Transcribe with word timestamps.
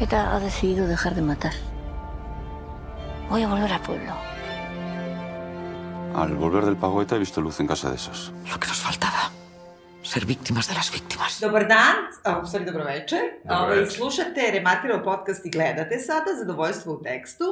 ETA 0.00 0.34
ha 0.34 0.40
decidido 0.40 0.86
dejar 0.86 1.14
de 1.14 1.22
matar. 1.22 1.52
Voy 3.28 3.42
a 3.42 3.48
volver 3.48 3.72
al 3.72 3.80
pueblo. 3.80 4.12
Al 6.14 6.34
volver 6.34 6.64
del 6.64 6.76
pago 6.76 7.02
ETA 7.02 7.16
he 7.16 7.18
visto 7.18 7.40
luz 7.40 7.60
en 7.60 7.66
casa 7.66 7.90
de 7.90 7.96
esos. 7.96 8.32
Lo 8.50 8.58
que 8.58 8.68
nos 8.68 8.80
faltaba. 8.80 9.30
Ser 10.02 10.24
víctimas 10.26 10.68
de 10.68 10.74
las 10.74 10.90
víctimas. 10.92 11.40
Dobar 11.40 11.68
dan, 11.68 11.96
a, 12.24 12.38
u 12.42 12.46
stvari 12.46 12.64
dobro 12.64 12.84
večer. 12.84 13.20
Dobro 13.44 13.64
Ovaj, 13.64 13.78
večer. 13.78 13.92
slušate 13.92 14.50
Remarkiro 14.52 15.02
podcast 15.04 15.46
i 15.46 15.50
gledate 15.50 15.98
sada 15.98 16.30
Zadovoljstvo 16.38 16.92
u 16.92 17.02
tekstu. 17.02 17.44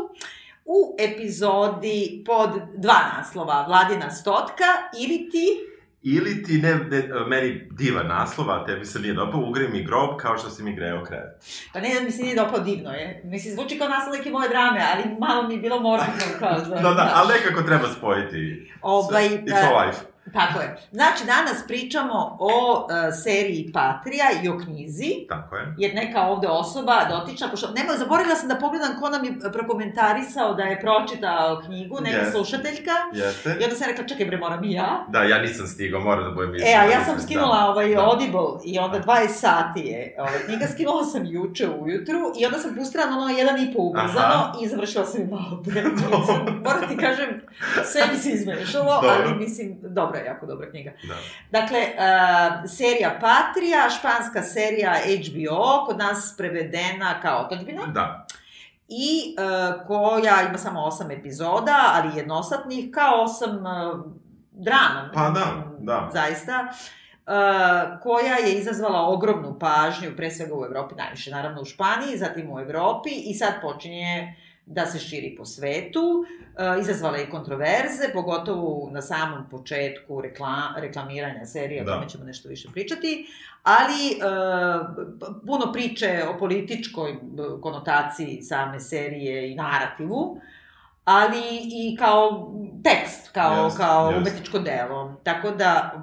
U 0.64 0.96
epizodi 0.98 2.22
pod 2.26 2.50
dva 2.76 3.00
naslova, 3.16 3.64
Vladina 3.68 4.10
stotka 4.10 4.64
ili 4.98 5.28
ti... 5.30 5.46
Ili 6.16 6.42
ti 6.42 6.58
ne, 6.58 6.74
ne, 6.74 7.08
meni 7.26 7.68
divan 7.70 8.06
naslov, 8.06 8.50
a 8.50 8.64
tebi 8.66 8.84
se 8.84 9.00
nije 9.00 9.14
dopao, 9.14 9.40
ugri 9.40 9.68
mi 9.68 9.84
grob 9.84 10.16
kao 10.16 10.38
što 10.38 10.50
si 10.50 10.62
mi 10.62 10.74
greo 10.76 11.04
krevet. 11.04 11.32
Pa 11.72 11.80
ne 11.80 11.94
da 11.94 12.00
mi 12.00 12.10
se 12.10 12.22
nije 12.22 12.36
dopao 12.36 12.60
divno 12.60 12.90
je. 12.90 13.20
Mislim, 13.24 13.54
zvuči 13.54 13.78
kao 13.78 13.88
naslov 13.88 14.14
neke 14.14 14.30
moje 14.30 14.48
drame, 14.48 14.80
ali 14.94 15.16
malo 15.18 15.48
mi 15.48 15.54
je 15.54 15.60
bilo 15.60 15.80
morbidno 15.80 16.38
kao 16.38 16.58
za... 16.68 16.74
Da, 16.74 16.82
da, 16.82 16.92
znaš. 16.94 17.10
ali 17.14 17.32
nekako 17.34 17.62
treba 17.62 17.88
spojiti. 17.98 18.70
Sve. 19.08 19.20
It's 19.20 19.66
all 19.66 19.86
life. 19.86 20.00
Tako 20.32 20.60
je. 20.60 20.76
Znači, 20.92 21.24
danas 21.26 21.64
pričamo 21.66 22.36
o 22.40 22.84
uh, 22.84 22.88
seriji 23.24 23.70
Patrija 23.74 24.26
i 24.42 24.48
o 24.48 24.58
knjizi. 24.58 25.10
Tako 25.28 25.56
je. 25.56 25.74
jer 25.78 25.94
neka 25.94 26.20
ovde 26.22 26.48
osoba 26.48 26.94
dotična, 27.10 27.48
pošto, 27.50 27.70
nema, 27.70 27.92
zaboravila 27.96 28.34
sam 28.36 28.48
da 28.48 28.54
pogledam 28.54 29.00
ko 29.00 29.08
nam 29.08 29.24
je 29.24 29.32
prokomentarisao 29.52 30.54
da 30.54 30.62
je 30.62 30.80
pročitao 30.80 31.62
knjigu, 31.66 31.98
neka 32.00 32.18
Yes. 32.18 32.30
slušateljka, 32.32 32.92
Jeste? 33.12 33.56
i 33.60 33.64
onda 33.64 33.76
sam 33.76 33.88
rekla, 33.88 34.04
čekaj 34.06 34.26
bre, 34.26 34.36
moram 34.36 34.64
i 34.64 34.72
ja. 34.72 35.04
Da, 35.08 35.22
ja 35.22 35.38
nisam 35.38 35.66
stigao, 35.66 36.00
moram 36.00 36.24
da 36.24 36.30
budem 36.30 36.54
E, 36.54 36.74
a 36.80 36.84
ja 36.84 37.04
sam 37.04 37.20
skinula 37.20 37.58
da. 37.58 37.66
ovaj 37.70 37.94
da. 37.94 38.04
Audible 38.04 38.48
i 38.64 38.78
onda 38.78 39.00
20 39.00 39.28
sati 39.28 39.80
je 39.80 40.14
ovaj, 40.18 40.38
knjiga, 40.46 40.66
skinula 40.72 41.04
sam 41.04 41.26
juče 41.26 41.68
ujutru 41.68 42.18
i 42.40 42.46
onda 42.46 42.58
sam 42.58 42.74
pustila 42.74 43.06
na 43.06 43.18
ono 43.18 43.28
jedan 43.28 43.58
i 43.58 43.72
po 43.74 43.82
ubrzano 43.82 44.18
Aha. 44.18 44.52
i 44.62 44.68
završila 44.68 45.04
sam 45.04 45.22
i 45.22 45.26
malo 45.26 45.62
pre. 45.64 45.82
Moram 46.64 46.88
ti 46.88 46.96
kažem, 46.96 47.40
sve 47.84 48.02
mi 48.12 48.18
se 48.18 48.30
izmešalo, 48.30 49.00
ali 49.02 49.48
Dobro. 49.82 50.17
Dobra 50.18 50.30
je, 50.30 50.34
jako 50.34 50.46
dobra 50.46 50.70
knjiga. 50.70 50.90
Da. 51.08 51.14
Dakle, 51.50 51.78
uh, 51.78 52.70
serija 52.70 53.18
Patrija, 53.20 53.90
španska 53.90 54.42
serija 54.42 54.94
HBO, 54.94 55.84
kod 55.86 55.98
nas 55.98 56.34
prevedena 56.38 57.20
kao 57.22 57.40
otačbina, 57.40 57.86
Da. 57.86 58.26
i 58.88 59.36
uh, 59.38 59.86
koja 59.86 60.42
ima 60.48 60.58
samo 60.58 60.84
osam 60.84 61.10
epizoda, 61.10 61.76
ali 61.94 62.16
jednosatnih, 62.16 62.90
kao 62.94 63.22
osam 63.22 63.56
uh, 63.56 64.04
drama. 64.52 65.10
Pa 65.14 65.30
da, 65.30 65.46
da. 65.78 66.10
Zaista. 66.12 66.68
Uh, 67.26 68.00
koja 68.02 68.34
je 68.34 68.52
izazvala 68.52 69.08
ogromnu 69.08 69.58
pažnju, 69.58 70.16
pre 70.16 70.30
svega 70.30 70.54
u 70.54 70.64
Evropi, 70.64 70.94
najviše 70.94 71.30
naravno 71.30 71.60
u 71.60 71.64
Španiji, 71.64 72.18
zatim 72.18 72.52
u 72.52 72.60
Evropi 72.60 73.10
i 73.10 73.34
sad 73.34 73.52
počinje 73.62 74.36
da 74.68 74.86
se 74.86 74.98
širi 74.98 75.34
po 75.36 75.44
svetu. 75.44 76.00
Uh, 76.00 76.80
izazvala 76.80 77.16
je 77.16 77.30
kontroverze, 77.30 78.12
pogotovo 78.12 78.90
na 78.92 79.02
samom 79.02 79.48
početku 79.50 80.20
rekla, 80.20 80.48
reklamiranja 80.76 81.46
serije, 81.46 81.82
o 81.82 81.84
Da. 81.84 81.92
tome 81.92 82.08
ćemo 82.08 82.24
nešto 82.24 82.48
više 82.48 82.68
pričati, 82.72 83.26
ali 83.62 84.18
p- 85.20 85.46
puno 85.46 85.72
priče 85.72 86.08
o 86.28 86.38
političkoj 86.38 87.16
konotaciji 87.60 88.42
same 88.42 88.80
serije 88.80 89.52
i 89.52 89.54
narativu, 89.54 90.40
ali 91.04 91.42
i 91.62 91.96
kao 91.96 92.52
tekst, 92.84 93.32
kao, 93.32 93.64
Jest, 93.64 93.76
kao 93.76 94.10
jest. 94.10 94.20
umetničko 94.20 94.58
delo. 94.58 95.16
Tako 95.22 95.50
da, 95.50 96.02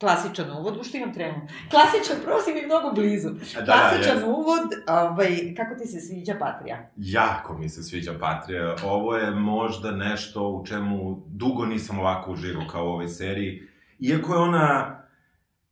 klasičan 0.00 0.50
uvod, 0.50 0.76
u 0.76 0.84
što 0.84 0.96
imam 0.96 1.14
tremu? 1.14 1.40
Klasičan, 1.70 2.16
prvo 2.24 2.40
si 2.40 2.52
mi 2.54 2.66
mnogo 2.66 2.90
blizu. 2.94 3.30
Da, 3.30 3.64
Klasičan 3.64 4.16
jeste. 4.16 4.28
uvod, 4.28 4.68
ovaj, 4.88 5.54
kako 5.56 5.74
ti 5.74 5.86
se 5.86 6.00
sviđa 6.00 6.34
Patrija? 6.38 6.90
Jako 6.96 7.58
mi 7.58 7.68
se 7.68 7.82
sviđa 7.82 8.12
Patrija. 8.20 8.76
Ovo 8.84 9.16
je 9.16 9.30
možda 9.30 9.90
nešto 9.90 10.48
u 10.48 10.66
čemu 10.66 11.22
dugo 11.26 11.66
nisam 11.66 11.98
ovako 11.98 12.32
uživao 12.32 12.66
kao 12.70 12.84
u 12.84 12.88
ovoj 12.88 13.08
seriji. 13.08 13.62
Iako 13.98 14.32
je 14.34 14.38
ona 14.38 15.00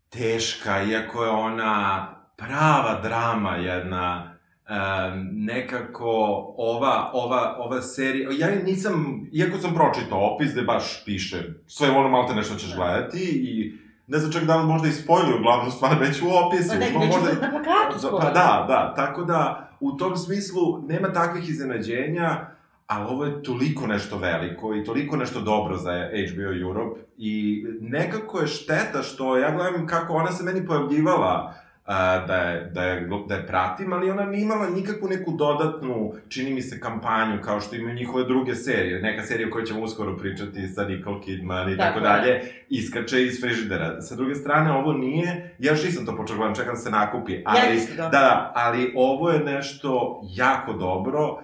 teška, 0.09 0.83
iako 0.83 1.25
je 1.25 1.31
ona 1.31 2.09
prava 2.37 3.01
drama 3.03 3.57
jedna, 3.57 4.35
um, 4.69 5.29
nekako 5.33 6.11
ova, 6.57 7.11
ova, 7.13 7.57
ova 7.59 7.83
serija, 7.83 8.31
ja 8.39 8.49
nisam, 8.65 9.27
iako 9.33 9.59
sam 9.59 9.75
pročitao 9.75 10.35
opis 10.35 10.53
gde 10.53 10.63
baš 10.63 11.05
piše 11.05 11.43
sve 11.67 11.91
ono 11.91 12.09
malte 12.09 12.35
nešto 12.35 12.55
ćeš 12.55 12.75
gledati 12.77 13.19
i 13.19 13.79
ne 14.09 14.19
znam 14.19 14.33
čak 14.33 14.45
da 14.45 14.57
li 14.57 14.67
možda 14.67 14.89
i 14.89 14.93
spojluju 14.93 15.43
glavnu 15.43 15.71
stvar 15.71 15.97
već 16.07 16.23
u 16.23 16.29
opisu. 16.37 16.69
Pa 16.69 16.75
ne, 16.75 16.91
pa 16.95 17.01
već 17.01 17.09
možda- 17.09 17.33
na 17.33 17.51
plakatu 17.51 17.93
Da, 17.93 17.99
skoro. 17.99 18.19
Pa 18.19 18.25
da, 18.25 18.65
da, 18.69 18.93
tako 18.97 19.25
da 19.25 19.69
u 19.81 19.93
tom 19.93 20.17
smislu 20.17 20.83
nema 20.83 21.13
takvih 21.13 21.49
iznenađenja, 21.49 22.47
ali 22.87 23.07
ovo 23.07 23.25
je 23.25 23.43
toliko 23.43 23.87
nešto 23.87 24.19
veliko 24.19 24.75
i 24.75 24.85
toliko 24.85 25.17
nešto 25.17 25.41
dobro 25.41 25.77
za 25.77 25.93
HBO 26.29 26.61
Europe 26.63 27.01
i 27.19 27.65
nekako 27.81 28.41
je 28.41 28.47
šteta 28.47 29.03
što 29.03 29.37
ja 29.37 29.51
gledam 29.51 29.87
kako 29.87 30.13
ona 30.13 30.33
se 30.33 30.45
meni 30.45 30.67
pojavljivala 30.67 31.55
a, 31.89 32.25
da, 32.27 32.35
je, 32.35 32.71
da, 32.75 32.83
je, 32.83 33.09
da 33.29 33.35
je 33.35 33.47
pratim, 33.47 33.93
ali 33.93 34.11
ona 34.11 34.25
nije 34.25 34.43
imala 34.43 34.71
nikakvu 34.71 35.09
neku 35.09 35.33
dodatnu, 35.33 36.13
čini 36.29 36.55
mi 36.55 36.63
se, 36.63 36.81
kampanju, 36.81 37.43
kao 37.43 37.61
što 37.61 37.77
imaju 37.77 37.95
njihove 37.95 38.25
druge 38.25 38.55
serije. 38.55 39.01
Neka 39.03 39.23
serija 39.23 39.49
o 39.49 39.51
kojoj 39.51 39.67
ćemo 39.67 39.81
uskoro 39.81 40.17
pričati 40.17 40.69
sa 40.69 40.85
Nicole 40.85 41.21
Kidman 41.21 41.73
i 41.73 41.77
Tako 41.77 41.89
tako, 41.89 41.99
je. 41.99 42.03
dalje, 42.03 42.43
iskače 42.69 43.25
iz 43.25 43.41
frižidera. 43.41 44.01
Sa 44.01 44.17
druge 44.17 44.35
strane, 44.35 44.73
ovo 44.73 44.93
nije, 44.93 45.57
ja 45.59 45.73
još 45.73 45.85
nisam 45.85 46.07
to 46.07 46.17
počeo 46.17 46.37
gledam, 46.37 46.55
čekam 46.55 46.75
da 46.75 46.81
se 46.81 46.91
nakupi, 46.91 47.43
ali, 47.45 47.59
Ja 47.59 47.73
isto, 47.73 47.95
da, 47.97 48.09
da, 48.09 48.53
ali 48.55 48.93
ovo 48.97 49.31
je 49.31 49.41
nešto 49.41 50.21
jako 50.35 50.73
dobro. 50.73 51.39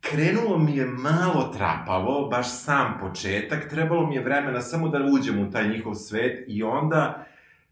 Krenulo 0.00 0.58
mi 0.58 0.76
je 0.76 0.86
malo 0.86 1.52
trapavo, 1.56 2.28
baš 2.28 2.46
sam 2.50 2.98
početak, 3.00 3.68
trebalo 3.70 4.06
mi 4.06 4.14
je 4.14 4.22
vremena 4.22 4.60
samo 4.60 4.88
da 4.88 4.98
uđem 5.12 5.48
u 5.48 5.50
taj 5.50 5.68
njihov 5.68 5.94
svet 5.94 6.44
i 6.48 6.62
onda 6.62 7.24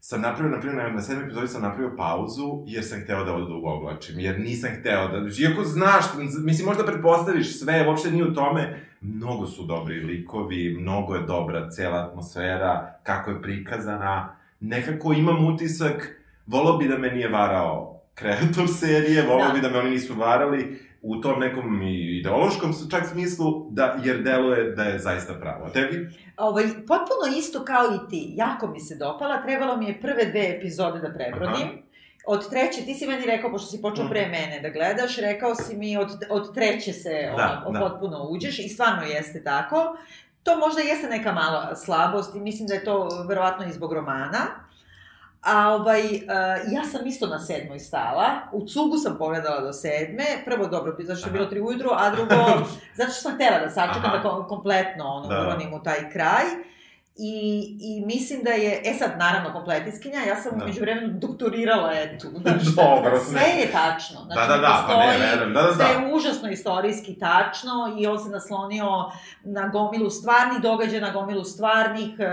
sam 0.09 0.21
napravio, 0.21 0.55
na 0.55 0.59
primjer, 0.59 0.93
na 0.93 1.01
sedmoj 1.01 1.25
epizodi 1.25 1.47
sam 1.47 1.61
napravio 1.61 1.95
pauzu, 1.97 2.63
jer 2.65 2.83
sam 2.85 3.01
hteo 3.01 3.23
da 3.23 3.33
odugovlačim, 3.33 4.19
jer 4.19 4.39
nisam 4.39 4.69
hteo 4.79 5.07
da, 5.07 5.17
iako 5.39 5.63
znaš, 5.63 6.05
mislim, 6.43 6.67
možda 6.67 6.85
pretpostaviš 6.85 7.59
sve, 7.59 7.87
uopšte 7.87 8.11
nije 8.11 8.23
u 8.25 8.33
tome, 8.33 8.83
mnogo 9.01 9.45
su 9.45 9.63
dobri 9.63 9.99
likovi, 9.99 10.77
mnogo 10.79 11.15
je 11.15 11.21
dobra 11.21 11.69
cela 11.69 11.97
atmosfera, 11.97 12.99
kako 13.03 13.31
je 13.31 13.41
prikazana, 13.41 14.35
nekako 14.59 15.13
imam 15.13 15.45
utisak, 15.45 16.21
volao 16.45 16.77
bi 16.77 16.87
da 16.87 16.97
me 16.97 17.11
nije 17.11 17.29
varao 17.29 18.01
kreator 18.15 18.67
serije, 18.79 19.27
volao 19.27 19.47
Da. 19.47 19.53
bi 19.53 19.61
da 19.61 19.69
me 19.69 19.79
oni 19.79 19.89
nisu 19.89 20.15
varali, 20.15 20.79
u 21.01 21.15
tom 21.15 21.39
nekom 21.39 21.81
ideološkom 21.83 22.73
čak 22.91 23.05
smislu, 23.05 23.67
da, 23.69 23.99
jer 24.03 24.17
deluje 24.17 24.71
da 24.71 24.83
je 24.83 24.99
zaista 24.99 25.33
pravo. 25.33 25.65
A 25.65 25.69
tebi? 25.69 26.09
Ovaj, 26.37 26.63
potpuno 26.65 27.37
isto 27.37 27.65
kao 27.65 27.83
i 27.85 28.09
ti. 28.09 28.33
Jako 28.35 28.67
mi 28.67 28.79
se 28.79 28.95
dopala. 28.95 29.41
Trebalo 29.41 29.77
mi 29.77 29.85
je 29.85 30.01
prve 30.01 30.25
dve 30.25 30.49
epizode 30.49 30.99
da 30.99 31.09
prebrodim. 31.09 31.53
Aha. 31.63 31.77
Od 32.27 32.49
treće, 32.49 32.81
ti 32.81 32.93
si 32.93 33.07
meni 33.07 33.25
rekao, 33.25 33.51
pošto 33.51 33.67
si 33.67 33.81
počeo 33.81 34.03
Mhm. 34.03 34.11
pre 34.11 34.21
mene 34.21 34.59
da 34.61 34.69
gledaš, 34.69 35.17
rekao 35.17 35.55
si 35.55 35.75
mi 35.75 35.97
od, 35.97 36.09
od 36.29 36.53
treće 36.53 36.93
se 36.93 37.31
Da, 37.37 37.63
ono, 37.65 37.79
da. 37.79 37.85
potpuno 37.85 38.23
uđeš 38.23 38.59
i 38.59 38.69
stvarno 38.69 39.03
jeste 39.03 39.43
tako. 39.43 39.97
To 40.43 40.57
možda 40.57 40.81
jeste 40.81 41.07
neka 41.09 41.31
mala 41.33 41.75
slabost 41.75 42.35
i 42.35 42.39
mislim 42.39 42.67
da 42.67 42.73
je 42.73 42.83
to 42.83 43.25
verovatno 43.27 43.65
i 43.65 43.73
zbog 43.73 43.93
romana. 43.93 44.39
A 45.47 45.69
ovaj, 45.69 46.01
uh, 46.01 46.19
ja 46.67 46.83
sam 46.83 47.07
isto 47.07 47.27
na 47.27 47.39
sedmoj 47.39 47.79
stala, 47.79 48.23
u 48.51 48.61
cugu 48.61 48.97
sam 48.97 49.15
pogledala 49.17 49.61
do 49.61 49.73
sedme, 49.73 50.23
prvo 50.45 50.67
dobro, 50.67 50.95
zato 50.99 51.19
što 51.19 51.29
je 51.29 51.33
bilo 51.33 51.45
tri 51.45 51.61
ujutru, 51.61 51.89
a 51.93 52.09
drugo, 52.09 52.35
zato 52.97 53.11
što 53.11 53.21
sam 53.21 53.35
htela 53.35 53.59
da 53.59 53.69
sačekam 53.69 54.11
da 54.13 54.21
kom- 54.21 54.47
kompletno 54.47 55.05
ono, 55.05 55.27
Da. 55.27 55.41
taj 55.81 56.09
kraj. 56.11 56.43
I, 57.19 57.37
I 57.81 58.05
mislim 58.05 58.43
da 58.43 58.49
je, 58.51 58.81
e 58.85 58.93
sad, 58.93 59.11
naravno, 59.17 59.53
kompletiskinja, 59.53 60.19
ja 60.19 60.35
sam 60.35 60.51
Da. 60.51 60.63
umeđu 60.63 60.81
vremenu 60.81 61.09
doktorirala 61.11 61.91
etu. 61.93 62.27
Znači, 62.41 62.65
Dobro, 62.75 63.19
sve 63.21 63.41
ne. 63.41 63.61
je 63.61 63.71
tačno. 63.71 64.19
Znači, 64.21 64.39
Da, 64.41 64.47
da, 64.47 64.57
da, 64.59 64.85
pa 64.87 64.93
ne, 64.95 65.05
postoji- 65.05 65.19
verujem, 65.21 65.53
da, 65.53 65.61
da, 65.61 65.73
Sve 65.73 65.85
da. 65.85 65.91
je 65.91 66.13
užasno 66.13 66.49
istorijski 66.49 67.19
tačno 67.19 67.71
i 67.99 68.07
on 68.07 68.19
se 68.19 68.29
naslonio 68.29 69.11
na 69.43 69.67
gomilu 69.67 70.09
stvarnih 70.09 70.61
događaja, 70.61 71.01
na 71.01 71.11
gomilu 71.11 71.43
stvarnih 71.45 72.09
e, 72.19 72.25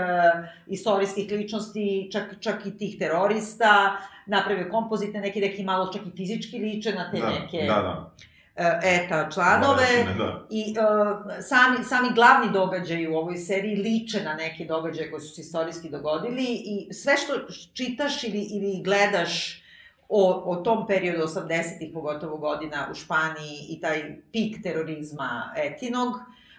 istorijskih 0.67 1.31
ličnosti, 1.31 1.75
čak, 2.11 2.35
čak 2.39 2.65
i 2.65 2.77
tih 2.77 2.95
terorista, 2.99 3.97
napravio 4.25 4.67
kompozitne, 4.71 5.19
neki 5.21 5.41
neki 5.41 5.63
malo 5.63 5.93
čak 5.93 6.01
i 6.03 6.17
fizički 6.17 6.57
liče 6.59 6.91
na 6.91 7.11
te 7.11 7.19
da, 7.19 7.29
neke 7.29 7.57
Da, 7.59 7.73
da. 7.75 8.11
E, 8.55 8.79
ETA 8.83 9.29
članove. 9.33 9.87
Ne, 10.05 10.13
da. 10.17 10.47
I 10.49 10.75
uh, 10.79 11.43
sami, 11.43 11.83
sami 11.83 12.09
glavni 12.15 12.51
događaji 12.53 13.07
u 13.07 13.15
ovoj 13.15 13.37
seriji 13.37 13.75
liče 13.75 14.23
na 14.23 14.33
neke 14.33 14.65
događaje 14.65 15.11
koji 15.11 15.21
su 15.21 15.35
se 15.35 15.41
istorijski 15.41 15.89
dogodili 15.89 16.45
i 16.45 16.93
sve 16.93 17.17
što 17.17 17.33
čitaš 17.73 18.23
ili, 18.23 18.47
ili 18.51 18.81
gledaš 18.83 19.61
o, 20.09 20.43
o 20.45 20.55
tom 20.55 20.87
periodu 20.87 21.23
80-ih, 21.23 21.89
pogotovo 21.93 22.37
godina 22.37 22.87
u 22.91 22.95
Španiji 22.95 23.65
i 23.69 23.79
taj 23.81 24.17
pik 24.31 24.63
terorizma 24.63 25.53
etinog, 25.57 26.13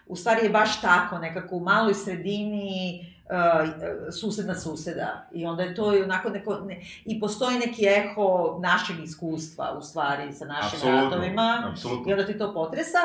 u 0.06 0.16
stvari 0.16 0.46
je 0.46 0.50
baš 0.50 0.80
tako, 0.80 1.18
nekako 1.18 1.56
u 1.56 1.60
maloj 1.60 1.94
sredini, 1.94 3.15
uh, 3.26 3.68
sused 4.12 4.46
na 4.46 4.54
suseda. 4.54 5.26
I 5.32 5.46
onda 5.46 5.62
je 5.62 5.74
to 5.74 5.96
i 5.96 6.02
onako 6.02 6.28
neko, 6.28 6.54
ne, 6.56 6.76
i 7.04 7.20
postoji 7.20 7.58
neki 7.58 7.86
eho 7.86 8.58
našeg 8.60 8.96
iskustva, 8.98 9.74
u 9.78 9.82
stvari, 9.82 10.32
sa 10.32 10.44
našim 10.44 10.66
Apsolutno, 10.74 11.00
ratovima. 11.04 11.68
apsolutno. 11.70 12.10
I 12.10 12.12
onda 12.12 12.26
ti 12.26 12.38
to 12.38 12.54
potresa. 12.54 12.98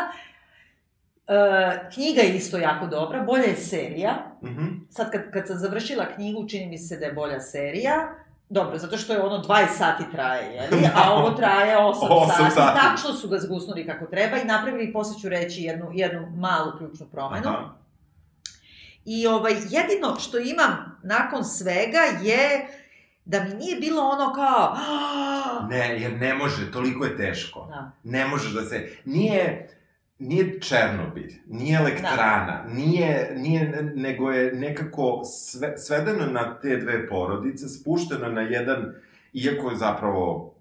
Uh, 1.28 1.36
knjiga 1.94 2.22
je 2.22 2.36
isto 2.36 2.58
jako 2.58 2.88
dobra, 2.88 3.20
bolja 3.22 3.44
je 3.44 3.56
serija. 3.56 4.14
Mhm. 4.44 4.66
Sad 4.90 5.12
kad, 5.12 5.32
kad 5.32 5.48
sam 5.48 5.58
završila 5.58 6.06
knjigu, 6.06 6.48
čini 6.48 6.66
mi 6.66 6.78
se 6.78 6.98
da 6.98 7.06
je 7.06 7.14
bolja 7.14 7.40
serija. 7.40 8.10
Dobro, 8.50 8.78
zato 8.78 8.98
što 8.98 9.14
je 9.14 9.22
ono 9.22 9.38
20 9.38 9.68
sati 9.70 10.04
traje, 10.12 10.54
jeli? 10.54 10.84
A 10.96 11.14
ovo 11.14 11.30
traje 11.32 11.78
8, 11.80 11.82
Osam 12.02 12.36
sati. 12.38 12.52
sati. 12.52 12.80
Tačno 12.80 13.14
su 13.14 13.28
ga 13.28 13.40
zgusnuli 13.40 13.88
kako 13.88 14.06
treba 14.06 14.38
i 14.38 14.46
napravili, 14.46 14.94
posle 14.94 15.22
ću 15.22 15.30
reći, 15.30 15.62
jednu, 15.62 15.90
jednu 15.94 16.28
malu 16.30 16.72
ključnu 16.78 17.06
promenu. 17.12 17.50
Aha. 17.50 17.70
I 19.06 19.28
ovaj, 19.28 19.54
jedino 19.54 20.20
što 20.20 20.40
imam 20.40 21.00
nakon 21.04 21.44
svega 21.44 22.00
je 22.22 22.68
da 23.26 23.44
mi 23.44 23.54
nije 23.54 23.80
bilo 23.80 24.02
ono 24.02 24.34
kao... 24.34 24.78
Ne, 25.70 26.02
jer 26.02 26.20
ne 26.20 26.34
može, 26.34 26.72
toliko 26.72 27.06
je 27.06 27.18
teško. 27.18 27.68
Da. 27.70 27.92
Ne 28.04 28.28
možeš 28.28 28.54
da 28.54 28.62
se... 28.62 28.90
Nije, 29.06 29.70
nije 30.20 30.60
Černobilj, 30.60 31.34
nije 31.48 31.78
elektrana, 31.78 32.66
nije, 32.68 33.34
nije, 33.38 33.92
nego 33.96 34.32
je 34.32 34.54
nekako 34.54 35.22
sve, 35.26 35.78
svedeno 35.78 36.26
na 36.26 36.60
te 36.60 36.78
dve 36.78 37.08
porodice, 37.08 37.68
spušteno 37.68 38.30
na 38.30 38.42
jedan, 38.42 38.94
iako 39.34 39.70
je 39.70 39.76
zapravo 39.76 40.54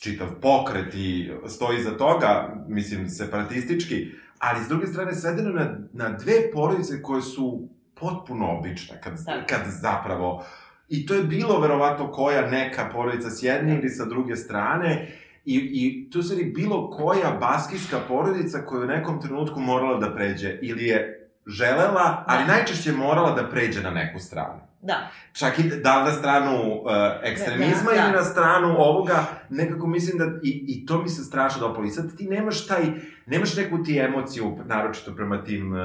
čitav 0.00 0.28
pokret 0.42 0.94
i 0.94 1.30
stoji 1.46 1.82
za 1.82 1.96
toga, 1.96 2.54
mislim, 2.68 3.08
separatistički, 3.08 4.12
ali 4.38 4.64
s 4.64 4.68
druge 4.68 4.86
strane 4.86 5.14
svedeno 5.14 5.50
na, 5.50 5.76
na 5.92 6.08
dve 6.08 6.52
porodice 6.52 7.02
koje 7.02 7.22
su 7.22 7.68
potpuno 7.94 8.58
obične, 8.58 9.00
kad, 9.04 9.24
Tako. 9.24 9.46
kad 9.48 9.60
zapravo... 9.66 10.44
I 10.88 11.06
to 11.06 11.14
je 11.14 11.22
bilo 11.22 11.60
verovatno 11.60 12.12
koja 12.12 12.50
neka 12.50 12.88
porodica 12.92 13.30
s 13.30 13.42
jedne 13.42 13.74
ili 13.74 13.88
sa 13.88 14.04
druge 14.04 14.36
strane, 14.36 15.08
I, 15.44 15.56
i 15.72 16.10
tu 16.10 16.22
se 16.22 16.34
bilo 16.44 16.90
koja 16.90 17.30
baskijska 17.40 17.98
porodica 18.08 18.58
koja 18.66 18.78
je 18.78 18.84
u 18.84 18.88
nekom 18.88 19.20
trenutku 19.20 19.60
morala 19.60 19.98
da 19.98 20.14
pređe 20.14 20.58
ili 20.62 20.84
je 20.84 21.30
želela, 21.46 22.24
ali 22.26 22.44
Da. 22.46 22.52
najčešće 22.52 22.92
morala 22.92 23.30
da 23.30 23.48
pređe 23.48 23.82
na 23.82 23.90
neku 23.90 24.18
stranu. 24.18 24.60
Da, 24.80 25.10
Čak 25.32 25.58
i 25.58 25.62
da 25.62 26.04
na 26.04 26.12
stranu 26.12 26.52
uh, 26.74 26.90
ekstremizma 27.22 27.90
Da, 27.90 27.96
da. 27.96 28.02
ili 28.02 28.12
na 28.12 28.24
stranu 28.24 28.74
ovoga, 28.78 29.24
nekako 29.50 29.86
mislim 29.86 30.18
da 30.18 30.24
i, 30.42 30.64
i 30.68 30.86
to 30.86 30.98
mi 30.98 31.08
se 31.08 31.24
strašno 31.24 31.60
dopalo. 31.60 31.86
I 31.86 31.90
sad 31.90 32.16
ti 32.16 32.24
nemaš 32.26 32.66
taj, 32.66 32.84
nemaš 33.26 33.56
neku 33.56 33.82
ti 33.82 33.98
emociju, 33.98 34.58
naročito 34.64 35.14
prema 35.14 35.44
tim 35.44 35.72
uh, 35.72 35.78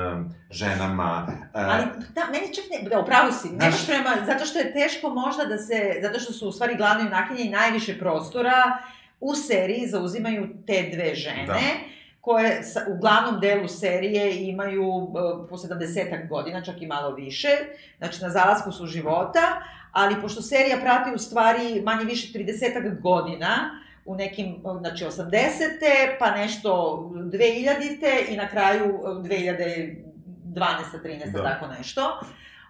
ženama. 0.52 1.28
Uh, 1.30 1.36
ali 1.54 1.84
da, 2.10 2.22
meni 2.32 2.54
čak 2.56 2.64
ne, 2.74 2.90
da, 2.90 3.00
upravo 3.00 3.32
si, 3.32 3.48
Znaš- 3.48 3.60
nemaš 3.60 3.88
prema, 3.88 4.26
zato 4.26 4.46
što 4.46 4.60
je 4.60 4.74
teško 4.74 5.10
možda 5.10 5.46
da 5.46 5.58
se, 5.58 6.00
zato 6.02 6.20
što 6.20 6.34
su 6.34 6.48
u 6.48 6.52
stvari 6.52 6.76
glavne 6.76 7.04
junakinje 7.04 7.44
i 7.44 7.50
najviše 7.50 8.00
prostora 8.00 8.78
u 9.20 9.36
seriji 9.36 9.88
zauzimaju 9.88 10.48
te 10.68 10.90
dve 10.94 11.16
žene, 11.16 11.46
Da. 11.48 11.54
Koje 12.24 12.64
sa, 12.64 12.86
u 12.88 12.98
glavnom 12.98 13.40
delu 13.40 13.68
serije 13.68 14.48
imaju 14.50 14.88
uh, 14.88 15.14
po 15.50 15.58
70 15.58 16.30
godina, 16.30 16.64
čak 16.64 16.82
i 16.82 16.88
malo 16.88 17.16
više, 17.16 17.48
znači 17.98 18.22
na 18.22 18.30
zalasku 18.30 18.72
su 18.72 18.86
života, 18.86 19.42
ali 19.92 20.22
pošto 20.22 20.42
serija 20.42 20.78
prati 20.82 21.16
u 21.16 21.18
stvari 21.18 21.82
manje 21.82 22.06
više 22.06 22.40
30 22.40 23.02
godina, 23.02 23.80
u 24.06 24.16
nekim, 24.16 24.56
znači 24.80 25.06
80. 25.06 25.30
pa 26.20 26.32
nešto 26.32 27.00
2000. 27.14 28.34
i 28.34 28.38
na 28.38 28.50
kraju 28.50 28.96
uh, 28.96 29.04
2012. 29.04 29.96
13. 30.56 31.32
Da. 31.32 31.44
tako 31.44 31.68
nešto. 31.68 32.20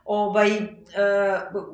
Ovaj, 0.05 0.55
e, 0.55 0.61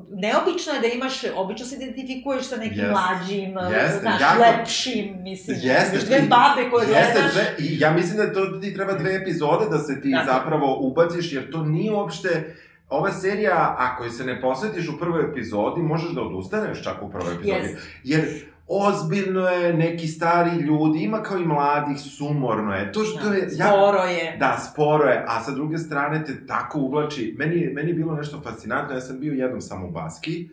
neobično 0.10 0.74
je 0.74 0.80
da 0.80 0.88
imaš, 0.88 1.14
obično 1.36 1.66
se 1.66 1.76
identifikuješ 1.76 2.46
sa 2.46 2.58
nekim 2.58 2.78
Jeste. 2.78 2.92
mlađim, 2.92 3.58
e, 3.58 3.62
Jeste, 3.74 4.00
znaš, 4.00 4.22
jako- 4.22 4.42
lepšim, 4.42 5.24
mislim, 5.24 5.58
znaš, 5.58 6.04
dve 6.04 6.22
babe 6.22 6.70
koje 6.72 6.88
Jeste, 6.88 7.12
gledaš. 7.14 7.34
dve, 7.34 7.56
i 7.60 7.80
ja 7.80 7.92
mislim 7.92 8.18
da 8.18 8.34
to 8.34 8.46
ti 8.46 8.74
treba 8.74 8.94
dve 8.94 9.16
epizode 9.16 9.66
da 9.70 9.80
se 9.80 10.02
ti 10.02 10.12
Tako. 10.12 10.26
zapravo 10.26 10.78
ubaciš, 10.80 11.34
jer 11.34 11.52
to 11.52 11.64
nije 11.64 11.92
uopšte... 11.92 12.56
Ova 12.90 13.12
serija, 13.12 13.76
ako 13.78 14.04
je 14.04 14.10
se 14.10 14.26
ne 14.26 14.42
posvetiš 14.42 14.90
u 14.90 15.00
prvoj 15.00 15.24
epizodi, 15.24 15.82
možeš 15.82 16.10
da 16.10 16.22
odustaneš 16.22 16.84
čak 16.84 17.02
u 17.02 17.12
prvoj 17.12 17.34
epizodi. 17.34 17.60
Jeste. 17.60 17.82
Jer 18.04 18.26
ozbiljno 18.70 19.48
je, 19.48 19.74
neki 19.74 20.08
stari 20.08 20.58
ljudi, 20.58 21.00
ima 21.00 21.24
kao 21.24 21.38
i 21.38 21.46
mladih, 21.46 21.98
sumorno 22.00 22.76
je. 22.76 22.92
To 22.92 23.04
što 23.04 23.30
Da, 23.30 23.36
je... 23.36 23.50
sporo 23.50 24.04
je. 24.04 24.38
Da, 24.40 24.58
sporo 24.72 25.04
je, 25.04 25.26
a 25.28 25.44
sa 25.44 25.52
druge 25.52 25.78
strane 25.78 26.26
te 26.26 26.46
tako 26.48 26.80
uvlači. 26.80 27.36
Meni, 27.38 27.70
meni 27.74 27.90
je 27.90 27.94
bilo 27.94 28.16
nešto 28.16 28.42
fascinantno, 28.42 28.96
ja 28.96 29.02
sam 29.02 29.20
bio 29.20 29.34
jednom 29.34 29.62
samo 29.62 29.88
u 29.88 29.92
Baski 29.92 30.50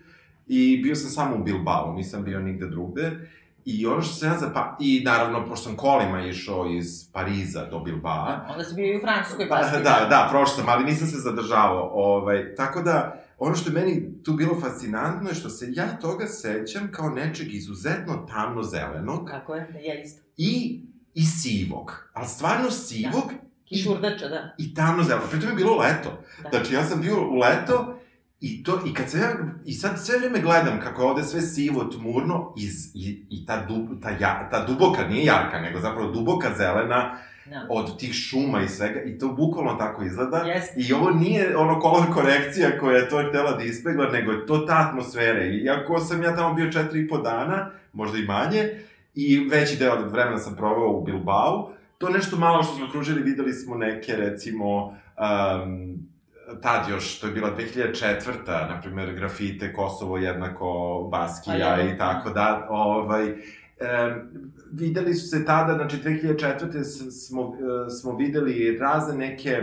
i 0.46 0.80
bio 0.82 0.94
sam 0.94 1.10
samo 1.10 1.36
u 1.36 1.44
Bilbao, 1.44 1.92
nisam 1.96 2.24
bio 2.24 2.40
nigde 2.40 2.66
drugde. 2.66 3.10
I 3.64 3.86
ono 3.86 4.02
što 4.02 4.14
sam 4.14 4.28
ja 4.28 4.38
zapa... 4.38 4.76
I 4.80 5.02
naravno, 5.04 5.46
pošto 5.46 5.64
sam 5.64 5.76
kolima 5.76 6.26
išao 6.26 6.66
iz 6.70 7.12
Pariza 7.12 7.64
do 7.64 7.80
Bilbao, 7.80 8.26
Da, 8.26 8.46
onda 8.52 8.64
si 8.64 8.74
bio 8.74 8.92
i 8.92 8.96
u 8.96 9.00
Francuskoj 9.00 9.48
Pa, 9.48 9.54
pa 9.54 9.78
da, 9.78 10.06
da, 10.10 10.26
prošao 10.30 10.56
sam, 10.56 10.68
ali 10.68 10.84
nisam 10.84 11.06
se 11.06 11.16
zadržavao. 11.16 11.90
Ovaj, 11.94 12.54
tako 12.54 12.82
da, 12.82 13.25
ono 13.38 13.54
što 13.54 13.70
je 13.70 13.74
meni 13.74 14.22
tu 14.24 14.32
bilo 14.32 14.60
fascinantno 14.60 15.28
je 15.28 15.34
što 15.34 15.48
se 15.50 15.68
ja 15.72 15.98
toga 15.98 16.26
sećam 16.26 16.92
kao 16.92 17.10
nečeg 17.10 17.54
izuzetno 17.54 18.26
tamno-zelenog 18.28 19.28
Kako 19.28 19.54
je, 19.54 19.68
ja 19.84 20.00
isto. 20.02 20.22
i, 20.36 20.80
i 21.14 21.24
sivog. 21.24 22.08
Ali 22.12 22.28
stvarno 22.28 22.70
sivog 22.70 23.32
Kišurdača, 23.64 24.28
da. 24.28 24.54
i 24.58 24.74
tamno-zelenog. 24.74 25.30
Pritom 25.30 25.48
je 25.48 25.54
bilo 25.54 25.76
leto. 25.76 26.22
Da. 26.42 26.48
Znači, 26.50 26.74
ja 26.74 26.84
sam 26.84 27.00
bio 27.00 27.28
u 27.30 27.34
leto 27.34 28.00
I 28.40 28.62
to, 28.64 28.80
i 28.86 28.94
kad 28.94 29.10
se 29.10 29.18
ja, 29.18 29.36
i 29.64 29.72
sad 29.72 30.04
sve 30.04 30.18
vreme 30.18 30.40
gledam 30.40 30.80
kako 30.80 31.02
je 31.02 31.08
ovde 31.08 31.22
sve 31.22 31.40
sivo, 31.40 31.84
tmurno, 31.84 32.54
iz, 32.56 32.90
i, 32.94 33.26
i 33.30 33.46
ta, 33.46 33.66
dub, 33.66 34.02
ta, 34.02 34.10
ja, 34.10 34.48
ta 34.50 34.66
duboka, 34.66 35.08
nije 35.08 35.24
jarka, 35.24 35.60
nego 35.60 35.80
zapravo 35.80 36.12
duboka 36.12 36.54
zelena, 36.56 37.18
Da. 37.50 37.66
od 37.70 37.98
tih 37.98 38.12
šuma 38.12 38.62
i 38.62 38.68
svega, 38.68 39.02
i 39.02 39.18
to 39.18 39.28
bukvalno 39.28 39.74
tako 39.74 40.04
izgleda. 40.04 40.36
Jeste. 40.36 40.74
I 40.80 40.92
ovo 40.92 41.10
nije 41.10 41.56
ono 41.56 41.80
kolor 41.80 42.12
korekcija 42.14 42.78
koja 42.80 42.96
je 42.96 43.08
to 43.08 43.28
htela 43.28 43.52
da 43.52 43.64
ispegla, 43.64 44.10
nego 44.10 44.32
je 44.32 44.46
to 44.46 44.58
ta 44.58 44.86
atmosfera. 44.88 45.44
I 45.44 45.56
Iako 45.56 45.98
sam 45.98 46.22
ja 46.22 46.36
tamo 46.36 46.54
bio 46.54 46.72
četiri 46.72 47.00
i 47.00 47.08
po 47.08 47.18
dana, 47.18 47.70
možda 47.92 48.18
i 48.18 48.24
manje, 48.24 48.70
i 49.14 49.48
veći 49.50 49.76
deo 49.76 50.08
vremena 50.08 50.38
sam 50.38 50.56
proveo 50.56 50.90
u 50.90 51.04
Bilbao, 51.04 51.72
to 51.98 52.08
nešto 52.08 52.36
malo 52.36 52.62
što 52.62 52.74
smo 52.74 52.90
kružili, 52.90 53.22
videli 53.22 53.52
smo 53.52 53.76
neke, 53.76 54.16
recimo, 54.16 54.86
um, 54.86 55.98
tad 56.62 56.88
još, 56.88 57.20
to 57.20 57.26
je 57.26 57.32
bila 57.32 57.56
2004. 57.56 58.34
na 58.46 58.80
primjer, 58.80 59.14
grafite 59.14 59.72
Kosovo 59.72 60.18
jednako 60.18 61.08
Baskija 61.12 61.74
A, 61.74 61.76
je. 61.76 61.94
i 61.94 61.98
tako 61.98 62.30
da, 62.30 62.66
ovaj, 62.70 63.34
e, 63.78 64.14
videli 64.72 65.14
su 65.14 65.28
se 65.28 65.44
tada, 65.44 65.74
znači 65.74 65.96
2004. 65.98 66.80
s- 66.80 67.26
smo, 67.26 67.56
e, 67.86 67.90
smo 67.92 68.12
videli 68.12 68.78
razne 68.78 69.14
neke, 69.18 69.62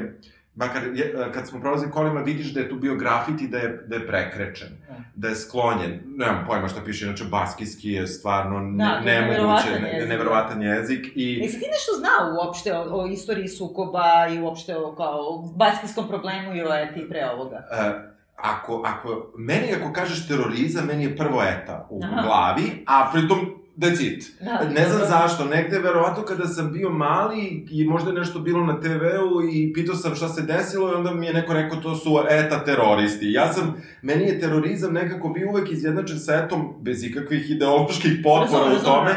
makar 0.55 0.81
e, 0.85 1.31
kad 1.33 1.47
smo 1.47 1.59
prolazili 1.59 1.91
kolima 1.91 2.21
vidiš 2.21 2.47
da 2.47 2.59
je 2.59 2.69
tu 2.69 2.75
bio 2.75 2.95
grafit 2.95 3.41
i 3.41 3.47
da 3.47 3.57
je, 3.57 3.83
da 3.87 3.95
je 3.95 4.07
prekrečen, 4.07 4.67
Da. 4.87 4.95
da 5.15 5.27
je 5.27 5.35
sklonjen. 5.35 5.99
Nemam 6.07 6.43
pojma 6.47 6.67
šta 6.67 6.81
piše, 6.81 7.05
inače 7.05 7.23
baskijski 7.25 7.91
je 7.91 8.07
stvarno 8.07 8.75
Da, 8.77 8.99
nemoguće, 9.01 9.69
jezik, 9.69 10.09
neverovatan 10.09 10.61
jezik 10.61 11.05
i... 11.15 11.33
Jesi 11.33 11.59
ti 11.59 11.65
nešto 11.67 11.91
znao 11.93 12.35
uopšte 12.37 12.73
o, 12.73 12.83
o 12.93 13.07
istoriji 13.07 13.47
sukoba 13.47 14.03
i 14.29 14.39
uopšte 14.39 14.77
o, 14.77 14.95
kao, 14.95 15.19
o 15.19 15.53
baskijskom 15.55 16.07
problemu 16.07 16.55
i 16.55 16.61
o 16.61 16.73
eti 16.73 17.09
pre 17.09 17.25
ovoga? 17.27 17.55
E, 17.73 17.91
ako, 18.37 18.83
ako, 18.85 19.09
meni 19.37 19.67
ako 19.75 19.93
kažeš 19.93 20.27
terorizam, 20.27 20.85
meni 20.85 21.03
je 21.03 21.17
prvo 21.17 21.41
eta 21.43 21.87
u 21.89 21.99
Aha. 22.03 22.21
glavi, 22.21 22.83
a 22.85 23.09
pritom 23.13 23.62
decit. 23.75 24.31
Da, 24.41 24.69
Ne 24.69 24.85
znam 24.87 24.99
da. 24.99 25.05
zašto, 25.05 25.45
negde 25.45 25.79
verovatno 25.79 26.23
kada 26.23 26.47
sam 26.47 26.71
bio 26.73 26.89
mali 26.89 27.67
i 27.71 27.85
možda 27.87 28.09
je 28.09 28.15
nešto 28.17 28.39
bilo 28.39 28.65
na 28.65 28.79
TV-u 28.79 29.41
i 29.53 29.73
pitao 29.73 29.95
sam 29.95 30.15
šta 30.15 30.27
se 30.27 30.41
desilo 30.41 30.91
i 30.91 30.95
onda 30.95 31.13
mi 31.13 31.25
je 31.25 31.33
neko 31.33 31.53
rekao 31.53 31.79
to 31.79 31.95
su 31.95 32.09
eta 32.29 32.65
teroristi. 32.65 33.31
Ja 33.31 33.53
sam, 33.53 33.75
meni 34.01 34.23
je 34.23 34.39
terorizam 34.39 34.93
nekako 34.93 35.29
bio 35.29 35.49
uvek 35.49 35.71
izjednačen 35.71 36.19
sa 36.19 36.35
etom 36.35 36.73
bez 36.81 37.03
ikakvih 37.03 37.51
ideoloških 37.51 38.11
potpora 38.23 38.63
u 38.63 38.83
tome. 38.85 39.09
razumem. 39.09 39.15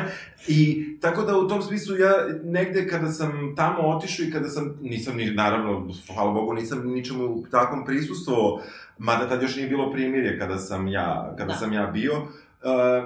I 0.49 0.87
tako 1.01 1.23
da 1.23 1.37
u 1.39 1.49
tom 1.49 1.63
smislu 1.63 1.97
ja 1.97 2.13
negde 2.45 2.89
kada 2.89 3.09
sam 3.13 3.55
tamo 3.57 3.89
otišao 3.89 4.27
i 4.27 4.31
kada 4.31 4.49
sam, 4.49 4.79
nisam 4.81 5.17
ni, 5.17 5.31
naravno, 5.31 5.89
hvala 6.15 6.33
Bogu, 6.33 6.55
nisam 6.55 6.87
ničemu 6.93 7.25
u 7.25 7.45
takvom 7.51 7.85
prisustvovao, 7.85 8.61
mada 8.99 9.29
tad 9.29 9.43
još 9.43 9.57
nije 9.57 9.69
bilo 9.69 9.93
primirje 9.93 10.39
kada 10.39 10.59
sam 10.59 10.89
ja, 10.89 11.35
kada 11.39 11.53
Da. 11.53 11.59
sam 11.59 11.73
ja 11.73 11.87
bio, 11.87 12.13
uh, 12.13 12.29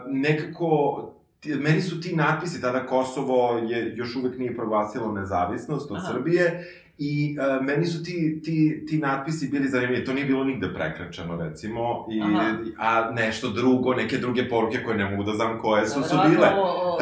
nekako 0.07 1.11
ti- 1.41 1.55
meni 1.55 1.81
su 1.81 2.01
ti 2.01 2.17
natpisi, 2.17 2.61
tada 2.61 2.87
Kosovo 2.87 3.59
je, 3.61 3.97
još 3.97 4.17
uvek 4.17 4.39
nije 4.39 4.57
proglasilo 4.57 5.13
nezavisnost 5.13 5.91
od 5.91 5.97
Aha. 5.97 6.07
Srbije, 6.09 6.65
i 6.99 7.37
uh, 7.39 7.67
meni 7.67 7.87
su 7.87 8.05
ti, 8.05 8.41
ti, 8.45 8.87
ti 8.89 8.99
natpisi 8.99 9.49
bili 9.49 9.69
zanimljivi, 9.69 10.05
to 10.05 10.13
nije 10.13 10.27
bilo 10.27 10.45
nigde 10.45 10.75
prekrečeno, 10.75 11.37
recimo, 11.39 12.07
i, 12.11 12.21
Aha. 12.23 12.53
a 12.79 13.11
nešto 13.13 13.51
drugo, 13.51 13.95
neke 13.95 14.19
druge 14.19 14.49
poruke 14.49 14.83
koje 14.85 14.97
ne 14.97 15.11
mogu 15.11 15.23
da 15.23 15.33
znam 15.33 15.59
koje 15.59 15.87
su, 15.87 16.03
su 16.03 16.17
bile. 16.31 16.49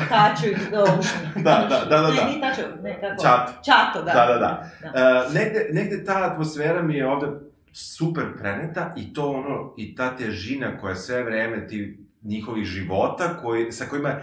Taču 0.09 0.47
iz. 0.47 0.57
Da, 1.37 1.66
da, 1.71 1.87
da, 1.90 1.99
da, 1.99 2.11
Ne, 2.11 2.16
da. 2.16 2.26
nije 2.26 2.40
taču, 2.40 2.61
ne, 2.83 3.00
kako? 3.00 3.23
Čat. 3.23 3.49
Čato, 3.64 4.04
da. 4.04 4.12
Da, 4.12 4.26
da, 4.26 4.35
da. 4.35 4.71
Da. 4.83 5.25
Uh, 5.26 5.35
negde, 5.35 5.68
negde 5.73 6.04
ta 6.04 6.30
atmosfera 6.33 6.83
mi 6.83 6.95
je 6.95 7.09
ovde 7.09 7.26
super 7.73 8.25
preneta 8.38 8.95
i 8.97 9.12
to 9.14 9.30
ono, 9.30 9.75
i 9.76 9.97
ta 9.97 10.16
težina 10.16 10.78
koja 10.78 10.95
sve 10.95 11.23
vreme 11.23 11.66
ti 11.66 11.99
njihovih 12.22 12.64
života, 12.64 13.38
koji, 13.42 13.72
sa 13.72 13.84
kojima, 13.84 14.14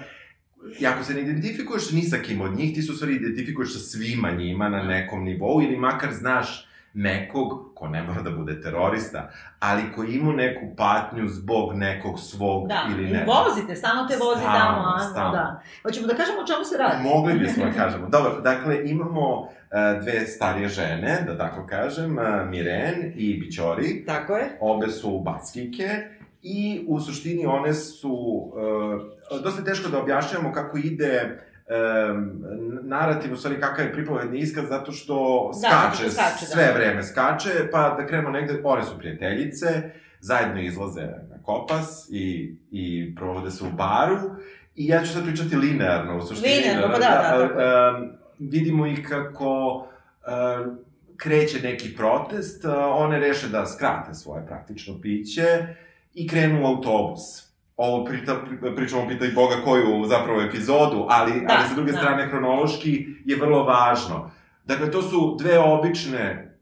i 0.79 0.87
ako 0.87 1.03
se 1.03 1.13
ne 1.13 1.21
identifikuješ 1.21 1.91
ni 1.91 2.01
sa 2.01 2.17
kim 2.17 2.41
od 2.41 2.55
njih, 2.55 2.75
ti 2.75 2.81
se 2.81 2.91
u 2.91 2.95
stvari 2.95 3.15
identifikuješ 3.15 3.73
sa 3.73 3.79
svima 3.79 4.31
njima 4.31 4.69
na 4.69 4.83
nekom 4.83 5.23
nivou, 5.23 5.61
ili 5.61 5.77
makar 5.77 6.13
znaš 6.13 6.67
nekog, 6.93 7.71
ko 7.75 7.87
ne 7.87 8.03
mora 8.03 8.21
da 8.21 8.31
bude 8.31 8.61
terorista, 8.61 9.29
ali 9.59 9.81
koji 9.95 10.13
ima 10.13 10.33
neku 10.33 10.75
patnju 10.77 11.27
zbog 11.27 11.73
nekog 11.73 12.19
svog 12.19 12.67
Da, 12.67 12.81
ili 12.91 13.09
i 13.09 13.13
ne. 13.13 13.25
vozite, 13.27 13.75
stalno 13.75 14.07
te 14.07 14.15
vozi 14.17 14.41
Stalno, 14.41 14.59
tamo, 14.59 14.93
a, 14.95 14.99
stalno. 14.99 15.31
da. 15.31 15.61
Hoćemo 15.83 16.07
da 16.07 16.13
kažemo 16.15 16.37
o 16.39 16.47
čemu 16.47 16.65
se 16.65 16.77
radi? 16.77 17.03
Mogli 17.03 17.33
bismo 17.43 17.65
da 17.65 17.71
kažemo. 17.71 18.09
Dobro, 18.09 18.41
dakle, 18.41 18.81
imamo 18.85 19.49
e, 19.71 19.99
dve 20.01 20.25
starije 20.27 20.67
žene, 20.67 21.23
da 21.27 21.37
tako 21.37 21.67
kažem, 21.67 22.19
e, 22.19 22.45
Miren 22.45 23.13
i 23.15 23.39
Bićori. 23.39 24.05
Tako 24.05 24.35
je. 24.37 24.57
Obe 24.59 24.87
su 24.87 25.19
baskike 25.19 25.89
i 26.47 26.85
u 26.87 26.99
suštini 26.99 27.45
one 27.45 27.73
su... 27.73 28.13
Uh, 29.31 29.43
dosta 29.43 29.61
je 29.61 29.65
teško 29.65 29.89
da 29.89 30.01
objašnjavamo 30.01 30.53
kako 30.53 30.77
ide 30.77 31.39
um, 32.11 32.43
narativ, 32.83 33.33
u 33.33 33.37
stvari 33.37 33.59
kakav 33.59 33.85
je 33.85 33.93
pripovedni 33.93 34.39
iskaz, 34.39 34.65
zato 34.69 34.91
što 34.91 35.49
Da, 35.61 35.67
skače, 35.69 36.03
što 36.03 36.11
skače, 36.11 36.45
da. 36.45 36.45
sve 36.45 36.73
vreme 36.75 37.03
skače, 37.03 37.49
pa 37.71 37.95
da 37.99 38.07
krenemo 38.07 38.29
negde, 38.29 38.61
one 38.63 38.83
su 38.83 38.97
prijateljice, 38.97 39.67
zajedno 40.19 40.61
izlaze 40.61 41.01
na 41.01 41.43
kopas 41.43 42.09
i, 42.11 42.55
i 42.71 43.15
provode 43.15 43.51
se 43.51 43.63
u 43.63 43.71
baru, 43.77 44.17
i 44.75 44.87
ja 44.87 45.01
ću 45.01 45.13
sad 45.13 45.25
pričati 45.25 45.55
linearno, 45.55 46.17
u 46.17 46.21
suštini. 46.21 46.53
Linearno, 46.55 46.87
pa 46.93 46.99
da, 46.99 47.37
da, 47.37 47.43
je. 47.43 47.95
um, 47.95 48.11
vidimo 48.39 48.87
ih 48.87 49.07
kako 49.09 49.75
um, 49.75 50.77
kreće 51.17 51.59
neki 51.61 51.95
protest, 51.95 52.65
uh, 52.65 52.71
one 52.75 53.19
reše 53.19 53.47
da 53.47 53.65
skrate 53.65 54.13
svoje 54.13 54.45
praktično 54.45 55.01
piće 55.01 55.75
i 56.15 56.27
krenu 56.27 56.63
u 56.63 56.67
autobus. 56.67 57.19
Ovo 57.77 58.05
prita, 58.05 58.35
pri- 58.41 58.75
pričamo 58.75 59.07
pitaj 59.07 59.27
Boga 59.29 59.55
koju 59.63 60.05
zapravo 60.05 60.41
epizodu, 60.41 61.05
ali, 61.09 61.31
Da, 61.31 61.47
ali 61.49 61.67
sa 61.69 61.75
druge 61.75 61.91
da. 61.91 61.97
strane 61.97 62.27
hronološki 62.27 62.91
je 63.25 63.35
vrlo 63.35 63.63
važno. 63.63 64.31
Dakle, 64.65 64.91
to 64.91 65.01
su 65.01 65.35
dve 65.39 65.59
obične 65.59 66.55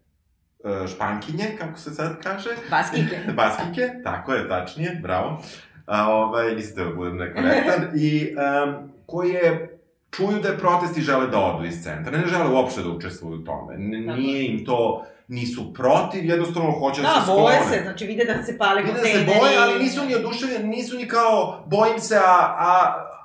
uh, 0.59 0.87
špankinje, 0.87 1.45
kako 1.59 1.79
se 1.79 1.91
sad 1.91 2.21
kaže. 2.23 2.49
Baskike. 2.69 3.17
Baskike, 3.35 3.89
tako 4.03 4.33
je, 4.33 4.49
tačnije, 4.49 4.99
bravo. 5.03 5.41
A, 5.85 6.07
ovaj, 6.09 6.55
nisam 6.55 6.75
da 6.77 6.95
budem 6.95 7.17
nekorektan. 7.17 7.83
I 7.99 8.35
um, 8.65 8.75
koje 9.05 9.69
čuju 10.11 10.39
da 10.39 10.49
je 10.49 10.57
protest 10.57 10.97
i 10.97 11.01
žele 11.01 11.27
da 11.27 11.39
odu 11.39 11.65
iz 11.65 11.83
centra. 11.83 12.17
Ne 12.17 12.27
žele 12.27 12.49
uopšte 12.49 12.81
da 12.81 12.89
učestvuju 12.89 13.35
u 13.35 13.43
tome. 13.43 13.77
Nije 13.77 14.45
im 14.47 14.65
to, 14.65 15.05
nisu 15.33 15.73
protiv, 15.73 16.25
jednostavno 16.25 16.71
hoće 16.71 17.01
da, 17.01 17.07
Da, 17.09 17.25
se 17.25 17.31
boje 17.33 17.55
sklone. 17.55 17.71
se, 17.71 17.83
znači 17.83 18.05
vide 18.05 18.25
da 18.25 18.43
se 18.43 18.57
pale 18.57 18.81
Vide 18.81 18.93
da 18.93 18.99
kontejneri. 18.99 19.25
se 19.25 19.39
boje, 19.39 19.57
ali 19.57 19.79
nisu 19.79 20.05
ni 20.05 20.15
oduševljeni, 20.15 20.67
nisu 20.67 20.97
ni 20.97 21.07
kao, 21.07 21.37
bojim 21.67 21.99
se, 21.99 22.17
a, 22.17 22.21
a, 22.59 22.73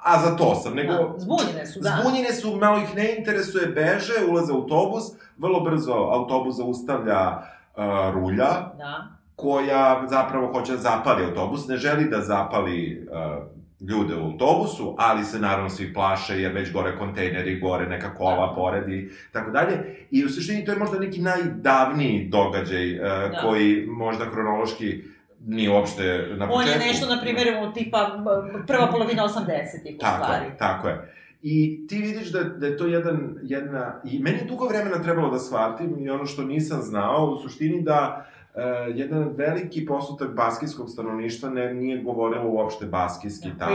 a 0.04 0.20
za 0.20 0.36
to 0.36 0.54
sam, 0.54 0.74
nego... 0.74 0.92
Da, 0.92 1.14
zbunjene 1.16 1.66
su, 1.66 1.80
da. 1.80 1.98
Zbunjene 2.00 2.32
su, 2.32 2.56
malo 2.56 2.78
ih 2.78 2.96
ne 2.96 3.16
interesuje, 3.16 3.66
beže, 3.68 4.12
ulaze 4.30 4.52
u 4.52 4.56
autobus, 4.56 5.04
vrlo 5.38 5.60
brzo 5.60 5.92
autobus 5.92 6.54
zaustavlja 6.56 7.42
uh, 7.76 7.84
rulja, 8.14 8.48
Da. 8.78 9.06
koja 9.36 10.02
zapravo 10.06 10.46
hoće 10.48 10.72
da 10.72 10.78
zapali 10.78 11.24
autobus, 11.24 11.68
ne 11.68 11.76
želi 11.76 12.04
da 12.04 12.20
zapali 12.20 13.08
uh, 13.12 13.44
ljude 13.80 14.14
u 14.16 14.24
autobusu, 14.24 14.94
ali 14.98 15.24
se 15.24 15.38
naravno 15.38 15.70
svi 15.70 15.94
plaše 15.94 16.40
jer 16.40 16.52
već 16.52 16.72
gore 16.72 16.98
kontejneri, 16.98 17.60
gore 17.60 17.86
neka 17.86 18.14
kola 18.14 18.54
pored 18.54 18.88
i 18.88 19.10
tako 19.32 19.50
dalje. 19.50 19.76
I 20.10 20.24
u 20.24 20.28
suštini 20.28 20.64
to 20.64 20.72
je 20.72 20.78
možda 20.78 20.98
neki 20.98 21.20
najdavniji 21.20 22.28
događaj 22.28 22.94
uh, 22.94 23.00
Da. 23.06 23.40
koji 23.42 23.86
možda 23.86 24.24
hronološki 24.24 25.04
nije 25.46 25.70
uopšte 25.70 26.02
na 26.36 26.44
On 26.44 26.50
početku. 26.50 26.80
je 26.80 26.86
nešto, 26.88 27.06
na 27.14 27.20
primjer, 27.20 27.48
u 27.68 27.72
tipa 27.72 28.24
prva 28.66 28.86
polovina 28.86 29.22
80-ih, 29.22 29.96
u 29.96 29.98
Tako 30.00 30.24
stvari. 30.24 30.44
je, 30.44 30.56
tako 30.58 30.88
je. 30.88 31.14
I 31.42 31.86
ti 31.88 31.96
vidiš 31.98 32.32
da, 32.32 32.42
da 32.44 32.66
je 32.66 32.76
to 32.76 32.86
jedan, 32.86 33.34
jedna... 33.42 34.00
I 34.04 34.18
meni 34.18 34.38
je 34.38 34.44
dugo 34.44 34.68
vremena 34.68 35.02
trebalo 35.02 35.30
da 35.30 35.38
shvatim 35.38 35.98
i 35.98 36.10
ono 36.10 36.26
što 36.26 36.44
nisam 36.44 36.82
znao, 36.82 37.26
u 37.26 37.42
suštini 37.42 37.82
da 37.82 38.26
e, 38.54 38.60
jedan 38.94 39.28
veliki 39.36 39.86
postotak 39.86 40.34
baskijskog 40.34 40.90
stanovništva 40.90 41.50
ne, 41.50 41.74
nije 41.74 42.02
govorilo 42.02 42.44
uopšte 42.48 42.86
baskijski 42.86 43.48
Da, 43.58 43.58
tada. 43.58 43.72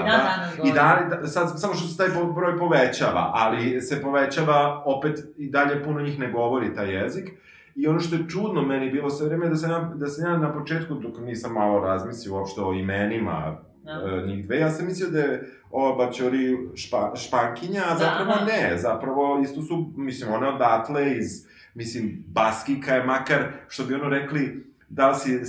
I 0.53 0.58
govori. 0.58 0.74
da, 0.74 1.18
da, 1.22 1.27
sad, 1.27 1.60
samo 1.62 1.74
što 1.74 1.88
se 1.88 1.98
taj 1.98 2.08
broj 2.36 2.58
povećava, 2.58 3.32
ali 3.34 3.82
se 3.82 4.01
povećava, 4.01 4.84
opet 4.86 5.20
i 5.38 5.50
dalje 5.50 5.84
puno 5.84 6.01
njih 6.01 6.20
ne 6.20 6.32
govori 6.32 6.74
taj 6.75 6.94
jezik. 7.03 7.30
I 7.75 7.88
ono 7.88 8.00
što 8.00 8.15
je 8.15 8.30
čudno 8.30 8.62
meni 8.62 8.92
bilo 8.92 9.10
sve 9.10 9.27
vreme 9.27 9.50
da 9.50 9.56
sam 9.56 9.72
ja, 9.72 9.92
da 9.96 10.08
sam 10.08 10.32
ja 10.32 10.38
na 10.38 10.53
početku, 10.53 10.94
dok 10.94 11.18
nisam 11.20 11.53
malo 11.53 11.80
razmislio 11.80 12.34
uopšte 12.36 12.62
o 12.62 12.74
imenima 12.74 13.58
Da. 13.84 13.92
e, 13.92 14.27
njih 14.27 14.46
dve, 14.46 14.58
ja 14.60 14.70
sam 14.70 14.86
mislio 14.86 15.10
da 15.10 15.20
je 15.20 15.51
ova 15.72 16.06
Bačori 16.06 16.58
špa, 16.75 17.12
špankinja, 17.15 17.82
a 17.86 17.94
Da, 17.94 18.00
zapravo 18.00 18.32
aha. 18.32 18.46
ne, 18.46 18.77
zapravo 18.77 19.39
isto 19.44 19.62
su, 19.62 19.92
mislim, 19.98 20.34
ona 20.34 20.56
odatle 20.56 21.18
iz, 21.18 21.48
mislim, 21.74 22.24
Baskika 22.27 22.96
je 22.96 23.03
makar, 23.03 23.44
što 23.68 23.84
bi 23.84 23.94
ono 23.94 24.10
rekli, 24.10 24.74
da 24.89 25.10
li 25.10 25.15
si, 25.20 25.39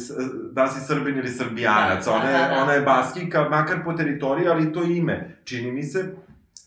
da 0.52 0.64
li 0.64 0.70
si 0.70 0.80
Srbin 0.86 1.18
ili 1.18 1.28
Srbijanac, 1.28 2.04
Da, 2.04 2.10
da, 2.10 2.16
ona, 2.16 2.30
je, 2.30 2.38
da, 2.38 2.54
da. 2.54 2.62
ona 2.62 2.72
je 2.72 2.80
Baskika, 2.80 3.48
makar 3.48 3.84
po 3.84 3.92
teritoriji, 3.92 4.48
ali 4.48 4.72
to 4.72 4.82
ime, 4.82 5.36
čini 5.44 5.72
mi 5.72 5.82
se. 5.82 6.14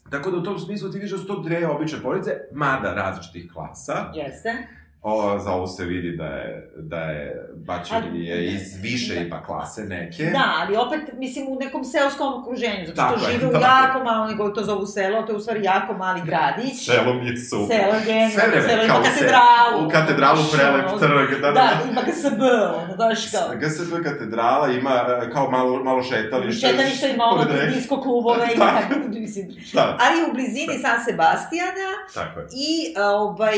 Tako 0.09 0.31
da 0.31 0.37
u 0.37 0.43
tom 0.43 0.59
smislu 0.59 0.91
ti 0.91 0.97
vidiš 0.97 1.11
da 1.11 1.17
su 1.17 1.27
to 1.27 1.41
dve 1.41 1.67
obične 1.67 1.99
porodice, 2.01 2.31
mada 2.53 2.93
različitih 2.93 3.51
klasa. 3.53 4.11
Jeste. 4.15 4.67
O, 5.01 5.39
za 5.39 5.51
ovo 5.51 5.67
se 5.67 5.85
vidi 5.85 6.17
da 6.17 6.25
je, 6.25 6.71
da 6.77 6.97
je 6.97 7.47
Ali- 7.91 8.25
je 8.25 8.45
iz 8.45 8.81
više 8.81 9.13
Da. 9.13 9.19
ipak 9.19 9.45
klase 9.45 9.81
neke. 9.83 10.23
Da, 10.23 10.53
ali 10.57 10.77
opet, 10.77 11.01
mislim, 11.13 11.45
u 11.47 11.55
nekom 11.55 11.83
seoskom 11.85 12.33
okruženju, 12.35 12.85
zato 12.85 12.95
Tako 12.97 13.19
što 13.19 13.27
je, 13.27 13.33
žive 13.33 13.47
u 13.47 13.51
tako 13.51 13.65
jako 13.65 14.03
malo, 14.03 14.27
nego 14.27 14.49
to 14.49 14.63
zovu 14.63 14.85
selo, 14.87 15.21
to 15.21 15.31
je 15.31 15.37
u 15.37 15.41
stvari 15.41 15.63
jako 15.63 15.93
mali 15.95 16.21
gradić. 16.21 16.85
Selo 16.85 17.13
mi 17.13 17.27
je 17.27 17.37
super. 17.39 17.77
Selo 17.77 17.93
je 18.07 18.29
Sve 18.29 18.43
vreme, 18.47 18.67
selo 18.69 18.83
ima 18.85 18.93
se- 18.95 19.09
katedralu. 19.09 19.87
U 19.87 19.89
katedralu 19.89 20.39
prelep 20.53 20.87
trg, 20.99 21.41
da, 21.41 21.47
da, 21.47 21.51
Da, 21.51 21.61
da. 21.75 21.91
ima 21.91 22.01
GSB, 22.03 22.41
ono, 22.75 22.93
znaš 22.95 23.31
kao. 23.31 23.47
GSP 23.53 23.79
katedrala 24.03 24.67
ima 24.69 24.91
e, 25.21 25.31
kao 25.31 25.51
malo, 25.51 25.83
malo 25.83 26.03
šetalište. 26.03 26.67
Šetalište 26.67 27.09
ima 27.09 27.23
ono 27.25 27.43
disko 27.67 28.01
klubove 28.01 28.45
i 28.47 28.57
Tako. 28.59 28.81
tako, 28.83 29.07
mislim. 29.19 29.47
Da, 29.73 29.97
Ali 30.01 30.29
u 30.29 30.33
blizini 30.33 30.79
San 30.81 30.97
Sebastijana 31.05 31.89
tako 32.13 32.39
je. 32.39 32.45
i 32.53 32.69
a, 32.97 33.05
ovaj, 33.05 33.57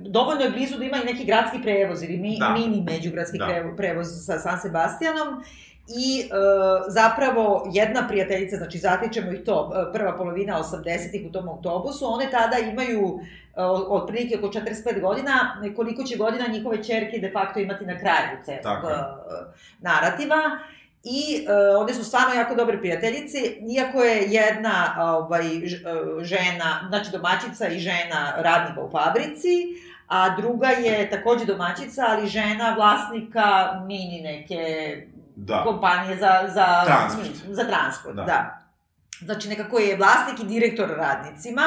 dovoljno 0.00 0.42
je 0.42 0.50
blizu 0.50 0.71
da 0.78 0.84
ima 0.84 0.96
i 0.96 1.12
neki 1.12 1.24
gradski 1.24 1.62
prevoz 1.62 2.02
ili 2.02 2.16
mi, 2.16 2.36
Da. 2.38 2.50
mini 2.50 2.82
međugradski 2.82 3.38
Da. 3.38 3.74
prevoz 3.76 4.06
sa 4.26 4.38
San 4.38 4.60
Sebastianom 4.60 5.44
i 5.88 6.20
e, 6.20 6.28
zapravo 6.88 7.70
jedna 7.72 8.08
prijateljica, 8.08 8.56
znači 8.56 8.78
zatičemo 8.78 9.32
ih 9.32 9.40
to, 9.44 9.72
e, 9.74 9.92
prva 9.92 10.16
polovina 10.16 10.58
80-ih 10.58 11.26
u 11.28 11.32
tom 11.32 11.48
autobusu, 11.48 12.06
one 12.06 12.30
tada 12.30 12.56
imaju 12.58 13.20
e, 13.20 13.62
otprilike 13.88 14.38
oko 14.38 14.46
45 14.46 15.00
godina, 15.00 15.62
koliko 15.76 16.04
će 16.04 16.16
godina 16.16 16.46
njihove 16.46 16.84
čerke 16.84 17.18
de 17.18 17.30
facto 17.32 17.60
imati 17.60 17.86
na 17.86 17.98
kraju 17.98 18.38
celog 18.44 18.62
Tako 18.62 18.88
e, 18.88 18.94
narativa. 19.80 20.36
I 21.04 21.46
e, 21.48 21.76
one 21.76 21.94
su 21.94 22.04
stvarno 22.04 22.34
jako 22.34 22.54
dobre 22.54 22.78
prijateljice, 22.78 23.38
iako 23.76 24.02
je 24.02 24.26
jedna 24.28 24.96
ovaj, 24.98 25.42
žena, 26.20 26.86
znači 26.88 27.10
domaćica 27.12 27.68
i 27.68 27.78
žena 27.78 28.34
radnika 28.36 28.80
u 28.80 28.90
fabrici, 28.90 29.66
a 30.12 30.36
druga 30.36 30.68
je 30.68 31.10
takođe 31.10 31.44
domaćica, 31.44 32.02
ali 32.08 32.28
žena 32.28 32.74
vlasnika 32.74 33.44
mini 33.86 34.20
neke 34.20 34.62
Da. 35.36 35.62
kompanije 35.64 36.16
za, 36.16 36.48
za, 36.48 36.82
Transport. 36.84 37.30
za 37.48 37.64
transport. 37.64 38.16
Da. 38.16 38.22
Da. 38.22 38.58
Znači, 39.20 39.48
nekako 39.48 39.78
je 39.78 39.96
vlasnik 39.96 40.40
i 40.40 40.54
direktor 40.54 40.88
radnicima 40.88 41.62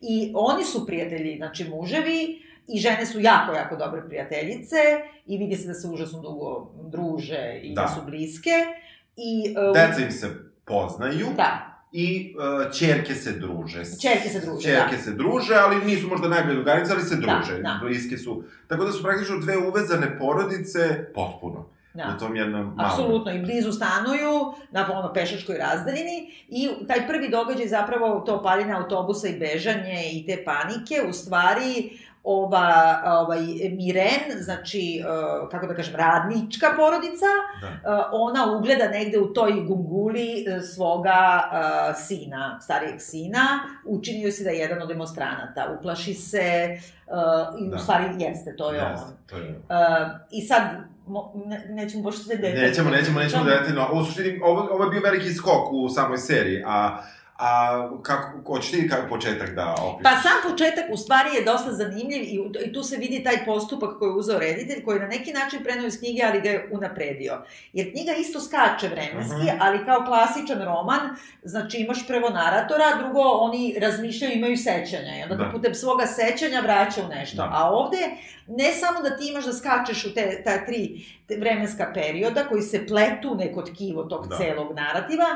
i 0.00 0.32
oni 0.34 0.64
su 0.64 0.86
prijatelji, 0.86 1.36
znači 1.36 1.64
muževi, 1.64 2.42
i 2.68 2.78
žene 2.78 3.06
su 3.06 3.20
jako, 3.20 3.52
jako 3.52 3.76
dobre 3.76 4.02
prijateljice 4.06 4.76
i 5.26 5.38
vidi 5.38 5.56
se 5.56 5.68
da 5.68 5.74
se 5.74 5.88
užasno 5.88 6.20
dugo 6.20 6.70
druže 6.82 7.60
i 7.62 7.74
da, 7.74 7.82
Da. 7.82 7.88
su 7.88 8.00
bliske. 8.06 8.50
I, 9.16 9.54
uh, 9.68 9.74
Deca 9.74 10.00
im 10.02 10.10
se 10.12 10.26
poznaju 10.64 11.26
Da, 11.36 11.77
i 11.92 12.34
uh, 12.36 12.72
čerke 12.72 13.14
se 13.14 13.32
druže. 13.32 13.82
Čerke 14.02 14.28
se 14.28 14.40
druže, 14.40 14.62
Čerke 14.62 14.96
da. 14.96 15.02
se 15.02 15.10
druže, 15.12 15.54
ali 15.54 15.84
nisu 15.84 16.08
možda 16.08 16.28
najbolje 16.28 16.54
drugarice, 16.54 16.92
ali 16.92 17.02
se 17.02 17.16
druže. 17.16 17.62
da. 17.62 17.78
Bliske 17.82 18.16
su. 18.18 18.42
Tako 18.66 18.84
da 18.84 18.92
su 18.92 19.02
praktično 19.02 19.38
dve 19.38 19.58
uvezane 19.58 20.18
porodice 20.18 21.06
potpuno. 21.14 21.68
da. 21.94 22.14
U 22.16 22.18
tom 22.18 22.36
jednom 22.36 22.72
malom. 22.76 22.80
Apsolutno, 22.90 23.32
i 23.32 23.38
blizu 23.38 23.72
stanuju, 23.72 24.54
na 24.70 24.98
ono 24.98 25.12
pešačkoj 25.12 25.58
razdaljini 25.58 26.32
i 26.48 26.68
taj 26.88 27.06
prvi 27.06 27.28
događaj 27.28 27.66
zapravo 27.68 28.20
to 28.20 28.42
paljenje 28.42 28.72
autobusa 28.72 29.28
i 29.28 29.38
bežanje 29.38 30.10
i 30.12 30.26
te 30.26 30.44
panike, 30.44 31.02
u 31.08 31.12
stvari 31.12 31.90
ova, 32.30 33.00
ovaj, 33.06 33.40
Miren, 33.76 34.20
znači, 34.40 35.02
uh, 35.42 35.48
kako 35.48 35.66
da 35.66 35.74
kažem, 35.74 35.94
radnička 35.96 36.66
porodica, 36.76 37.26
Da. 37.60 37.68
uh, 37.68 38.04
ona 38.12 38.56
ugleda 38.56 38.88
negde 38.88 39.18
u 39.18 39.32
toj 39.32 39.52
gunguli 39.52 40.44
uh, 40.56 40.62
svoga 40.74 41.42
uh, 41.52 41.96
sina, 41.96 42.58
starijeg 42.60 43.00
sina, 43.00 43.40
učini 43.84 44.22
joj 44.22 44.32
se 44.32 44.44
da 44.44 44.50
je 44.50 44.58
jedan 44.58 44.82
od 44.82 44.88
demonstranata, 44.88 45.76
uplaši 45.78 46.14
se 46.14 46.78
uh, 47.06 47.60
i 47.60 47.70
Da. 47.70 47.76
u 47.76 47.78
stvari 47.78 48.04
jeste, 48.18 48.56
to 48.56 48.72
je 48.72 48.80
Jeste, 48.80 49.06
on. 49.06 49.12
to 49.26 49.36
je... 49.36 49.48
Uh, 49.50 49.56
I 50.30 50.42
sad, 50.42 50.62
mo, 51.06 51.32
ne, 51.46 51.66
nećemo 51.68 52.02
baš 52.02 52.16
sve 52.16 52.36
detaljno. 52.36 52.66
Nećemo, 52.66 52.90
nećemo, 52.90 53.20
nećemo 53.20 53.44
detaljno. 53.44 53.88
U 53.92 54.04
suštini, 54.04 54.40
ovo, 54.44 54.68
ovo 54.70 54.84
je 54.84 54.90
bio 54.90 55.00
veliki 55.04 55.34
skok 55.34 55.72
u 55.72 55.88
samoj 55.88 56.18
seriji, 56.18 56.62
a, 56.66 56.98
a 57.38 57.70
kako, 58.02 58.28
hoćeš 58.46 58.70
ti 58.70 58.88
kako 58.88 59.08
početak 59.08 59.50
da 59.50 59.74
opišeš? 59.74 60.02
Pa 60.04 60.20
sam 60.20 60.50
početak 60.50 60.84
u 60.90 60.96
stvari 60.96 61.30
je 61.34 61.44
dosta 61.44 61.72
zanimljiv 61.72 62.22
i, 62.22 62.34
i 62.62 62.72
tu 62.72 62.82
se 62.82 62.96
vidi 62.96 63.24
taj 63.24 63.44
postupak 63.44 63.98
koji 63.98 64.08
je 64.08 64.14
uzeo 64.14 64.38
reditelj, 64.38 64.84
koji 64.84 64.96
je 64.96 65.02
na 65.02 65.08
neki 65.08 65.32
način 65.32 65.62
prenao 65.62 65.86
iz 65.86 65.98
knjige, 65.98 66.22
ali 66.24 66.40
ga 66.40 66.48
je 66.48 66.68
unapredio. 66.72 67.38
Jer 67.72 67.92
knjiga 67.92 68.12
isto 68.12 68.40
skače 68.40 68.88
vremenski, 68.88 69.34
Mhm. 69.44 69.56
ali 69.60 69.84
kao 69.84 70.04
klasičan 70.04 70.62
roman, 70.64 71.00
znači 71.42 71.76
imaš 71.78 72.06
prvo 72.06 72.30
naratora, 72.30 72.84
drugo 72.98 73.20
oni 73.20 73.76
razmišljaju, 73.80 74.34
imaju 74.34 74.56
sećanja 74.56 75.18
i 75.18 75.22
onda 75.22 75.34
Da. 75.34 75.50
putem 75.50 75.74
svoga 75.74 76.06
sećanja 76.06 76.60
vraća 76.60 77.04
u 77.04 77.08
nešto. 77.08 77.36
Da. 77.36 77.50
A 77.52 77.70
ovde, 77.70 77.98
ne 78.48 78.72
samo 78.72 79.00
da 79.00 79.16
ti 79.16 79.28
imaš 79.28 79.44
da 79.44 79.52
skačeš 79.52 80.04
u 80.04 80.14
te, 80.14 80.42
ta 80.44 80.66
tri 80.66 80.90
te 81.26 81.36
vremenska 81.36 81.90
perioda 81.94 82.44
koji 82.44 82.62
se 82.62 82.86
pletu 82.86 83.34
neko 83.34 83.62
tkivo 83.62 84.02
tog 84.04 84.26
Da. 84.28 84.36
celog 84.36 84.74
narativa, 84.74 85.26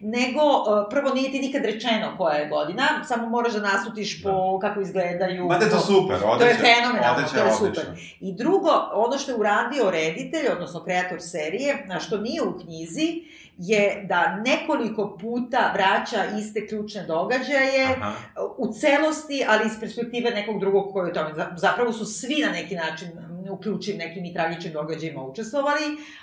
nego 0.00 0.40
uh, 0.40 0.64
prvo 0.90 1.10
nije 1.10 1.30
ti 1.30 1.38
nikad 1.48 1.64
rečeno 1.64 2.14
koja 2.16 2.34
je 2.34 2.48
godina, 2.48 2.82
samo 3.04 3.28
moraš 3.28 3.52
da 3.52 3.60
naslutiš 3.62 4.22
po 4.22 4.58
kako 4.60 4.80
izgledaju. 4.80 5.46
Ma 5.46 5.58
da 5.58 5.64
je 5.64 5.70
to 5.70 5.78
super, 5.80 6.16
odlično. 6.16 6.38
To 6.38 6.44
je 6.44 6.54
fenomenalno, 6.56 7.16
odlično, 7.16 7.38
to 7.38 7.46
je 7.46 7.52
super. 7.52 7.84
I 8.20 8.32
drugo, 8.32 8.70
ono 8.92 9.18
što 9.18 9.30
je 9.30 9.36
uradio 9.36 9.90
reditelj, 9.90 10.46
odnosno 10.52 10.84
kreator 10.84 11.18
serije, 11.20 11.84
na 11.86 12.00
što 12.00 12.18
nije 12.18 12.42
u 12.42 12.58
knjizi, 12.58 13.22
je 13.58 14.04
da 14.04 14.36
nekoliko 14.36 15.16
puta 15.20 15.70
vraća 15.74 16.36
iste 16.38 16.66
ključne 16.66 17.02
događaje 17.02 17.84
Aha. 17.92 18.12
u 18.58 18.72
celosti, 18.72 19.44
ali 19.48 19.66
iz 19.66 19.80
perspektive 19.80 20.30
nekog 20.30 20.60
drugog 20.60 20.92
koji 20.92 21.08
je 21.08 21.14
tome. 21.14 21.34
Za- 21.34 21.52
Zapravo 21.56 21.92
su 21.92 22.04
svi 22.04 22.42
na 22.46 22.50
neki 22.50 22.74
način 22.74 23.08
uključiv 23.50 23.96
nekim 23.96 24.24
i 24.24 24.34
tragičnim 24.34 24.72
događajima 24.72 25.22
učestvovali, 25.22 25.82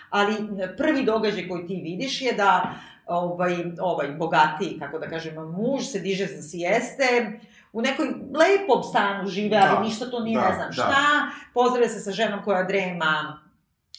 ali 0.09 0.33
prvi 0.77 1.03
događaj 1.03 1.47
koji 1.47 1.67
ti 1.67 1.81
vidiš 1.83 2.21
je 2.21 2.33
da 2.33 2.73
ovaj, 3.05 3.55
ovaj 3.79 4.11
bogatiji, 4.11 4.79
kako 4.79 4.99
da 4.99 5.09
kažem, 5.09 5.35
muž 5.35 5.83
se 5.83 5.99
diže 5.99 6.25
za 6.25 6.41
sijeste, 6.41 7.39
u 7.73 7.81
nekoj 7.81 8.05
lepom 8.33 8.83
stanu 8.83 9.27
žive, 9.27 9.57
ali 9.57 9.77
Da, 9.77 9.83
ništa 9.83 10.09
to 10.09 10.19
nije 10.19 10.39
da, 10.39 10.49
ne 10.49 10.55
znam 10.55 10.67
da. 10.67 10.73
šta, 10.73 11.29
pozdravlja 11.53 11.89
se 11.89 11.99
sa 11.99 12.11
ženom 12.11 12.43
koja 12.43 12.63
drema 12.63 13.39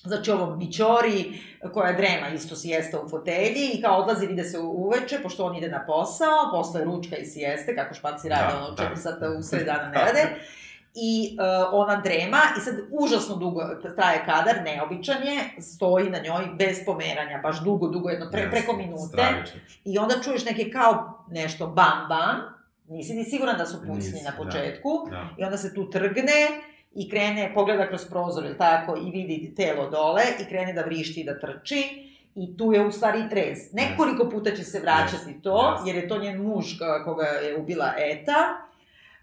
znači 0.07 0.31
ovom 0.31 0.59
bićori 0.59 1.41
koja 1.73 1.93
drema 1.93 2.29
isto 2.29 2.57
sijesta 2.57 3.01
u 3.01 3.09
fotelji 3.09 3.71
i 3.73 3.83
kao 3.83 3.97
odlazi 3.97 4.27
vide 4.27 4.45
se 4.45 4.59
uveče 4.59 5.19
pošto 5.23 5.45
on 5.45 5.57
ide 5.57 5.69
na 5.69 5.87
posao, 5.87 6.51
posle 6.53 6.85
ručka 6.85 7.17
i 7.17 7.25
sijeste, 7.25 7.77
kako 7.77 7.95
španci 7.95 8.29
rade, 8.29 8.53
Da, 8.53 8.59
ono 8.59 8.71
da. 8.71 8.83
4 8.83 8.97
sata 8.97 9.31
u 9.39 9.43
sred 9.43 9.67
dana 9.67 9.89
ne 9.95 9.99
rade. 9.99 10.35
I 10.99 11.37
uh, 11.41 11.47
ona 11.73 11.97
drema 11.97 12.39
i 12.59 12.61
sad 12.61 12.75
užasno 12.93 13.37
dugo 13.37 13.61
traje 13.97 14.25
kadar, 14.25 14.57
neobičan 14.65 15.23
je, 15.23 15.61
stoji 15.61 16.11
na 16.11 16.19
njoj 16.19 16.47
bez 16.55 16.79
pomeranja, 16.87 17.41
baš 17.43 17.61
dugo, 17.61 17.89
dugo, 17.89 18.11
jedno 18.11 18.31
pre, 18.31 18.51
preko 18.51 18.73
minute. 18.73 19.03
Stravično. 19.09 19.61
I 19.85 19.99
onda 19.99 20.15
čuješ 20.25 20.45
neke 20.45 20.71
kao 20.71 21.25
nešto 21.31 21.67
bam 21.67 22.07
bam, 22.09 22.37
nisi 22.89 23.15
ni 23.15 23.25
siguran 23.25 23.59
da 23.59 23.67
su 23.67 23.77
pucnji 23.79 24.21
na 24.25 24.31
da. 24.31 24.37
početku, 24.37 24.89
Da. 25.11 25.29
i 25.39 25.45
onda 25.45 25.57
se 25.57 25.75
tu 25.75 25.91
trgne 25.91 26.49
i 26.95 27.11
krene, 27.11 27.53
pogleda 27.55 27.89
kroz 27.89 28.05
prozor, 28.05 28.45
ili 28.45 28.59
tako, 28.59 28.97
i 28.97 29.11
vidi 29.11 29.55
telo 29.57 29.91
dole 29.91 30.23
i 30.41 30.45
krene 30.45 30.73
da 30.73 30.83
vrišti 30.83 31.21
i 31.21 31.25
da 31.25 31.41
trči. 31.41 31.83
I 32.35 32.57
tu 32.57 32.73
je 32.73 32.87
u 32.87 32.93
stvari 32.93 33.23
rez. 33.31 33.59
Nekoliko 33.73 34.29
puta 34.31 34.51
će 34.51 34.65
se 34.65 34.81
vraćati 34.81 35.15
Jeste, 35.27 35.43
to, 35.43 35.71
jeste. 35.71 35.87
jer 35.87 35.97
je 35.97 36.09
to 36.09 36.19
njen 36.19 36.43
muž 36.43 36.65
ka- 36.65 37.05
koga 37.05 37.25
je 37.25 37.57
ubila 37.57 37.93
Eta. 37.99 38.66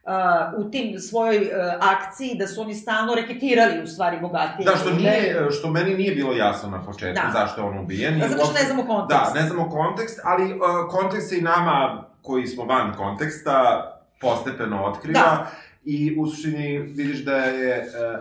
Uh, 0.05 0.11
u 0.57 0.71
tim 0.71 0.99
svojoj 0.99 1.37
uh, 1.37 1.47
akciji 1.81 2.35
da 2.35 2.47
su 2.47 2.61
oni 2.61 2.73
stalno 2.75 3.15
reketirali 3.15 3.83
u 3.83 3.87
stvari 3.87 4.17
bogatije. 4.21 4.65
Da, 4.65 4.75
što, 4.75 4.89
nije, 4.91 5.47
što 5.51 5.69
meni 5.69 5.93
nije 5.93 6.15
bilo 6.15 6.33
jasno 6.33 6.69
na 6.69 6.83
početku 6.83 7.21
Da. 7.25 7.31
zašto 7.33 7.61
je 7.61 7.67
on 7.67 7.79
ubijen. 7.79 8.19
Da, 8.19 8.27
zato 8.27 8.45
što 8.45 8.53
ne 8.53 8.65
znamo 8.65 8.85
kontekst. 8.85 9.33
Da, 9.33 9.41
ne 9.41 9.47
znamo 9.47 9.69
kontekst, 9.69 10.19
ali 10.23 10.53
uh, 10.53 10.59
kontekst 10.89 11.29
se 11.29 11.37
i 11.37 11.41
nama, 11.41 12.03
koji 12.21 12.47
smo 12.47 12.63
van 12.65 12.93
konteksta, 12.93 13.89
postepeno 14.21 14.83
otkriva. 14.83 15.19
Da. 15.19 15.47
I 15.85 16.15
u 16.19 16.27
suštini 16.27 16.77
vidiš 16.77 17.25
da 17.25 17.35
je 17.35 17.79
uh, 17.79 18.19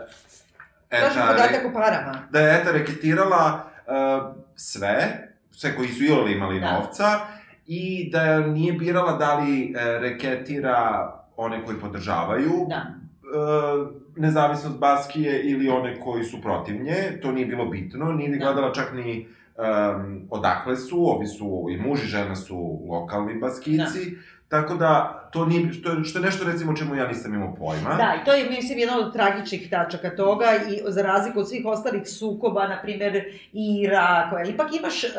Kažem 0.88 1.22
Eta, 1.22 1.26
podatak 1.32 1.66
o 1.70 1.72
parama. 1.72 2.18
da 2.30 2.40
je 2.40 2.60
Eta 2.60 2.70
reketirala 2.72 3.64
uh, 3.86 4.34
sve, 4.56 5.28
sve 5.50 5.76
koji 5.76 5.88
su 5.88 6.04
joj 6.04 6.32
imali 6.32 6.60
Da. 6.60 6.72
novca, 6.72 7.20
i 7.66 8.10
da 8.12 8.38
nije 8.40 8.72
birala 8.72 9.12
da 9.12 9.34
li 9.34 9.74
uh, 9.76 9.80
reketira 10.00 11.12
one 11.42 11.64
koji 11.64 11.78
podržavaju 11.80 12.52
Da. 12.68 12.82
uh, 12.86 13.88
nezavisnost 14.16 14.78
Baskije 14.78 15.42
ili 15.42 15.68
one 15.68 16.00
koji 16.00 16.24
su 16.24 16.40
protiv 16.42 16.82
nje, 16.82 17.18
to 17.22 17.32
nije 17.32 17.46
bilo 17.46 17.66
bitno, 17.66 18.12
nije 18.12 18.30
ni 18.30 18.38
Da. 18.38 18.44
gledala 18.44 18.72
čak 18.72 18.92
ni 18.94 19.26
um, 19.26 20.26
odakle 20.30 20.76
su, 20.76 21.06
ovi 21.10 21.26
su, 21.26 21.66
i 21.70 21.76
muž 21.76 22.02
i 22.04 22.06
žena 22.06 22.36
su 22.36 22.80
lokalni 22.88 23.34
Baskici, 23.38 24.16
tako 24.48 24.74
da 24.74 25.18
to 25.32 25.46
nije, 25.46 25.72
što 25.72 25.90
je, 25.90 26.04
što 26.04 26.18
je 26.18 26.22
nešto 26.24 26.44
recimo 26.44 26.72
o 26.72 26.76
čemu 26.76 26.94
ja 26.94 27.06
nisam 27.08 27.34
imao 27.34 27.54
pojma. 27.54 27.94
Da, 27.94 28.14
i 28.22 28.24
to 28.24 28.32
je, 28.32 28.50
mislim, 28.50 28.78
jedna 28.78 28.98
od 28.98 29.12
tragičnih 29.12 29.70
tačaka 29.70 30.16
toga 30.16 30.46
i 30.70 30.80
za 30.86 31.02
razliku 31.02 31.40
od 31.40 31.48
svih 31.48 31.66
ostalih 31.66 32.02
sukoba, 32.08 32.68
na 32.68 32.82
primer, 32.82 33.24
Ira, 33.52 34.28
koja 34.30 34.44
ipak 34.44 34.66
imaš 34.78 35.04
uh, 35.04 35.10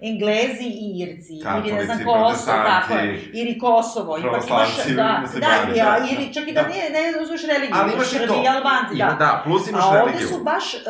Englezi 0.00 0.64
i 0.64 1.00
Irci, 1.02 1.32
ili 1.32 1.72
ne 1.72 1.84
znam 1.84 1.98
Katolici, 1.98 2.34
Kosovo, 2.34 2.56
tako 2.66 2.94
je, 2.94 3.22
ili 3.32 3.58
Kosovo, 3.58 4.18
ipak 4.18 4.48
imaš, 4.48 4.86
da, 4.86 4.94
da, 4.94 5.18
muslimani, 5.22 5.78
ja, 5.78 5.84
da, 5.84 6.00
da, 6.00 6.06
ili 6.12 6.34
čak 6.34 6.48
i 6.48 6.52
da. 6.52 6.62
da, 6.62 6.68
nije, 6.68 6.90
ne 6.90 7.22
uzmeš 7.22 7.42
religiju, 7.46 7.76
Ali 7.80 7.92
imaš 7.92 8.12
i 8.12 8.18
to. 8.18 8.42
i 8.44 8.48
Albanci, 8.48 8.96
da. 8.98 9.16
da, 9.18 9.42
plus 9.44 9.68
imaš 9.68 9.84
A 9.84 9.88
ovde 9.88 9.98
religiju. 10.00 10.28
su 10.28 10.44
baš, 10.44 10.74
uh, 10.74 10.80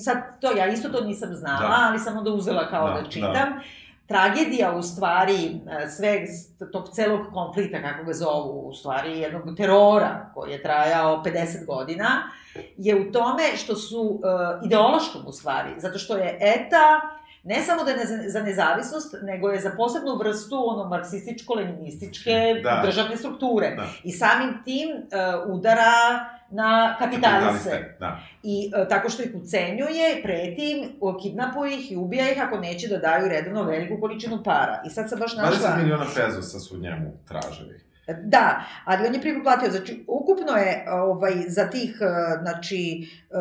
sad 0.00 0.40
to, 0.40 0.56
ja 0.56 0.66
isto 0.66 0.88
to 0.88 1.00
nisam 1.04 1.34
znala, 1.34 1.58
Da. 1.60 1.86
ali 1.88 1.98
sam 1.98 2.16
onda 2.18 2.30
uzela 2.30 2.68
kao 2.68 2.86
Da, 2.88 3.20
da, 3.20 3.32
da. 3.32 3.52
Tragedija 4.06 4.76
u 4.76 4.82
stvari 4.82 5.60
e, 5.84 5.88
sve 5.88 6.24
tog 6.72 6.88
celog 6.88 7.20
konflikta, 7.32 7.82
kako 7.82 8.04
ga 8.04 8.12
zovu, 8.12 8.68
u 8.68 8.74
stvari 8.74 9.18
jednog 9.18 9.56
terora 9.56 10.30
koji 10.34 10.52
je 10.52 10.62
trajao 10.62 11.22
50 11.24 11.66
godina, 11.66 12.30
je 12.76 13.00
u 13.00 13.12
tome 13.12 13.42
što 13.56 13.76
su 13.76 14.00
uh, 14.00 14.20
ideološkom 14.64 15.22
u 15.26 15.32
stvari, 15.32 15.70
zato 15.76 15.98
što 15.98 16.16
je 16.16 16.38
ETA 16.40 17.00
ne 17.46 17.62
samo 17.62 17.84
da 17.84 17.90
je 17.90 18.28
za 18.28 18.42
nezavisnost, 18.42 19.14
nego 19.22 19.48
je 19.48 19.60
za 19.60 19.70
posebnu 19.76 20.16
vrstu 20.16 20.56
ono 20.66 20.84
marksističko-leninističke 20.84 22.62
Da. 22.62 22.82
državne 22.84 23.16
strukture. 23.16 23.74
Da. 23.76 23.86
I 24.04 24.12
samim 24.12 24.62
tim 24.64 24.88
uh, 24.90 25.54
udara 25.54 26.26
na 26.50 26.96
kapitaliste. 26.98 27.96
Da. 28.00 28.20
I 28.42 28.70
e, 28.74 28.88
tako 28.88 29.08
što 29.08 29.22
ih 29.22 29.30
ucenjuje, 29.34 30.22
preti 30.22 30.70
im, 30.70 31.00
kidnapuje 31.22 31.74
ih 31.74 31.92
i 31.92 31.96
ubija 31.96 32.32
ih 32.32 32.42
ako 32.42 32.58
neće 32.58 32.88
da 32.88 32.98
daju 32.98 33.28
redovno 33.28 33.62
veliku 33.62 34.00
količinu 34.00 34.42
para. 34.44 34.82
I 34.86 34.90
sad 34.90 35.08
sam 35.08 35.18
baš 35.18 35.36
našla... 35.36 35.68
20 35.68 35.82
miliona 35.82 36.06
pezosa 36.14 36.58
su 36.58 36.78
njemu 36.78 37.12
tražili. 37.28 37.85
Da, 38.06 38.60
ali 38.84 39.06
on 39.06 39.14
je 39.14 39.20
prvi 39.20 39.42
platio, 39.42 39.70
znači 39.70 40.04
ukupno 40.08 40.52
je 40.52 40.86
ovaj, 40.90 41.32
za 41.48 41.70
tih, 41.70 41.98
e, 42.00 42.38
znači, 42.42 43.08
e, 43.30 43.36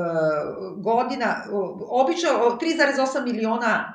godina, 0.78 1.36
obično 1.90 2.30
o, 2.30 2.58
3,8 2.62 3.24
miliona 3.24 3.94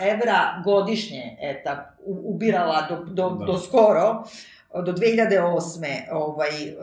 e, 0.00 0.10
evra 0.10 0.62
godišnje 0.64 1.36
eta, 1.40 1.94
ubirala 2.06 2.86
do, 2.88 2.96
do, 2.96 3.30
Da. 3.30 3.44
do 3.44 3.58
skoro, 3.58 4.24
do 4.74 4.92
2008. 4.92 5.84
Ovaj, 6.12 6.48
e, 6.48 6.74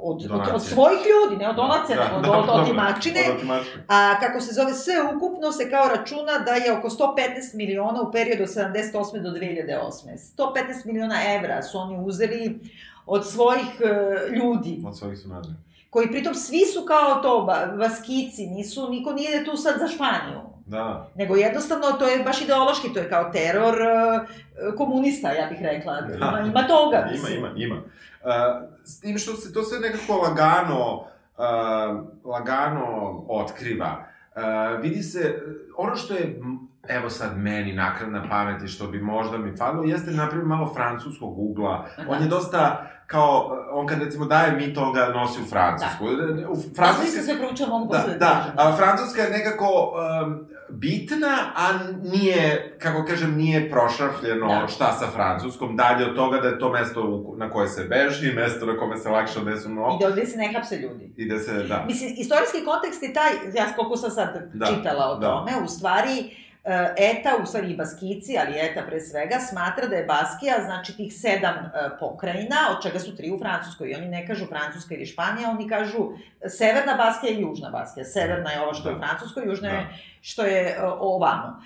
od, 0.00 0.16
od, 0.16 0.22
Donacije. 0.22 0.54
od 0.54 0.62
svojih 0.62 0.98
ljudi, 1.00 1.36
ne 1.36 1.48
od 1.48 1.56
donacija, 1.56 1.96
Da, 1.96 2.16
od, 2.16 2.22
da, 2.22 2.30
od 2.30 2.36
dobro, 2.36 2.52
otimačine. 2.52 3.20
Od 3.30 3.36
otimačine. 3.36 3.84
A 3.88 4.20
kako 4.20 4.40
se 4.40 4.54
zove 4.54 4.72
sve 4.74 4.94
ukupno 5.16 5.52
se 5.52 5.70
kao 5.70 5.88
računa 5.88 6.38
da 6.38 6.52
je 6.52 6.78
oko 6.78 6.88
115 6.88 7.06
miliona 7.54 8.02
u 8.02 8.12
periodu 8.12 8.42
od 8.42 8.48
78. 8.48 8.92
do 9.22 9.30
2008. 9.30 10.16
115 10.38 10.86
miliona 10.86 11.16
evra 11.34 11.62
su 11.62 11.78
oni 11.78 11.98
uzeli 12.04 12.60
od 13.06 13.30
svojih 13.30 13.80
e, 13.80 13.94
ljudi, 14.30 14.82
Od 14.86 14.98
svojih 14.98 15.18
su 15.18 15.28
nadali. 15.28 15.54
koji 15.90 16.10
pritom 16.10 16.34
svi 16.34 16.60
su 16.66 16.84
kao 16.84 17.14
to, 17.14 17.44
vaskici, 17.78 18.46
nisu, 18.46 18.88
niko 18.90 19.12
nije 19.12 19.44
tu 19.44 19.56
sad 19.56 19.74
za 19.80 19.88
Španiju. 19.88 20.40
Da. 20.70 21.06
Nego 21.14 21.36
jednostavno 21.36 21.86
to 21.98 22.08
je 22.08 22.24
baš 22.24 22.40
ideološki, 22.42 22.92
to 22.92 22.98
je 22.98 23.08
kao 23.08 23.24
teror 23.24 23.74
e, 23.82 24.76
komunista, 24.76 25.32
ja 25.32 25.46
bih 25.46 25.58
rekla. 25.62 26.00
Da. 26.00 26.14
Ima, 26.14 26.40
ima 26.46 26.66
toga, 26.66 26.96
Ima, 26.96 27.10
mislim. 27.10 27.38
ima, 27.38 27.50
ima. 27.56 27.76
Uh, 27.76 28.68
s 28.84 29.00
tim 29.00 29.18
što 29.18 29.34
se 29.34 29.52
to 29.52 29.62
sve 29.62 29.78
nekako 29.80 30.16
lagano, 30.16 30.94
uh, 30.94 31.04
lagano 32.24 32.84
otkriva. 33.28 34.04
Uh, 34.36 34.82
vidi 34.82 35.02
se, 35.02 35.42
ono 35.76 35.96
što 35.96 36.14
je, 36.14 36.40
evo 36.88 37.10
sad 37.10 37.38
meni 37.38 37.72
nakradna 37.72 38.26
pamet 38.30 38.62
i 38.62 38.68
što 38.68 38.86
bi 38.86 39.00
možda 39.02 39.38
mi 39.38 39.56
falilo, 39.56 39.84
jeste 39.84 40.10
napravio 40.10 40.46
malo 40.46 40.74
francuskog 40.74 41.38
ugla. 41.38 41.86
Aha. 41.98 42.08
On 42.08 42.22
je 42.22 42.28
dosta 42.28 42.86
kao, 43.06 43.58
on 43.72 43.86
kad 43.86 44.02
recimo 44.02 44.24
daje 44.24 44.52
mito, 44.52 44.82
on 44.82 44.92
ga 44.92 45.06
nosi 45.06 45.40
u 45.42 45.44
Francusku. 45.44 46.04
Da. 46.10 46.48
U 46.50 46.56
Francuska... 46.76 47.22
Sve 47.22 47.38
proučila, 47.38 47.68
mogu 47.68 47.92
Da, 47.92 47.98
da, 48.18 48.28
kažem. 48.28 48.52
a 48.56 48.76
Francuska 48.76 49.22
je 49.22 49.30
nekako 49.30 49.94
um, 50.24 50.46
bitna, 50.72 51.26
a 51.56 51.68
nije, 52.02 52.40
kako 52.78 53.04
kažem, 53.04 53.36
nije 53.36 53.70
prošrafljeno 53.70 54.46
Da. 54.48 54.68
šta 54.68 54.92
sa 54.92 55.06
Francuskom, 55.06 55.76
dalje 55.76 56.06
od 56.06 56.16
toga 56.16 56.38
da 56.38 56.48
je 56.48 56.58
to 56.58 56.70
mesto 56.70 57.00
na 57.36 57.50
koje 57.50 57.68
se 57.68 57.84
beži, 57.84 58.32
mesto 58.42 58.66
na 58.66 58.76
kome 58.76 58.96
se 58.96 59.08
lakše 59.08 59.38
odnesu 59.38 59.68
I 59.68 59.72
nogu. 59.72 59.98
da 60.00 60.06
ovde 60.06 60.26
se 60.26 60.38
ne 60.38 60.52
hapse 60.54 60.76
ljudi. 60.76 61.12
I 61.16 61.28
da 61.28 61.38
se, 61.38 61.52
da. 61.54 61.84
Mislim, 61.86 62.10
istorijski 62.16 62.64
kontekst 62.64 63.02
je 63.02 63.12
taj, 63.12 63.30
ja 63.54 63.72
koliko 63.76 63.96
sam 63.96 64.10
sad 64.10 64.50
Da, 64.54 64.66
čitala 64.66 65.06
o 65.06 65.16
da. 65.16 65.26
tome, 65.28 65.52
u 65.64 65.68
stvari, 65.68 66.36
ETA, 66.96 67.30
u 67.42 67.46
stvari 67.46 67.70
i 67.70 67.76
Baskici, 67.76 68.38
ali 68.38 68.58
ETA 68.58 68.82
pre 68.86 69.00
svega, 69.00 69.38
smatra 69.38 69.86
da 69.86 69.96
je 69.96 70.04
Baskija, 70.04 70.54
znači 70.64 70.96
tih 70.96 71.12
sedam 71.12 71.54
e, 71.54 71.70
pokrajina, 72.00 72.56
od 72.70 72.82
čega 72.82 72.98
su 72.98 73.16
tri 73.16 73.30
u 73.30 73.38
Francuskoj. 73.38 73.90
I 73.90 73.94
oni 73.94 74.08
ne 74.08 74.26
kažu 74.26 74.46
Francuska 74.46 74.94
ili 74.94 75.06
Španija, 75.06 75.50
oni 75.50 75.68
kažu 75.68 75.98
Severna 76.48 76.94
Baskija 76.94 77.32
i 77.32 77.40
Južna 77.40 77.70
Baskija. 77.70 78.04
Severna 78.04 78.50
je 78.50 78.60
ovo 78.60 78.74
što 78.74 78.88
je 78.88 78.94
u 78.94 78.98
Da. 78.98 79.06
Francuskoj, 79.06 79.42
Južna 79.46 79.68
Da. 79.68 79.74
je 79.74 79.86
što 80.20 80.42
je 80.42 80.62
e, 80.62 80.82
ovamo. 80.82 81.62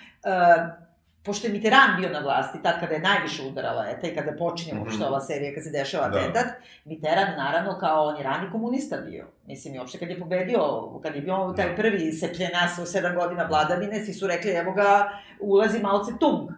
Pošto 1.24 1.46
je 1.46 1.52
Mitterrand 1.52 1.96
bio 1.98 2.08
na 2.10 2.18
vlasti, 2.18 2.62
tad 2.62 2.80
kada 2.80 2.94
je 2.94 3.00
najviše 3.00 3.42
udarala 3.42 3.87
ETA 3.88 4.06
i 4.06 4.14
kada 4.14 4.32
počinje 4.32 4.72
Mhm. 4.72 4.82
uopšte 4.82 5.04
ova 5.04 5.20
serija, 5.20 5.54
kad 5.54 5.64
se 5.64 5.70
dešava 5.70 6.08
Da. 6.08 6.18
atentat, 6.18 6.46
Mitterrand, 6.84 7.37
naravno, 7.37 7.78
kao 7.78 8.04
on 8.04 8.16
je 8.16 8.22
rani 8.22 8.50
komunista 8.52 8.96
bio. 8.98 9.26
Mislim, 9.46 9.74
i 9.74 9.78
uopšte 9.78 9.98
kad 9.98 10.10
je 10.10 10.20
pobedio, 10.20 10.60
kad 11.02 11.14
je 11.14 11.20
bio 11.20 11.37
Da. 11.46 11.54
taj 11.56 11.76
prvi 11.76 12.12
sepljenas 12.12 12.78
u 12.78 12.87
sedam 12.87 13.14
godina 13.16 13.44
vladavine, 13.44 14.04
svi 14.04 14.12
su 14.12 14.26
rekli, 14.26 14.50
evo 14.52 14.72
ga, 14.72 15.08
ulazi 15.40 15.78
Mao 15.78 15.98
Tse-tung. 15.98 16.48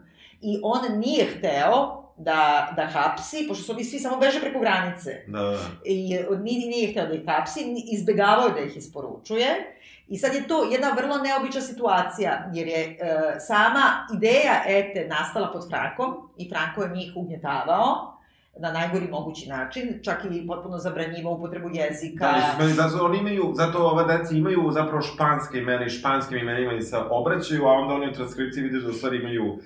I 0.42 0.60
on 0.62 0.98
nije 0.98 1.26
hteo 1.28 2.02
da, 2.18 2.72
da 2.76 2.86
hapsi, 2.86 3.44
pošto 3.48 3.64
su 3.64 3.72
ovi 3.72 3.84
svi 3.84 3.98
samo 3.98 4.16
beže 4.16 4.40
preko 4.40 4.60
granice. 4.60 5.10
Da, 5.26 5.40
da. 5.40 5.58
I 5.84 6.18
nije, 6.42 6.68
nije 6.68 6.90
hteo 6.90 7.06
da 7.06 7.14
ih 7.14 7.26
hapsi, 7.26 7.60
izbegavao 7.92 8.48
da 8.48 8.60
ih 8.60 8.76
isporučuje. 8.76 9.76
I 10.08 10.18
sad 10.18 10.34
je 10.34 10.48
to 10.48 10.64
jedna 10.64 10.90
vrlo 10.90 11.18
neobična 11.18 11.60
situacija, 11.60 12.50
jer 12.54 12.68
je 12.68 12.80
e, 12.80 12.96
sama 13.40 14.06
ideja 14.16 14.62
ETE 14.66 15.08
nastala 15.08 15.52
pod 15.52 15.68
Frankom 15.68 16.30
i 16.36 16.48
Franko 16.48 16.82
je 16.82 16.94
njih 16.94 17.12
ugnjetavao 17.16 18.16
na 18.58 18.72
najgori 18.72 19.08
mogući 19.10 19.48
način, 19.48 20.00
čak 20.02 20.24
i 20.30 20.46
potpuno 20.46 20.78
zabranjivao 20.78 21.32
upotrebu 21.32 21.68
jezika. 21.72 22.24
Da, 22.24 22.54
meni, 22.58 22.72
zato 22.72 23.04
oni 23.04 23.18
imaju, 23.18 23.52
zato 23.54 23.78
ova 23.78 24.04
deca 24.04 24.34
imaju 24.34 24.70
zapravo 24.70 25.02
španske 25.02 25.58
imena 25.58 25.86
i 25.86 25.90
španskim 25.90 26.38
imenima 26.38 26.72
i 26.72 26.82
se 26.82 26.96
obraćaju, 26.96 27.66
a 27.66 27.72
onda 27.72 27.94
oni 27.94 28.08
u 28.08 28.12
transkripciji 28.12 28.62
vidiš 28.62 28.82
da 28.82 28.90
u 28.90 28.92
stvari 28.92 29.16
imaju 29.16 29.58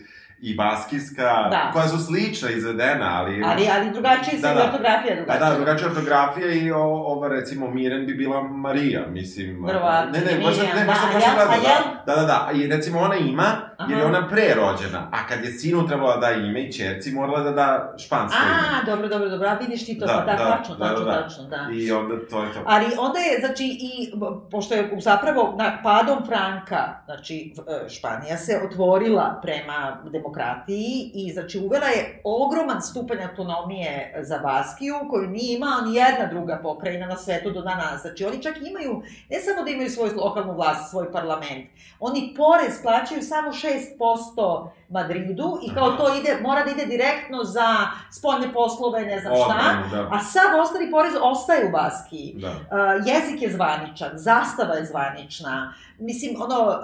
i 0.42 0.55
baskijska, 0.55 1.22
Da. 1.50 1.70
koja 1.72 1.88
su 1.88 1.98
slična 1.98 2.50
izvedena, 2.50 3.16
ali... 3.16 3.42
ali, 3.44 3.68
ali 3.70 3.90
drugačije 3.90 4.31
se 4.33 4.38
Da, 4.38 4.48
da, 4.48 4.55
da. 4.55 4.64
ortografija 4.64 5.11
je 5.11 5.16
Da, 5.16 5.22
drugačija. 5.22 5.50
da, 5.50 5.57
drugačija 5.57 5.88
ortografija 5.88 6.53
i 6.53 6.70
o, 6.72 6.83
ova, 6.83 7.29
recimo, 7.29 7.70
Miren 7.70 8.07
bi 8.07 8.14
bila 8.14 8.42
Marija, 8.42 9.07
mislim... 9.09 9.64
Verovatno, 9.66 10.11
Ne, 10.11 10.18
ne, 10.20 10.44
baš 10.44 10.55
sam, 10.57 10.64
ne, 10.64 10.70
Mirjam, 10.70 10.87
baš 10.87 10.98
sam 10.98 11.09
da, 11.09 11.14
baš 11.14 11.24
a 11.24 11.26
jel- 11.26 11.35
gledao, 11.35 11.53
a 11.53 11.57
jel? 11.57 11.83
Da, 12.11 12.20
da, 12.20 12.27
da, 12.27 12.51
i 12.55 12.66
recimo 12.66 13.01
ona 13.01 13.16
ima, 13.16 13.46
jer 13.88 13.99
je 13.99 14.05
Aha. 14.05 14.16
ona 14.16 14.29
prerođena, 14.29 15.09
a 15.12 15.27
kad 15.29 15.44
je 15.44 15.53
sinu 15.53 15.87
trebala 15.87 16.16
da 16.16 16.31
da 16.31 16.37
ime 16.37 16.62
i 16.62 16.73
čerci, 16.73 17.12
morala 17.12 17.40
da 17.40 17.51
da 17.51 17.94
špansko 17.99 18.38
ime. 18.46 18.55
A, 18.83 18.87
dobro, 18.87 19.09
dobro, 19.09 19.29
dobro, 19.29 19.49
a 19.49 19.55
vidiš 19.55 19.87
ti 19.87 19.99
to, 19.99 20.07
Da, 20.07 20.12
da, 20.12 20.20
da, 20.20 20.44
da, 20.44 20.57
tačno, 20.57 20.75
da, 20.75 20.85
tačno, 20.85 21.05
da, 21.05 21.11
da. 21.11 21.23
tačno, 21.23 21.44
da. 21.44 21.68
I 21.73 21.92
onda 21.92 22.14
to 22.31 22.42
je 22.42 22.53
to. 22.53 22.61
Ali 22.66 22.87
onda 22.99 23.18
je, 23.18 23.40
znači, 23.46 23.64
i, 23.81 24.12
pošto 24.51 24.75
je 24.75 24.96
zapravo 25.01 25.55
na 25.59 25.79
padom 25.83 26.27
Franka, 26.27 27.03
znači, 27.05 27.55
e, 27.68 27.88
Španija 27.88 28.37
se 28.37 28.61
otvorila 28.70 29.40
prema 29.42 30.03
demokratiji 30.12 31.11
i, 31.14 31.33
znači, 31.33 31.59
uvela 31.59 31.87
je 31.87 32.20
ogroman 32.25 32.83
stupanj 32.83 33.23
autonomije 33.31 34.14
za 34.23 34.38
Baskiju, 34.38 34.94
koju 35.11 35.29
nije 35.29 35.57
imala 35.57 35.81
ni 35.81 35.94
jedna 35.94 36.27
druga 36.27 36.59
pokrajina 36.62 37.07
na 37.07 37.16
svetu 37.16 37.51
do 37.51 37.61
danas. 37.61 38.03
Znači, 38.03 38.25
oni 38.25 38.42
čak 38.42 38.55
imaju, 38.70 39.03
ne 39.31 39.40
samo 39.40 39.64
da 39.64 39.70
imaju 39.70 39.90
svoju 39.90 40.12
lokalnu 40.16 40.55
vlast, 40.55 40.90
svoj 40.90 41.12
parlament, 41.12 41.66
oni 42.00 42.34
porez 42.36 42.82
plaćaju 42.82 43.22
samo 43.22 43.50
6% 43.52 44.68
Madridu 44.88 45.58
i 45.62 45.74
kao 45.74 45.90
to 45.90 46.16
ide, 46.18 46.38
mora 46.42 46.64
da 46.64 46.70
ide 46.70 46.86
direktno 46.86 47.44
za 47.44 47.76
spoljne 48.10 48.52
poslove, 48.52 49.00
ne 49.00 49.20
znam 49.20 49.32
šta, 49.36 49.82
da. 49.90 50.08
a 50.12 50.18
sav 50.18 50.60
ostali 50.60 50.90
porez 50.90 51.12
ostaje 51.22 51.68
u 51.68 51.70
Baskiji. 51.70 52.34
Da. 52.36 52.48
Uh, 52.48 52.56
jezik 53.06 53.42
je 53.42 53.52
zvaničan, 53.52 54.10
zastava 54.14 54.74
je 54.74 54.84
zvanična. 54.84 55.74
Mislim, 55.98 56.42
ono, 56.42 56.68
uh, 56.68 56.76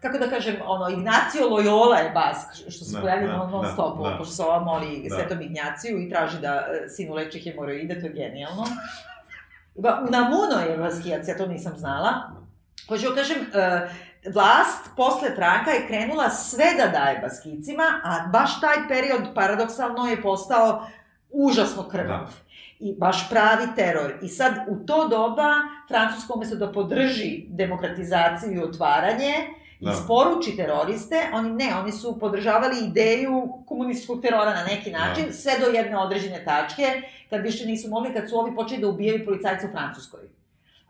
kako 0.00 0.18
da 0.18 0.30
kažem, 0.30 0.56
ono, 0.66 0.88
Ignacio 0.88 1.48
Loyola 1.48 1.98
je 1.98 2.10
Bask, 2.10 2.70
što 2.70 2.84
se 2.84 2.96
Da, 2.96 3.00
pojavio 3.00 3.28
da, 3.28 3.36
non, 3.36 3.62
da, 3.62 3.72
stopu, 3.72 4.02
da. 4.02 4.14
pošto 4.18 4.34
se 4.34 4.42
ova 4.42 4.60
moli 4.60 5.06
Da. 5.08 5.16
Svetom 5.16 5.40
Ignjaciju 5.40 6.02
i 6.02 6.10
traži 6.10 6.40
da 6.40 6.54
uh, 6.54 6.90
sinu 6.96 7.14
leči 7.14 7.40
hemoroide, 7.40 8.00
to 8.00 8.06
je 8.06 8.12
genijalno. 8.12 8.64
Unamuno 10.08 10.60
je 10.68 10.76
Baskijac, 10.78 11.28
ja 11.28 11.36
to 11.36 11.46
nisam 11.46 11.72
znala. 11.76 12.12
Hoću 12.88 13.08
da 13.08 13.14
kažem, 13.14 13.38
uh, 13.40 13.90
vlast 14.34 14.90
posle 14.96 15.34
Franka 15.36 15.70
je 15.70 15.86
krenula 15.86 16.30
sve 16.30 16.64
da 16.78 16.86
daje 16.86 17.18
Baskicima, 17.18 18.00
a 18.04 18.28
baš 18.32 18.60
taj 18.60 18.88
period 18.88 19.34
paradoksalno 19.34 20.06
je 20.06 20.22
postao 20.22 20.86
užasno 21.30 21.88
krvav. 21.88 22.06
Da. 22.18 22.28
I 22.78 22.94
baš 22.98 23.30
pravi 23.30 23.66
teror. 23.76 24.12
I 24.22 24.28
sad 24.28 24.52
u 24.68 24.76
to 24.86 25.08
doba 25.08 25.52
Francuska 25.88 26.34
umesto 26.34 26.56
da 26.56 26.72
podrži 26.72 27.44
demokratizaciju 27.48 28.52
i 28.52 28.62
otvaranje, 28.62 29.34
Da. 29.80 29.90
isporuči 29.92 30.56
teroriste, 30.56 31.16
oni 31.32 31.50
ne, 31.50 31.74
oni 31.80 31.92
su 31.92 32.18
podržavali 32.20 32.76
ideju 32.84 33.48
komunističkog 33.66 34.22
terora 34.22 34.54
na 34.54 34.64
neki 34.64 34.90
način, 34.90 35.24
Da. 35.26 35.32
sve 35.32 35.52
do 35.60 35.66
jedne 35.66 35.98
određene 35.98 36.44
tačke, 36.44 37.02
kad 37.30 37.42
više 37.42 37.66
nisu 37.66 37.88
mogli, 37.88 38.14
kad 38.14 38.28
su 38.30 38.36
ovi 38.38 38.54
počeli 38.54 38.80
da 38.80 38.88
ubijaju 38.88 39.24
policajce 39.24 39.66
u 39.66 39.70
Francuskoj. 39.70 40.20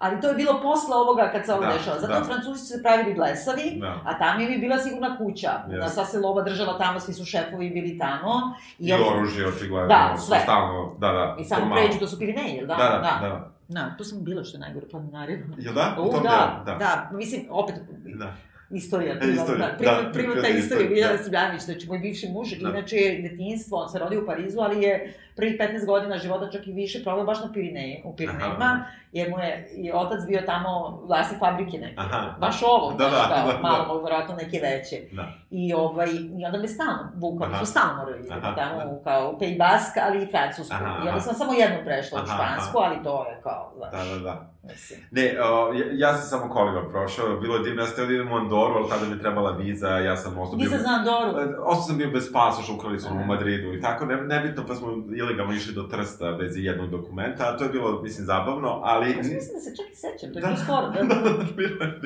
Ali 0.03 0.21
to 0.21 0.29
je 0.29 0.35
bilo 0.35 0.61
posle 0.63 0.97
ovoga 0.97 1.31
kad 1.33 1.47
se 1.47 1.53
ovo 1.53 1.63
Da, 1.63 1.69
dešava. 1.69 1.99
Zato 1.99 2.13
da. 2.13 2.25
Francuzi 2.25 2.59
su 2.59 2.67
se 2.67 2.83
pravili 2.83 3.15
blesavi, 3.15 3.67
Da. 3.77 3.95
a 4.05 4.19
tamo 4.19 4.41
im 4.41 4.53
je 4.53 4.59
bila 4.59 4.79
sigurna 4.79 5.19
kuća. 5.19 5.51
Jeste. 5.63 5.79
Da 5.79 5.89
sva 5.89 6.05
se 6.05 6.19
lova 6.19 6.43
država 6.43 6.79
tamo, 6.79 7.01
svi 7.01 7.13
su 7.15 7.25
šefovi 7.25 7.71
bili 7.71 7.99
tamo. 7.99 8.33
I 8.79 8.93
ovi- 8.93 9.05
oružje, 9.09 9.47
očigledno. 9.49 9.89
Da, 9.89 10.17
sve. 10.19 10.41
Stalno, 10.41 10.97
da, 10.99 11.09
da. 11.09 11.37
I 11.41 11.45
samo 11.45 11.75
pređu, 11.75 11.99
to 11.99 12.07
su 12.07 12.19
Pirineji, 12.19 12.55
jel 12.55 12.67
da? 12.67 12.75
Da, 12.77 12.85
da, 12.85 13.19
da. 13.23 13.49
Da, 13.71 13.95
tu 13.99 14.05
sam 14.05 14.25
bila 14.25 14.45
što 14.45 14.57
je 14.57 14.61
najgore 14.61 14.87
planinarima. 14.89 15.55
Jel 15.59 15.75
da? 15.75 15.97
U 15.99 16.03
U, 16.03 16.11
tom 16.11 16.23
da, 16.23 16.29
da, 16.67 16.73
Da. 16.73 16.79
da, 16.79 17.11
mislim, 17.13 17.47
opet, 17.51 17.75
Da. 18.15 18.33
istorija, 18.71 19.15
privatna, 19.21 19.43
istorija, 19.43 19.67
da, 19.69 19.77
privatna, 19.79 20.03
da, 20.03 20.13
privatna 20.13 20.41
istorija, 20.41 20.59
istorija, 20.59 20.89
Biljana 20.89 21.13
da. 21.13 21.23
Srbljanić, 21.25 21.63
znači 21.63 21.89
moj 21.89 21.99
bivši 21.99 22.29
muž, 22.29 22.49
Da. 22.53 22.69
inače 22.71 22.97
je 22.97 23.23
detinjstvo, 23.23 23.79
on 23.79 23.89
se 23.89 23.99
rodio 23.99 24.23
u 24.23 24.27
Parizu, 24.27 24.61
ali 24.61 24.83
je 24.83 25.15
prvih 25.37 25.55
15 25.61 25.87
godina 25.87 26.19
života 26.19 26.51
čak 26.51 26.67
i 26.67 26.73
više 26.73 27.03
proveo 27.03 27.25
baš 27.25 27.41
na 27.45 27.53
Pirineji, 27.53 28.03
u 28.05 28.17
Pirinejima, 28.17 28.57
Aha. 28.65 28.85
jer 29.13 29.31
mu 29.31 29.39
je 29.39 29.71
i 29.77 29.93
otac 29.93 30.21
bio 30.29 30.41
tamo 30.47 31.03
vlasnik 31.07 31.39
fabrike 31.41 31.79
neke. 31.79 31.95
Aha. 31.97 32.35
Baš 32.41 32.63
ovo, 32.63 32.93
Da, 32.93 33.05
da, 33.05 33.11
da, 33.11 33.53
da. 33.53 33.59
malo, 33.63 34.03
verovatno 34.03 34.35
neke 34.35 34.61
veće. 34.61 34.97
Da. 35.13 35.29
I, 35.51 35.75
ovaj, 35.75 36.09
I 36.39 36.45
onda 36.47 36.59
me 36.59 36.69
stalno 36.69 37.13
Aha. 37.45 37.57
smo 37.57 37.67
stalno 37.67 37.97
morali 37.97 38.21
idemo 38.21 38.41
Aha, 38.43 38.55
tamo 38.55 38.79
da. 38.79 38.87
u, 38.87 39.03
kao 39.05 39.31
u 39.31 39.39
Basque, 39.59 40.01
ali 40.07 40.23
i 40.23 40.31
Francusku. 40.31 40.75
Aha, 40.75 41.05
I 41.05 41.09
onda 41.09 41.21
sam 41.21 41.35
samo 41.35 41.53
jednom 41.53 41.85
prešla 41.85 42.21
u 42.21 42.23
Aha, 42.25 42.35
Špansku, 42.35 42.79
ali 42.79 42.97
to 43.05 43.27
je 43.29 43.41
kao, 43.43 43.73
znaš, 43.77 43.91
Da, 43.93 44.15
da, 44.15 44.19
da. 44.21 44.51
mislim. 44.63 45.01
Ne, 45.11 45.41
o, 45.45 45.73
ja, 45.73 45.87
ja 45.93 46.15
sam 46.15 46.39
samo 46.39 46.53
kolima 46.53 46.89
prošao, 46.91 47.37
bilo 47.41 47.57
je 47.57 47.63
divno, 47.63 47.83
ja 47.83 47.87
sam 47.87 48.07
da 48.07 48.13
idem 48.13 48.33
u 48.33 48.37
Andoru, 48.37 48.75
ali 48.75 48.89
tada 48.89 49.07
mi 49.07 49.21
trebala 49.21 49.51
viza, 49.51 49.89
ja 49.89 50.17
sam 50.17 50.39
ostao 50.39 50.57
bio... 50.57 50.65
Nisam 50.65 50.81
za 50.83 50.89
Andoru. 50.89 51.41
E, 51.41 51.57
Ostao 51.59 51.83
sam 51.83 51.99
bio 51.99 52.11
bez 52.11 52.33
pasoša, 52.33 52.73
ukrali 52.73 53.01
su 53.01 53.09
u. 53.15 53.27
Madridu 53.27 53.75
i 53.75 53.81
tako, 53.81 54.07
ne, 54.07 54.17
nebitno, 54.17 54.63
pa 54.69 54.75
smo 54.75 54.89
ilegalno 55.23 55.53
išli 55.55 55.75
do 55.75 55.83
Trsta 55.83 56.33
bez 56.33 56.53
jednog 56.57 56.91
dokumenta, 56.91 57.45
a 57.45 57.57
to 57.57 57.65
je 57.65 57.71
bilo, 57.71 58.03
mislim, 58.03 58.27
zabavno, 58.27 58.81
ali... 58.85 59.11
Ja 59.11 59.17
mislim 59.17 59.33
da 59.33 59.61
se 59.61 59.77
čak 59.77 59.87
i 59.93 59.97
sećam, 59.97 60.33
to 60.33 60.39
je 60.39 60.43
Da. 60.43 60.57
skoro. 60.57 60.87
Da, 61.09 61.15
da, 61.15 61.31
da, 61.31 61.45
bilo 61.57 61.85
je. 61.85 62.01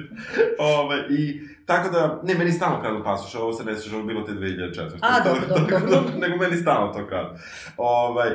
Ove, 0.59 1.07
I 1.11 1.41
tako 1.67 1.91
da, 1.91 2.21
ne, 2.25 2.35
meni 2.35 2.53
stalno 2.53 2.81
kradu 2.81 3.05
pasoša, 3.05 3.41
ovo 3.41 3.53
se 3.53 3.65
ne 3.65 3.77
sjeća, 3.77 3.97
ovo 3.97 4.07
bilo 4.07 4.23
te 4.23 4.33
2004. 4.33 4.91
A, 5.01 5.25
dobro, 5.25 5.41
dobro, 5.49 5.65
Tako 5.71 5.87
dobro. 5.87 6.11
da, 6.11 6.19
Nego 6.19 6.37
meni 6.37 6.57
stalno 6.57 6.93
to 6.93 7.07
kradu. 7.07 7.29
Ovaj, 7.77 8.29
e, 8.29 8.35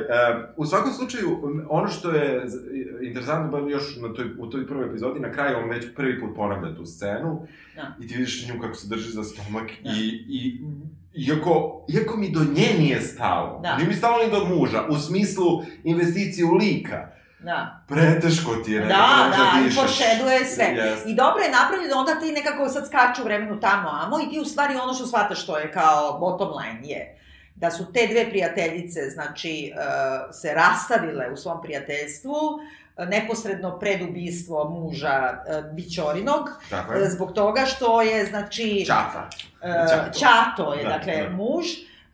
u 0.56 0.66
svakom 0.66 0.92
slučaju, 0.92 1.38
ono 1.68 1.88
što 1.88 2.10
je 2.10 2.46
interesantno, 3.02 3.50
bar 3.50 3.70
još 3.70 3.96
na 3.96 4.14
toj, 4.14 4.26
u 4.38 4.46
toj 4.46 4.66
prvoj 4.66 4.86
epizodi, 4.86 5.20
na 5.20 5.32
kraju 5.32 5.58
on 5.58 5.70
već 5.70 5.86
prvi 5.96 6.20
put 6.20 6.36
ponavlja 6.36 6.74
tu 6.76 6.86
scenu 6.86 7.46
Da. 7.76 7.94
i 8.00 8.08
ti 8.08 8.14
vidiš 8.14 8.48
nju 8.48 8.60
kako 8.60 8.74
se 8.74 8.88
drži 8.88 9.10
za 9.10 9.24
stomak 9.24 9.70
Da. 9.84 9.90
i, 9.90 10.24
i 10.28 10.60
Iako, 11.14 11.84
iako 11.88 12.16
mi 12.16 12.30
do 12.32 12.40
nje 12.40 12.78
nije 12.78 13.00
stalo, 13.00 13.60
Da. 13.62 13.76
nije 13.76 13.88
mi 13.88 13.94
stalo 13.94 14.24
ni 14.24 14.30
do 14.30 14.44
muža, 14.46 14.86
u 14.90 14.96
smislu 14.96 15.44
investicije 15.84 16.44
u 16.46 16.54
lika, 16.54 17.11
da. 17.42 17.80
preteško 17.88 18.54
ti 18.54 18.72
je 18.72 18.80
Da, 18.80 18.86
nekako 18.86 19.02
ne 19.20 19.26
možeš 19.28 19.52
da, 19.54 19.60
i 19.60 19.64
dišeš. 19.64 19.80
foreshaduje 19.80 20.46
sve. 20.46 20.64
Jeste. 20.64 21.10
I 21.10 21.14
dobro 21.14 21.42
je 21.42 21.50
napravljeno, 21.50 21.96
onda 21.96 22.20
ti 22.20 22.32
nekako 22.32 22.68
sad 22.68 22.86
skaču 22.86 23.22
u 23.22 23.24
vremenu 23.24 23.60
tamo, 23.60 23.88
amo, 24.02 24.20
i 24.20 24.30
ti 24.30 24.40
u 24.40 24.44
stvari 24.44 24.74
ono 24.76 24.94
što 24.94 25.06
shvataš 25.06 25.42
što 25.42 25.58
je 25.58 25.72
kao 25.72 26.18
bottom 26.18 26.48
line 26.58 26.88
je 26.88 27.18
da 27.54 27.70
su 27.70 27.92
te 27.92 28.06
dve 28.10 28.30
prijateljice, 28.30 29.00
znači, 29.10 29.72
uh, 29.74 29.80
se 30.34 30.54
rastavile 30.54 31.30
u 31.32 31.36
svom 31.36 31.62
prijateljstvu, 31.62 32.32
uh, 32.32 33.08
neposredno 33.08 33.78
pred 33.78 34.02
ubistvo 34.02 34.68
muža 34.70 35.32
uh, 35.32 35.74
Bićorinog, 35.74 36.48
zbog 37.08 37.32
toga 37.32 37.66
što 37.66 38.02
je, 38.02 38.26
znači, 38.26 38.84
Čata. 38.86 39.28
Ćato. 39.88 40.18
Ćato 40.18 40.74
je, 40.74 40.84
Da, 40.84 40.88
dakle, 40.88 41.16
da. 41.22 41.30
muž, 41.30 41.66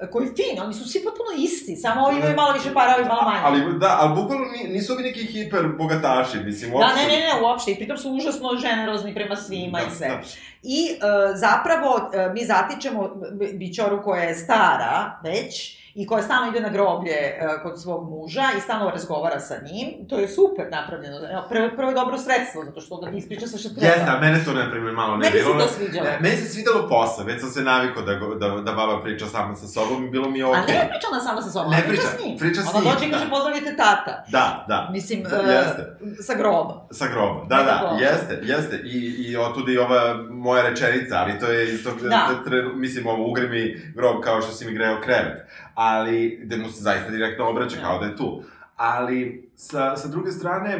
koji 0.03 0.27
je 0.27 0.33
fin, 0.33 0.63
oni 0.63 0.75
su 0.75 0.85
svi 0.85 1.01
potpuno 1.01 1.29
isti, 1.39 1.77
samo 1.77 2.03
ovi 2.03 2.17
imaju 2.17 2.37
malo 2.37 2.53
više 2.53 2.75
para, 2.75 2.95
ovi 2.95 3.05
malo 3.05 3.23
manje. 3.23 3.41
Ali, 3.43 3.79
da, 3.79 3.97
ali 4.01 4.15
bukvalno 4.15 4.45
ni- 4.47 4.69
nisu 4.69 4.93
ovi 4.93 5.03
neki 5.03 5.21
hiper 5.23 5.67
bogataši, 5.69 6.39
mislim, 6.39 6.71
Da, 6.71 6.77
uopšte. 6.77 6.97
ne, 6.97 7.07
ne, 7.09 7.17
ne, 7.19 7.43
uopšte, 7.43 7.71
i 7.71 7.77
pritom 7.77 7.97
su 7.99 8.11
užasno 8.11 8.49
generozni 8.63 9.15
prema 9.15 9.37
svima 9.37 9.79
Da, 9.79 9.85
i 9.85 9.91
sve. 9.91 10.09
da. 10.09 10.21
I 10.65 10.87
e, 10.87 10.97
zapravo 11.35 12.11
e, 12.15 12.31
mi 12.31 12.45
zatičemo 12.45 13.09
B- 13.33 13.53
Bićoru 13.53 14.03
koja 14.03 14.23
je 14.23 14.35
stara 14.37 15.21
već 15.25 15.79
i 15.95 16.07
koja 16.07 16.23
stalno 16.23 16.49
ide 16.49 16.61
na 16.61 16.69
groblje 16.69 17.13
e, 17.13 17.39
kod 17.63 17.83
svog 17.83 18.11
muža 18.11 18.45
i 18.59 18.61
stalno 18.61 18.91
razgovara 18.91 19.41
sa 19.41 19.55
njim. 19.63 20.09
To 20.09 20.19
je 20.19 20.29
super 20.29 20.67
napravljeno. 20.71 21.17
Prvo, 21.49 21.69
prvo 21.77 21.89
je 21.89 21.95
dobro 21.95 22.19
sredstvo, 22.19 22.65
zato 22.65 22.81
što 22.81 22.95
onda 22.95 23.11
ti 23.11 23.17
ispriča 23.17 23.47
sve 23.47 23.59
što 23.59 23.69
treba. 23.69 23.87
Jeste, 23.87 24.07
a 24.09 24.21
mene 24.21 24.45
to, 24.45 24.53
na 24.53 24.71
primjer, 24.71 24.93
malo 24.95 25.13
ne 25.13 25.19
Meni 25.21 25.39
se 25.39 25.45
bilo. 25.45 25.59
to 25.59 25.69
sviđalo. 25.69 26.05
Ne, 26.05 26.19
meni 26.21 26.37
se 26.37 26.47
svidelo 26.47 26.89
posle, 26.89 27.25
već 27.25 27.41
sam 27.41 27.51
se 27.51 27.63
navikao 27.63 28.03
da, 28.03 28.13
da, 28.15 28.49
da 28.51 28.73
baba 28.73 29.03
priča 29.03 29.27
sama 29.27 29.55
sa 29.55 29.67
sobom 29.69 30.05
i 30.05 30.11
bilo 30.11 30.31
mi 30.31 30.39
je 30.39 30.45
A 30.45 30.49
okej. 30.51 30.75
ne 30.75 30.89
priča 30.89 31.07
ona 31.13 31.21
sama 31.21 31.43
sa 31.43 31.51
sobom, 31.51 31.71
Ne 31.71 31.77
ona 31.77 31.87
priča, 31.89 32.03
priča, 32.03 32.15
s 32.15 32.25
njim. 32.25 32.39
priča 32.39 32.61
s 32.63 32.67
ona 32.67 32.81
njim, 32.81 32.91
dođe 32.91 33.07
i 33.07 33.11
kaže 33.11 33.25
da. 33.25 33.31
pozdravite 33.31 33.77
tata. 33.77 34.25
Da, 34.29 34.65
da. 34.69 34.89
Mislim, 34.93 35.23
Da, 35.23 35.37
e, 35.43 35.55
jeste. 35.55 35.83
sa 36.23 36.35
groba. 36.35 36.87
Sa 36.91 37.07
groba, 37.07 37.45
da, 37.47 37.57
Nekako. 37.59 37.87
da, 37.87 38.01
jeste, 38.01 38.41
jeste. 38.43 38.77
I, 38.85 38.97
i 39.21 39.37
otuda 39.39 39.73
i 39.73 39.79
ova 39.79 40.01
moja 40.31 40.63
rečenica, 40.63 41.17
ali 41.17 41.39
to 41.41 41.47
je 41.47 41.75
isto, 41.75 41.91
Da. 42.03 42.29
tre- 42.47 42.73
mislim, 42.75 43.07
ovo 43.07 43.31
ugre 43.31 43.49
mi 43.49 43.63
grob 43.95 44.21
kao 44.21 44.43
što 44.43 44.53
si 44.53 44.67
mi 44.67 44.73
greo 44.73 45.01
krevet. 45.01 45.49
Ali, 45.81 46.41
gde 46.45 46.57
mu 46.57 46.69
se 46.69 46.83
zaista 46.83 47.11
direktno 47.11 47.49
obraća, 47.49 47.77
Da. 47.77 47.83
kao 47.83 47.99
da 47.99 48.07
je 48.07 48.17
tu. 48.17 48.43
Ali, 48.77 49.51
sa, 49.57 49.97
sa 49.97 50.09
druge 50.09 50.33
strane, 50.33 50.73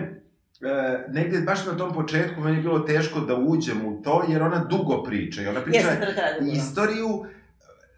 e, 0.61 1.05
negde 1.09 1.41
baš 1.41 1.67
na 1.67 1.77
tom 1.77 1.95
početku 1.95 2.41
meni 2.41 2.57
je 2.57 2.63
bilo 2.63 2.79
teško 2.79 3.21
da 3.21 3.37
uđem 3.37 3.87
u 3.87 4.03
to, 4.03 4.25
jer 4.29 4.43
ona 4.43 4.65
dugo 4.65 5.03
priča. 5.03 5.43
I 5.43 5.47
ona 5.47 5.61
priča 5.61 5.79
Jeste, 5.79 6.07
da 6.07 6.41
dugo. 6.41 6.53
istoriju 6.53 7.25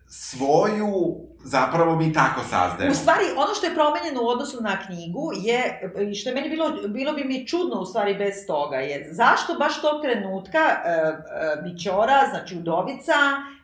svoju, 0.07 1.21
zapravo 1.45 1.97
mi 1.97 2.13
tako 2.13 2.41
sazdajemo. 2.41 2.93
U 2.93 2.95
stvari, 2.95 3.25
ono 3.37 3.55
što 3.55 3.67
je 3.67 3.75
promenjeno 3.75 4.23
u 4.23 4.29
odnosu 4.29 4.63
na 4.63 4.77
knjigu 4.87 5.31
je, 5.35 5.93
i 6.11 6.15
što 6.15 6.29
je 6.29 6.35
meni 6.35 6.49
bilo, 6.49 6.71
bilo 6.89 7.13
bi 7.13 7.25
mi 7.25 7.47
čudno 7.47 7.81
u 7.81 7.87
stvari 7.87 8.15
bez 8.15 8.35
toga, 8.47 8.77
je 8.77 9.09
zašto 9.13 9.55
baš 9.55 9.81
tog 9.81 10.03
trenutka 10.03 10.59
e, 10.59 10.91
e, 10.91 11.63
Bićora, 11.63 12.21
znači 12.31 12.57
udovica, 12.57 13.15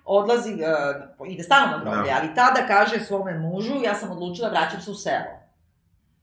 odlazi, 0.05 0.53
e, 0.53 0.57
ide 1.29 1.43
stalno 1.43 1.77
na 1.77 1.83
groblje, 1.83 2.13
Da. 2.13 2.19
ali 2.21 2.35
tada 2.35 2.67
kaže 2.67 3.01
svome 3.01 3.39
mužu, 3.39 3.75
ja 3.85 3.95
sam 3.95 4.11
odlučila 4.11 4.49
vraćam 4.49 4.81
se 4.81 4.91
u 4.91 4.95
selo. 4.95 5.37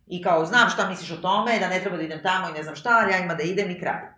I 0.07 0.21
kao, 0.21 0.45
znam 0.45 0.69
šta 0.69 0.89
misliš 0.89 1.11
o 1.11 1.21
tome, 1.21 1.59
da 1.59 1.69
ne 1.69 1.79
treba 1.79 1.97
da 1.97 2.03
idem 2.03 2.23
tamo 2.23 2.49
i 2.49 2.53
ne 2.53 2.63
znam 2.63 2.75
šta, 2.75 2.89
ali 3.03 3.11
ja 3.11 3.17
ima 3.19 3.33
da 3.33 3.43
idem 3.43 3.71
i 3.71 3.79
kraj. 3.79 4.12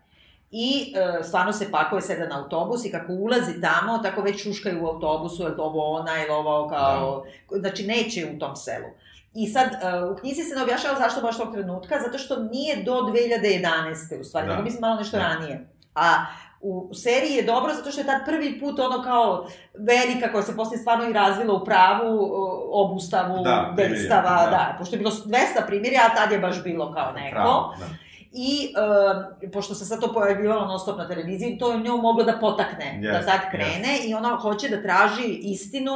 I 0.57 0.93
e, 0.95 1.23
stvarno 1.23 1.53
se 1.53 1.71
pakuje, 1.71 2.01
seda 2.01 2.27
na 2.27 2.37
autobus 2.43 2.85
i 2.85 2.91
kako 2.91 3.13
ulazi 3.13 3.61
tamo, 3.61 3.97
tako 3.97 4.21
već 4.21 4.43
šuškaju 4.43 4.83
u 4.83 4.87
autobusu, 4.87 5.43
je 5.43 5.49
li 5.49 5.55
to 5.55 5.63
ovo 5.63 5.91
ona, 5.91 6.11
je 6.11 6.25
li 6.25 6.31
ovo 6.31 6.69
kao... 6.69 7.25
Znači, 7.51 7.87
neće 7.87 8.27
u 8.35 8.39
tom 8.39 8.55
selu. 8.55 8.85
I 9.33 9.47
sad, 9.47 9.67
e, 9.73 10.03
u 10.11 10.15
knjizi 10.15 10.43
se 10.43 10.55
ne 10.55 10.63
objašava 10.63 10.99
zašto 10.99 11.21
baš 11.21 11.37
tog 11.37 11.53
trenutka, 11.53 11.95
zato 12.05 12.17
što 12.17 12.35
nije 12.43 12.83
do 12.83 12.91
2011. 12.93 14.21
u 14.21 14.23
stvari, 14.23 14.47
Da. 14.47 14.53
nego 14.53 14.63
mislim 14.63 14.81
malo 14.81 14.95
nešto 14.95 15.17
Da. 15.17 15.23
ranije. 15.23 15.67
A 15.95 16.25
u 16.61 16.89
seriji 16.93 17.33
je 17.35 17.43
dobro 17.43 17.73
zato 17.73 17.91
što 17.91 18.01
je 18.01 18.05
tad 18.07 18.25
prvi 18.25 18.59
put 18.59 18.79
ono 18.79 19.03
kao 19.03 19.47
velika 19.73 20.31
koja 20.31 20.43
se 20.43 20.55
posle 20.55 20.77
stvarno 20.77 21.09
i 21.09 21.13
razvila 21.13 21.53
u 21.53 21.65
pravu 21.65 22.31
obustavu 22.71 23.43
Da, 23.43 23.73
dejstava, 23.77 24.45
da. 24.45 24.49
da. 24.51 24.75
pošto 24.79 24.95
je 24.95 24.99
bilo 24.99 25.11
200 25.11 25.35
primirja, 25.67 26.01
a 26.11 26.15
tad 26.15 26.31
je 26.31 26.39
baš 26.39 26.63
bilo 26.63 26.93
kao 26.93 27.11
neko. 27.11 27.35
Pravo, 27.35 27.75
da. 27.79 27.85
I 28.37 28.73
e, 29.43 29.51
pošto 29.51 29.75
se 29.75 29.85
sad 29.85 30.01
to 30.01 30.13
pojavljivalo 30.13 30.65
non 30.65 30.79
stop 30.79 30.97
na 30.97 31.07
televiziji, 31.07 31.57
to 31.57 31.71
je 31.71 31.79
nju 31.79 31.97
moglo 31.97 32.23
da 32.23 32.37
potakne, 32.39 32.99
da 33.01 33.07
Jeste, 33.07 33.31
tad 33.31 33.39
krene 33.51 33.97
i 34.07 34.13
ona 34.13 34.29
hoće 34.35 34.69
da 34.69 34.81
traži 34.81 35.27
istinu 35.27 35.93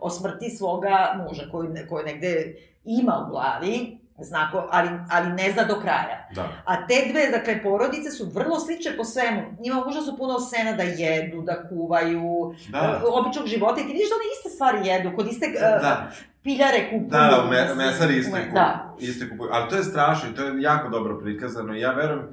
o 0.00 0.10
smrti 0.10 0.50
svoga 0.50 0.96
muža, 1.18 1.42
koju, 1.52 1.68
ne- 1.68 1.88
koju 1.88 2.04
negde 2.04 2.54
ima 2.84 3.24
u 3.26 3.30
glavi, 3.30 3.98
znako, 4.20 4.68
ali, 4.70 4.88
ali 5.10 5.28
ne 5.28 5.52
zna 5.52 5.64
do 5.64 5.74
kraja. 5.74 6.28
Da. 6.34 6.48
A 6.64 6.86
te 6.86 6.94
dve, 7.10 7.28
dakle, 7.28 7.62
porodice 7.62 8.10
su 8.10 8.26
vrlo 8.26 8.60
slične 8.60 8.96
po 8.96 9.04
svemu. 9.04 9.42
Njima 9.60 9.84
užasno 9.88 10.16
puno 10.16 10.40
scena 10.40 10.72
da 10.72 10.82
jedu, 10.82 11.42
da 11.42 11.68
kuvaju, 11.68 12.54
Da. 12.68 12.78
e, 12.78 13.06
običnog 13.08 13.46
života 13.46 13.80
i 13.80 13.86
ti 13.86 13.92
vidiš 13.92 14.08
da 14.08 14.14
one 14.14 14.24
iste 14.38 14.50
stvari 14.50 14.88
jedu, 14.88 15.16
kod 15.16 15.26
iste 15.26 15.46
Da, 15.60 16.10
piljare 16.42 16.90
kupuju. 16.90 17.10
da, 17.10 17.18
da, 17.18 17.44
u 17.44 17.50
me, 17.50 17.84
mesari 17.84 18.18
isto 18.18 18.36
kupuju. 18.36 18.54
Da. 18.54 18.94
Isto 18.98 19.24
kupuju. 19.30 19.50
Ali 19.52 19.70
to 19.70 19.76
je 19.76 19.84
strašno 19.84 20.30
i 20.30 20.34
to 20.34 20.44
je 20.44 20.62
jako 20.62 20.88
dobro 20.88 21.18
prikazano. 21.18 21.74
Ja 21.74 21.92
verujem 21.92 22.28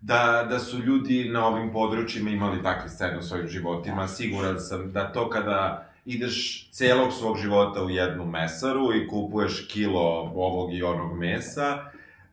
da, 0.00 0.46
da 0.50 0.58
su 0.58 0.78
ljudi 0.78 1.30
na 1.32 1.46
ovim 1.46 1.72
područjima 1.72 2.30
imali 2.30 2.62
takve 2.62 2.88
scene 2.88 3.18
u 3.18 3.22
svojim 3.22 3.48
životima. 3.48 4.08
Siguran 4.08 4.60
sam 4.60 4.92
da 4.92 5.12
to 5.12 5.30
kada 5.30 5.90
ideš 6.04 6.68
celog 6.70 7.12
svog 7.12 7.38
života 7.38 7.82
u 7.82 7.90
jednu 7.90 8.24
mesaru 8.24 8.94
i 8.94 9.08
kupuješ 9.08 9.66
kilo 9.68 10.32
ovog 10.34 10.74
i 10.74 10.82
onog 10.82 11.18
mesa, 11.18 11.78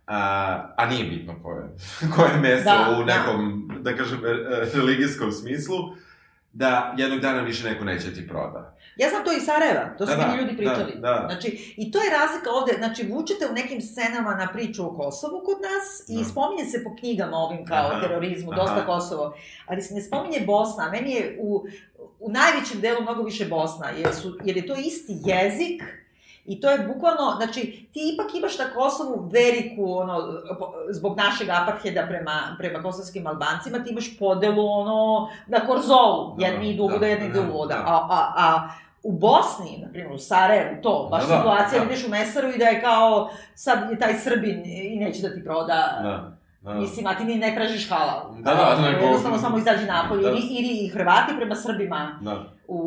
a, 0.07 0.73
a 0.77 0.85
nije 0.85 1.03
bitno 1.03 1.35
koje, 1.43 1.63
koje 2.15 2.37
meso 2.41 2.63
Da, 2.63 2.97
u 3.01 3.05
nekom, 3.05 3.71
da, 3.81 3.95
kažem, 3.95 4.25
e, 4.25 4.29
e, 4.29 4.69
religijskom 4.73 5.31
smislu, 5.31 5.77
da 6.53 6.95
jednog 6.97 7.19
dana 7.19 7.41
više 7.41 7.69
neko 7.69 7.85
neće 7.85 8.13
ti 8.13 8.27
proda. 8.27 8.76
Ja 8.97 9.09
znam 9.09 9.23
to 9.23 9.31
iz 9.33 9.43
Sarajeva, 9.43 9.85
to 9.97 10.05
su 10.05 10.11
Da, 10.11 10.17
da, 10.17 10.27
meni 10.27 10.41
ljudi 10.41 10.57
pričali. 10.57 10.93
da, 10.95 10.99
da. 11.01 11.23
Znači, 11.27 11.73
i 11.77 11.91
to 11.91 11.99
je 11.99 12.09
razlika 12.11 12.49
ovde, 12.51 12.73
znači, 12.77 13.07
vučete 13.11 13.47
u 13.47 13.53
nekim 13.53 13.81
scenama 13.81 14.35
na 14.35 14.47
priču 14.53 14.85
o 14.85 14.91
Kosovu 14.91 15.41
kod 15.45 15.57
nas 15.61 16.09
i 16.09 16.17
Da. 16.17 16.29
spominje 16.29 16.65
se 16.65 16.83
po 16.83 16.95
knjigama 16.95 17.37
ovim 17.37 17.65
kao 17.65 17.87
Aha, 17.87 18.01
terorizmu, 18.01 18.51
aha. 18.51 18.61
dosta 18.61 18.85
Kosovo, 18.85 19.33
ali 19.65 19.81
se 19.81 19.93
ne 19.93 20.01
spominje 20.01 20.39
Bosna, 20.45 20.83
a 20.83 20.91
meni 20.91 21.11
je 21.11 21.37
u, 21.41 21.65
u 22.19 22.31
najvećem 22.31 22.81
delu 22.81 23.01
mnogo 23.01 23.23
više 23.23 23.45
Bosna, 23.45 23.87
jer, 23.89 24.15
su, 24.15 24.37
jer 24.43 24.57
je 24.57 24.67
to 24.67 24.75
isti 24.75 25.17
jezik, 25.25 25.83
I 26.47 26.61
to 26.61 26.69
je 26.69 26.79
bukvalno, 26.87 27.33
znači, 27.37 27.61
ti 27.93 27.99
ipak 28.13 28.35
imaš 28.35 28.57
na 28.57 28.65
Kosovu 28.75 29.29
veliku, 29.31 29.93
ono, 29.93 30.15
zbog 30.89 31.17
našeg 31.17 31.49
apartheda 31.51 32.05
prema, 32.07 32.55
prema 32.57 32.83
kosovskim 32.83 33.27
Albancima, 33.27 33.83
ti 33.83 33.89
imaš 33.89 34.17
podelu, 34.19 34.65
ono, 34.71 35.29
na 35.47 35.59
Korzolu, 35.59 36.35
Da, 36.37 36.45
jedni 36.45 36.69
idu 36.69 36.83
u 36.83 36.87
da, 36.87 36.93
voda, 36.93 37.07
jedni 37.07 37.25
idu 37.27 37.41
da, 37.41 37.47
u 37.47 37.53
voda. 37.53 37.75
da. 37.75 37.83
A, 37.85 38.07
a, 38.09 38.33
a 38.37 38.69
u 39.03 39.11
Bosni, 39.13 39.77
na 39.77 39.89
primjer, 39.89 40.11
u 40.11 40.19
Sarajevu, 40.19 40.81
to, 40.83 41.07
baš 41.11 41.21
Da, 41.21 41.27
da, 41.27 41.37
situacija, 41.37 41.79
da. 41.79 41.85
ideš 41.85 42.05
u 42.05 42.09
mesaru 42.09 42.49
i 42.49 42.57
da 42.57 42.65
je 42.65 42.81
kao, 42.81 43.29
sad 43.55 43.91
je 43.91 43.99
taj 43.99 44.13
Srbin 44.15 44.61
i 44.65 44.95
neće 44.95 45.21
da 45.21 45.35
ti 45.35 45.43
proda, 45.43 45.99
Da. 46.03 46.37
Da. 46.63 46.73
Mislim, 46.73 47.07
a 47.07 47.15
ti 47.15 47.23
ni 47.23 47.35
ne 47.35 47.55
tražiš 47.55 47.89
halal. 47.89 48.33
Da, 48.35 48.53
da, 48.53 48.81
nego- 48.81 48.99
Jednostavno 48.99 49.37
samo 49.37 49.57
izađi 49.57 49.85
napolje. 49.85 50.21
Da. 50.21 50.29
Ili, 50.29 50.41
ili 50.41 50.77
i 50.77 50.89
Hrvati 50.89 51.33
prema 51.37 51.55
Srbima 51.55 52.19
Da. 52.21 52.43
u, 52.67 52.77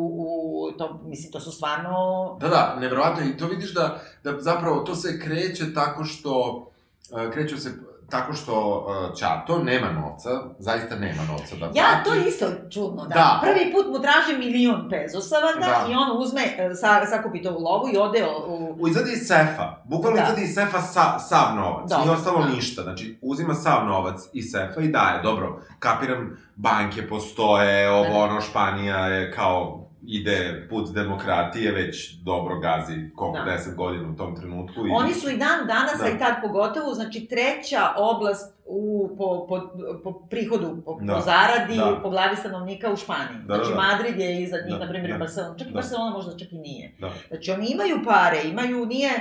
u 0.67 0.77
to, 0.77 1.01
mislim, 1.03 1.31
to 1.31 1.39
su 1.39 1.51
stvarno... 1.51 1.91
Da, 2.39 2.47
da, 2.47 2.75
nevjerovatno 2.79 3.23
i 3.25 3.37
to 3.37 3.47
vidiš 3.47 3.73
da, 3.73 3.99
da 4.23 4.39
zapravo 4.39 4.79
to 4.79 4.95
se 4.95 5.19
kreće 5.19 5.73
tako 5.73 6.03
što, 6.03 6.65
uh, 7.11 7.31
kreću 7.33 7.57
se 7.57 7.69
tako 8.11 8.33
što 8.33 8.53
uh, 9.09 9.17
Ćato 9.17 9.59
nema 9.59 9.91
novca, 9.91 10.29
zaista 10.59 10.95
nema 10.95 11.23
novca 11.23 11.55
da 11.55 11.65
Ja, 11.65 11.71
plati. 11.71 12.03
to 12.05 12.13
je 12.13 12.27
isto 12.27 12.45
čudno, 12.69 13.01
da. 13.03 13.13
Da. 13.13 13.39
Prvi 13.43 13.73
put 13.73 13.85
mu 13.87 14.01
traži 14.01 14.37
milion 14.39 14.89
pezosava, 14.89 15.51
da, 15.53 15.59
Da. 15.59 15.85
i 15.89 15.95
on 15.95 16.17
uzme, 16.17 16.41
e, 16.57 16.75
sa, 16.75 17.05
sakupi 17.05 17.41
to 17.41 17.51
u 17.51 17.59
lovu 17.59 17.89
i 17.93 17.97
ode 17.97 18.25
u... 18.47 18.75
U 18.79 18.87
izvadi 18.87 19.11
iz 19.11 19.27
sefa, 19.27 19.81
bukvalno 19.83 20.17
Da. 20.17 20.23
izvadi 20.23 20.43
iz 20.43 20.53
sefa 20.53 20.81
sa, 20.81 21.19
sav 21.19 21.55
novac, 21.55 21.89
Dobro, 21.89 22.05
nije 22.05 22.15
ostalo 22.15 22.39
da. 22.39 22.47
ništa, 22.47 22.81
znači 22.81 23.19
uzima 23.21 23.53
sav 23.53 23.85
novac 23.85 24.19
iz 24.33 24.45
sefa 24.51 24.81
i 24.81 24.87
daje, 24.87 25.21
dobro, 25.23 25.59
kapiram, 25.79 26.37
banke 26.55 27.07
postoje, 27.07 27.85
Da. 27.85 27.93
ovo 27.93 28.19
ono, 28.19 28.41
Španija 28.41 28.97
je 28.97 29.31
kao 29.31 29.80
ide 30.01 30.67
put 30.69 30.93
demokratije, 30.93 31.71
već 31.71 32.13
dobro 32.13 32.59
gazi 32.59 33.09
koliko, 33.15 33.45
Da. 33.45 33.51
10 33.51 33.75
godina 33.75 34.09
u 34.09 34.15
tom 34.15 34.35
trenutku. 34.35 34.87
I... 34.87 34.91
Oni 34.91 35.13
su 35.13 35.29
i 35.29 35.37
dan 35.37 35.67
danas, 35.67 35.97
Da. 35.99 36.05
a 36.05 36.09
i 36.09 36.19
tad 36.19 36.33
pogotovo, 36.41 36.93
znači 36.93 37.27
treća 37.29 37.81
oblast 37.97 38.60
u, 38.73 38.83
po, 39.17 39.45
po, 39.47 39.57
po 40.03 40.13
prihodu, 40.21 40.81
po, 40.85 40.97
Da. 41.01 41.13
po 41.13 41.21
zaradi, 41.21 41.75
Da. 41.75 41.99
po 42.03 42.09
glavi 42.09 42.35
stanovnika 42.35 42.91
u 42.91 42.97
Španiji. 42.97 43.39
Da, 43.39 43.55
znači 43.55 43.69
da, 43.69 43.75
da. 43.75 43.81
Madrid 43.83 44.19
je 44.19 44.43
iza 44.43 44.57
njih, 44.59 44.73
Da, 44.73 44.79
na 44.79 44.89
primjer, 44.89 45.11
da. 45.11 45.17
Barcelona. 45.17 45.55
Čak 45.57 45.67
i 45.67 45.71
Da. 45.71 45.73
Barcelona 45.73 46.09
možda 46.11 46.37
čak 46.37 46.51
i 46.51 46.57
nije. 46.57 46.95
Da. 46.99 47.09
Znači 47.27 47.51
oni 47.51 47.67
imaju 47.67 47.99
pare, 48.05 48.41
imaju, 48.45 48.85
nije, 48.85 49.11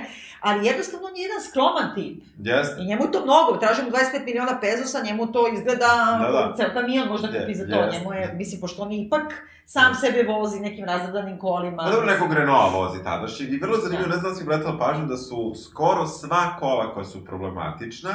ali 0.41 0.67
jednostavno 0.67 1.07
on 1.07 1.17
je 1.17 1.23
jedan 1.23 1.41
skroman 1.43 1.89
tip. 1.95 2.23
Jeste. 2.41 2.77
I 2.81 2.87
njemu 2.87 3.03
je 3.05 3.13
to 3.13 3.21
mnogo, 3.21 3.57
traži 3.57 3.83
mu 3.83 3.91
25 3.91 3.95
miliona 4.25 4.59
pezosa, 4.61 4.99
njemu 5.03 5.27
to 5.27 5.49
izgleda, 5.49 5.93
Da, 6.23 6.29
da. 6.31 6.55
ceo 6.57 6.71
kamion 6.73 7.09
možda 7.09 7.29
Je- 7.29 7.41
kupi 7.41 7.55
za 7.55 7.65
to, 7.67 7.77
jest, 7.77 7.93
njemu 7.93 8.13
je, 8.13 8.35
mislim, 8.35 8.61
pošto 8.61 8.83
on 8.83 8.93
ipak 8.95 9.27
sam 9.67 9.95
sebe 9.95 10.23
vozi 10.25 10.61
nekim 10.61 10.85
razradanim 10.85 11.39
kolima. 11.39 11.77
Pa 11.79 11.91
dobro, 11.91 12.07
nekog 12.07 12.33
Renaulta 12.33 12.77
vozi 12.79 13.05
tadašnjeg 13.05 13.53
i 13.53 13.59
vrlo 13.59 13.77
zanimljivo, 13.77 14.09
Da. 14.09 14.15
ne 14.15 14.21
znam 14.21 14.33
da 14.33 14.37
si 14.37 14.45
obratila 14.45 14.79
pažnju 14.79 15.07
da 15.07 15.17
su 15.19 15.55
skoro 15.63 16.07
sva 16.09 16.57
kola 16.59 16.95
koja 16.95 17.05
su 17.05 17.25
problematična, 17.25 18.11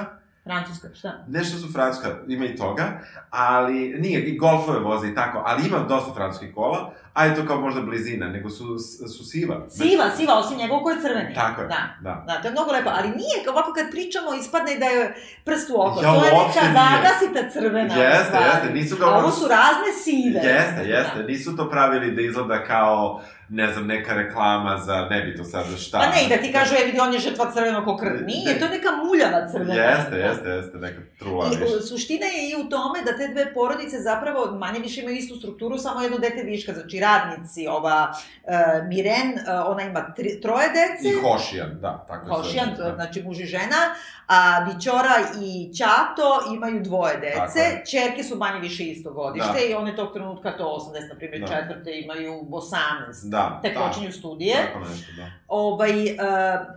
Francuska, 0.45 0.88
šta? 0.95 1.25
nešto 1.27 1.58
su 1.58 1.73
francuska, 1.73 2.10
ima 2.27 2.45
i 2.45 2.55
toga, 2.55 2.99
ali 3.29 3.95
nije, 3.99 4.25
i 4.25 4.38
golfove 4.38 4.79
voze 4.79 5.08
i 5.08 5.15
tako, 5.15 5.43
ali 5.45 5.67
ima 5.67 5.79
dosta 5.79 6.13
francuskih 6.13 6.53
kola, 6.55 6.93
a 7.15 7.25
je 7.25 7.36
to 7.36 7.45
kao 7.47 7.62
možda 7.62 7.82
blizina, 7.82 8.28
nego 8.28 8.49
su, 8.49 8.80
su 9.17 9.23
siva. 9.25 9.65
Siva, 9.69 10.06
siva, 10.17 10.34
osim 10.39 10.58
njegov 10.58 10.80
koji 10.80 10.95
je 10.95 11.01
crveni. 11.01 11.34
Tako 11.36 11.62
je, 11.62 11.67
Da. 11.67 11.84
da. 12.01 12.23
Da, 12.28 12.41
to 12.41 12.47
je 12.47 12.51
mnogo 12.51 12.71
lepo, 12.71 12.89
ali 12.93 13.10
nije, 13.10 13.43
kao 13.45 13.54
ovako 13.54 13.73
kad 13.73 13.91
pričamo, 13.91 14.34
ispadne 14.34 14.75
da 14.75 14.86
je 14.86 15.15
prst 15.43 15.69
u 15.69 15.73
oko. 15.82 16.01
Ja, 16.01 16.13
to 16.13 16.25
je 16.25 16.32
neka 16.32 16.62
zagasita 16.80 17.49
crvena. 17.54 17.95
Jeste, 17.95 18.38
jeste, 18.47 18.73
nisu 18.73 18.97
ga 18.97 19.06
A 19.06 19.17
ovo 19.17 19.32
su 19.32 19.47
razne 19.47 19.91
sive. 20.04 20.39
Jeste, 20.39 20.82
jeste, 20.86 21.23
nisu 21.28 21.58
to 21.58 21.69
pravili 21.69 22.12
da 22.12 22.21
izgleda 22.21 22.63
kao 22.63 23.21
ne 23.49 23.73
znam, 23.73 23.88
neka 23.88 24.13
reklama 24.13 24.78
za, 24.78 25.08
ne 25.10 25.21
bi 25.21 25.38
to 25.38 25.43
sad 25.43 25.65
šta. 25.80 25.99
Pa 25.99 26.08
ne, 26.08 26.25
i 26.25 26.30
da 26.30 26.38
ti 26.38 26.51
kažu, 26.51 26.75
e 26.75 26.86
vidi, 26.86 26.99
on 26.99 27.13
je 27.13 27.19
žrtva 27.19 27.51
crvenog 27.51 27.88
okrva. 27.88 28.19
Nije, 28.25 28.60
to 28.60 28.65
je 28.65 28.71
neka 28.71 28.89
muljava 29.06 29.47
crvena. 29.51 29.73
Jeste, 29.73 30.15
jeste, 30.15 30.49
jeste, 30.49 30.78
neka 30.78 31.01
trula 31.19 31.45
I 31.54 31.58
više. 31.58 31.82
suština 31.82 32.25
je 32.25 32.49
i 32.49 32.56
u 32.65 32.69
tome 32.69 32.99
da 33.06 33.17
te 33.17 33.28
dve 33.28 33.54
porodice 33.54 33.97
zapravo 33.99 34.58
manje 34.60 34.80
više 34.80 35.01
imaju 35.01 35.17
istu 35.17 35.36
strukturu, 35.36 35.78
samo 35.78 36.01
jedno 36.01 36.17
dete 36.17 36.43
viška. 36.43 36.73
Znači, 36.73 36.99
radnici, 37.06 37.68
ova 37.68 38.12
uh, 38.12 38.50
Miren, 38.88 39.30
uh, 39.30 39.39
ona 39.65 39.84
ima 39.84 40.13
tri, 40.13 40.41
troje 40.41 40.68
dece. 40.70 41.10
I 41.10 41.22
Hošijan, 41.24 41.78
da, 41.82 42.06
tako 42.08 42.36
Hošijan, 42.36 42.70
zove, 42.78 42.89
da. 42.89 42.96
znači 42.96 43.24
muž 43.24 43.39
i 43.39 43.46
žena, 43.46 43.82
a 44.28 44.38
Bićora 44.62 45.15
i 45.41 45.74
Ćato 45.74 46.26
imaju 46.54 46.84
dvoje 46.84 47.18
dece, 47.18 47.60
je. 47.60 47.84
čerke 47.86 48.24
su 48.24 48.36
manje 48.36 48.60
više 48.60 48.84
isto 48.84 49.13
godište 49.13 49.54
Da. 49.54 49.60
i 49.60 49.74
one 49.74 49.96
tog 49.96 50.13
trenutka, 50.13 50.58
to 50.58 50.63
80, 50.94 51.10
na 51.10 51.15
primjer, 51.15 51.41
Da. 51.41 51.48
četvrte 51.48 52.00
imaju 52.00 52.34
18. 52.41 53.30
Da, 53.30 53.60
Tek 53.63 53.74
da. 53.74 53.80
počinju 53.80 54.12
studije. 54.12 54.56
Tako 54.65 54.80
nešto, 54.80 55.12
da. 55.18 55.26
Ovaj, 55.48 56.04
uh, 56.04 56.10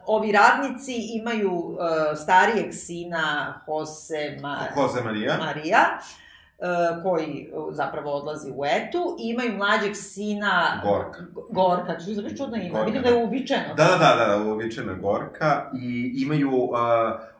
ovi 0.06 0.32
radnici 0.32 0.94
imaju 1.12 1.52
uh, 1.52 1.78
starijeg 2.22 2.72
sina 2.72 3.54
Jose 3.68 4.36
Ma 4.42 4.58
Jose 4.76 5.02
Maria. 5.02 5.36
Marija, 5.38 5.80
uh, 5.92 6.27
koji 7.02 7.50
uh, 7.52 7.74
zapravo 7.74 8.10
odlazi 8.12 8.50
u 8.56 8.64
etu, 8.64 9.16
i 9.20 9.28
imaju 9.28 9.52
mlađeg 9.56 9.96
sina 9.96 10.80
Gorka. 10.84 11.20
Gorka, 11.50 12.00
čuj, 12.04 12.14
zove 12.14 12.36
čudno 12.36 12.56
ime, 12.56 12.84
vidim 12.84 13.02
da 13.02 13.08
je 13.08 13.22
uobičajeno. 13.22 13.74
Da, 13.74 13.84
da, 13.84 14.14
da, 14.18 14.26
da, 14.26 14.44
uobičajena 14.44 14.94
Gorka 14.94 15.70
i 15.82 16.12
imaju, 16.22 16.50
uh, 16.50 16.78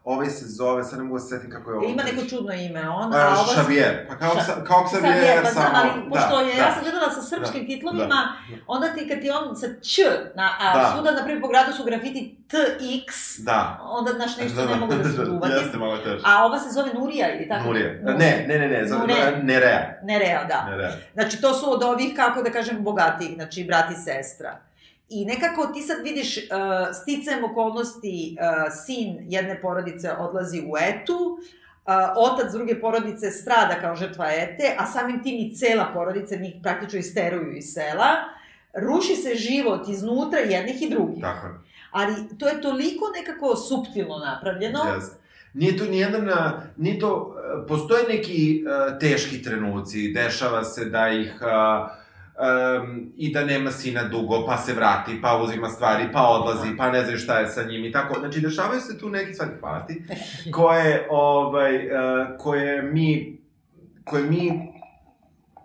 ovaj 0.09 0.31
se 0.31 0.45
zove, 0.49 0.85
sad 0.85 0.99
ne 0.99 1.05
mogu 1.05 1.17
da 1.17 1.23
se 1.23 1.29
setim 1.29 1.51
kako 1.51 1.71
je 1.71 1.77
ovo. 1.77 1.87
Ima 1.87 2.03
neko 2.03 2.23
čudno 2.27 2.53
ime, 2.55 2.89
on, 2.91 3.15
a 3.15 3.19
Uh, 3.29 3.39
ova... 3.41 3.53
Xavier, 3.55 3.93
pa 4.09 4.15
kao, 4.17 4.35
Ša- 4.37 4.65
kao 4.65 4.81
Xavier, 4.83 5.15
Xavier, 5.15 5.43
pa 5.43 5.51
samo... 5.51 5.69
ali 5.75 5.91
pošto 6.11 6.41
je, 6.41 6.55
da, 6.55 6.63
ja 6.63 6.75
sam 6.75 6.83
gledala 6.83 7.11
sa 7.11 7.23
srpskim 7.23 7.61
Da, 7.61 7.67
titlovima, 7.67 8.07
da. 8.07 8.57
onda 8.67 8.87
ti 8.89 9.09
kad 9.09 9.21
ti 9.21 9.31
on 9.33 9.57
sa 9.57 9.67
Č, 9.67 10.03
na, 10.35 10.51
a 10.61 10.73
Da. 10.75 10.93
svuda, 10.95 11.11
na 11.11 11.19
primjer, 11.19 11.43
po 11.43 11.49
gradu 11.49 11.73
su 11.73 11.85
grafiti 11.85 12.37
TX, 12.49 13.09
Da. 13.41 13.79
onda, 13.83 14.13
znaš, 14.13 14.37
nešto 14.39 14.67
ne 14.67 14.77
mogu 14.77 14.95
da 14.95 15.05
se 15.07 15.21
uvati. 15.23 15.53
Jeste 15.55 15.79
malo 15.79 15.99
teže. 15.99 16.23
A 16.25 16.45
ova 16.45 16.59
se 16.59 16.71
zove 16.71 16.91
Nurija 16.95 17.35
ili 17.35 17.49
tako? 17.49 17.65
Nurija. 17.65 17.89
Ne, 18.03 18.45
ne, 18.49 18.59
ne, 18.59 18.69
ne, 18.69 18.87
za, 18.87 18.99
Nure. 18.99 19.15
Nerea. 19.43 19.99
Nerea, 20.03 20.45
da. 20.45 20.67
Nerea. 20.71 20.91
Znači, 21.15 21.41
to 21.41 21.55
su 21.55 21.73
od 21.73 21.83
ovih, 21.83 22.13
kako 22.17 22.43
da 22.43 22.51
kažem, 22.51 22.77
bogatijih, 22.81 23.35
znači, 23.35 23.65
brat 23.65 23.91
i 23.91 23.97
sestra. 23.97 24.61
I 25.09 25.25
nekako 25.25 25.67
ti 25.67 25.83
sad 25.83 25.97
vidiš, 26.05 26.37
uh, 26.37 26.43
sticajem 27.03 27.45
okolnosti, 27.45 28.37
uh, 28.41 28.73
sin 28.85 29.17
jedne 29.29 29.61
porodice 29.61 30.13
odlazi 30.13 30.61
u 30.61 30.77
etu, 30.81 31.39
uh, 31.89 31.93
otac 32.17 32.53
druge 32.53 32.81
porodice 32.81 33.31
strada 33.31 33.81
kao 33.81 33.97
žrtva 33.97 34.27
ete, 34.33 34.75
a 34.79 34.87
samim 34.87 35.23
tim 35.23 35.37
i 35.39 35.55
cela 35.55 35.91
porodica 35.95 36.37
njih 36.37 36.55
praktično 36.63 36.99
isteruju 36.99 37.57
iz 37.57 37.65
sela. 37.65 38.07
Ruši 38.75 39.17
se 39.17 39.35
život 39.35 39.89
iznutra 39.89 40.39
jednih 40.39 40.83
i 40.83 40.91
drugih. 40.91 41.23
Tako 41.23 41.47
je. 41.47 41.53
Ali 41.91 42.15
to 42.39 42.49
je 42.49 42.61
toliko 42.61 43.05
nekako 43.19 43.57
suptilno 43.57 44.19
napravljeno. 44.19 44.79
Jeste. 44.95 45.17
Nije 45.55 45.77
to 45.77 45.85
nijedan, 45.85 46.31
nije 46.77 46.99
to, 46.99 47.37
a, 47.37 47.65
postoje 47.69 48.05
neki 48.09 48.65
a, 48.69 48.99
teški 48.99 49.43
trenuci, 49.43 50.13
dešava 50.13 50.65
se 50.65 50.85
da 50.85 51.09
ih, 51.09 51.43
a, 51.43 51.89
um, 52.39 53.13
i 53.17 53.33
da 53.33 53.45
nema 53.45 53.71
sina 53.71 54.05
dugo, 54.05 54.47
pa 54.47 54.57
se 54.57 54.75
vrati, 54.75 55.23
pa 55.23 55.37
uzima 55.37 55.69
stvari, 55.69 56.09
pa 56.13 56.23
odlazi, 56.23 56.77
pa 56.77 56.91
ne 56.91 57.03
znaju 57.03 57.19
šta 57.19 57.39
je 57.39 57.49
sa 57.49 57.63
njim 57.63 57.85
i 57.85 57.93
tako. 57.93 58.21
Znači, 58.21 58.41
dešavaju 58.41 58.81
se 58.81 58.99
tu 58.99 59.09
neki 59.09 59.35
stvari, 59.35 59.53
hvala 59.61 59.87
ti, 59.87 60.03
koje, 60.55 61.07
ovaj, 61.11 61.91
a, 61.93 62.37
koje 62.39 62.83
mi, 62.83 63.39
koje 64.05 64.23
mi 64.23 64.69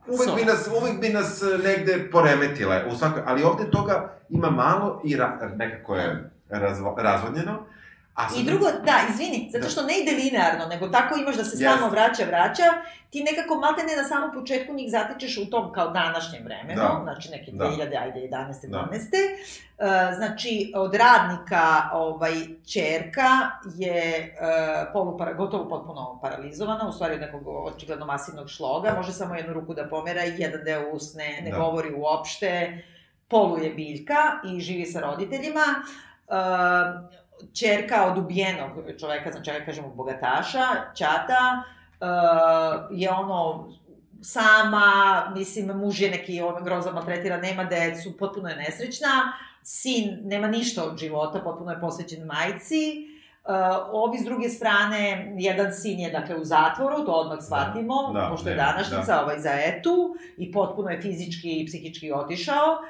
Uvek 0.07 0.35
bi, 0.35 0.45
nas, 0.45 0.69
uvek 0.81 1.01
bi 1.01 1.09
nas 1.09 1.41
e, 1.41 1.57
negde 1.63 2.09
poremetile, 2.11 2.85
u 2.91 2.95
svakoj, 2.95 3.21
ali 3.25 3.43
ovde 3.43 3.71
toga 3.71 4.13
ima 4.29 4.49
malo 4.49 5.01
i 5.05 5.15
ra, 5.15 5.51
nekako 5.55 5.95
je 5.95 6.31
razvo, 6.49 6.95
razvodnjeno. 6.97 7.65
A 8.15 8.27
I 8.37 8.43
drugo, 8.43 8.65
da, 8.65 8.95
izvini, 9.09 9.49
zato 9.51 9.63
Da. 9.63 9.69
što 9.69 9.81
ne 9.83 9.93
ide 9.99 10.11
linearno, 10.13 10.65
nego 10.65 10.87
tako 10.87 11.15
imaš 11.15 11.35
da 11.35 11.43
se 11.43 11.49
Jeste. 11.49 11.65
stalno 11.65 11.89
vraća, 11.89 12.23
vraća, 12.25 12.63
ti 13.09 13.23
nekako 13.23 13.55
maltene 13.55 13.95
na 13.95 14.03
samom 14.03 14.31
početku 14.33 14.73
njih 14.73 14.91
zatičeš 14.91 15.37
u 15.37 15.49
tom 15.49 15.73
kao 15.73 15.87
današnjem 15.89 16.43
vremenu, 16.43 16.81
Da. 16.81 16.99
znači 17.03 17.29
neke 17.29 17.51
Da. 17.51 17.65
2000, 17.65 17.97
ajde, 17.97 18.19
11. 18.21 18.27
Da. 18.67 18.77
12. 18.91 19.11
Uh, 19.77 19.85
znači, 20.15 20.71
od 20.75 20.95
radnika, 20.95 21.63
ovaj, 21.93 22.33
čerka 22.67 23.29
je 23.75 24.01
uh, 24.33 24.93
polupara, 24.93 25.33
gotovo 25.33 25.69
potpuno 25.69 26.19
paralizovana, 26.21 26.87
u 26.87 26.93
stvari 26.93 27.13
od 27.13 27.21
nekog 27.21 27.41
očigledno 27.47 28.05
masivnog 28.05 28.49
šloga, 28.49 28.93
može 28.97 29.13
samo 29.13 29.35
jednu 29.35 29.53
ruku 29.53 29.73
da 29.73 29.87
pomera 29.87 30.25
i 30.25 30.33
jedan 30.37 30.61
deo 30.63 30.89
usne, 30.89 31.41
ne 31.43 31.51
Da. 31.51 31.57
govori 31.57 31.93
uopšte, 31.93 32.81
polu 33.27 33.57
je 33.57 33.69
biljka 33.69 34.15
i 34.47 34.61
živi 34.61 34.85
sa 34.85 34.99
roditeljima. 35.01 35.63
Uh, 36.27 37.13
čerka 37.53 38.05
od 38.11 38.17
ubijenog 38.17 38.71
čoveka, 38.99 39.31
znači 39.31 39.49
ja 39.49 39.65
kažemo 39.65 39.87
bogataša, 39.87 40.65
Ćata, 40.95 41.63
uh, 41.99 42.99
je 42.99 43.11
ono 43.11 43.69
sama, 44.21 45.23
mislim, 45.35 45.77
muž 45.77 46.01
je 46.01 46.11
neki 46.11 46.41
on 46.41 46.63
groza 46.63 46.91
maltretira, 46.91 47.37
nema 47.37 47.63
decu, 47.63 48.17
potpuno 48.17 48.49
je 48.49 48.55
nesrećna, 48.55 49.33
sin 49.63 50.19
nema 50.23 50.47
ništa 50.47 50.83
od 50.83 50.97
života, 50.97 51.39
potpuno 51.39 51.71
je 51.71 51.79
posvećen 51.79 52.25
majci, 52.25 53.09
Uh, 53.45 53.49
ovi 53.91 54.17
s 54.19 54.23
druge 54.23 54.49
strane, 54.49 55.33
jedan 55.37 55.73
sin 55.73 55.99
je 55.99 56.11
dakle 56.11 56.35
u 56.35 56.43
zatvoru, 56.43 57.05
to 57.05 57.11
odmah 57.11 57.39
shvatimo, 57.41 58.13
Da, 58.13 58.27
pošto 58.31 58.49
je 58.49 58.55
današnjica 58.55 59.21
ovaj 59.23 59.39
za 59.39 59.51
etu 59.53 60.15
i 60.37 60.51
potpuno 60.51 60.89
je 60.89 61.01
fizički 61.01 61.61
i 61.61 61.65
psihički 61.65 62.11
otišao. 62.11 62.71
Uh, 62.71 62.87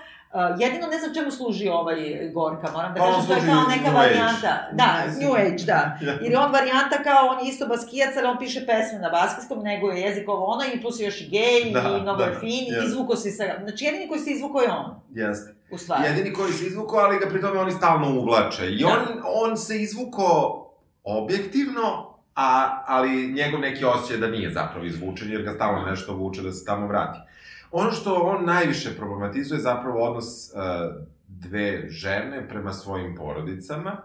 jedino 0.60 0.88
ne 0.88 0.98
znam 1.00 1.13
čemu 1.13 1.32
služi 1.32 1.69
ovaj 1.69 1.96
Gorka, 2.34 2.72
moram 2.72 2.93
da 2.93 3.00
Pa 3.00 3.06
kažem, 3.06 3.28
to 3.28 3.34
je 3.34 3.39
kao 3.52 3.63
neka 3.69 3.89
New 3.91 3.98
Age. 4.00 4.08
varijanta. 4.08 4.52
Da, 4.72 5.04
Mislim. 5.06 5.28
New 5.28 5.36
Age, 5.36 5.63
da. 5.72 5.98
Jer 6.22 6.32
je 6.32 6.39
on 6.39 6.52
varijanta 6.52 7.04
kao, 7.04 7.28
on 7.28 7.46
je 7.46 7.50
isto 7.50 7.67
baskijac, 7.67 8.17
ali 8.17 8.28
on 8.28 8.38
piše 8.39 8.65
pesme 8.65 9.00
na 9.00 9.10
baskijskom, 9.10 9.60
nego 9.63 9.89
je 9.91 10.02
jezik 10.02 10.30
ovo 10.30 10.46
ono 10.46 10.63
i 10.74 10.82
plus 10.82 11.00
je 11.00 11.06
još 11.06 11.22
i 11.22 11.28
gej 11.30 11.72
Da, 11.74 11.98
i 11.98 12.02
mnogo 12.02 12.17
da, 12.17 12.26
je 12.26 12.39
fin, 12.39 12.65
jest. 12.74 12.88
izvuko 12.88 13.15
se 13.15 13.32
sa... 13.32 13.43
Znači, 13.63 13.86
jedini 13.86 14.08
koji 14.08 14.19
se 14.19 14.32
izvuko 14.32 14.62
je 14.62 14.69
on, 14.72 14.96
Jeste. 15.13 15.54
u 15.72 15.78
stvari. 15.78 16.04
Jedini 16.06 16.34
koji 16.34 16.54
se 16.54 16.65
izvukao, 16.65 17.00
ali 17.00 17.19
ga 17.19 17.30
pri 17.30 17.41
tome 17.41 17.60
oni 17.60 17.72
stalno 17.72 18.19
uvlače. 18.19 18.72
I 18.72 18.82
Da. 18.84 18.88
on, 18.88 19.02
on 19.50 19.58
se 19.58 19.82
izvukao 19.82 20.69
objektivno, 21.04 22.13
a, 22.36 22.80
ali 22.88 23.28
njegov 23.34 23.60
neki 23.60 23.86
osjećaj 23.86 24.17
da 24.17 24.28
nije 24.28 24.52
zapravo 24.52 24.86
izvučen, 24.86 25.32
jer 25.32 25.41
ga 25.41 25.52
stalno 25.52 25.86
nešto 25.86 26.13
vuče 26.13 26.41
da 26.41 26.52
se 26.52 26.65
tamo 26.65 26.88
vrati. 26.88 27.19
Ono 27.73 27.91
što 27.91 28.13
on 28.13 28.45
najviše 28.45 28.95
problematizuje 28.97 29.57
je 29.57 29.62
zapravo 29.62 29.99
odnos 29.99 30.25
uh, 30.25 30.59
dve 31.27 31.89
žene 31.89 32.47
prema 32.49 32.73
svojim 32.73 33.15
porodicama, 33.15 33.97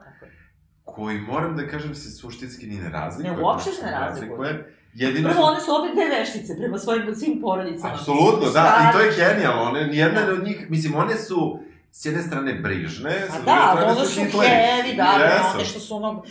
koji, 0.84 1.20
moram 1.20 1.56
da 1.56 1.66
kažem, 1.66 1.94
se 1.94 2.10
suštinski 2.10 2.66
ni 2.66 2.76
ne 2.76 2.90
razlikuje. 2.90 3.36
Ne, 3.36 3.42
uopšte 3.42 3.70
se 3.70 3.86
ne 3.86 3.90
razlikuje. 3.90 4.74
Jedino 4.94 5.28
Prvo, 5.28 5.42
one 5.42 5.60
su 5.60 5.70
obje 5.74 5.92
dve 5.94 6.18
veštice 6.18 6.56
prema 6.56 6.78
svojim 6.78 7.14
svim 7.14 7.40
porodicama. 7.40 7.94
Apsolutno, 7.94 8.50
da, 8.50 8.90
i 8.90 8.92
to 8.92 9.00
je 9.00 9.12
genijalno. 9.16 9.62
One, 9.62 9.86
nijedna 9.86 10.20
Da. 10.20 10.32
od 10.32 10.44
njih, 10.44 10.70
mislim, 10.70 10.94
one 10.94 11.16
su 11.16 11.60
s 11.98 12.04
jedne 12.04 12.22
strane 12.22 12.54
brižne, 12.54 13.10
s 13.10 13.28
A 13.28 13.32
druge 13.32 13.44
da, 13.46 13.94
strane 13.94 14.06
su 14.06 14.20
heavy, 14.20 14.96
da, 14.96 15.14
da, 15.18 15.24
Jesu. 15.24 15.54
one 15.54 15.64
što 15.64 15.80
su 15.80 15.96
ono, 15.96 16.22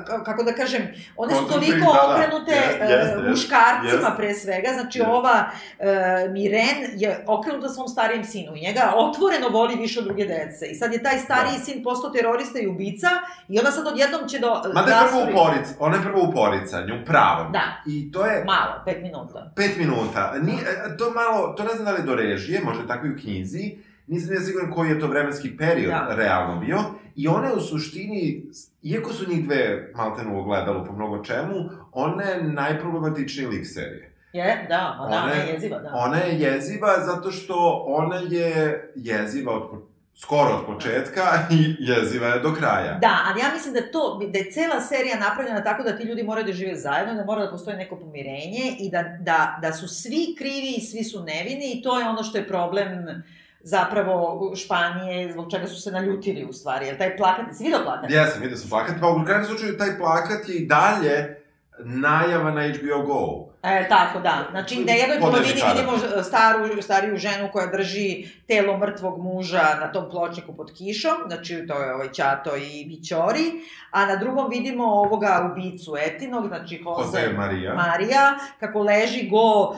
ka- 0.00 0.24
kako 0.24 0.42
da 0.42 0.52
kažem, 0.52 0.82
one 1.16 1.34
su 1.34 1.44
toliko 1.46 1.86
da, 1.86 1.98
da. 1.98 2.08
okrenute 2.08 2.50
Jeste, 2.52 2.84
uh, 2.84 2.90
jeste, 2.90 3.06
jeste. 3.08 3.30
muškarcima 3.30 3.92
Jeste. 3.92 4.12
pre 4.16 4.34
svega, 4.34 4.68
znači 4.72 4.98
Jeste. 4.98 5.12
ova 5.12 5.44
uh, 5.44 5.86
Miren 6.32 6.66
je 6.94 7.24
okrenuta 7.28 7.68
svom 7.68 7.88
starijem 7.88 8.24
sinu 8.24 8.56
i 8.56 8.60
njega 8.60 8.92
otvoreno 8.96 9.48
voli 9.48 9.76
više 9.76 9.98
od 9.98 10.06
druge 10.06 10.24
dece. 10.26 10.66
I 10.66 10.74
sad 10.74 10.92
je 10.92 11.02
taj 11.02 11.18
stariji 11.18 11.58
Da. 11.58 11.64
sin 11.64 11.82
postao 11.84 12.10
terorista 12.10 12.58
i 12.58 12.66
ubica 12.66 13.08
i 13.48 13.58
ona 13.60 13.70
sad 13.70 13.86
odjednom 13.86 14.28
će 14.28 14.38
do... 14.38 14.62
Mada 14.74 14.90
je 14.92 15.08
prvo 15.08 15.22
u 15.22 15.34
poric, 15.34 15.66
ona 15.78 15.96
je 15.96 16.02
prvo 16.02 16.22
u 16.22 16.32
poricanju, 16.32 16.94
pravom. 17.06 17.52
Da. 17.52 17.66
I 17.86 18.12
to 18.12 18.26
je 18.26 18.44
Malo, 18.44 18.82
pet 18.84 19.02
minuta. 19.02 19.50
pet 19.56 19.76
minuta. 19.76 20.34
Ni, 20.38 20.52
e, 20.52 20.96
to 20.96 21.10
malo, 21.10 21.48
to 21.48 21.64
ne 21.64 21.70
znam 21.70 21.84
da 21.84 21.92
li 21.92 22.02
do 22.02 22.14
režije, 22.14 22.60
možda 22.60 22.86
tako 22.86 23.06
i 23.06 23.10
u 23.10 23.18
knjizi, 23.20 23.76
nisam 24.06 24.34
ja 24.34 24.40
siguran 24.40 24.70
koji 24.70 24.90
je 24.90 25.00
to 25.00 25.06
vremenski 25.06 25.56
period 25.56 25.90
Da. 25.90 26.14
realno 26.16 26.60
bio. 26.60 26.78
I 27.16 27.28
ona 27.28 27.46
je 27.46 27.54
u 27.54 27.60
suštini, 27.60 28.42
iako 28.82 29.12
su 29.12 29.30
njih 29.30 29.44
dve 29.44 29.92
maltenu 29.94 30.40
ogledalo 30.40 30.84
po 30.84 30.92
mnogo 30.92 31.24
čemu, 31.24 31.54
ona 31.92 32.22
je 32.22 32.42
najproblematičniji 32.42 33.46
lik 33.48 33.66
serije. 33.66 34.12
Je, 34.32 34.66
da, 34.68 34.96
ona, 35.00 35.16
Ona 35.16 35.32
je- 35.32 35.40
je 35.40 35.52
jeziva, 35.54 35.78
da. 35.78 35.90
Ona 35.94 36.16
je 36.16 36.40
jeziva 36.40 36.88
zato 37.00 37.30
što 37.30 37.54
ona 37.86 38.16
je 38.18 38.56
jeziva 38.96 39.52
od, 39.52 39.82
skoro 40.16 40.50
od 40.50 40.66
početka 40.66 41.22
i 41.50 41.76
jeziva 41.80 42.26
je 42.26 42.40
do 42.40 42.52
kraja. 42.52 42.98
Da, 42.98 43.18
ali 43.24 43.40
ja 43.40 43.46
mislim 43.52 43.74
da 43.74 43.90
to, 43.90 44.00
da 44.28 44.38
je 44.38 44.50
cela 44.50 44.80
serija 44.82 45.18
napravljena 45.18 45.64
tako 45.64 45.82
da 45.82 45.96
ti 45.96 46.04
ljudi 46.04 46.22
moraju 46.22 46.46
da 46.46 46.52
žive 46.52 46.76
zajedno, 46.76 47.14
da 47.14 47.24
mora 47.24 47.44
da 47.44 47.50
postoji 47.50 47.76
neko 47.76 47.96
pomirenje 47.96 48.76
i 48.78 48.90
da, 48.90 49.02
da, 49.20 49.58
da 49.62 49.72
su 49.72 49.88
svi 49.90 50.34
krivi 50.38 50.74
i 50.76 50.82
svi 50.82 51.04
su 51.04 51.20
nevini 51.20 51.72
i 51.72 51.82
to 51.82 51.98
je 52.00 52.08
ono 52.08 52.22
što 52.22 52.38
je 52.38 52.48
problem 52.48 53.22
zapravo 53.64 54.52
Španije, 54.56 55.32
zbog 55.32 55.50
čega 55.50 55.66
su 55.66 55.82
se 55.82 55.90
naljutili 55.90 56.44
u 56.44 56.52
stvari, 56.52 56.86
jer 56.86 56.98
taj 56.98 57.16
plakat, 57.16 57.44
si 57.52 57.64
vidio 57.64 57.80
plakat? 57.84 58.10
Ja 58.10 58.26
sam 58.26 58.42
vidio 58.42 58.56
sam 58.56 58.70
plakat, 58.70 58.94
pa 59.00 59.08
u 59.08 59.24
krajnjem 59.24 59.46
slučaju 59.46 59.78
taj 59.78 59.98
plakat 59.98 60.48
je 60.48 60.54
i 60.56 60.66
dalje 60.66 61.42
najava 61.78 62.50
na 62.50 62.62
HBO 62.62 63.02
Go. 63.06 63.51
E, 63.62 63.88
tako, 63.88 64.20
da. 64.20 64.46
Znači, 64.50 64.84
na 64.84 64.92
jednoj 64.92 65.20
polovini 65.20 65.62
vidimo 65.74 66.22
staru, 66.22 66.82
stariju 66.82 67.16
ženu 67.16 67.48
koja 67.52 67.66
drži 67.66 68.26
telo 68.46 68.78
mrtvog 68.78 69.18
muža 69.18 69.62
na 69.80 69.92
tom 69.92 70.10
pločniku 70.10 70.56
pod 70.56 70.72
kišom, 70.78 71.12
znači 71.26 71.64
to 71.68 71.82
je 71.82 71.94
ovaj 71.94 72.12
Ćato 72.12 72.56
i 72.56 72.84
Bićori, 72.88 73.44
a 73.90 74.06
na 74.06 74.16
drugom 74.16 74.50
vidimo 74.50 74.84
ovoga 74.84 75.50
ubicu 75.52 75.94
Etinog, 76.06 76.46
znači 76.46 76.82
Jose, 76.84 77.20
Jose 77.20 77.32
Maria. 77.36 77.74
Marija, 77.74 78.34
kako 78.60 78.82
leži 78.82 79.28
go 79.28 79.76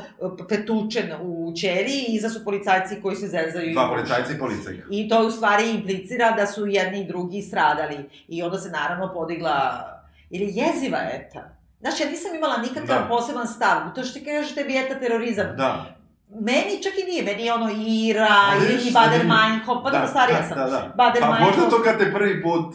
petučen 0.49 1.13
u 1.21 1.53
ćeliji 1.57 2.05
i 2.09 2.15
iza 2.15 2.29
su 2.29 2.45
policajci 2.45 3.03
koji 3.03 3.17
se 3.17 3.27
zezaju. 3.27 3.73
Dva 3.73 3.89
policajca 3.89 4.33
i 4.33 4.39
policajka. 4.39 4.83
I 4.91 5.09
to 5.09 5.27
u 5.27 5.31
stvari 5.31 5.71
implicira 5.71 6.31
da 6.31 6.47
su 6.47 6.67
jedni 6.67 7.01
i 7.01 7.07
drugi 7.07 7.43
stradali. 7.43 8.11
I 8.29 8.43
onda 8.43 8.59
se 8.59 8.71
naravno 8.71 9.13
podigla, 9.15 9.85
je 10.31 10.47
jeziva 10.47 10.99
eta. 11.13 11.54
Znaš, 11.85 12.01
ja 12.01 12.07
nisam 12.11 12.35
imala 12.35 12.57
nikakav 12.57 12.99
Da. 12.99 13.07
poseban 13.09 13.49
stav, 13.49 13.95
to 13.95 14.03
što 14.05 14.19
ti 14.19 14.25
kažeš 14.25 14.55
tebi 14.55 14.77
eta 14.77 14.99
terorizam. 14.99 15.47
Da. 15.57 15.85
Meni 16.41 16.83
čak 16.83 16.93
i 17.03 17.11
nije, 17.11 17.23
meni 17.23 17.45
je 17.45 17.55
ono 17.55 17.71
Ira, 17.87 18.37
ili 18.57 18.89
i 18.89 18.93
Bader. 18.93 19.21
Meinhof, 19.27 19.83
pa 19.85 19.91
da, 19.91 20.07
starija 20.07 20.49
sam. 20.49 20.59
Da, 20.59 20.65
da. 20.65 20.93
Bader 20.97 21.23
Pa 21.23 21.39
možda 21.41 21.71
to 21.71 21.83
kad 21.83 21.99
te 21.99 22.13
prvi 22.13 22.43
put, 22.43 22.75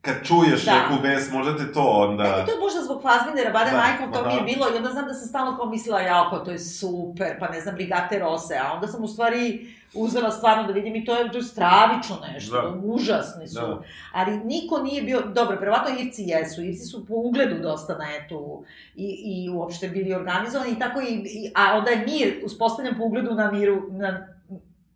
kad 0.00 0.14
čuješ 0.24 0.64
Da. 0.64 0.74
neku 0.74 1.02
vest, 1.02 1.32
možda 1.32 1.56
te 1.56 1.72
to 1.72 1.82
onda... 1.82 2.22
Meni 2.22 2.46
to 2.46 2.52
je 2.52 2.60
možda 2.60 2.80
zbog 2.82 3.02
Fazbinera, 3.02 3.50
Bader 3.50 3.72
Da, 3.72 3.80
Meinhof, 3.80 4.14
to 4.14 4.26
mi 4.26 4.32
je 4.32 4.38
aha. 4.38 4.46
bilo 4.46 4.66
i 4.68 4.76
onda 4.76 4.90
znam 4.90 5.04
da 5.06 5.14
sam 5.14 5.28
stalno 5.28 5.56
kao 5.56 5.66
mislila, 5.66 6.00
jao, 6.00 6.28
pa 6.30 6.38
to 6.38 6.50
je 6.50 6.58
super, 6.58 7.36
pa 7.40 7.48
ne 7.48 7.60
znam, 7.60 7.74
Brigate 7.74 8.18
Rose, 8.18 8.54
a 8.56 8.72
onda 8.72 8.86
sam 8.86 9.04
u 9.04 9.08
stvari 9.08 9.66
uzela 9.94 10.30
stvarno 10.30 10.62
da 10.62 10.72
vidim 10.72 10.96
i 10.96 11.04
to 11.04 11.16
je, 11.16 11.30
to 11.32 11.38
je 11.38 11.42
stravično 11.42 12.16
nešto, 12.32 12.52
Da. 12.52 12.74
užasni 12.84 13.48
su. 13.48 13.60
Da. 13.60 13.80
Ali 14.12 14.36
niko 14.36 14.78
nije 14.78 15.02
bio, 15.02 15.20
dobro, 15.20 15.56
verovatno 15.56 15.96
Irci 15.98 16.22
jesu, 16.22 16.62
Irci 16.62 16.84
su 16.84 17.06
po 17.06 17.14
ugledu 17.14 17.62
dosta 17.62 17.98
na 17.98 18.04
etu 18.14 18.64
i, 18.96 19.06
i 19.24 19.50
uopšte 19.50 19.88
bili 19.88 20.14
organizovani 20.14 20.70
i 20.70 20.78
tako 20.78 21.00
i, 21.00 21.12
i 21.14 21.52
a 21.54 21.78
onda 21.78 21.90
je 21.90 22.06
mir 22.06 22.42
uspostavljen 22.44 22.94
po 22.98 23.04
ugledu 23.04 23.34
na 23.34 23.50
miru, 23.50 23.82
na 23.90 24.26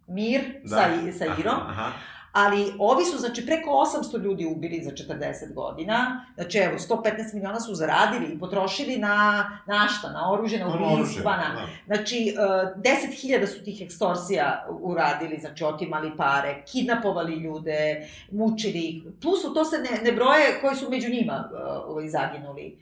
mir 0.06 0.40
Da. 0.64 0.68
sa, 0.68 0.88
sa 1.18 1.24
Irom, 1.38 1.60
Aha. 1.60 1.90
Ali 2.34 2.72
ovi 2.78 3.04
su, 3.04 3.18
znači, 3.18 3.46
preko 3.46 3.70
800 3.70 4.22
ljudi 4.22 4.46
ubili 4.46 4.82
za 4.84 4.90
40 4.90 5.54
godina, 5.54 6.26
znači, 6.34 6.58
evo, 6.58 6.78
115 6.78 7.34
miliona 7.34 7.60
su 7.60 7.74
zaradili 7.74 8.26
i 8.26 8.38
potrošili 8.38 8.96
na, 8.96 9.44
na 9.66 9.88
šta, 9.88 10.10
na 10.12 10.32
oružje, 10.32 10.58
na 10.58 10.66
ubistva, 10.66 10.92
oružje, 10.92 11.22
na, 11.24 11.54
da. 11.54 11.66
Znači, 11.86 12.34
uh, 12.74 12.82
10.000 12.82 13.46
su 13.46 13.64
tih 13.64 13.82
ekstorsija 13.82 14.66
uradili, 14.80 15.38
znači 15.40 15.64
otimali 15.64 16.16
pare, 16.16 16.62
kidnapovali 16.72 17.34
ljude, 17.34 18.08
mučili 18.30 18.78
ih. 18.78 19.02
Plus 19.22 19.44
u 19.44 19.54
to 19.54 19.64
se 19.64 19.76
ne, 19.78 20.02
ne 20.04 20.12
broje 20.12 20.60
koji 20.60 20.76
su 20.76 20.90
među 20.90 21.10
njima 21.10 21.50
uh, 21.52 21.90
ovaj, 21.90 22.08
zaginuli. 22.08 22.78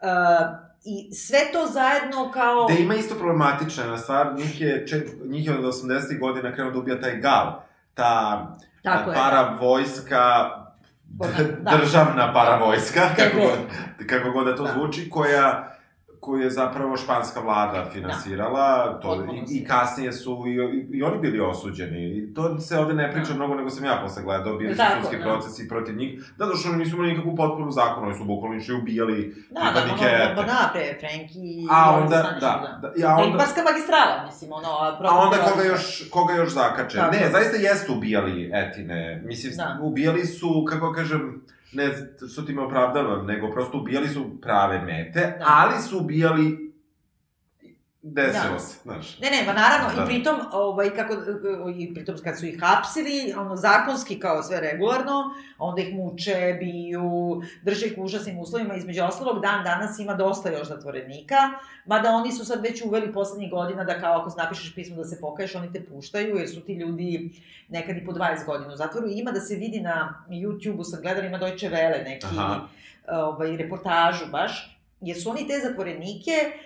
Uh, 0.00 0.08
I 0.84 1.14
sve 1.14 1.38
to 1.52 1.66
zajedno 1.66 2.30
kao... 2.32 2.66
Da 2.68 2.74
ima 2.74 2.94
isto 2.94 3.14
problematična 3.14 3.98
stvar, 3.98 4.34
njih 4.36 4.60
je, 4.60 4.86
čet, 4.86 5.10
njih 5.24 5.46
je 5.46 5.58
od 5.58 5.64
80. 5.64 6.20
godina 6.20 6.54
krenuo 6.54 6.72
da 6.72 6.78
ubija 6.78 7.00
taj 7.00 7.16
gal. 7.20 7.52
Ta, 7.94 8.46
Tako 8.86 9.04
ta 9.04 9.10
je. 9.10 9.16
paravojska, 9.16 10.50
Da. 11.60 11.70
državna 11.76 12.32
paravojska, 12.32 13.00
kako 13.16 13.36
Da. 13.36 13.42
god, 13.42 13.58
kako 14.06 14.30
god 14.30 14.46
da 14.46 14.56
to 14.56 14.64
Da. 14.64 14.72
zvuči, 14.72 15.10
koja 15.10 15.75
koju 16.26 16.42
je 16.42 16.50
zapravo 16.50 16.96
španska 16.96 17.40
vlada 17.40 17.90
finansirala, 17.92 18.66
to, 18.92 19.08
Potpuno 19.08 19.32
i, 19.32 19.58
i 19.58 19.64
kasnije 19.64 20.12
su 20.12 20.44
i, 20.46 20.52
i, 20.96 21.02
oni 21.02 21.18
bili 21.18 21.40
osuđeni. 21.40 22.02
I 22.08 22.34
to 22.34 22.58
se 22.58 22.78
ovde 22.78 22.94
ne 22.94 23.12
priča 23.12 23.28
Da. 23.28 23.34
mnogo, 23.34 23.54
nego 23.54 23.70
sam 23.70 23.84
ja 23.84 24.00
posle 24.02 24.22
gledao, 24.22 24.56
bili 24.56 24.74
su 24.74 24.78
Tako, 24.78 24.96
sudski 24.96 25.16
da. 25.16 25.22
procesi 25.22 25.68
protiv 25.68 25.96
njih, 25.96 26.10
zato 26.36 26.56
što 26.56 26.68
oni 26.68 26.78
nisu 26.78 26.96
imali 26.96 27.10
nikakvu 27.10 27.36
potporu 27.36 27.70
zakonu, 27.70 28.06
oni 28.06 28.18
su 28.18 28.24
bukvalno 28.24 28.56
išli 28.56 28.74
ubijali 28.74 29.18
Da, 29.50 29.60
da, 29.60 29.66
pripadnike 29.66 30.04
ETA. 30.06 30.32
ono, 30.32 30.46
da, 30.46 30.70
pre, 30.72 30.96
Frenki... 31.00 31.38
i 31.38 31.66
A 31.70 31.90
ovi 31.90 32.02
onda, 32.02 32.18
Stanišić, 32.18 32.40
da, 32.40 32.78
da, 32.82 32.92
ja 32.96 33.16
onda, 33.16 33.38
Barska 33.38 33.60
magistrala, 33.62 34.22
mislim, 34.26 34.52
ono... 34.52 34.68
A, 34.68 34.96
a 35.10 35.14
onda 35.16 35.36
koga 35.36 35.64
još, 35.64 36.10
koga 36.10 36.34
još 36.34 36.50
zakače? 36.52 36.98
Tako. 36.98 37.16
Ne, 37.16 37.30
zaista 37.32 37.56
jeste 37.56 37.92
ubijali 37.92 38.50
etine, 38.54 39.22
mislim, 39.24 39.52
Da. 39.56 39.78
ubijali 39.82 40.24
su, 40.26 40.64
kako 40.68 40.92
kažem, 40.92 41.42
ne 41.72 41.90
što 42.32 42.42
ti 42.42 42.54
me 42.54 42.62
opravdavam, 42.62 43.26
nego 43.26 43.50
prosto 43.50 43.78
ubijali 43.78 44.08
su 44.08 44.40
prave 44.42 44.80
mete, 44.80 45.20
Da. 45.38 45.44
ali 45.46 45.82
su 45.82 45.98
ubijali 45.98 46.65
desilo 48.12 48.52
Da. 48.52 48.58
se, 48.58 48.78
znaš. 48.82 49.18
Ne, 49.18 49.30
ne, 49.30 49.42
ma 49.46 49.52
naravno, 49.52 49.96
Da. 49.96 50.02
i 50.02 50.06
pritom, 50.06 50.36
ovaj, 50.52 50.90
kako, 50.90 51.14
i 51.76 51.94
pritom 51.94 52.14
kad 52.24 52.38
su 52.38 52.46
ih 52.46 52.60
hapsili, 52.60 53.34
ono, 53.36 53.56
zakonski 53.56 54.20
kao 54.20 54.42
sve 54.42 54.60
regularno, 54.60 55.34
onda 55.58 55.82
ih 55.82 55.94
muče, 55.94 56.56
biju, 56.60 57.42
drže 57.62 57.86
ih 57.86 57.98
u 57.98 58.02
užasnim 58.02 58.38
uslovima, 58.38 58.74
između 58.74 59.04
ostalog, 59.04 59.42
dan 59.42 59.64
danas 59.64 59.98
ima 59.98 60.14
dosta 60.14 60.50
još 60.50 60.68
zatvorenika, 60.68 61.36
mada 61.86 62.10
oni 62.10 62.32
su 62.32 62.44
sad 62.44 62.62
već 62.62 62.82
uveli 62.84 63.12
poslednjih 63.12 63.50
godina 63.50 63.84
da 63.84 64.00
kao 64.00 64.20
ako 64.20 64.34
napišeš 64.36 64.74
pismo 64.74 64.96
da 64.96 65.04
se 65.04 65.20
pokaješ, 65.20 65.54
oni 65.54 65.72
te 65.72 65.84
puštaju, 65.84 66.36
jer 66.36 66.48
su 66.48 66.60
ti 66.60 66.74
ljudi 66.74 67.30
nekad 67.68 67.96
i 67.96 68.04
po 68.06 68.12
20 68.12 68.46
godina 68.46 68.72
u 68.72 68.76
zatvoru. 68.76 69.08
Ima 69.10 69.30
da 69.30 69.40
se 69.40 69.54
vidi 69.54 69.80
na 69.80 70.24
YouTube-u, 70.28 70.84
sam 70.84 71.00
gledala, 71.02 71.26
ima 71.26 71.38
Deutsche 71.38 71.70
Welle 71.70 72.04
neki 72.04 72.26
Aha. 72.26 72.60
ovaj, 73.08 73.56
reportažu 73.56 74.24
baš, 74.30 74.78
jer 75.00 75.22
su 75.22 75.30
oni 75.30 75.48
te 75.48 75.60
zatvorenike, 75.68 76.30
e, 76.30 76.65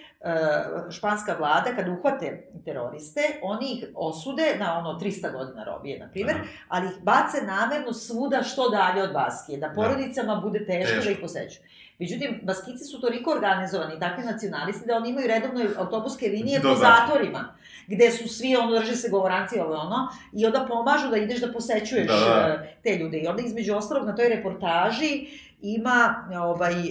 španska 0.90 1.34
vlada, 1.34 1.70
kad 1.76 1.88
uhvate 1.88 2.26
teroriste, 2.64 3.20
oni 3.42 3.72
ih 3.72 3.84
osude 3.94 4.56
na 4.58 4.78
ono 4.78 4.98
300 5.00 5.32
godina 5.32 5.64
robije, 5.64 5.98
na 5.98 6.08
primjer, 6.08 6.36
Aha. 6.36 6.44
ali 6.68 6.86
ih 6.86 7.02
bace 7.02 7.42
namerno 7.42 7.92
svuda 7.92 8.42
što 8.42 8.68
dalje 8.68 9.02
od 9.02 9.12
Baskije, 9.12 9.58
da 9.58 9.72
porodicama 9.74 10.34
bude 10.36 10.58
teško, 10.60 10.88
Teško. 10.88 11.04
da 11.04 11.10
ih 11.10 11.18
poseću. 11.20 11.60
Međutim, 11.98 12.40
Baskici 12.42 12.84
su 12.84 13.00
toliko 13.00 13.30
organizovani, 13.30 14.00
takvi 14.00 14.24
nacionalisti, 14.24 14.86
da 14.86 14.96
oni 14.96 15.08
imaju 15.08 15.28
redovno 15.28 15.60
autobuske 15.78 16.26
linije 16.26 16.58
Do 16.58 16.68
po 16.68 16.74
zatvora. 16.74 16.96
zatvorima, 16.96 17.54
gde 17.86 18.10
su 18.10 18.28
svi, 18.28 18.56
ono, 18.56 18.78
drže 18.78 18.96
se 18.96 19.08
govoranci, 19.08 19.60
ovo 19.60 19.74
ono, 19.74 20.08
i 20.32 20.46
onda 20.46 20.66
pomažu 20.68 21.08
da 21.08 21.16
ideš 21.16 21.40
da 21.40 21.52
posećuješ 21.52 22.06
Da, 22.06 22.14
da. 22.14 22.64
e, 22.64 22.76
te 22.82 22.96
ljude. 22.96 23.18
I 23.18 23.26
onda, 23.26 23.42
između 23.42 23.74
ostalog, 23.74 24.06
na 24.06 24.14
toj 24.14 24.28
reportaži 24.28 25.26
ima 25.62 26.14
ovaj, 26.40 26.72
uh, 26.74 26.88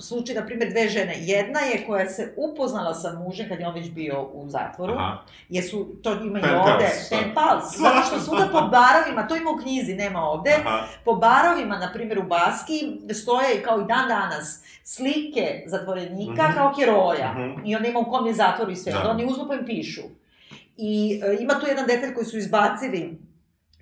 slučaj, 0.00 0.34
na 0.34 0.46
primjer, 0.46 0.70
dve 0.70 0.88
žene. 0.88 1.14
Jedna 1.16 1.60
je 1.60 1.86
koja 1.86 2.08
se 2.08 2.34
upoznala 2.36 2.94
sa 2.94 3.12
mužem 3.14 3.48
kad 3.48 3.60
je 3.60 3.66
on 3.66 3.74
već 3.74 3.90
bio 3.90 4.22
u 4.22 4.48
zatvoru, 4.48 4.92
Aha. 4.94 5.18
jer 5.48 5.64
su, 5.64 5.88
to 6.02 6.12
ima 6.12 6.38
i 6.38 6.42
ovde, 6.44 6.84
da. 7.10 7.16
pen 7.16 7.34
pals, 7.34 7.64
zato 7.82 8.02
što 8.06 8.20
svuda 8.20 8.48
po 8.52 8.60
barovima, 8.60 9.28
to 9.28 9.36
ima 9.36 9.50
u 9.50 9.62
knjizi, 9.62 9.94
nema 9.94 10.20
ovde, 10.20 10.50
Aha. 10.58 10.78
po 11.04 11.14
barovima, 11.14 11.78
na 11.78 11.92
primjer 11.92 12.18
u 12.18 12.22
Baski, 12.22 12.74
stoje 13.14 13.62
kao 13.62 13.80
i 13.80 13.84
dan 13.84 14.08
danas 14.08 14.62
slike 14.84 15.62
zatvorenika 15.66 16.42
Mhm. 16.44 16.52
kao 16.54 16.72
heroja. 16.74 17.32
Mhm. 17.32 17.66
I 17.66 17.76
onda 17.76 17.88
ima 17.88 17.98
u 17.98 18.10
kom 18.10 18.26
je 18.26 18.34
zatvoru 18.34 18.70
i 18.70 18.76
sve. 18.76 18.92
Da. 18.92 18.98
Da. 18.98 19.10
Oni 19.10 19.24
uzmu 19.24 19.44
pa 19.48 19.54
im 19.54 19.66
pišu. 19.66 20.02
I 20.76 21.20
e, 21.24 21.36
ima 21.40 21.54
tu 21.54 21.66
jedan 21.66 21.86
detalj 21.86 22.14
koji 22.14 22.26
su 22.26 22.38
izbacili 22.38 23.18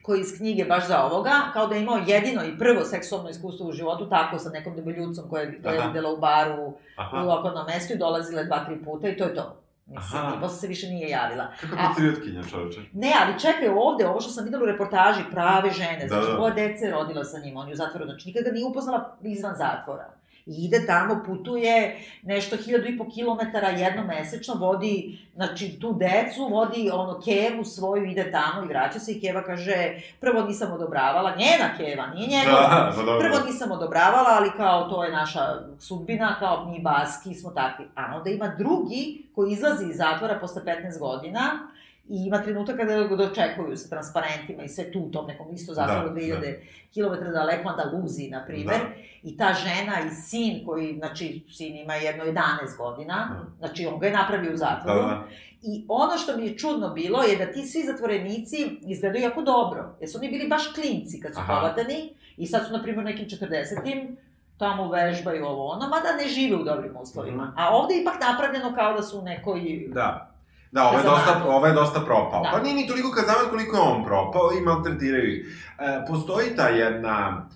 koji 0.09 0.21
iz 0.21 0.37
knjige 0.39 0.65
baš 0.65 0.89
za 0.89 1.05
ovoga, 1.05 1.31
kao 1.53 1.67
da 1.67 1.75
je 1.75 1.83
imao 1.83 1.99
jedino 2.07 2.45
i 2.45 2.59
prvo 2.59 2.85
seksualno 2.85 3.31
iskustvo 3.31 3.67
u 3.67 3.73
životu, 3.73 4.09
tako 4.09 4.39
sa 4.39 4.51
nekom 4.51 4.75
debeljucom 4.77 5.25
koja 5.31 5.43
je 5.43 5.61
videla 5.87 6.13
u 6.13 6.17
baru 6.17 6.63
u 6.63 6.75
Aha. 6.97 7.23
lokalnom 7.23 7.67
mestu 7.67 7.95
i 7.95 7.99
dolazila 7.99 8.45
dva, 8.45 8.65
tri 8.65 8.85
puta 8.85 9.09
i 9.09 9.17
to 9.17 9.25
je 9.25 9.35
to. 9.35 9.57
Mislim, 9.87 10.23
Aha. 10.23 10.35
i 10.37 10.41
posle 10.41 10.59
se 10.59 10.67
više 10.67 10.87
nije 10.87 11.09
javila. 11.09 11.47
Kako 11.61 11.77
patriotkinja, 11.77 12.43
čoveče. 12.51 12.81
Ne, 12.93 13.13
ali 13.23 13.41
čekaj, 13.41 13.69
ovde, 13.69 14.07
ovo 14.09 14.21
što 14.21 14.31
sam 14.31 14.45
videla 14.45 14.63
u 14.63 14.67
reportaži, 14.67 15.21
prave 15.31 15.71
žene, 15.71 16.01
Da, 16.01 16.09
znači 16.09 16.27
da. 16.27 16.35
dvoje 16.37 16.55
dece 16.55 16.91
rodila 16.91 17.25
sa 17.25 17.39
njim, 17.39 17.57
on 17.57 17.69
je 17.69 17.73
u 17.73 17.77
zatvoru, 17.77 18.05
znači 18.05 18.29
nikada 18.29 18.51
nije 18.51 18.67
upoznala 18.67 19.17
izvan 19.23 19.55
zatvora. 19.57 20.09
I 20.49 20.65
ide 20.65 20.87
tamo, 20.87 21.23
putuje 21.27 22.01
nešto 22.23 22.57
hiljadu 22.57 22.89
i 22.89 22.99
po 22.99 23.07
kilometara 23.11 23.69
jednomesečno, 23.69 24.55
vodi, 24.55 25.19
znači, 25.35 25.81
tu 25.81 25.93
decu, 25.93 26.49
vodi 26.51 26.91
ono 26.93 27.21
Kevu 27.21 27.65
svoju, 27.65 28.05
ide 28.05 28.33
tamo 28.33 28.65
i 28.65 28.69
vraća 28.69 28.99
se 28.99 29.13
i 29.13 29.21
Keva 29.21 29.43
kaže, 29.43 30.01
prvo 30.21 30.43
nisam 30.43 30.73
odobravala, 30.73 31.31
njena 31.31 31.77
Keva, 31.77 32.07
nije 32.07 32.29
njegova. 32.29 32.61
Da, 32.61 32.93
pa 32.97 33.03
dobro. 33.03 33.21
Prvo 33.21 33.47
nisam 33.47 33.73
odobravala, 33.73 34.29
ali 34.39 34.51
kao 34.57 34.89
to 34.89 35.05
je 35.05 35.13
naša 35.13 35.41
sudbina, 35.79 36.37
kao 36.39 36.65
mi 36.71 36.81
baski 36.81 37.35
smo 37.35 37.51
takvi. 37.51 37.85
A 37.95 38.17
onda 38.17 38.31
ima 38.31 38.55
drugi 38.59 39.27
koji 39.35 39.53
izlazi 39.53 39.85
iz 39.91 39.97
zatvora 39.97 40.39
posle 40.41 40.63
15 40.63 40.99
godina 40.99 41.69
i 42.09 42.27
ima 42.27 42.43
trenutak 42.43 42.77
kada 42.77 43.03
ga 43.03 43.17
dočekuju 43.17 43.77
sa 43.77 43.89
transparentima 43.89 44.63
i 44.63 44.69
sve 44.69 44.93
tu 44.93 45.01
u 45.01 45.11
tom 45.11 45.27
nekom 45.27 45.55
isto 45.55 45.75
zatvoru 45.75 46.09
Da, 46.09 46.15
2000 46.15 46.55
km 46.95 47.33
daleko 47.33 47.69
Andaluziji, 47.69 48.31
na 48.31 48.45
primer. 48.47 48.79
Da. 48.79 48.87
I 49.23 49.37
ta 49.37 49.55
žena 49.55 49.95
i 50.07 50.15
sin 50.15 50.67
koji, 50.67 50.95
znači, 50.99 51.45
sin 51.51 51.77
ima 51.77 51.95
jedno 51.95 52.25
11 52.25 52.35
godina, 52.79 53.15
Da. 53.31 53.45
znači 53.59 53.87
on 53.87 53.99
ga 53.99 54.07
je 54.07 54.13
napravio 54.13 54.51
u 54.51 54.53
Da, 54.53 54.57
zatvoru. 54.57 55.01
da. 55.01 55.25
I 55.63 55.85
ono 55.89 56.19
što 56.19 56.37
mi 56.37 56.47
je 56.47 56.59
čudno 56.59 56.89
bilo 56.91 57.23
je 57.23 57.37
da 57.37 57.53
ti 57.53 57.63
svi 57.63 57.83
zatvorenici 57.83 58.57
izgledaju 58.83 59.25
jako 59.25 59.43
dobro. 59.43 59.97
Jer 60.01 60.11
su 60.11 60.19
oni 60.19 60.29
bili 60.29 60.49
baš 60.49 60.73
klinci 60.75 61.21
kad 61.21 61.35
su 61.35 61.41
Aha. 61.41 61.55
povatani 61.55 62.15
i 62.37 62.47
sad 62.47 62.67
su, 62.67 62.73
na 62.73 62.83
primjer, 62.83 63.05
nekim 63.05 63.27
40-im 63.29 64.17
tamo 64.59 64.91
vežbaju 64.91 65.47
ovo 65.47 65.67
ono, 65.67 65.89
mada 65.89 66.17
ne 66.23 66.29
žive 66.29 66.57
u 66.57 66.65
dobrim 66.65 66.97
uslovima. 66.97 67.45
Mhm. 67.45 67.53
A 67.59 67.69
ovde 67.71 67.95
je 67.95 68.03
ipak 68.03 68.15
napravljeno 68.21 68.75
kao 68.75 68.93
da 68.93 69.03
su 69.03 69.19
u 69.19 69.23
nekoj... 69.23 69.89
Da. 69.89 70.28
Da, 70.73 70.89
ovo 70.89 70.97
je, 70.97 71.03
Za 71.03 71.11
dosta, 71.11 71.45
ovo 71.47 71.67
je 71.67 71.73
dosta 71.73 72.01
propao. 72.01 72.43
Da. 72.43 72.51
Pa 72.53 72.61
nije 72.61 72.75
ni 72.75 72.87
toliko 72.87 73.11
kazavan 73.11 73.51
koliko 73.51 73.77
je 73.77 73.83
on 73.83 74.05
propao 74.05 74.51
i 74.59 74.65
maltretiraju 74.65 75.33
ih. 75.37 75.69
E, 75.79 76.07
postoji 76.09 76.57
ta 76.57 76.69
jedna 76.69 77.49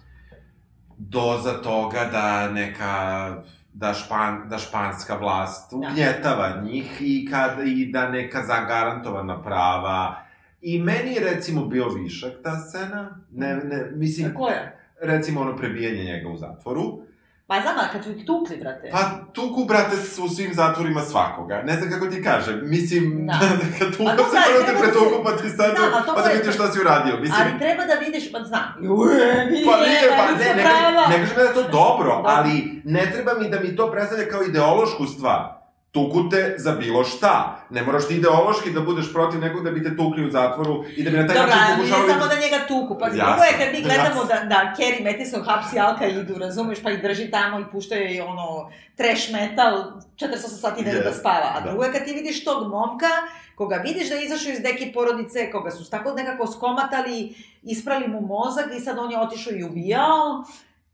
doza 0.98 1.52
toga 1.62 2.04
da 2.12 2.48
neka 2.50 3.28
da, 3.72 3.94
špan, 3.94 4.48
da 4.48 4.58
španska 4.58 5.14
vlast 5.16 5.70
Da. 5.70 5.76
ugnjetava 5.76 6.60
njih 6.62 6.96
i, 7.00 7.28
kad, 7.30 7.66
i 7.66 7.90
da 7.92 8.08
neka 8.08 8.42
zagarantovana 8.46 9.42
prava 9.42 10.16
I 10.62 10.78
meni 10.78 11.12
je 11.14 11.20
recimo 11.20 11.64
bio 11.64 11.88
višak 11.88 12.32
ta 12.42 12.56
scena, 12.56 13.18
ne, 13.32 13.56
ne, 13.56 13.90
mislim, 13.94 14.34
Koja? 14.34 14.72
recimo 15.00 15.40
ono 15.40 15.56
prebijanje 15.56 16.04
njega 16.04 16.28
u 16.28 16.36
zatvoru, 16.36 17.02
Pa 17.46 17.60
znam, 17.60 17.76
a 17.78 17.92
kad 17.92 18.04
su 18.04 18.10
ih 18.10 18.26
tukli, 18.26 18.56
brate. 18.56 18.90
Pa 18.92 18.98
tuku, 19.32 19.64
brate, 19.64 19.96
u 20.24 20.28
svim 20.28 20.54
zatvorima 20.54 21.00
svakoga. 21.02 21.62
Ne 21.62 21.72
znam 21.72 21.90
kako 21.90 22.06
ti 22.06 22.22
kažem. 22.22 22.60
Mislim, 22.64 23.26
Da. 23.26 23.38
kad 23.78 23.88
Pa 23.88 23.96
tuka 23.96 24.16
to 24.16 24.24
se 24.24 24.36
prvo 24.46 24.64
te 24.66 24.72
da 24.72 24.78
pretuku, 24.78 25.24
pa 25.24 25.32
ti 25.32 25.48
sad, 25.50 25.70
ali 25.94 26.06
to 26.06 26.14
pa 26.14 26.22
da 26.22 26.28
vidiš 26.28 26.54
šta 26.54 26.72
si 26.72 26.80
uradio. 26.80 27.20
Mislim, 27.20 27.40
Ali 27.40 27.58
treba 27.58 27.84
da 27.84 27.94
vidiš, 27.94 28.32
pa 28.32 28.38
znam. 28.40 28.68
Uje, 28.92 29.44
vidi, 29.44 29.64
Pa 29.66 29.76
nije, 29.78 30.08
pa 30.10 30.30
ljudska 30.30 30.48
ne, 30.48 30.54
ne, 30.54 30.62
kažem- 30.62 31.10
ne 31.10 31.18
kažem 31.18 31.36
da 31.36 31.42
je 31.42 31.54
to 31.54 31.62
Dobro. 31.62 32.22
ali 32.26 32.82
ne 32.84 33.10
treba 33.12 33.34
mi 33.34 33.50
da 33.50 33.60
mi 33.60 33.76
to 33.76 33.90
predstavlja 33.90 34.28
kao 34.28 34.42
ideološku 34.42 35.06
stvar. 35.06 35.61
Tuku 35.92 36.28
te 36.30 36.54
za 36.58 36.72
bilo 36.72 37.04
šta. 37.04 37.66
Ne 37.70 37.82
moraš 37.82 38.08
ti 38.08 38.14
ideološki 38.14 38.70
da 38.70 38.80
budeš 38.80 39.12
protiv 39.12 39.40
nekog 39.40 39.64
da 39.64 39.70
bi 39.70 39.82
te 39.82 39.96
tukli 39.96 40.26
u 40.26 40.30
zatvoru 40.30 40.84
i 40.96 41.02
da 41.02 41.10
bi 41.10 41.16
na 41.16 41.26
taj 41.26 41.36
Dobro, 41.36 41.50
način 41.50 41.62
ali 41.62 41.76
nije 41.76 41.78
pokušavali... 41.78 42.12
samo 42.12 42.26
da 42.34 42.40
njega 42.40 42.66
tuku, 42.68 42.98
pa 42.98 43.08
drugo 43.08 43.42
je 43.42 43.58
kad 43.58 43.68
mi 43.74 43.82
gledamo 43.82 44.20
jasno. 44.20 44.24
da, 44.24 44.44
da 44.48 44.74
Kerry 44.78 45.04
Mattison 45.04 45.42
hapsi 45.44 45.78
Alka 45.78 46.06
idu, 46.06 46.34
razumeš, 46.38 46.82
pa 46.82 46.90
ih 46.90 47.02
drži 47.02 47.30
tamo 47.30 47.60
i 47.60 47.70
puštaju 47.72 48.02
je 48.02 48.22
ono 48.24 48.70
trash 48.96 49.32
metal, 49.32 49.72
48 50.16 50.36
sati 50.60 50.82
ne 50.82 50.92
da 50.92 51.10
Yes, 51.10 51.20
spava. 51.20 51.52
A 51.56 51.60
da. 51.60 51.68
drugo 51.68 51.84
je 51.84 51.92
kad 51.92 52.04
ti 52.04 52.12
vidiš 52.12 52.44
tog 52.44 52.68
momka, 52.68 53.12
koga 53.54 53.76
vidiš 53.76 54.08
da 54.08 54.14
je 54.14 54.24
izašao 54.24 54.52
iz 54.52 54.62
neke 54.62 54.92
porodice, 54.94 55.50
koga 55.50 55.70
su 55.70 55.90
tako 55.90 56.12
nekako 56.12 56.46
skomatali, 56.46 57.34
isprali 57.62 58.08
mu 58.08 58.20
mozak 58.20 58.66
i 58.76 58.80
sad 58.80 58.98
on 58.98 59.10
je 59.10 59.18
otišao 59.18 59.52
i 59.52 59.64
ubijao 59.64 60.44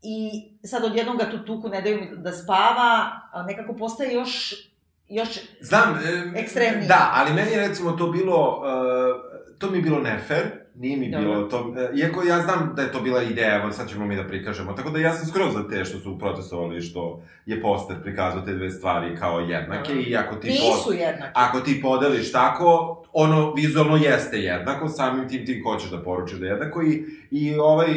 i 0.01 0.43
sad 0.63 0.83
odjednom 0.83 1.17
ga 1.17 1.31
tu 1.31 1.45
tuku, 1.45 1.69
ne 1.69 1.81
daju 1.81 2.07
da 2.17 2.31
spava, 2.31 3.11
nekako 3.47 3.73
postaje 3.73 4.13
još, 4.13 4.55
još 5.09 5.29
Znam, 5.61 5.95
e, 5.95 6.39
Ekstremniji. 6.39 6.87
Da, 6.87 7.11
ali 7.15 7.33
meni 7.33 7.51
je 7.51 7.67
recimo 7.67 7.91
to 7.91 8.07
bilo, 8.07 8.63
e, 8.65 9.57
to 9.59 9.69
mi 9.71 9.77
je 9.77 9.81
bilo 9.81 9.99
nefer, 9.99 10.43
nije 10.75 10.97
mi 10.97 11.11
Dobro. 11.11 11.29
bilo 11.29 11.43
to, 11.43 11.73
e, 11.77 11.97
iako 11.97 12.23
ja 12.23 12.41
znam 12.41 12.73
da 12.75 12.81
je 12.81 12.91
to 12.91 13.01
bila 13.01 13.23
ideja, 13.23 13.55
evo 13.55 13.71
sad 13.71 13.89
ćemo 13.89 14.05
mi 14.05 14.15
da 14.15 14.27
prikažemo, 14.27 14.73
tako 14.73 14.89
da 14.89 14.99
ja 14.99 15.13
sam 15.13 15.27
skroz 15.27 15.53
za 15.53 15.67
te 15.69 15.85
što 15.85 15.99
su 15.99 16.19
protestovali, 16.19 16.81
što 16.81 17.23
je 17.45 17.61
poster 17.61 17.97
prikazao 18.03 18.41
te 18.41 18.53
dve 18.53 18.69
stvari 18.69 19.15
kao 19.17 19.39
jednake 19.39 19.93
Dobro. 19.93 20.03
i 20.07 20.15
ako 20.15 20.35
ti, 20.35 20.47
nisu 20.47 20.93
jednaki. 20.93 21.31
ako 21.33 21.59
ti 21.59 21.81
podeliš 21.81 22.31
tako, 22.31 22.95
ono 23.13 23.53
vizualno 23.53 23.95
jeste 23.97 24.37
jednako, 24.37 24.89
samim 24.89 25.29
tim 25.29 25.45
ti 25.45 25.61
hoćeš 25.61 25.89
da 25.89 26.03
poručiš 26.03 26.37
da 26.37 26.45
je 26.45 26.51
jednako 26.51 26.81
i, 26.83 27.03
i 27.31 27.55
ovaj 27.55 27.87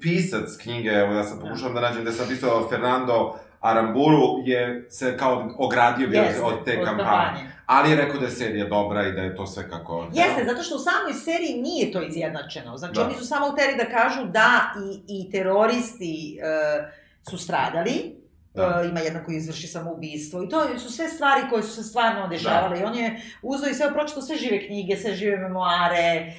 pisac 0.00 0.56
knjige, 0.62 0.88
evo 0.88 1.12
ja 1.12 1.24
sad 1.24 1.40
pokušavam 1.40 1.74
da 1.74 1.80
nađem 1.80 2.02
gde 2.02 2.12
sam 2.12 2.28
pisao 2.28 2.68
Fernando 2.68 3.38
Aramburu, 3.60 4.42
je 4.44 4.86
se 4.90 5.16
kao 5.16 5.50
ogradio 5.58 6.08
bio 6.08 6.22
Jeste, 6.22 6.42
od 6.42 6.64
te 6.64 6.84
kampanje. 6.84 7.40
Ali 7.66 7.90
je 7.90 7.96
rekao 7.96 8.20
da 8.20 8.26
je 8.26 8.32
serija 8.32 8.66
dobra 8.66 9.06
i 9.08 9.12
da 9.12 9.20
je 9.20 9.36
to 9.36 9.46
sve 9.46 9.70
kako... 9.70 10.06
Jeste, 10.12 10.44
zato 10.44 10.62
što 10.62 10.74
u 10.74 10.78
samoj 10.78 11.12
seriji 11.12 11.62
nije 11.62 11.92
to 11.92 12.02
izjednačeno. 12.02 12.76
Znači, 12.76 12.94
Da. 12.94 13.04
oni 13.04 13.14
su 13.14 13.26
samo 13.26 13.50
hteli 13.50 13.76
da 13.76 13.84
kažu 13.84 14.24
da 14.24 14.74
i, 14.90 15.00
i 15.20 15.30
teroristi 15.30 16.38
e, 16.42 16.90
su 17.30 17.38
stradali, 17.38 18.16
Da. 18.54 18.82
e, 18.84 18.88
ima 18.88 19.00
jedan 19.00 19.24
koji 19.24 19.36
izvrši 19.36 19.66
samoubistvo 19.66 20.42
i 20.42 20.48
to 20.48 20.78
su 20.78 20.92
sve 20.92 21.08
stvari 21.08 21.40
koje 21.50 21.62
su 21.62 21.70
se 21.70 21.82
stvarno 21.82 22.28
dešavale 22.28 22.80
i 22.80 22.84
on 22.84 22.94
je 22.94 23.20
uzeo 23.42 23.70
i 23.70 23.74
sve 23.74 23.92
pročito 23.92 24.22
sve 24.22 24.36
žive 24.36 24.66
knjige, 24.66 24.96
sve 24.96 25.14
žive 25.14 25.36
memoare, 25.36 25.96
e, 25.96 26.32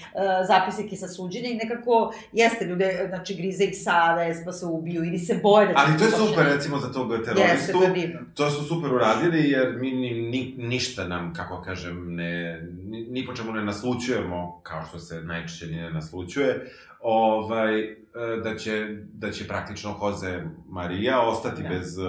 zapisnike 0.47 0.95
sa 0.95 1.07
suđenja 1.07 1.49
i 1.49 1.55
nekako 1.55 2.13
jeste 2.31 2.65
ljude, 2.65 3.05
znači 3.09 3.35
grize 3.35 3.63
ih 3.63 3.77
savest 3.83 4.45
pa 4.45 4.51
se 4.51 4.65
ubiju 4.65 5.03
ili 5.03 5.17
se 5.19 5.39
boje 5.43 5.67
da 5.67 5.73
će 5.73 5.79
Ali 5.79 5.97
to 5.97 6.03
je 6.03 6.11
super, 6.11 6.23
uhapšeni. 6.23 6.55
recimo, 6.55 6.77
za 6.77 6.91
tog 6.93 7.11
Jeste, 7.11 7.25
teroristu. 7.35 7.71
to 7.71 7.83
je 7.83 7.89
divno. 7.89 8.19
To 8.33 8.49
su 8.49 8.63
super 8.63 8.93
uradili, 8.93 9.49
jer 9.49 9.77
mi 9.79 9.91
ni, 9.91 10.11
ni, 10.21 10.53
ništa 10.57 11.07
nam, 11.07 11.33
kako 11.33 11.61
kažem, 11.61 12.15
ne, 12.15 12.61
ni, 12.83 13.01
ni 13.03 13.25
po 13.25 13.33
čemu 13.35 13.51
ne 13.51 13.65
naslučujemo, 13.65 14.59
kao 14.63 14.85
što 14.89 14.99
se 14.99 15.21
najčešće 15.21 15.67
ni 15.67 15.75
ne 15.75 15.89
naslučuje, 15.91 16.71
ovaj, 17.01 17.81
e, 17.81 17.95
da 18.43 18.55
će, 18.57 18.87
da 19.13 19.31
će 19.31 19.47
praktično 19.47 19.97
Jose 20.01 20.41
Maria 20.69 21.21
ostati 21.21 21.63
Da. 21.63 21.69
bez, 21.69 21.97
e, 21.97 22.01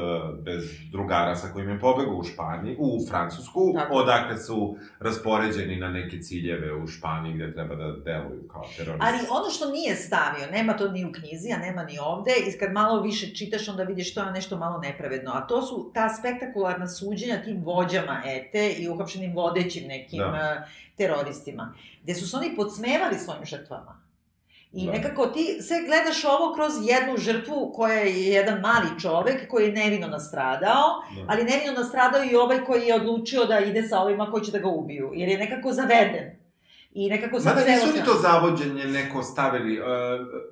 bez 0.43 0.65
drugara 0.93 1.37
sa 1.37 1.53
kojim 1.53 1.69
je 1.69 1.81
pobegao 1.81 2.15
u 2.15 2.25
Španiji, 2.25 2.77
u 2.79 2.99
Francusku, 3.09 3.73
Tako. 3.75 3.95
odakle 3.95 4.39
su 4.39 4.77
raspoređeni 5.01 5.77
na 5.77 5.89
neke 5.89 6.21
ciljeve 6.21 6.75
u 6.75 6.87
Španiji 6.87 7.35
gde 7.35 7.53
treba 7.53 7.75
da 7.75 7.93
deluju 8.05 8.49
kao 8.49 8.65
teroristi. 8.77 9.07
Ali 9.07 9.19
ono 9.41 9.51
što 9.51 9.71
nije 9.71 9.97
stavio, 9.97 10.47
nema 10.53 10.73
to 10.77 10.89
ni 10.89 11.05
u 11.05 11.13
knjizi, 11.13 11.53
a 11.53 11.59
nema 11.59 11.85
ni 11.85 11.99
ovde, 11.99 12.33
i 12.47 12.59
kad 12.59 12.73
malo 12.73 13.03
više 13.03 13.35
čitaš, 13.35 13.69
onda 13.69 13.83
vidiš 13.83 14.15
to 14.15 14.23
je 14.23 14.33
nešto 14.33 14.59
malo 14.59 14.79
nepravedno. 14.79 15.31
A 15.35 15.47
to 15.47 15.63
su 15.63 15.91
ta 15.95 16.09
spektakularna 16.09 16.89
suđenja 16.89 17.43
tim 17.45 17.63
vođama 17.65 18.23
ETE 18.27 18.73
i 18.73 18.89
uhapšenim 18.89 19.35
vodećim 19.35 19.89
nekim 19.89 20.19
Da. 20.19 20.65
eh, 20.67 20.71
teroristima, 20.97 21.75
gde 22.03 22.15
su 22.15 22.29
se 22.29 22.37
oni 22.37 22.57
podsmevali 22.57 23.15
svojim 23.19 23.45
žrtvama. 23.45 24.01
I 24.73 24.87
Da. 24.87 24.93
nekako 24.93 25.27
ti 25.27 25.59
sve 25.63 25.77
gledaš 25.81 26.25
ovo 26.25 26.55
kroz 26.55 26.73
jednu 26.83 27.17
žrtvu 27.17 27.73
koja 27.75 27.95
je 27.95 28.27
jedan 28.27 28.61
mali 28.61 29.01
čovek 29.01 29.49
koji 29.49 29.67
je 29.67 29.73
nevino 29.73 30.09
nastradao, 30.09 30.85
Da. 31.17 31.25
ali 31.29 31.45
nevino 31.45 31.73
nastradao 31.73 32.25
i 32.25 32.37
ovaj 32.37 32.61
koji 32.61 32.83
je 32.83 32.95
odlučio 32.95 33.45
da 33.45 33.59
ide 33.61 33.83
sa 33.83 33.99
ovima 33.99 34.31
koji 34.31 34.45
će 34.45 34.53
da 34.53 34.59
ga 34.59 34.69
ubiju, 34.69 35.11
jer 35.15 35.29
je 35.29 35.39
nekako 35.39 35.73
zaveden. 35.73 36.41
I 36.93 37.09
nekako 37.11 37.41
sad 37.41 37.57
Mada 37.57 37.71
nisu 37.71 37.87
ni 37.87 37.93
se- 37.93 38.05
to 38.05 38.15
zavođenje 38.15 38.85
neko 38.85 39.23
stavili. 39.23 39.81
Uh, 39.81 39.87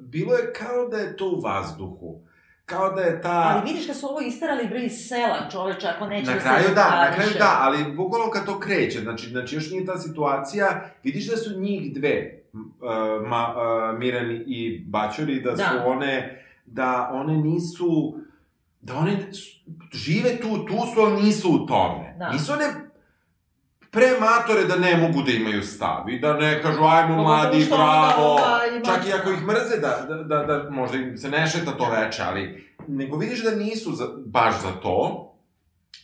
bilo 0.00 0.34
je 0.34 0.52
kao 0.52 0.88
da 0.88 0.96
je 0.96 1.16
to 1.16 1.26
u 1.26 1.40
vazduhu. 1.40 2.20
Kao 2.64 2.90
da 2.90 3.00
je 3.02 3.22
ta... 3.22 3.52
Ali 3.54 3.72
vidiš 3.72 3.86
kad 3.86 3.96
su 3.96 4.06
ovo 4.06 4.20
istarali 4.20 4.66
bre 4.66 4.80
iz 4.80 5.06
sela, 5.08 5.48
čoveče, 5.52 5.86
ako 5.86 6.06
neće 6.06 6.26
Na 6.26 6.34
da 6.34 6.40
kraju 6.40 6.64
se 6.64 6.74
da, 6.74 6.88
na 6.90 7.12
kraju 7.14 7.30
da, 7.38 7.58
ali 7.60 7.92
bukvalno 7.92 8.30
kad 8.30 8.46
to 8.46 8.60
kreće, 8.60 9.00
znači, 9.00 9.28
znači 9.28 9.54
još 9.54 9.70
nije 9.70 9.86
ta 9.86 9.98
situacija, 9.98 10.90
vidiš 11.02 11.26
da 11.26 11.36
su 11.36 11.60
njih 11.60 11.94
dve, 11.94 12.42
ma, 13.22 13.54
uh, 13.92 13.98
Miran 13.98 14.42
i 14.46 14.84
Baćori, 14.86 15.40
da 15.40 15.50
su 15.52 15.62
Da. 15.74 15.84
one, 15.86 16.44
da 16.66 17.10
one 17.12 17.36
nisu, 17.36 18.14
da 18.80 18.94
one 18.94 19.18
žive 19.92 20.36
tu, 20.36 20.64
tu 20.66 20.74
su, 20.94 21.00
ali 21.00 21.22
nisu 21.22 21.50
u 21.52 21.66
tome. 21.66 22.14
Da. 22.18 22.30
Nisu 22.30 22.52
one 22.52 22.64
prematore 23.90 24.64
da 24.64 24.76
ne 24.76 24.96
mogu 24.98 25.22
da 25.22 25.32
imaju 25.32 25.62
stav 25.62 26.08
i 26.08 26.18
da 26.18 26.32
ne 26.34 26.62
kažu 26.62 26.78
ajmo 26.80 27.08
Pogotovo 27.08 27.22
mladi, 27.24 27.66
bravo, 27.70 28.22
ova 28.24 28.58
ima- 28.66 28.84
čak 28.84 29.06
i 29.06 29.12
ako 29.12 29.30
ih 29.30 29.42
mrze 29.42 29.76
da, 29.76 30.06
da, 30.08 30.14
da, 30.16 30.44
da 30.44 30.70
možda 30.70 30.96
im 30.98 31.16
se 31.16 31.28
ne 31.30 31.46
šeta 31.46 31.70
to 31.72 31.90
veče, 31.92 32.22
ali 32.22 32.68
nego 32.88 33.16
vidiš 33.16 33.44
da 33.44 33.50
nisu 33.52 33.92
za, 33.92 34.08
baš 34.26 34.54
za 34.54 34.72
to, 34.72 35.27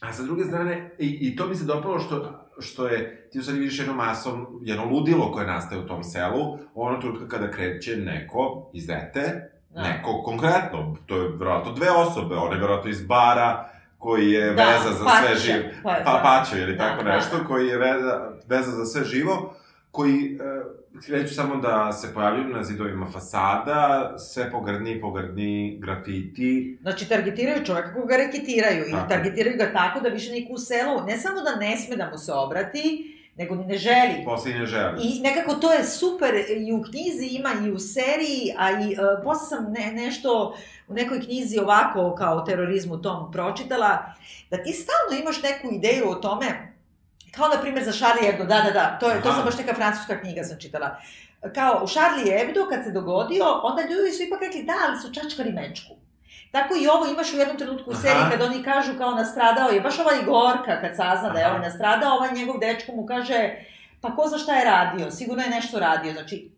a 0.05 0.13
sa 0.13 0.23
druge 0.23 0.45
strane, 0.45 0.91
i, 0.99 1.19
i 1.21 1.37
to 1.37 1.47
mi 1.47 1.55
se 1.55 1.65
dopalo 1.65 1.99
što, 1.99 2.31
što 2.59 2.87
je, 2.87 3.29
ti 3.33 3.39
u 3.39 3.43
stvari 3.43 3.61
vidiš 3.61 3.79
jedno 3.79 3.95
masom, 3.95 4.47
jedno 4.63 4.85
ludilo 4.85 5.33
koje 5.33 5.47
nastaje 5.47 5.81
u 5.81 5.87
tom 5.87 6.05
selu, 6.05 6.59
ono 6.75 7.01
trenutka 7.01 7.29
kada 7.29 7.51
kreće 7.51 7.97
neko 7.97 8.71
iz 8.73 8.87
dete, 8.87 9.51
Da. 9.71 9.83
neko 9.83 10.23
konkretno, 10.23 10.97
to 11.07 11.17
je 11.17 11.29
verovatno 11.29 11.73
dve 11.73 11.91
osobe, 11.91 12.35
on 12.37 12.53
je 12.53 12.59
verovatno 12.61 12.91
iz 12.91 13.07
bara, 13.07 13.69
koji 13.99 14.31
je 14.31 14.55
Da, 14.55 14.65
veza 14.65 14.91
za 14.93 15.05
sve 15.11 15.29
Paća. 15.29 15.37
živo, 15.37 15.65
Pa, 15.83 15.91
pa, 16.05 16.45
da. 16.53 16.59
ili 16.59 16.77
Da, 16.77 16.79
tako 16.79 17.03
da, 17.05 17.15
nešto, 17.15 17.39
da. 17.39 17.45
koji 17.45 17.67
je 17.67 17.79
veza, 17.79 18.31
veza 18.47 18.71
za 18.71 18.85
sve 18.85 19.05
živo, 19.05 19.55
koji 19.95 20.39
e, 20.41 21.01
kreću 21.07 21.35
samo 21.35 21.57
da 21.57 21.93
se 21.93 22.15
pojavljuju 22.15 22.49
na 22.57 22.63
zidovima 22.65 23.07
fasada, 23.07 24.15
sve 24.19 24.51
pogrdni, 24.51 25.01
pogrdni 25.01 25.79
grafiti, 25.81 26.79
Znači, 26.83 27.09
targetiraju 27.09 27.65
čoveka 27.65 27.95
koga 27.95 28.17
reketiraju 28.17 28.85
Tako. 28.91 29.07
i 29.07 29.09
targetiraju 29.09 29.57
ga 29.57 29.73
tako 29.73 30.01
da 30.01 30.09
više 30.09 30.33
niko 30.33 30.53
u 30.53 30.59
selu, 30.59 31.01
ne 31.07 31.19
samo 31.19 31.41
da 31.41 31.57
ne 31.57 31.77
sme 31.77 31.97
da 31.97 32.11
mu 32.11 32.19
se 32.19 32.33
obrati, 32.33 33.11
nego 33.37 33.55
ni 33.55 33.67
ne 33.67 33.79
želi. 33.79 34.25
posle 34.25 34.51
i 34.51 34.55
ne 34.55 34.67
želi. 34.67 35.03
I 35.03 35.21
nekako 35.21 35.55
to 35.55 35.73
je 35.73 35.85
super 35.85 36.35
i 36.49 36.73
u 36.73 36.83
knjizi 36.83 37.27
ima 37.27 37.51
i 37.67 37.71
u 37.71 37.79
seriji, 37.79 38.55
a 38.59 38.71
i 38.71 38.87
uh, 38.93 39.25
posle 39.25 39.47
sam 39.49 39.73
ne, 39.73 39.93
nešto 39.93 40.57
u 40.89 40.95
nekoj 40.95 41.21
knjizi 41.21 41.59
ovako 41.59 42.15
kao 42.15 42.37
o 42.37 42.41
terorizmu 42.41 43.03
tom 43.03 43.33
pročitala, 43.33 44.15
da 44.51 44.63
ti 44.63 44.73
stalno 44.73 45.23
imaš 45.23 45.43
neku 45.43 45.75
ideju 45.75 46.11
o 46.11 46.15
tome, 46.15 46.74
kao 47.37 47.49
na 47.49 47.61
primjer 47.61 47.85
za 47.85 47.93
Charlie 47.93 48.30
Hebdo, 48.30 48.45
da, 48.45 48.61
da, 48.61 48.70
da, 48.70 48.99
to, 49.01 49.11
je, 49.11 49.22
to 49.22 49.28
Aha. 49.28 49.37
sam 49.37 49.45
baš 49.45 49.59
neka 49.59 49.74
francuska 49.74 50.20
knjiga 50.20 50.45
sam 50.45 50.59
čitala. 50.61 50.97
Kao 51.55 51.80
u 51.85 51.89
Charlie 51.89 52.39
Hebdo 52.39 52.66
kad 52.70 52.85
se 52.85 52.91
dogodio, 52.91 53.45
onda 53.62 53.82
ljudi 53.82 54.12
su 54.12 54.22
ipak 54.22 54.41
rekli 54.41 54.62
da, 54.62 54.74
ali 54.89 55.01
su 55.01 55.12
čačkali 55.12 55.53
mečku. 55.53 55.95
Tako 56.51 56.74
i 56.76 56.87
ovo 56.87 57.07
imaš 57.07 57.32
u 57.32 57.37
jednom 57.37 57.59
trenutku 57.59 57.91
u 57.91 57.93
Aha. 57.93 58.03
seriji 58.03 58.24
kad 58.30 58.43
oni 58.43 58.62
kažu 58.62 58.93
kao 58.99 59.11
nastradao 59.11 59.68
je, 59.68 59.80
baš 59.80 59.99
ova 59.99 60.12
Igorka 60.22 60.80
kad 60.80 60.97
sazna 60.97 61.28
da 61.30 61.39
je 61.39 61.49
ovaj 61.49 61.61
nastradao, 61.61 62.16
ovaj 62.16 62.32
njegov 62.32 62.59
dečko 62.59 62.93
mu 62.93 63.07
kaže 63.07 63.51
pa 64.01 64.16
ko 64.16 64.28
zna 64.28 64.39
šta 64.39 64.55
je 64.55 64.64
radio, 64.64 65.11
sigurno 65.11 65.43
je 65.43 65.51
nešto 65.51 65.78
radio, 65.78 66.12
znači 66.12 66.51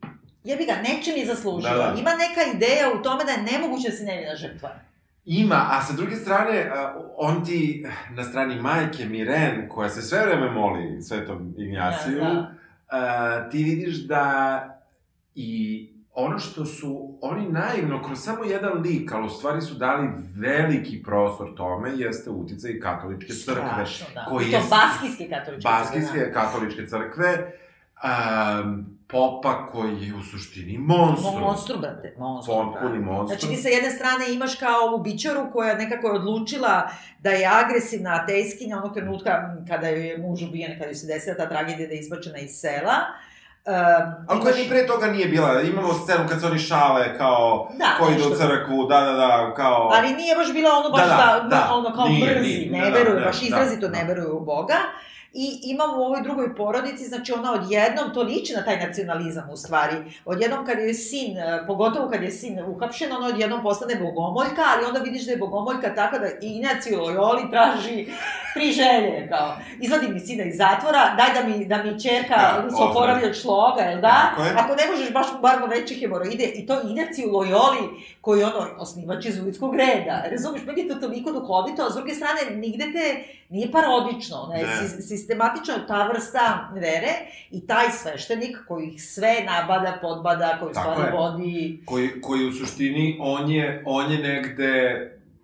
jebi 0.45 0.65
ga, 0.65 0.75
nečem 0.89 1.17
je 1.17 1.27
zaslužio. 1.27 1.71
Da, 1.71 1.77
da. 1.77 1.95
Ima 2.01 2.11
neka 2.11 2.43
ideja 2.55 2.91
u 2.91 3.03
tome 3.03 3.25
da 3.25 3.33
je 3.33 3.43
nemoguće 3.43 3.89
da 3.89 3.97
se 3.97 4.05
nevina 4.05 4.37
žrtva. 4.37 4.71
Ima, 5.27 5.67
a 5.71 5.83
sa 5.83 5.93
druge 5.93 6.17
strane, 6.17 6.71
on 7.17 7.45
ti 7.45 7.87
na 8.11 8.25
strani 8.25 8.55
majke 8.57 9.05
Miren, 9.05 9.69
koja 9.69 9.89
se 9.89 10.03
sve 10.03 10.19
vreme 10.21 10.51
moli 10.51 11.03
Svetom 11.03 11.55
Ignjaciju, 11.59 12.19
Da, 12.19 12.55
da. 12.91 13.49
ti 13.49 13.59
vidiš 13.59 13.97
da 13.99 14.63
i 15.35 15.83
ono 16.13 16.39
što 16.39 16.65
su 16.65 17.19
oni 17.23 17.49
naivno, 17.49 18.03
kroz 18.03 18.19
samo 18.19 18.45
jedan 18.45 18.73
lik, 18.75 19.13
ali 19.13 19.27
u 19.27 19.31
stvari 19.31 19.61
su 19.61 19.75
dali 19.75 20.09
veliki 20.37 21.03
prostor 21.03 21.55
tome, 21.57 21.91
jeste 21.91 22.31
uticaj 22.31 22.81
katoličke 22.81 23.33
crkve. 23.35 23.63
Strašno, 23.63 24.07
da. 24.15 24.25
koji 24.25 24.47
I 24.47 24.51
to 24.51 24.57
je- 24.57 24.63
baskijske 24.71 25.29
katoličke 25.31 25.69
Baskijske 25.69 26.07
crkve, 26.09 26.33
katoličke 26.33 26.87
crkve, 26.87 27.53
um, 28.05 28.97
popa 29.09 29.67
koji 29.67 30.07
je 30.07 30.15
u 30.15 30.23
suštini 30.23 30.79
monstrum. 30.79 31.41
Monstrum, 31.41 31.81
brate, 31.81 32.15
monstrum. 32.19 32.73
Potpuni 32.73 32.99
da. 32.99 33.05
monstrum. 33.05 33.39
Znači, 33.39 33.57
ti 33.57 33.63
sa 33.63 33.69
jedne 33.69 33.91
strane 33.91 34.33
imaš 34.33 34.55
kao 34.55 34.81
ovu 34.89 34.99
bićaru 34.99 35.51
koja 35.53 35.75
nekako 35.75 36.07
je 36.07 36.13
odlučila 36.13 36.91
da 37.19 37.31
je 37.31 37.51
agresivna 37.65 38.21
ateiskinja 38.23 38.77
onog 38.79 38.95
trenutka 38.95 39.57
kada 39.69 39.89
joj 39.89 40.09
je 40.09 40.19
muž 40.19 40.43
ubijen, 40.43 40.79
kada 40.79 40.87
joj 40.87 40.95
se 40.95 41.07
desila 41.07 41.37
ta 41.37 41.49
tragedija 41.49 41.89
da 41.89 41.95
je 41.95 42.01
izbačena 42.01 42.39
iz 42.39 42.51
sela. 42.51 42.97
Um, 43.67 44.27
Ali 44.29 44.41
koja 44.41 44.55
ni 44.57 44.69
pre 44.69 44.87
toga 44.87 45.07
nije 45.07 45.27
bila. 45.29 45.63
Imamo 45.63 45.95
scenu 45.95 46.29
kad 46.29 46.41
se 46.41 46.47
oni 46.47 46.59
šale 46.59 47.19
kao 47.19 47.69
Da, 47.79 47.87
ko 47.99 48.11
ide 48.11 48.27
u 48.27 48.31
nešto. 48.31 48.45
crkvu, 48.45 48.87
da, 48.89 49.01
da, 49.01 49.13
da, 49.13 49.55
kao... 49.57 49.91
Ali 49.93 50.15
nije 50.15 50.37
baš 50.37 50.53
bila 50.53 50.71
ono 50.79 50.91
baš 50.91 51.01
Da, 51.01 51.07
da, 51.07 51.41
da, 51.43 51.49
da. 51.49 51.75
ono 51.75 51.95
kao 51.95 52.09
Nije, 52.09 52.35
brzi, 52.35 52.49
nije, 52.49 52.71
ne 52.71 52.81
da, 52.85 52.91
da, 52.91 52.99
veruju, 52.99 53.21
da, 53.21 53.27
baš 53.27 53.41
da, 53.41 53.47
izrazito 53.47 53.89
da. 53.89 53.99
ne 53.99 54.05
veruju 54.05 54.37
u 54.37 54.41
Boga. 54.41 54.77
I 55.39 55.61
imamo 55.63 55.97
u 55.97 56.05
ovoj 56.05 56.23
drugoj 56.23 56.55
porodici, 56.55 57.05
znači 57.05 57.33
ona 57.33 57.53
odjednom, 57.53 58.15
to 58.15 58.23
liči 58.23 58.53
na 58.55 58.65
taj 58.65 58.87
nacionalizam 58.87 59.51
u 59.53 59.57
stvari, 59.57 59.97
odjednom 60.25 60.67
kad 60.67 60.79
je 60.79 60.95
sin, 60.95 61.39
e, 61.39 61.65
pogotovo 61.67 62.11
kad 62.11 62.23
je 62.23 62.31
sin 62.31 62.61
uhapšen, 62.69 63.13
ona 63.13 63.27
odjednom 63.27 63.63
postane 63.63 63.95
bogomoljka, 63.97 64.63
ali 64.77 64.85
onda 64.85 65.01
vidiš 65.01 65.25
da 65.25 65.31
je 65.31 65.37
bogomoljka 65.37 65.95
tako 65.95 66.19
da 66.19 66.27
Ignacio 66.41 67.01
Loyoli 67.01 67.51
traži 67.51 68.07
tri 68.55 68.73
želje, 68.73 69.29
kao, 69.29 69.57
izvadi 69.81 70.09
mi 70.09 70.21
sina 70.21 70.45
iz 70.45 70.57
zatvora, 70.57 71.15
daj 71.17 71.43
da 71.43 71.49
mi, 71.49 71.65
da 71.65 71.83
mi 71.83 72.01
čerka 72.01 72.37
Da, 72.37 72.71
se 72.71 72.83
oporavi 72.83 73.27
od 73.27 73.35
šloga, 73.41 73.83
jel 73.83 74.01
da? 74.01 74.31
Tako 74.31 74.43
je. 74.43 74.53
Ako 74.57 74.75
ne 74.75 74.91
možeš 74.91 75.13
baš 75.13 75.27
mu 75.33 75.41
bar 75.41 75.57
veće 75.69 75.95
hemoroide, 75.95 76.45
i 76.45 76.67
to 76.67 76.81
Ignacio 76.83 77.27
Loyoli, 77.27 77.85
koji 78.27 78.41
je 78.41 78.47
ono 78.47 78.67
osnivač 78.79 79.25
izulitskog 79.27 79.75
reda. 79.77 80.25
Razumiješ, 80.31 80.67
meni 80.67 80.81
je 80.81 80.89
to 80.89 80.95
toliko 80.97 81.33
duhovito, 81.33 81.83
a 81.83 81.91
s 81.91 81.95
druge 81.95 82.15
strane, 82.15 82.57
nigde 82.57 82.85
te 82.87 83.05
nije 83.49 83.71
parodično, 83.73 84.37
ona 84.37 84.55
je 84.55 84.67
Ne. 84.67 84.73
sis- 84.73 85.01
sistematično 85.03 85.75
ta 85.89 86.09
vrsta 86.09 86.45
vere 86.75 87.13
i 87.51 87.67
taj 87.67 87.91
sveštenik 87.93 88.57
koji 88.69 88.87
ih 88.87 89.03
sve 89.05 89.35
nabada, 89.45 89.99
podbada, 90.03 90.57
koji 90.61 90.75
Tako 90.75 90.93
stvari 90.93 91.09
je. 91.09 91.19
vodi... 91.19 91.81
koji, 91.85 92.21
koji 92.21 92.47
u 92.47 92.53
suštini, 92.53 93.17
on 93.21 93.51
je, 93.51 93.83
on 93.87 94.13
je 94.13 94.19
negde 94.21 94.73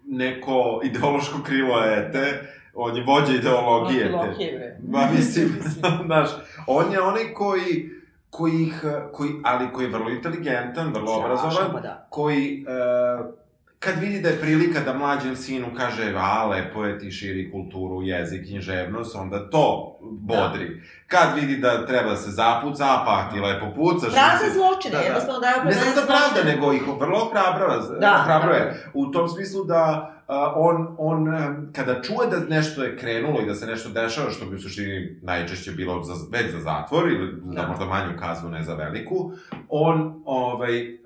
neko 0.06 0.80
ideološko 0.84 1.42
krilo 1.42 1.84
ete, 1.86 2.42
on 2.74 2.96
je 2.96 3.04
vođa 3.04 3.32
ideologije 3.32 4.04
bre. 4.04 4.76
Ma 4.88 5.08
mislim, 5.16 5.48
znaš, 6.06 6.28
on 6.66 6.92
je 6.92 7.00
onaj 7.02 7.32
koji, 7.34 7.90
koji 8.32 8.62
ih, 8.62 8.84
koji, 9.12 9.30
ali 9.44 9.72
koji 9.72 9.84
je 9.84 9.90
vrlo 9.90 10.10
inteligentan, 10.10 10.92
vrlo 10.94 11.12
obrazovan, 11.14 11.72
pa 11.72 11.80
da. 11.80 12.06
koji, 12.10 12.64
e, 12.68 13.32
kad 13.78 13.98
vidi 13.98 14.20
da 14.20 14.28
je 14.28 14.40
prilika 14.40 14.80
da 14.80 14.92
mlađem 14.94 15.36
sinu 15.36 15.66
kaže, 15.76 16.14
a, 16.16 16.46
lepo 16.46 16.84
je 16.84 16.98
ti 16.98 17.10
širi 17.10 17.52
kulturu, 17.52 18.02
jezik, 18.02 18.46
književnost, 18.46 19.16
onda 19.16 19.50
to 19.50 19.96
bodri. 20.00 20.82
Kad 21.06 21.28
vidi 21.34 21.56
da 21.56 21.86
treba 21.86 22.10
da 22.10 22.16
se 22.16 22.30
zapuca, 22.30 22.84
a 22.84 23.02
pa 23.06 23.34
ti 23.34 23.40
lepo 23.40 23.66
pucaš. 23.76 24.12
Pravda 24.12 24.32
mislim, 24.32 24.52
zločine, 24.52 24.92
da, 24.92 24.98
da. 24.98 25.04
jednostavno 25.04 25.40
daje 25.40 25.54
Ne 25.54 25.60
opravdanje 25.60 25.84
samo 25.84 26.00
da 26.00 26.06
pravda, 26.06 26.28
zločine. 26.34 26.54
nego 26.54 26.72
ih 26.72 26.82
vrlo 27.00 27.18
ohrabrava, 27.18 27.76
Da, 28.00 28.20
ohrabruje. 28.22 28.60
da. 28.60 28.90
U 28.94 29.10
tom 29.10 29.28
smislu 29.28 29.64
da 29.64 30.12
on, 30.54 30.94
on, 30.98 31.26
kada 31.72 32.02
čuje 32.02 32.28
da 32.30 32.54
nešto 32.54 32.82
je 32.82 32.96
krenulo 32.96 33.40
i 33.40 33.46
da 33.46 33.54
se 33.54 33.66
nešto 33.66 33.88
dešava, 33.88 34.30
što 34.30 34.46
bi 34.46 34.56
u 34.56 34.58
suštini 34.58 35.18
najčešće 35.22 35.72
bilo 35.72 36.02
za, 36.02 36.14
već 36.30 36.52
za 36.52 36.60
zatvor 36.60 37.08
ili 37.08 37.40
za 37.44 37.62
Da. 37.62 37.68
možda 37.68 37.84
manju 37.84 38.18
kaznu, 38.18 38.50
ne 38.50 38.62
za 38.62 38.74
veliku, 38.74 39.32
on, 39.68 40.22
ovaj, 40.24 40.80
e, 40.80 40.96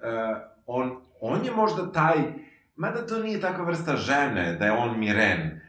on, 0.67 0.97
on 1.21 1.45
je 1.45 1.53
možda 1.53 1.93
taj, 1.93 2.17
mada 2.77 3.07
to 3.07 3.19
nije 3.19 3.41
takva 3.41 3.65
vrsta 3.65 3.97
žene, 3.97 4.57
da 4.59 4.65
je 4.65 4.73
on 4.73 4.99
miren, 4.99 5.61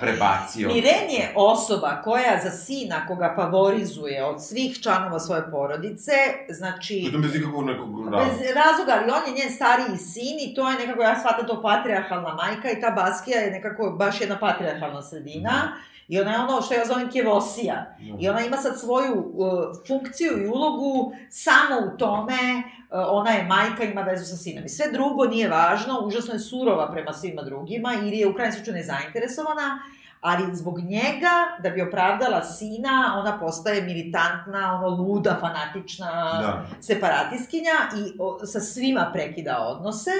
prebacio. 0.00 0.68
Miren 0.68 1.10
je 1.10 1.32
osoba 1.36 2.02
koja 2.04 2.40
za 2.44 2.50
sina 2.50 3.06
koga 3.06 3.32
favorizuje 3.36 4.24
od 4.24 4.44
svih 4.44 4.82
članova 4.82 5.18
svoje 5.20 5.50
porodice, 5.50 6.12
znači... 6.48 7.00
Pritom 7.04 7.22
bez 7.22 7.34
ikakvog 7.34 7.64
nekog 7.64 7.88
razloga. 7.88 8.24
Bez 8.24 8.40
razloga, 8.54 8.92
ali 9.00 9.10
on 9.10 9.28
je 9.28 9.42
njen 9.42 9.54
stariji 9.54 9.96
sin 9.96 10.36
i 10.40 10.54
to 10.54 10.70
je 10.70 10.78
nekako, 10.78 11.02
ja 11.02 11.20
shvatam 11.20 11.46
to 11.46 11.62
patriarhalna 11.62 12.34
majka 12.34 12.70
i 12.70 12.80
ta 12.80 12.90
Baskija 12.90 13.40
je 13.40 13.50
nekako 13.50 13.90
baš 13.90 14.20
jedna 14.20 14.38
patriarhalna 14.38 15.02
sredina. 15.02 15.72
I 16.08 16.20
ona 16.20 16.32
je 16.32 16.38
ono 16.38 16.62
što 16.62 16.74
ja 16.74 16.86
zovem 16.86 17.10
kjevosija. 17.10 17.96
I 18.20 18.28
ona 18.28 18.40
ima 18.40 18.56
sad 18.56 18.80
svoju 18.80 19.32
uh, 19.34 19.48
funkciju 19.86 20.42
i 20.42 20.46
ulogu 20.46 21.12
samo 21.30 21.76
u 21.94 21.96
tome, 21.96 22.62
uh, 22.90 22.98
ona 23.10 23.30
je 23.30 23.44
majka, 23.44 23.84
ima 23.84 24.00
vezu 24.02 24.24
sa 24.24 24.36
sinom. 24.36 24.64
I 24.64 24.68
sve 24.68 24.86
drugo 24.92 25.24
nije 25.24 25.48
važno, 25.48 26.00
užasno 26.04 26.34
je 26.34 26.40
surova 26.40 26.92
prema 26.92 27.12
svima 27.12 27.42
drugima, 27.42 27.94
ili 28.02 28.16
je 28.18 28.28
u 28.28 28.34
krajnjem 28.34 28.52
slučaju 28.52 28.76
nezainteresovana, 28.76 29.78
ali 30.20 30.56
zbog 30.56 30.78
njega, 30.80 31.34
da 31.62 31.70
bi 31.70 31.82
opravdala 31.82 32.42
sina, 32.44 33.14
ona 33.20 33.38
postaje 33.38 33.82
militantna, 33.82 34.74
ono 34.78 34.88
luda, 34.88 35.36
fanatična, 35.40 36.12
Da. 36.40 36.66
separatiskinja 36.80 37.72
i 37.96 38.16
o, 38.18 38.46
sa 38.46 38.60
svima 38.60 39.10
prekida 39.12 39.58
odnose 39.58 40.10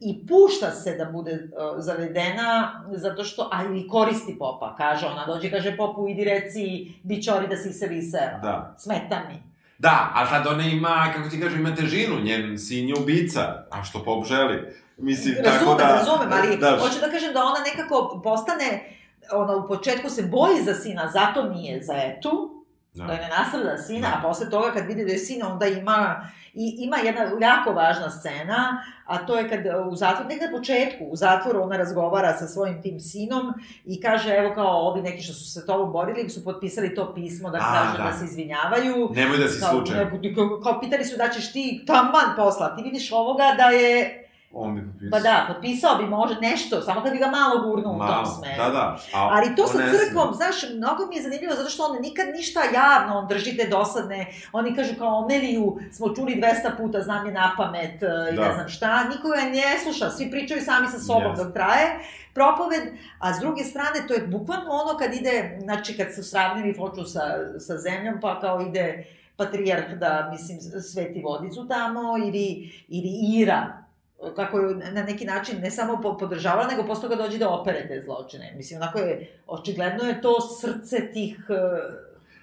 i 0.00 0.26
pušta 0.26 0.70
se 0.70 0.96
da 0.96 1.04
bude 1.04 1.48
o, 1.56 1.74
zavedena 1.80 2.84
zato 2.92 3.24
što, 3.24 3.48
a 3.52 3.62
i 3.64 3.88
koristi 3.88 4.36
popa, 4.38 4.76
kaže 4.76 5.06
ona, 5.06 5.26
dođe, 5.26 5.50
kaže 5.50 5.76
popu, 5.76 6.08
idi 6.08 6.24
reci 6.24 6.92
bićori 7.02 7.48
da 7.48 7.56
se 7.56 7.68
iseli 7.68 7.98
iz 7.98 8.10
sela. 8.10 8.38
Da. 8.42 8.74
Smeta 8.78 9.22
mi. 9.28 9.42
Da, 9.78 10.12
a 10.14 10.26
sad 10.26 10.46
ona 10.46 10.62
ima, 10.62 11.12
kako 11.16 11.28
ti 11.28 11.40
kažem, 11.40 11.60
ima 11.60 11.74
težinu, 11.74 12.20
njen 12.20 12.58
sin 12.58 12.88
je 12.88 12.94
ubica, 13.00 13.66
a 13.70 13.84
što 13.84 14.04
pop 14.04 14.26
želi. 14.26 14.74
Mislim, 14.96 15.34
tako 15.44 15.48
Razumem, 15.48 15.78
da... 15.78 15.94
razumem, 15.94 16.28
ali 16.32 16.56
da, 16.56 16.78
hoću 16.80 17.00
da 17.00 17.10
kažem 17.10 17.32
da 17.32 17.44
ona 17.44 17.58
nekako 17.74 18.20
postane, 18.24 18.96
ona 19.32 19.56
u 19.56 19.68
početku 19.68 20.10
se 20.10 20.22
boji 20.22 20.62
za 20.64 20.74
sina, 20.74 21.10
zato 21.12 21.42
nije 21.42 21.82
za 21.82 21.94
etu, 21.94 22.57
da 23.06 23.12
je 23.12 23.20
ne 23.20 23.28
nasrda 23.28 23.78
sina, 23.78 24.08
a 24.18 24.22
posle 24.22 24.50
toga 24.50 24.70
kad 24.72 24.86
vidi 24.86 25.04
da 25.04 25.12
je 25.12 25.18
sina, 25.18 25.52
onda 25.52 25.66
ima, 25.66 26.28
i, 26.54 26.76
ima 26.78 26.96
jedna 26.96 27.20
jako 27.40 27.72
važna 27.72 28.10
scena, 28.10 28.82
a 29.06 29.26
to 29.26 29.36
je 29.38 29.48
kad 29.48 29.60
u 29.90 29.96
zatvoru, 29.96 30.28
nekde 30.28 30.46
na 30.46 30.58
početku, 30.58 31.04
u 31.04 31.16
zatvoru 31.16 31.62
ona 31.62 31.76
razgovara 31.76 32.36
sa 32.38 32.46
svojim 32.46 32.82
tim 32.82 33.00
sinom 33.00 33.54
i 33.84 34.00
kaže, 34.00 34.34
evo 34.34 34.54
kao 34.54 34.88
ovi 34.88 35.02
neki 35.02 35.22
što 35.22 35.32
su 35.32 35.50
se 35.50 35.66
tobom 35.66 35.92
borili, 35.92 36.30
su 36.30 36.44
potpisali 36.44 36.94
to 36.94 37.14
pismo 37.14 37.50
da 37.50 37.58
kažu 37.58 37.98
da. 37.98 38.04
da. 38.04 38.12
se 38.12 38.24
izvinjavaju. 38.24 39.10
Nemoj 39.14 39.38
da 39.38 39.48
si 39.48 39.60
neko- 39.94 40.34
kao, 40.34 40.60
kao 40.60 40.80
pitali 40.80 41.04
su 41.04 41.16
da 41.16 41.28
ćeš 41.28 41.52
ti 41.52 41.84
taman 41.86 42.36
posla, 42.36 42.76
ti 42.76 42.82
vidiš 42.82 43.12
ovoga 43.12 43.54
da 43.56 43.64
je, 43.64 44.27
On 44.52 44.74
bi 44.74 44.80
potpisao. 44.86 45.10
pa 45.10 45.20
da, 45.20 45.44
potpisao 45.54 45.96
bi 45.98 46.06
može 46.06 46.34
nešto, 46.40 46.80
samo 46.80 47.02
kad 47.02 47.12
bi 47.12 47.18
ga 47.18 47.26
malo 47.26 47.62
gurnuo 47.62 47.96
u 47.96 47.98
tom 47.98 48.26
smeru. 48.26 48.62
Da, 48.62 48.70
da. 48.70 48.98
A, 49.14 49.28
Ali 49.32 49.56
to 49.56 49.66
sa 49.66 49.78
crkvom, 49.78 50.34
znaš, 50.34 50.56
mnogo 50.76 51.06
mi 51.06 51.16
je 51.16 51.22
zanimljivo 51.22 51.54
zato 51.54 51.70
što 51.70 51.84
on 51.84 52.02
nikad 52.02 52.26
ništa 52.36 52.60
javno, 52.74 53.18
on 53.18 53.28
drži 53.28 53.56
te 53.56 53.68
dosadne, 53.68 54.26
oni 54.52 54.74
kažu 54.76 54.94
kao 54.98 55.18
Omeliju 55.18 55.78
smo 55.92 56.14
čuli 56.14 56.42
200 56.64 56.76
puta, 56.76 57.00
znam 57.00 57.26
je 57.26 57.32
na 57.32 57.54
pamet 57.56 58.02
e, 58.02 58.06
i 58.32 58.36
Da. 58.36 58.48
ne 58.48 58.54
znam 58.54 58.68
šta, 58.68 59.04
niko 59.04 59.28
je 59.34 59.50
ne 59.50 59.78
sluša, 59.82 60.10
svi 60.10 60.30
pričaju 60.30 60.60
sami 60.64 60.88
sa 60.88 60.98
sobom 60.98 61.30
Jeste. 61.30 61.44
dok 61.44 61.52
traje 61.54 61.98
propoved, 62.34 62.82
a 63.18 63.34
s 63.34 63.38
druge 63.40 63.64
strane 63.64 64.06
to 64.08 64.14
je 64.14 64.26
bukvalno 64.26 64.70
ono 64.70 64.98
kad 64.98 65.14
ide, 65.14 65.58
znači 65.62 65.96
kad 65.96 66.14
su 66.14 66.22
sravnili 66.22 66.74
foču 66.74 67.04
sa, 67.04 67.20
sa 67.58 67.76
zemljom, 67.76 68.20
pa 68.20 68.40
kao 68.40 68.60
ide 68.60 69.06
patrijarh 69.36 69.94
da, 69.94 70.28
mislim, 70.32 70.60
sveti 70.82 71.22
vodicu 71.22 71.68
tamo, 71.68 72.18
ili, 72.18 72.70
ili 72.88 73.40
Ira, 73.40 73.87
kako 74.36 74.58
je 74.58 74.74
na 74.74 75.02
neki 75.02 75.24
način 75.24 75.60
ne 75.60 75.70
samo 75.70 76.00
po- 76.02 76.16
podržavala, 76.16 76.66
nego 76.66 76.84
posle 76.84 77.02
toga 77.02 77.16
dođe 77.16 77.38
da 77.38 77.48
opere 77.50 77.88
te 77.88 78.02
zločine. 78.02 78.52
Mislim, 78.56 78.82
onako 78.82 78.98
je, 78.98 79.32
očigledno 79.46 80.04
je 80.04 80.20
to 80.20 80.36
srce 80.40 81.12
tih 81.12 81.46
e, 81.48 81.54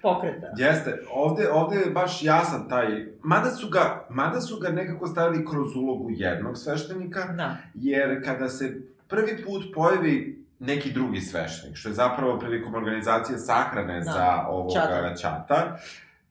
pokreta. 0.02 0.46
Jeste, 0.56 1.02
ovde, 1.12 1.50
ovde 1.50 1.76
je 1.76 1.90
baš 1.90 2.22
jasan 2.22 2.68
taj, 2.68 2.86
mada 3.22 3.50
su 3.50 3.68
ga, 3.68 4.06
mada 4.10 4.40
su 4.40 4.56
ga 4.56 4.68
nekako 4.68 5.06
stavili 5.06 5.46
kroz 5.46 5.76
ulogu 5.76 6.08
jednog 6.10 6.58
sveštenika, 6.58 7.24
Da. 7.26 7.56
jer 7.74 8.24
kada 8.24 8.48
se 8.48 8.74
prvi 9.08 9.44
put 9.44 9.62
pojavi 9.74 10.36
neki 10.58 10.92
drugi 10.92 11.20
sveštenik, 11.20 11.76
što 11.76 11.88
je 11.88 11.94
zapravo 11.94 12.38
prilikom 12.38 12.74
organizacije 12.74 13.38
sahrane 13.38 13.94
Da. 13.96 14.04
za 14.04 14.44
ovog 14.48 14.72
Ćata. 14.72 15.14
ćata, 15.14 15.76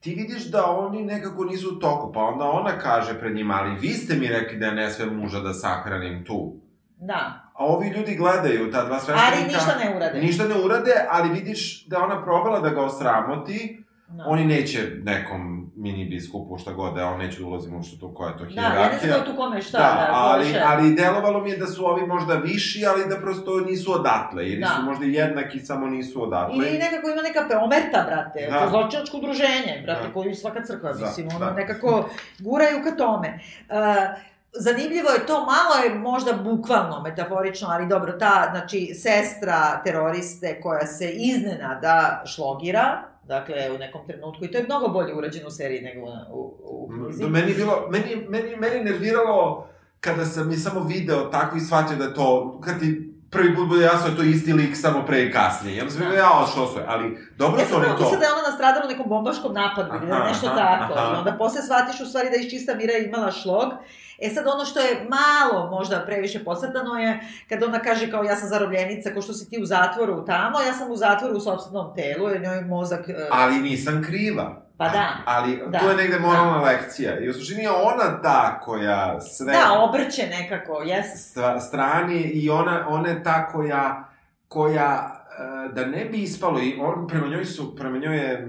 ti 0.06 0.14
vidiš 0.14 0.50
da 0.50 0.66
oni 0.66 1.02
nekako 1.04 1.44
nisu 1.44 1.68
u 1.76 1.78
toku, 1.78 2.12
pa 2.12 2.20
onda 2.20 2.44
ona 2.44 2.78
kaže 2.78 3.20
pred 3.20 3.34
njima, 3.34 3.54
ali 3.54 3.80
vi 3.80 3.88
ste 3.88 4.14
mi 4.14 4.28
rekli 4.28 4.58
da 4.58 4.70
ne 4.70 4.90
sve 4.90 5.06
muža 5.06 5.40
da 5.40 5.54
sahranim 5.54 6.24
tu. 6.24 6.56
Da. 6.96 7.50
A 7.54 7.64
ovi 7.64 7.88
ljudi 7.88 8.14
gledaju, 8.16 8.70
ta 8.70 8.84
dva 8.84 9.00
sveštenika... 9.00 9.36
Ali 9.36 9.44
ništa 9.44 9.74
ne 9.84 9.96
urade. 9.96 10.20
Ništa 10.20 10.44
ne 10.48 10.54
urade, 10.64 10.92
ali 11.10 11.28
vidiš 11.28 11.86
da 11.86 12.04
ona 12.04 12.22
probala 12.22 12.60
da 12.60 12.70
ga 12.70 12.82
osramoti, 12.82 13.84
Da. 14.08 14.24
Oni 14.24 14.44
neće 14.46 14.78
nekom 15.02 15.40
mini 15.76 16.04
biskupu 16.06 16.58
šta 16.58 16.72
god 16.72 16.94
da 16.94 17.06
on 17.06 17.18
neće 17.18 17.40
da 17.40 17.46
ulazimo 17.46 17.78
u 17.78 17.82
što 17.82 17.96
to, 17.98 18.14
koja 18.14 18.28
je 18.28 18.38
to 18.38 18.44
Da, 18.44 18.50
hijerarhija. 18.50 19.12
ja 19.12 19.18
ne 19.18 19.24
tu 19.24 19.36
kome 19.36 19.62
šta, 19.62 19.78
Da, 19.78 19.84
da, 19.84 20.08
ali, 20.12 20.42
ko 20.42 20.48
više. 20.48 20.62
ali 20.64 20.94
delovalo 20.94 21.40
mi 21.40 21.50
je 21.50 21.56
da 21.56 21.66
su 21.66 21.86
ovi 21.86 22.06
možda 22.06 22.34
viši, 22.34 22.86
ali 22.86 23.06
da 23.06 23.16
prosto 23.16 23.60
nisu 23.60 23.92
odatle, 23.94 24.46
ili 24.46 24.60
Da. 24.60 24.66
su 24.68 24.82
možda 24.82 25.04
jednaki, 25.06 25.58
samo 25.60 25.86
nisu 25.86 26.22
odatle. 26.22 26.56
Ili 26.58 26.78
nekako 26.78 27.08
ima 27.08 27.22
neka 27.22 27.40
pe- 27.40 27.56
omerta, 27.56 28.04
brate, 28.04 28.48
Da. 28.50 28.60
da. 28.60 28.68
zločinačko 28.68 29.16
udruženje, 29.16 29.82
brate, 29.84 30.06
Da. 30.06 30.12
koju 30.12 30.34
svaka 30.34 30.62
crkva, 30.62 30.92
Da, 30.92 31.00
mislim, 31.00 31.28
ono, 31.30 31.38
da. 31.40 31.50
nekako 31.52 32.08
guraju 32.38 32.82
ka 32.84 32.96
tome. 32.96 33.38
Uh, 33.60 33.76
zanimljivo 34.52 35.10
je 35.10 35.26
to, 35.26 35.34
malo 35.34 35.84
je 35.84 35.94
možda 35.94 36.32
bukvalno, 36.34 37.02
metaforično, 37.02 37.68
ali 37.70 37.86
dobro, 37.86 38.12
ta, 38.12 38.48
znači, 38.50 38.94
sestra 38.94 39.82
teroriste 39.84 40.60
koja 40.60 40.86
se 40.86 41.10
iznenada 41.10 42.22
šlogira, 42.26 43.02
dakle, 43.26 43.70
u 43.70 43.78
nekom 43.78 44.06
trenutku, 44.06 44.44
i 44.44 44.50
to 44.50 44.58
je 44.58 44.64
mnogo 44.64 44.88
bolje 44.88 45.14
urađeno 45.14 45.48
u 45.48 45.50
seriji 45.50 45.80
nego 45.82 46.00
u, 46.30 46.40
u, 46.60 46.88
knjizi. 46.88 47.22
Da, 47.22 47.28
meni 47.28 47.50
je 47.50 47.56
bilo, 47.56 47.88
meni, 47.90 48.26
meni, 48.28 48.56
meni 48.56 48.84
nerviralo 48.84 49.66
kada 50.00 50.24
sam 50.24 50.50
i 50.50 50.56
samo 50.56 50.80
video 50.82 51.20
tako 51.22 51.56
i 51.56 51.60
shvatio 51.60 51.96
da 51.96 52.04
je 52.04 52.14
to, 52.14 52.60
kad 52.60 52.80
ti 52.80 52.88
prvi 53.30 53.54
put 53.54 53.68
bude 53.68 53.84
jasno 53.84 54.04
da 54.04 54.10
je 54.10 54.16
to 54.16 54.22
isti 54.24 54.52
lik 54.52 54.76
samo 54.76 55.02
pre 55.06 55.22
i 55.22 55.32
kasnije. 55.32 55.76
Ja 55.76 55.90
sam 55.90 56.00
Da. 56.00 56.14
ja, 56.14 56.46
što 56.52 56.66
su 56.66 56.78
je, 56.78 56.84
ali 56.88 57.18
dobro 57.36 57.60
Ja 57.60 57.66
su 57.66 57.72
sam 57.72 57.80
oni 57.80 57.88
to. 57.88 57.94
mislila 57.94 58.18
da 58.18 58.26
je 58.26 58.32
ona 58.32 58.48
nastradala 58.50 58.86
u 58.86 58.90
nekom 58.90 59.08
bombaškom 59.08 59.54
napadu 59.54 59.90
ili 59.96 60.06
je 60.06 60.12
Aha, 60.12 60.28
nešto 60.28 60.46
aha, 60.46 60.56
tako. 60.56 60.94
aha. 60.94 61.14
I 61.14 61.18
onda 61.18 61.32
posle 61.32 61.62
shvatiš 61.62 62.00
u 62.00 62.06
stvari 62.06 62.30
da 62.30 62.36
je 62.36 62.42
iz 62.42 62.50
čista 62.50 62.74
mira 62.74 62.92
imala 62.98 63.30
šlog. 63.32 63.68
E 64.18 64.30
sad 64.30 64.46
ono 64.46 64.64
što 64.64 64.80
je 64.80 65.06
malo 65.08 65.70
možda 65.70 66.00
previše 66.00 66.44
posretano 66.44 66.94
je 66.94 67.20
kada 67.48 67.66
ona 67.66 67.78
kaže 67.78 68.10
kao 68.10 68.24
ja 68.24 68.36
sam 68.36 68.48
zarobljenica, 68.48 69.10
kao 69.10 69.22
što 69.22 69.32
si 69.32 69.50
ti 69.50 69.62
u 69.62 69.66
zatvoru 69.66 70.24
tamo, 70.24 70.60
ja 70.60 70.72
sam 70.72 70.90
u 70.90 70.96
zatvoru 70.96 71.36
u 71.36 71.40
sobstvenom 71.40 71.94
telu 71.94 72.28
jer 72.28 72.42
njoj 72.42 72.60
mozak... 72.60 73.08
e, 73.08 73.14
Ali 73.30 73.56
nisam 73.56 74.02
kriva. 74.06 74.62
Pa 74.78 74.88
da. 74.88 75.08
Ali 75.26 75.62
Da, 75.66 75.78
to 75.78 75.90
je 75.90 75.96
negde 75.96 76.18
moralna 76.18 76.60
lekcija. 76.60 77.20
I 77.20 77.28
u 77.28 77.34
suštini 77.34 77.62
je 77.62 77.70
ona 77.70 78.22
ta 78.22 78.60
koja 78.60 79.20
sve 79.20 79.52
Da, 79.52 79.80
obrće 79.80 80.26
nekako, 80.28 80.82
jes. 80.82 81.06
strani 81.60 82.20
i 82.20 82.50
ona, 82.50 82.86
ona 82.88 83.08
je 83.08 83.22
ta 83.22 83.48
koja, 83.48 84.04
koja 84.48 85.12
e, 85.68 85.74
da 85.74 85.84
ne 85.86 86.04
bi 86.04 86.18
ispalo 86.18 86.60
i 86.60 86.78
on, 86.80 87.08
prema 87.08 87.26
njoj 87.28 87.44
su, 87.44 87.76
prema 87.76 87.98
njoj 87.98 88.16
je 88.16 88.48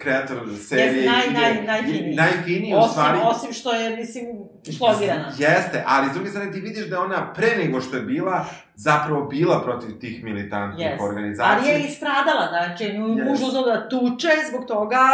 kreator 0.00 0.36
serije 0.60 0.86
Jeste, 0.86 1.10
naj- 1.10 1.34
naj- 1.34 1.66
najfiniji. 1.66 2.14
najfiniji 2.14 2.74
u 2.74 2.78
Osim, 2.78 2.90
stvari 2.92 3.18
osim 3.24 3.52
što 3.52 3.72
je, 3.72 3.96
mislim, 3.96 4.26
šlogirana. 4.72 5.28
Jeste, 5.38 5.84
ali 5.86 6.10
s 6.10 6.14
druge 6.14 6.30
strane 6.30 6.52
ti 6.52 6.60
vidiš 6.60 6.86
da 6.86 7.00
ona 7.00 7.32
pre 7.34 7.56
nego 7.56 7.80
što 7.80 7.96
je 7.96 8.02
bila, 8.02 8.44
zapravo 8.74 9.24
bila 9.24 9.62
protiv 9.62 9.98
tih 9.98 10.24
militantnih 10.24 10.86
Yes. 10.86 11.02
organizacija. 11.02 11.56
Ali 11.58 11.68
je 11.68 11.80
i 11.80 11.90
stradala, 11.90 12.48
znači, 12.48 12.84
Yes. 12.84 13.24
muž 13.24 13.42
uzao 13.42 13.62
da 13.62 13.88
tuče 13.88 14.28
zbog 14.50 14.64
toga 14.66 15.06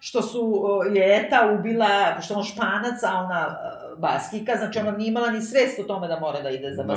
što 0.00 0.22
su 0.22 0.62
je 0.92 1.16
Eta 1.16 1.50
ubila, 1.52 1.88
pošto 2.16 2.34
je 2.34 2.38
on 2.38 2.44
španac, 2.44 3.02
a 3.02 3.14
ona 3.14 3.46
e, 3.48 4.00
baskika, 4.00 4.56
znači 4.56 4.78
ona 4.78 4.90
nije 4.90 5.08
imala 5.08 5.30
ni 5.30 5.42
svest 5.42 5.78
o 5.78 5.84
tome 5.84 6.08
da 6.08 6.20
mora 6.20 6.40
da 6.40 6.50
ide 6.50 6.72
za 6.72 6.82
Da. 6.82 6.92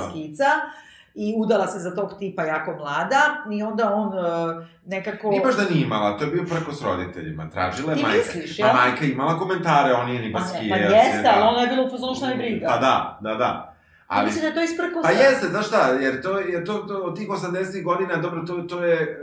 I 1.14 1.34
udala 1.36 1.66
se 1.66 1.78
za 1.78 1.94
tog 1.94 2.18
tipa 2.18 2.42
jako 2.42 2.74
mlada 2.76 3.20
i 3.52 3.62
onda 3.62 3.94
on 3.94 4.18
e, 4.18 4.66
nekako... 4.86 5.28
Nije 5.30 5.42
baš 5.42 5.56
da 5.56 5.64
nije 5.70 5.82
imala, 5.82 6.18
to 6.18 6.24
je 6.24 6.30
bio 6.30 6.44
prko 6.44 6.72
s 6.72 6.82
roditeljima. 6.82 7.50
Tražila 7.50 7.92
je 7.92 7.96
Ti 7.96 8.02
majka. 8.02 8.18
misliš, 8.18 8.56
Pa 8.56 8.66
jel? 8.66 8.74
majka 8.76 9.04
je 9.04 9.12
imala 9.12 9.38
komentare, 9.38 9.92
on 9.92 10.06
nije 10.06 10.22
ni 10.22 10.32
Pa, 10.32 10.38
ne, 10.38 10.44
baskijac. 10.44 10.70
pa 10.70 10.76
jeste, 10.76 11.22
da. 11.22 11.32
ali 11.36 11.48
ona 11.48 11.60
je 11.60 11.68
bila 11.68 11.86
u 11.86 11.90
fazonu 11.90 12.14
šta 12.14 12.26
je 12.28 12.36
briga. 12.36 12.66
Pa 12.68 12.78
da, 12.78 13.18
da, 13.20 13.34
da. 13.34 13.74
Ali... 14.06 14.26
Mislim 14.26 14.42
da 14.42 14.48
je 14.48 14.54
to 14.54 14.62
isprko 14.62 15.00
pa 15.02 15.10
jeste, 15.10 15.46
znaš 15.46 15.66
šta, 15.66 15.86
jer 15.86 16.22
to, 16.22 16.38
jer 16.38 16.66
to, 16.66 16.74
to 16.78 16.94
od 16.94 17.16
tih 17.16 17.28
80 17.28 17.82
godina, 17.82 18.16
dobro, 18.16 18.42
to, 18.46 18.54
to 18.62 18.84
je 18.84 19.02
e, 19.02 19.16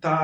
ta 0.00 0.16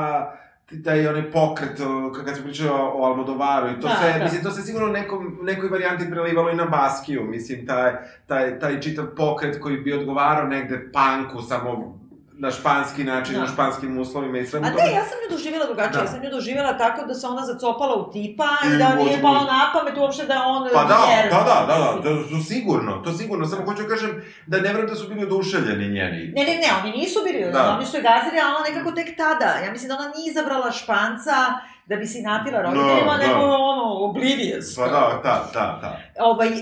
taj 0.84 1.06
onaj 1.06 1.30
pokret, 1.30 1.80
kad 2.24 2.36
se 2.36 2.42
pričao 2.42 2.92
o 2.94 3.04
Almodovaru 3.04 3.68
i 3.68 3.80
to 3.80 3.88
Da, 3.88 3.96
sve, 4.00 4.18
da. 4.18 4.24
mislim, 4.24 4.42
to 4.42 4.50
se 4.50 4.62
sigurno 4.62 4.88
nekom, 4.88 5.38
nekoj 5.42 5.68
varijanti 5.68 6.10
prelivalo 6.10 6.50
i 6.50 6.56
na 6.56 6.64
Baskiju, 6.64 7.24
mislim, 7.24 7.66
taj, 7.66 7.92
taj, 8.26 8.58
taj 8.58 8.80
čitav 8.80 9.06
pokret 9.16 9.60
koji 9.60 9.76
bi 9.76 9.92
odgovarao 9.92 10.48
negde 10.48 10.90
panku, 10.92 11.42
samo 11.42 11.98
na 12.38 12.50
španski 12.50 13.04
način, 13.04 13.34
Da. 13.34 13.40
na 13.40 13.46
španskim 13.46 13.98
uslovima 13.98 14.38
i 14.38 14.46
svemu 14.46 14.66
A 14.66 14.70
ne, 14.70 14.92
ja 14.92 15.04
sam 15.04 15.16
nju 15.22 15.36
doživjela 15.36 15.66
drugačije, 15.66 15.92
Da. 15.92 16.00
ja 16.00 16.06
sam 16.06 16.20
nju 16.22 16.30
doživjela 16.30 16.78
tako 16.78 17.06
da 17.06 17.14
se 17.14 17.26
ona 17.26 17.42
zacopala 17.42 17.94
u 17.96 18.12
tipa 18.12 18.48
i, 18.64 18.74
I 18.74 18.78
da 18.78 18.94
nije 18.94 19.22
palo 19.22 19.40
na 19.44 19.70
pamet 19.72 19.96
uopšte 19.98 20.24
da 20.26 20.42
on 20.46 20.68
Pa 20.74 20.84
da, 20.84 20.98
vjerno, 21.08 21.38
da, 21.38 21.44
da, 21.44 21.66
da, 21.70 21.76
da, 22.04 22.14
mislim. 22.14 22.38
to 22.38 22.44
sigurno, 22.44 22.92
to 23.04 23.12
sigurno, 23.12 23.46
samo 23.46 23.64
hoću 23.64 23.82
da 23.82 23.88
kažem 23.88 24.22
da 24.46 24.56
ne 24.56 24.68
verujem 24.68 24.88
da 24.88 24.94
su 24.94 25.08
bili 25.08 25.22
oduševljeni 25.24 25.88
njeni. 25.88 26.32
Ne, 26.36 26.42
ne, 26.44 26.54
ne, 26.56 26.68
oni 26.82 26.90
nisu 26.92 27.18
bili, 27.24 27.44
Da. 27.44 27.50
da. 27.52 27.74
oni 27.76 27.86
su 27.86 27.96
je 27.96 28.02
gazili, 28.02 28.40
a 28.40 28.46
ona 28.48 28.60
nekako 28.68 28.90
tek 28.92 29.16
tada. 29.16 29.50
Ja 29.64 29.72
mislim 29.72 29.88
da 29.88 29.94
ona 29.94 30.08
nije 30.16 30.30
izabrala 30.30 30.72
španca 30.72 31.36
da 31.88 31.96
bi 31.96 32.06
se 32.06 32.18
natila 32.20 32.62
roditeljima, 32.62 33.12
Da, 33.12 33.16
nego 33.18 33.34
da. 33.36 33.40
je 33.42 33.54
ono, 33.54 33.82
oblivious. 34.00 34.76
Pa 34.76 34.82
da, 34.84 35.20
ta, 35.22 35.50
ta, 35.52 35.80
ta. 35.80 35.96
Ovaj, 36.20 36.48
e, 36.48 36.52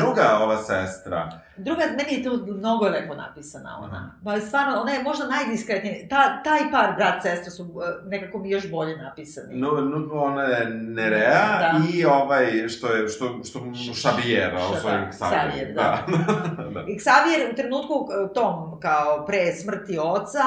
Druga 0.00 0.38
ova 0.38 0.56
sestra, 0.58 1.28
druga, 1.56 1.82
meni 1.88 2.12
je 2.12 2.22
to 2.24 2.52
mnogo 2.52 2.84
lepo 2.86 3.14
napisana 3.14 3.78
ona. 3.80 4.14
Ma, 4.22 4.40
stvarno, 4.40 4.80
ona 4.80 4.92
je 4.92 5.02
možda 5.02 5.26
najdiskretnija. 5.26 6.08
Ta, 6.08 6.42
taj 6.42 6.70
par 6.70 6.94
brat 6.96 7.22
sestra 7.22 7.50
su 7.50 7.62
e, 7.62 8.08
nekako 8.08 8.38
mi 8.38 8.50
još 8.50 8.70
bolje 8.70 8.96
napisani. 8.96 9.56
no, 9.56 9.70
no, 9.70 10.22
ona 10.22 10.42
je 10.42 10.66
Nerea 10.70 11.58
Da. 11.60 11.80
i 11.92 12.04
ovaj, 12.04 12.46
što 12.68 12.86
je, 12.88 13.08
što, 13.08 13.40
što 13.44 13.60
Šabijera, 13.94 14.58
Ša- 14.60 14.80
svojim 14.80 15.00
da, 15.00 15.26
Xavier. 15.26 15.74
Da. 15.74 15.98
da. 16.74 16.80
I 16.82 16.96
Xavier 16.96 17.52
u 17.52 17.56
trenutku 17.56 17.94
e, 18.30 18.34
tom, 18.34 18.80
kao 18.80 19.24
pre 19.26 19.52
smrti 19.54 19.98
oca, 19.98 20.42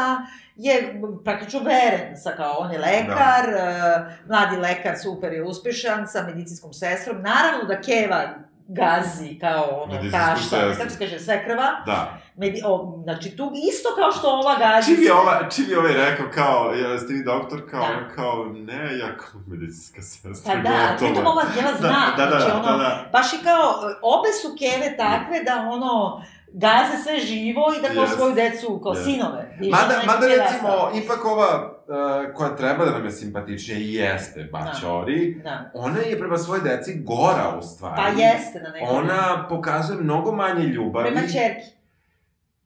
je 0.57 1.01
praktično 1.23 1.59
veren, 1.59 2.17
sa 2.23 2.31
kao 2.31 2.55
on 2.57 2.71
je 2.71 2.79
lekar, 2.79 3.45
da. 3.51 4.09
mladi 4.27 4.57
lekar, 4.57 4.95
super 5.03 5.33
je 5.33 5.43
uspešan, 5.43 6.07
sa 6.07 6.23
medicinskom 6.23 6.73
sestrom. 6.73 7.17
Naravno 7.21 7.63
da 7.67 7.81
Keva 7.81 8.23
gazi 8.67 9.39
kao 9.39 9.63
ono 9.83 10.11
tašta, 10.11 10.57
kako 10.77 10.89
se 10.89 10.99
kaže, 10.99 11.19
svekrva. 11.19 11.67
da. 11.85 12.17
Medi, 12.35 12.61
o, 12.65 12.99
znači 13.03 13.37
tu 13.37 13.51
isto 13.69 13.89
kao 13.95 14.11
što 14.11 14.27
ova 14.29 14.55
gazi. 14.59 14.95
Čim 14.95 15.03
je, 15.03 15.13
ova, 15.13 15.49
čim 15.49 15.65
je 15.69 15.79
ovaj 15.79 15.93
rekao 15.93 16.25
kao, 16.33 16.73
jeste 16.73 17.13
vi 17.13 17.23
doktor, 17.23 17.69
kao, 17.71 17.81
Da. 17.81 18.15
kao, 18.15 18.45
ne, 18.53 18.97
ja 18.97 19.17
kao 19.17 19.41
medicinska 19.47 20.01
sestra. 20.01 20.53
Pa 20.53 20.69
da, 20.69 20.95
pritom 20.97 21.27
ova 21.27 21.43
Keva 21.55 21.71
zna, 21.79 22.13
Da, 22.17 22.25
da, 22.25 22.31
da, 22.31 22.39
znači 22.39 22.51
da, 22.51 22.57
ono, 22.57 22.77
da. 22.77 23.09
baš 23.11 23.33
i 23.33 23.43
kao, 23.43 23.73
obe 24.01 24.29
su 24.41 24.55
Keve 24.59 24.97
takve 24.97 25.43
da 25.43 25.69
ono, 25.71 26.21
gaze 26.57 27.03
sve 27.03 27.19
živo 27.19 27.63
i 27.73 27.81
da 27.81 27.87
kao 27.89 28.05
Yes. 28.05 28.15
svoju 28.15 28.33
decu, 28.33 28.79
kao 28.83 28.93
Yes. 28.93 29.03
sinove. 29.03 29.41
Mada, 29.61 29.87
na 29.87 29.95
neki 29.95 30.07
mada 30.07 30.27
recimo, 30.27 30.69
ipak 30.95 31.25
ova 31.25 31.49
uh, 31.87 32.35
koja 32.35 32.55
treba 32.55 32.85
da 32.85 32.91
nam 32.91 33.05
je 33.05 33.11
simpatičnija 33.11 33.79
i 33.79 33.93
jeste 33.93 34.49
Baćori, 34.51 35.41
Da. 35.43 35.71
ona 35.73 35.99
je 35.99 36.19
prema 36.19 36.37
svojoj 36.37 36.63
deci 36.63 36.93
gora 36.95 37.55
u 37.59 37.63
stvari. 37.63 37.95
Pa 37.97 38.21
jeste 38.23 38.59
na 38.59 38.69
nekom. 38.69 38.97
Ona 38.97 39.45
pokazuje 39.49 39.99
mnogo 39.99 40.31
manje 40.33 40.63
ljubavi. 40.65 41.05
Prema 41.05 41.21
čerki. 41.21 41.76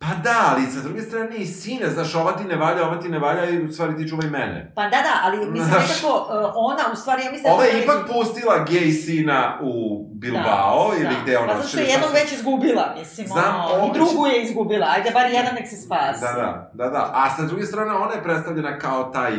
Pa 0.01 0.07
da, 0.23 0.37
ali 0.51 0.71
sa 0.71 0.79
druge 0.81 1.01
strane 1.01 1.35
i 1.37 1.45
sine, 1.45 1.89
znaš, 1.89 2.15
ova 2.15 2.31
ti 2.31 2.43
ne 2.43 2.55
valja, 2.55 2.87
ova 2.87 2.99
ti 3.01 3.09
ne 3.09 3.19
valja 3.19 3.49
i 3.49 3.63
u 3.63 3.73
stvari 3.73 3.97
ti 3.97 4.09
čuvaj 4.09 4.29
mene. 4.29 4.71
Pa 4.75 4.83
da, 4.83 4.89
da, 4.89 5.13
ali 5.23 5.37
mislim 5.37 5.65
Znaš. 5.65 5.89
nekako 5.89 6.17
uh, 6.17 6.51
ona, 6.55 6.83
u 6.93 6.95
stvari, 6.95 7.23
ja 7.25 7.31
mislim 7.31 7.53
Ova 7.53 7.63
je 7.63 7.71
to 7.71 7.77
ipak 7.77 8.07
pustila 8.07 8.65
gej 8.69 8.91
sina 8.91 9.59
u 9.61 10.05
Bilbao, 10.13 10.91
ili 10.99 11.15
gde 11.23 11.37
ona... 11.37 11.47
Pa 11.47 11.55
zato 11.55 11.67
što 11.67 11.79
je 11.79 11.85
jednog 11.85 12.09
već 12.13 12.31
izgubila, 12.31 12.95
mislim, 12.99 13.27
Znam, 13.27 13.55
ono, 13.71 13.87
i 13.87 13.93
drugu 13.93 14.27
je 14.27 14.43
izgubila, 14.43 14.87
ajde 14.89 15.11
bar 15.11 15.31
jedan 15.31 15.55
nek 15.55 15.67
se 15.67 15.75
spasi. 15.75 16.21
Da, 16.21 16.31
da, 16.41 16.71
da, 16.73 16.89
da. 16.89 17.11
A 17.13 17.29
sa 17.35 17.43
druge 17.43 17.65
strane, 17.65 17.93
ona 17.93 18.13
je 18.13 18.23
predstavljena 18.23 18.79
kao 18.79 19.03
taj 19.03 19.33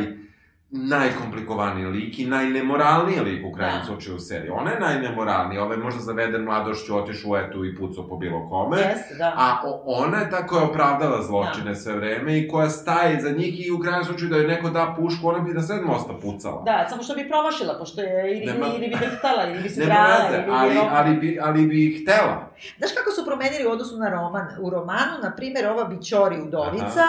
najkomplikovaniji 0.73 1.85
lik 1.87 2.19
i 2.19 2.25
najnemoralniji 2.27 3.19
lik 3.19 3.45
u 3.45 3.51
krajnjem 3.51 3.79
Da. 3.79 3.85
slučaju 3.85 4.15
u 4.15 4.19
seriji. 4.19 4.49
Ona 4.51 4.71
je 4.71 4.79
najnemoralniji, 4.79 5.59
ovaj 5.59 5.77
je 5.77 5.83
možda 5.83 5.99
zaveden 6.01 6.43
mladošću, 6.43 6.97
otišao 6.97 7.31
u 7.31 7.37
etu 7.37 7.65
i 7.65 7.75
pucao 7.75 8.07
po 8.07 8.17
bilo 8.17 8.49
kome. 8.49 8.77
Jeste, 8.77 9.15
da. 9.15 9.33
A 9.37 9.57
ona 9.85 10.17
je 10.17 10.29
ta 10.29 10.47
koja 10.47 10.61
je 10.61 10.67
opravdala 10.67 11.21
zločine 11.21 11.75
sve 11.75 11.93
vreme 11.93 12.39
i 12.39 12.47
koja 12.47 12.69
staje 12.69 13.21
za 13.21 13.29
njih 13.29 13.67
i 13.67 13.71
u 13.71 13.79
krajnjem 13.79 14.03
slučaju 14.03 14.29
da 14.29 14.37
joj 14.37 14.47
neko 14.47 14.69
da 14.69 14.95
pušku, 14.97 15.27
ona 15.27 15.39
bi 15.39 15.51
na 15.51 15.61
sred 15.61 15.81
mosta 15.83 16.13
pucala. 16.15 16.61
Da, 16.63 16.87
samo 16.89 17.03
što 17.03 17.15
bi 17.15 17.29
promašila, 17.29 17.75
pošto 17.79 18.01
je 18.01 18.31
ili, 18.33 18.45
Nema- 18.45 18.67
ili 18.67 18.87
bi 18.87 18.95
drhtala, 19.01 19.43
ili 19.45 19.59
bi 19.59 19.69
se 19.69 19.81
veze, 19.85 19.93
ili 20.33 20.43
bi... 20.43 20.51
ali, 20.51 20.79
ali, 20.91 21.15
bi, 21.15 21.39
ali 21.41 21.61
bi 21.63 21.99
htela. 22.01 22.49
Znaš 22.77 22.91
kako 22.91 23.11
su 23.11 23.25
promenili 23.25 23.67
u 23.67 23.71
odnosu 23.71 23.97
na 23.97 24.09
roman? 24.11 24.47
U 24.59 24.69
romanu, 24.69 25.13
na 25.23 25.31
primjer, 25.31 25.67
ova 25.67 25.83
Bićori 25.85 26.37
udovica 26.37 27.05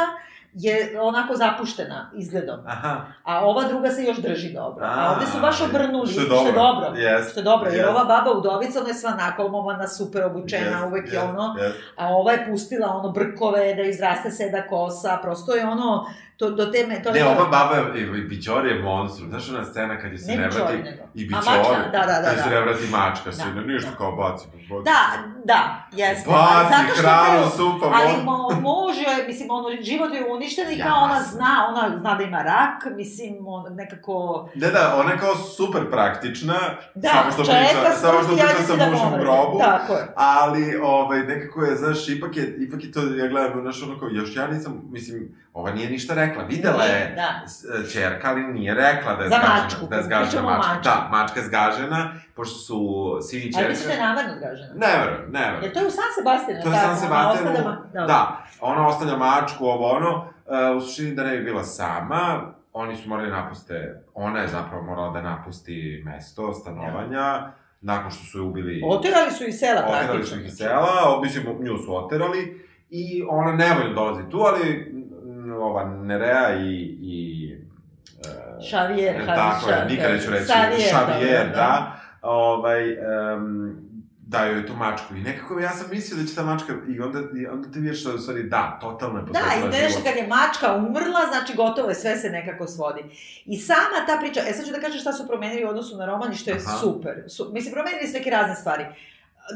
je 0.54 1.00
onako 1.00 1.36
zapuštena 1.36 2.10
izgledom, 2.14 2.60
Aha. 2.66 3.00
a 3.24 3.46
ova 3.46 3.64
druga 3.64 3.90
se 3.90 4.04
još 4.04 4.16
drži 4.16 4.52
dobro. 4.52 4.84
A, 4.84 4.88
A, 4.88 5.12
ovde 5.12 5.26
su 5.26 5.40
baš 5.40 5.60
obrnuli, 5.60 6.08
što 6.08 6.20
je 6.20 6.28
dobro. 6.28 6.52
dobro. 6.52 6.88
Yes. 6.94 7.30
Što 7.30 7.40
je 7.40 7.44
dobro, 7.44 7.70
jer 7.70 7.86
Yes. 7.86 7.90
ova 7.90 8.04
baba 8.04 8.38
udovica, 8.38 8.80
ona 8.80 8.88
je 8.88 8.94
sva 8.94 9.10
nakolmovana, 9.10 9.88
super 9.88 10.24
obučena, 10.24 10.78
Yes, 10.78 10.88
uvek 10.88 11.12
je 11.12 11.18
yes, 11.18 11.28
ono, 11.28 11.42
yes. 11.58 11.72
a 11.96 12.08
ova 12.08 12.32
je 12.32 12.46
pustila 12.50 12.88
ono 12.88 13.08
brkove, 13.12 13.74
da 13.74 13.82
izraste 13.82 14.30
seda 14.30 14.66
kosa, 14.68 15.18
prosto 15.22 15.54
je 15.54 15.66
ono, 15.66 16.06
To, 16.36 16.50
do 16.50 16.66
teme, 16.66 17.02
to 17.02 17.12
Ne, 17.12 17.24
ova 17.24 17.44
baba 17.46 17.74
je, 17.76 18.00
i 18.18 18.22
Bićori 18.22 18.68
je 18.68 18.82
monstrum. 18.82 19.28
Znaš 19.28 19.50
ona 19.50 19.64
scena 19.64 19.98
kad 19.98 20.12
je 20.12 20.18
se 20.18 20.32
Ne 20.32 20.48
vrati... 20.48 20.74
I 21.14 21.28
mačka, 21.28 21.52
da, 21.92 21.98
da, 22.00 22.20
da, 22.20 22.22
Kad 22.24 22.36
se 22.36 22.44
da. 22.44 22.50
ne 22.50 22.60
vrati 22.60 22.86
mačka, 22.88 23.30
Da, 23.32 23.60
ne, 23.60 23.66
ništa 23.66 23.90
da. 23.90 23.96
kao 23.96 24.12
baci. 24.12 24.46
baci. 24.46 24.84
Da, 24.84 25.00
da, 25.44 25.60
jeste. 25.92 26.30
Baci 26.30 26.70
Zato 26.72 26.94
što 26.94 27.02
kao- 27.04 27.50
supa, 27.50 27.86
Ali 27.94 28.24
mo, 28.24 28.36
može, 28.62 29.26
mislim, 29.26 29.50
ono, 29.50 29.68
život 29.82 30.14
je 30.14 30.26
uništen 30.26 30.70
i 30.70 30.78
Ja, 30.78 30.84
kao 30.84 30.98
ona 30.98 31.22
zna, 31.22 31.66
ona 31.68 31.98
zna 31.98 32.14
da 32.14 32.22
ima 32.22 32.42
rak, 32.42 32.96
mislim, 32.96 33.34
on, 33.46 33.74
nekako... 33.74 34.48
Da, 34.54 34.70
da, 34.70 34.96
ona 34.96 35.10
je 35.12 35.18
kao 35.18 35.34
super 35.36 35.90
praktična, 35.90 36.54
Da, 36.94 37.08
samo 37.10 37.30
što 37.32 37.42
priča, 37.44 37.90
samo 37.92 38.22
što 38.22 38.32
priča 38.32 38.62
sa 38.62 38.76
da 38.76 38.84
u 38.86 38.98
pomre. 39.00 39.20
grobu. 39.20 39.58
Tako 39.60 39.92
je. 39.92 40.06
Ali, 40.16 40.76
ovaj, 40.76 41.18
nekako 41.20 41.62
je, 41.62 41.76
znaš, 41.76 42.08
ipak 42.08 42.36
je, 42.36 42.56
ipak 42.58 42.84
je 42.84 42.92
to, 42.92 43.00
ja 43.00 43.26
gledam, 43.28 43.60
znaš, 43.60 43.82
ono 43.82 43.98
kao, 43.98 44.08
još 44.10 44.36
ja 44.36 44.46
nisam, 44.46 44.82
mislim, 44.86 45.43
ova 45.54 45.70
nije 45.70 45.90
ništa 45.90 46.14
rekla, 46.14 46.42
videla 46.44 46.84
je 46.84 47.12
Da. 47.16 47.40
čerka, 47.88 48.30
ali 48.30 48.42
nije 48.42 48.74
rekla 48.74 49.14
da 49.14 49.22
je 49.22 49.28
Za 49.28 49.36
zgažena, 49.36 49.62
mačku, 49.62 49.86
da 49.86 49.96
je 49.96 50.02
zgažena 50.02 50.42
mačka. 50.42 50.68
mački. 50.68 50.84
Da, 50.84 51.08
mačka 51.12 51.40
je 51.40 51.46
zgažena, 51.46 52.00
pošto 52.36 52.54
su 52.56 52.78
sin 53.22 53.38
i 53.38 53.44
Ali 53.44 53.52
čerka... 53.52 53.68
mislim 53.68 53.88
da 53.88 53.94
je 53.94 54.00
namerno 54.00 54.32
zgažena. 54.36 54.72
Ne 54.76 54.98
verujem, 54.98 55.32
ne 55.32 55.40
verujem. 55.40 55.62
Jer 55.62 55.72
to 55.72 55.78
je 55.80 55.86
u 55.86 55.90
San 55.90 56.10
Sebastianu, 56.16 56.62
To 56.62 56.68
je 56.68 56.76
San 56.76 56.86
ona 56.86 56.96
Sebastianu, 56.96 57.50
ostavlja 57.50 57.76
da. 57.92 58.06
da, 58.06 58.20
ona 58.60 58.88
ostavlja 58.88 59.16
mačku, 59.18 59.64
ovo 59.66 59.90
ono, 59.90 60.12
e, 60.48 60.70
u 60.70 60.80
suštini 60.80 61.14
da 61.14 61.22
ne 61.22 61.36
bi 61.36 61.44
bila 61.44 61.64
sama, 61.64 62.22
oni 62.72 62.96
su 62.96 63.08
morali 63.08 63.30
napuste, 63.30 63.76
ona 64.14 64.38
je 64.40 64.48
zapravo 64.48 64.82
morala 64.82 65.10
da 65.10 65.22
napusti 65.22 65.76
mesto 66.06 66.52
stanovanja, 66.54 67.52
nakon 67.80 68.10
što 68.10 68.24
su 68.24 68.38
je 68.38 68.42
ubili, 68.42 68.82
Oterali 68.86 69.30
su 69.30 69.44
iz 69.44 69.54
sela 69.54 69.80
praktično. 69.80 70.00
oterali 70.00 70.24
su 70.24 70.38
ih 70.38 70.46
iz 70.46 70.56
sela, 70.56 70.86
mislim, 71.22 71.44
nju 71.60 71.78
su 71.78 71.96
oterali, 71.96 72.64
i 72.90 73.24
ona 73.30 73.52
nevoljno 73.54 73.94
dolazi 73.94 74.22
tu, 74.30 74.38
ali 74.38 74.94
ova 75.58 75.84
Nerea 75.84 76.56
i, 76.56 76.74
i 77.00 77.50
e, 78.26 78.62
Šavijer, 78.70 79.16
E, 79.16 79.26
Tako 79.26 79.70
je, 79.70 79.86
nikad 79.90 80.12
neću 80.12 80.30
reći. 80.30 80.44
Xavier, 80.44 80.90
Xavier, 80.92 81.38
dobro, 81.44 81.56
da. 81.56 82.00
Ovaj, 82.22 82.92
um, 83.36 83.76
daju 84.26 84.56
joj 84.56 84.66
tu 84.66 84.72
mačku. 84.74 85.14
I 85.16 85.20
nekako 85.20 85.60
ja 85.60 85.70
sam 85.70 85.86
mislio 85.90 86.22
da 86.22 86.28
će 86.28 86.34
ta 86.34 86.42
mačka, 86.42 86.72
i 86.88 87.00
onda, 87.00 87.18
i 87.18 87.46
onda 87.46 87.70
ti 87.70 87.78
vidiš 87.80 88.04
da 88.04 88.10
je 88.10 88.16
u 88.16 88.18
stvari 88.18 88.42
da, 88.42 88.78
totalno 88.80 89.18
je 89.18 89.24
Da, 89.24 89.40
i 89.56 89.68
nešto 89.68 89.88
život. 89.88 90.04
kad 90.04 90.16
je 90.16 90.26
mačka 90.28 90.74
umrla, 90.76 91.20
znači 91.32 91.56
gotovo 91.56 91.88
je, 91.88 91.94
sve 91.94 92.16
se 92.16 92.30
nekako 92.30 92.66
svodi. 92.66 93.02
I 93.46 93.58
sama 93.58 94.06
ta 94.06 94.16
priča, 94.20 94.40
e 94.48 94.52
sad 94.52 94.66
ću 94.66 94.72
da 94.72 94.80
kažem 94.80 95.00
šta 95.00 95.12
su 95.12 95.26
promenili 95.28 95.64
u 95.64 95.68
odnosu 95.68 95.96
na 95.96 96.06
roman 96.06 96.32
i 96.32 96.36
što 96.36 96.50
je 96.50 96.56
Aha. 96.66 96.76
super. 96.76 97.24
Su, 97.28 97.50
mislim, 97.52 97.72
promenili 97.74 98.06
su 98.06 98.12
neke 98.12 98.30
razne 98.30 98.54
stvari. 98.54 98.84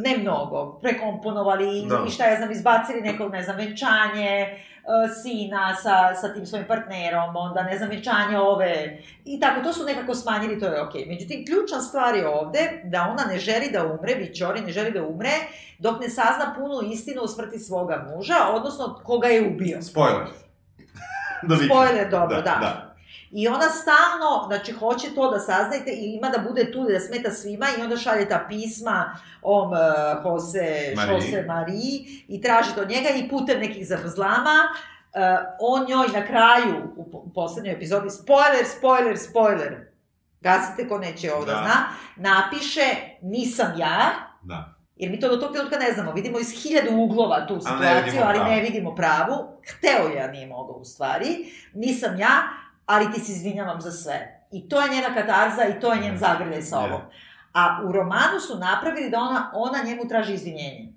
Ne 0.05 0.18
mnogo, 0.18 0.78
prekomponovali 0.82 1.86
Da. 1.88 2.05
i 2.09 2.11
šta 2.11 2.24
ja 2.24 2.36
znam, 2.36 2.51
izbacili 2.51 3.01
nekog, 3.01 3.32
ne 3.32 3.42
znam, 3.42 3.57
venčanje, 3.57 4.59
sina 5.22 5.76
sa, 5.76 6.14
sa 6.14 6.34
tim 6.34 6.47
svojim 6.47 6.66
partnerom, 6.66 7.36
onda, 7.36 7.62
ne 7.62 7.78
znam, 7.78 7.91
venčanje 7.91 8.39
ove, 8.39 8.99
i 9.24 9.41
tako, 9.41 9.62
to 9.62 9.72
su 9.72 9.84
nekako 9.84 10.14
smanjili, 10.14 10.61
to 10.61 10.66
je 10.66 10.82
okej. 10.82 11.07
Međutim, 11.07 11.47
ključna 11.47 11.80
stvar 11.80 12.14
je 12.14 12.28
ovde 12.28 12.80
da 12.84 13.03
ona 13.03 13.24
ne 13.24 13.39
želi 13.39 13.70
da 13.72 13.86
umre, 13.86 14.14
Bićori 14.14 14.61
ne 14.61 14.72
želi 14.72 14.91
da 14.91 15.03
umre, 15.03 15.32
dok 15.78 16.01
ne 16.01 16.09
sazna 16.09 16.55
punu 16.57 16.93
istinu 16.93 17.22
o 17.22 17.28
smrti 17.28 17.59
svoga 17.59 18.07
muža, 18.11 18.36
odnosno 18.53 19.01
koga 19.05 19.28
je 19.28 19.49
ubio. 19.49 19.82
Spoiler. 19.82 20.26
da. 21.49 21.57
Spoiler, 21.57 22.11
dobro, 22.11 22.36
da. 22.36 22.43
da. 22.61 22.88
I 23.31 23.49
ona 23.49 23.68
stalno, 23.70 24.45
znači, 24.47 24.72
hoće 24.72 25.14
to 25.14 25.31
da 25.31 25.39
saznajte 25.39 25.91
i 25.91 26.14
ima 26.14 26.29
da 26.29 26.39
bude 26.41 26.72
tu 26.72 26.85
da 26.85 27.01
smeta 27.01 27.31
svima 27.31 27.66
i 27.79 27.83
onda 27.83 27.97
šalje 27.97 28.29
ta 28.29 28.45
pisma 28.49 29.16
om 29.43 29.70
uh, 29.72 29.79
Jose, 30.24 30.93
Marie. 30.97 31.14
Jose 31.14 31.43
Marie 31.43 31.99
i 32.29 32.41
traži 32.41 32.74
to 32.74 32.81
od 32.81 32.89
njega 32.91 33.09
i 33.09 33.29
putem 33.29 33.61
nekih 33.61 33.89
zavrzlama 33.89 34.59
uh, 34.64 35.20
on 35.61 35.87
njoj 35.89 36.09
na 36.09 36.26
kraju, 36.26 36.93
u, 36.97 37.11
po- 37.11 37.18
u 37.18 37.33
poslednjoj 37.33 37.74
epizodi, 37.74 38.11
spoiler, 38.11 38.66
spoiler, 38.79 39.18
spoiler, 39.18 39.87
gasite 40.41 40.89
ko 40.89 40.99
neće 40.99 41.33
ovo 41.35 41.45
da, 41.45 41.53
Da. 41.53 41.59
zna, 41.59 41.74
napiše 42.31 42.87
nisam 43.22 43.72
ja, 43.76 44.11
Da. 44.43 44.74
Jer 44.97 45.11
mi 45.11 45.20
to 45.20 45.29
do 45.29 45.37
tog 45.37 45.53
trenutka 45.53 45.79
ne 45.79 45.93
znamo. 45.93 46.12
Vidimo 46.12 46.39
iz 46.39 46.51
hiljadu 46.53 46.91
uglova 46.93 47.47
tu 47.47 47.61
situaciju, 47.61 48.22
ali 48.24 48.39
pravu. 48.39 48.51
ne 48.51 48.61
vidimo 48.61 48.95
pravu. 48.95 49.35
Hteo 49.68 50.09
je, 50.09 50.22
a 50.22 50.26
nije 50.26 50.47
mogao 50.47 50.74
u 50.74 50.85
stvari. 50.85 51.26
Nisam 51.74 52.18
ja, 52.18 52.43
ali 52.89 53.12
ti 53.12 53.20
se 53.20 53.32
izvinjavam 53.32 53.80
za 53.80 53.91
sve. 53.91 54.47
I 54.53 54.68
to 54.68 54.80
je 54.80 54.95
njena 54.95 55.14
katarza 55.14 55.64
i 55.64 55.80
to 55.80 55.93
je 55.93 56.01
njen 56.01 56.12
Je. 56.12 56.18
zagrljaj 56.18 56.62
sa 56.62 56.78
ovom. 56.78 57.01
A 57.53 57.80
u 57.84 57.93
romanu 57.93 58.41
su 58.41 58.59
napravili 58.59 59.11
da 59.11 59.18
ona, 59.18 59.51
ona 59.55 59.78
njemu 59.84 60.09
traži 60.09 60.34
izvinjenje. 60.34 60.93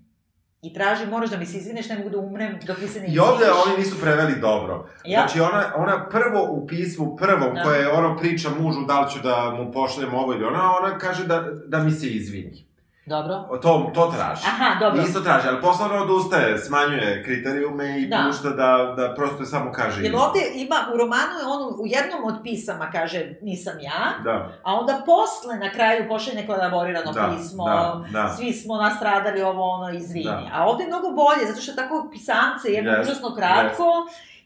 I 0.62 0.74
traži, 0.74 1.06
moraš 1.06 1.30
da 1.30 1.38
mi 1.38 1.46
se 1.46 1.58
izvineš, 1.58 1.90
ne 1.90 1.98
mogu 1.98 2.10
da 2.10 2.18
umrem 2.18 2.60
dok 2.68 2.78
mi 2.82 2.88
se 2.88 3.00
ne 3.00 3.08
I 3.08 3.20
ovde 3.20 3.46
oni 3.66 3.78
nisu 3.78 4.02
preveli 4.02 4.40
dobro. 4.40 4.90
Ja. 5.06 5.20
Znači 5.20 5.40
ona, 5.42 5.64
ona 5.76 6.10
prvo 6.10 6.48
u 6.50 6.68
pismu, 6.68 7.16
prvom, 7.16 7.56
Da. 7.56 7.64
koje 7.64 7.92
ono 7.92 8.18
priča 8.18 8.50
mužu 8.60 8.86
da 8.88 9.00
li 9.00 9.12
ću 9.12 9.20
da 9.20 9.50
mu 9.58 9.72
pošaljem 9.72 10.14
ovo 10.14 10.34
ili 10.34 10.44
ono, 10.46 10.60
ona 10.82 10.98
kaže 10.98 11.28
da, 11.28 11.42
da 11.68 11.80
mi 11.84 11.92
se 11.92 12.08
izvini. 12.08 12.71
Dobro. 13.06 13.60
To, 13.62 13.92
to 13.94 14.08
traži. 14.08 14.42
Aha, 14.46 14.80
dobro. 14.80 15.02
Isto 15.02 15.20
traži, 15.20 15.48
ali 15.48 15.62
posle 15.62 15.86
ona 15.86 15.96
odustaje, 15.96 16.58
smanjuje 16.58 17.24
kriterijume 17.24 18.00
i 18.00 18.08
Da. 18.08 18.24
pušta 18.28 18.50
da, 18.50 18.94
da 18.98 19.14
prosto 19.16 19.46
samo 19.46 19.72
kaže 19.72 19.96
Jer 19.96 20.06
istinu. 20.06 20.18
ovde 20.20 20.40
ima, 20.56 20.76
u 20.94 20.98
romanu 20.98 21.34
je 21.40 21.46
on 21.48 21.74
u 21.74 21.86
jednom 21.86 22.24
od 22.26 22.36
pisama 22.44 22.92
kaže 22.92 23.34
nisam 23.42 23.74
ja, 23.82 24.24
Da, 24.24 24.50
a 24.64 24.74
onda 24.74 25.02
posle 25.06 25.56
na 25.58 25.72
kraju 25.72 26.06
pošalje 26.10 26.36
neko 26.36 26.54
elaborirano 26.54 27.12
Da, 27.12 27.30
pismo, 27.30 27.66
da, 27.66 28.04
da. 28.12 28.30
svi 28.30 28.54
smo 28.54 28.76
nastradali 28.78 29.42
ovo 29.42 29.70
ono, 29.70 29.90
izvini. 29.92 30.26
Da. 30.26 30.50
A 30.54 30.66
ovde 30.66 30.84
je 30.84 30.88
mnogo 30.88 31.08
bolje, 31.12 31.48
zato 31.48 31.62
što 31.62 31.72
je 31.72 31.76
tako 31.76 32.08
pisance, 32.12 32.68
jedno 32.68 32.92
Jest, 32.92 33.10
užasno 33.10 33.36
kratko 33.36 33.86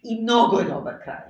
i 0.03 0.21
mnogo 0.21 0.59
je 0.59 0.65
dobar 0.65 0.93
kraj. 1.03 1.21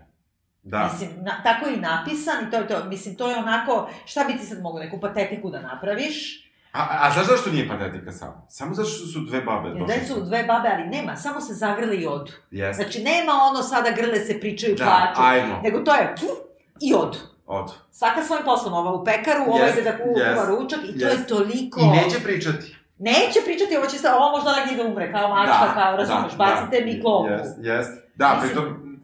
da. 0.64 0.84
Mislim, 0.84 1.10
na, 1.18 1.32
tako 1.44 1.66
je 1.66 1.74
i 1.74 1.82
napisan 1.82 2.48
i 2.48 2.52
to 2.52 2.58
je 2.58 2.68
to. 2.68 2.84
Mislim, 2.86 3.16
to 3.16 3.30
je 3.30 3.38
onako, 3.38 3.90
šta 4.06 4.24
bi 4.24 4.34
ti 4.34 4.46
sad 4.46 4.62
mogu, 4.62 4.80
neku 4.80 5.00
patetiku 5.00 5.50
da 5.50 5.62
napraviš? 5.62 6.45
A, 6.76 7.08
a 7.08 7.12
znaš 7.12 7.28
zašto 7.28 7.50
nije 7.52 7.68
patetika 7.68 8.12
samo? 8.12 8.46
Samo 8.50 8.74
zato 8.74 8.90
što 8.90 9.06
su 9.08 9.20
dve 9.20 9.42
babe 9.42 9.70
došle. 9.70 9.96
da 9.98 10.06
su 10.06 10.22
dve 10.22 10.44
babe, 10.44 10.70
ali 10.74 10.88
nema, 10.88 11.16
samo 11.16 11.42
se 11.42 11.54
zagrle 11.54 11.96
i 11.98 12.08
odu. 12.08 12.32
Jeste. 12.52 12.84
Znači, 12.84 13.04
nema 13.04 13.32
ono 13.52 13.64
sada 13.64 13.90
grle 13.92 14.20
se 14.20 14.40
pričaju, 14.40 14.76
Da, 14.76 14.84
plaču, 14.86 15.22
ajmo. 15.30 15.60
nego 15.64 15.80
to 15.80 15.96
je 15.96 16.16
puf, 16.20 16.38
i 16.82 16.94
odu. 16.94 17.18
Od. 17.46 17.74
Svaka 17.92 18.24
svojim 18.24 18.46
poslom, 18.46 18.74
ova 18.74 18.92
u 18.94 19.04
pekaru, 19.06 19.44
ova 19.48 19.66
Jest, 19.66 19.78
ide 19.78 19.92
da 19.92 19.98
kuva 19.98 20.22
jest, 20.22 20.50
ručak 20.50 20.80
i 20.96 21.00
to 21.00 21.08
je 21.08 21.28
toliko... 21.28 21.80
I 21.82 21.88
neće 21.88 22.24
pričati. 22.24 22.76
Neće 23.00 23.40
pričati, 23.46 23.78
ovo 23.78 23.86
će 23.88 23.98
sa, 23.98 24.16
ovo 24.16 24.32
možda 24.32 24.56
negdje 24.56 24.78
da 24.78 24.90
umre, 24.90 25.12
kao 25.12 25.30
mačka, 25.30 25.74
kao, 25.74 25.96
razumeš, 25.98 26.38
bacite 26.38 26.86
mi 26.86 27.02
klopu. 27.02 27.30
Jest, 27.32 27.58
jest. 27.62 27.92
Da, 28.16 28.34
Mislim- 28.34 28.50
pritom, 28.50 28.98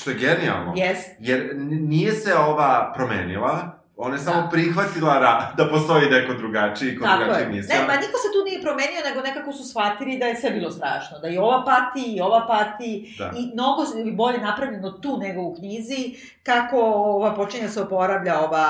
što 0.00 0.10
je 0.10 0.16
genijalno. 0.16 0.72
Jest. 0.76 1.08
Jer 1.18 1.50
nije 1.80 2.12
se 2.12 2.34
ova 2.34 2.92
promenila, 2.96 3.78
ona 3.98 4.14
je 4.14 4.20
samo 4.20 4.42
Da. 4.42 4.48
prihvatila 4.48 5.18
ra, 5.18 5.52
da 5.56 5.68
postoji 5.68 6.10
neko 6.10 6.34
drugačiji, 6.34 6.98
ko 6.98 7.04
Tako 7.04 7.18
drugačiji 7.18 7.44
je. 7.44 7.48
misle. 7.48 7.74
Ne, 7.74 7.80
ma 7.82 7.92
niko 7.94 8.16
se 8.16 8.28
tu 8.30 8.44
nije 8.44 8.62
promenio, 8.62 9.00
nego 9.04 9.20
nekako 9.22 9.52
su 9.52 9.64
shvatili 9.64 10.18
da 10.18 10.26
je 10.26 10.36
sve 10.36 10.50
bilo 10.50 10.70
strašno. 10.70 11.18
Da 11.18 11.28
i 11.28 11.38
ova 11.38 11.64
pati, 11.64 12.02
i 12.06 12.20
ova 12.20 12.46
pati, 12.48 13.14
Da. 13.18 13.30
i 13.36 13.50
mnogo 13.52 13.82
je 14.00 14.12
bolje 14.12 14.38
napravljeno 14.40 14.90
tu 14.92 15.18
nego 15.18 15.42
u 15.42 15.54
knjizi, 15.54 16.14
kako 16.42 16.76
ova 17.16 17.34
počinje 17.34 17.62
da 17.62 17.68
se 17.68 17.82
oporavlja 17.82 18.40
ova 18.40 18.66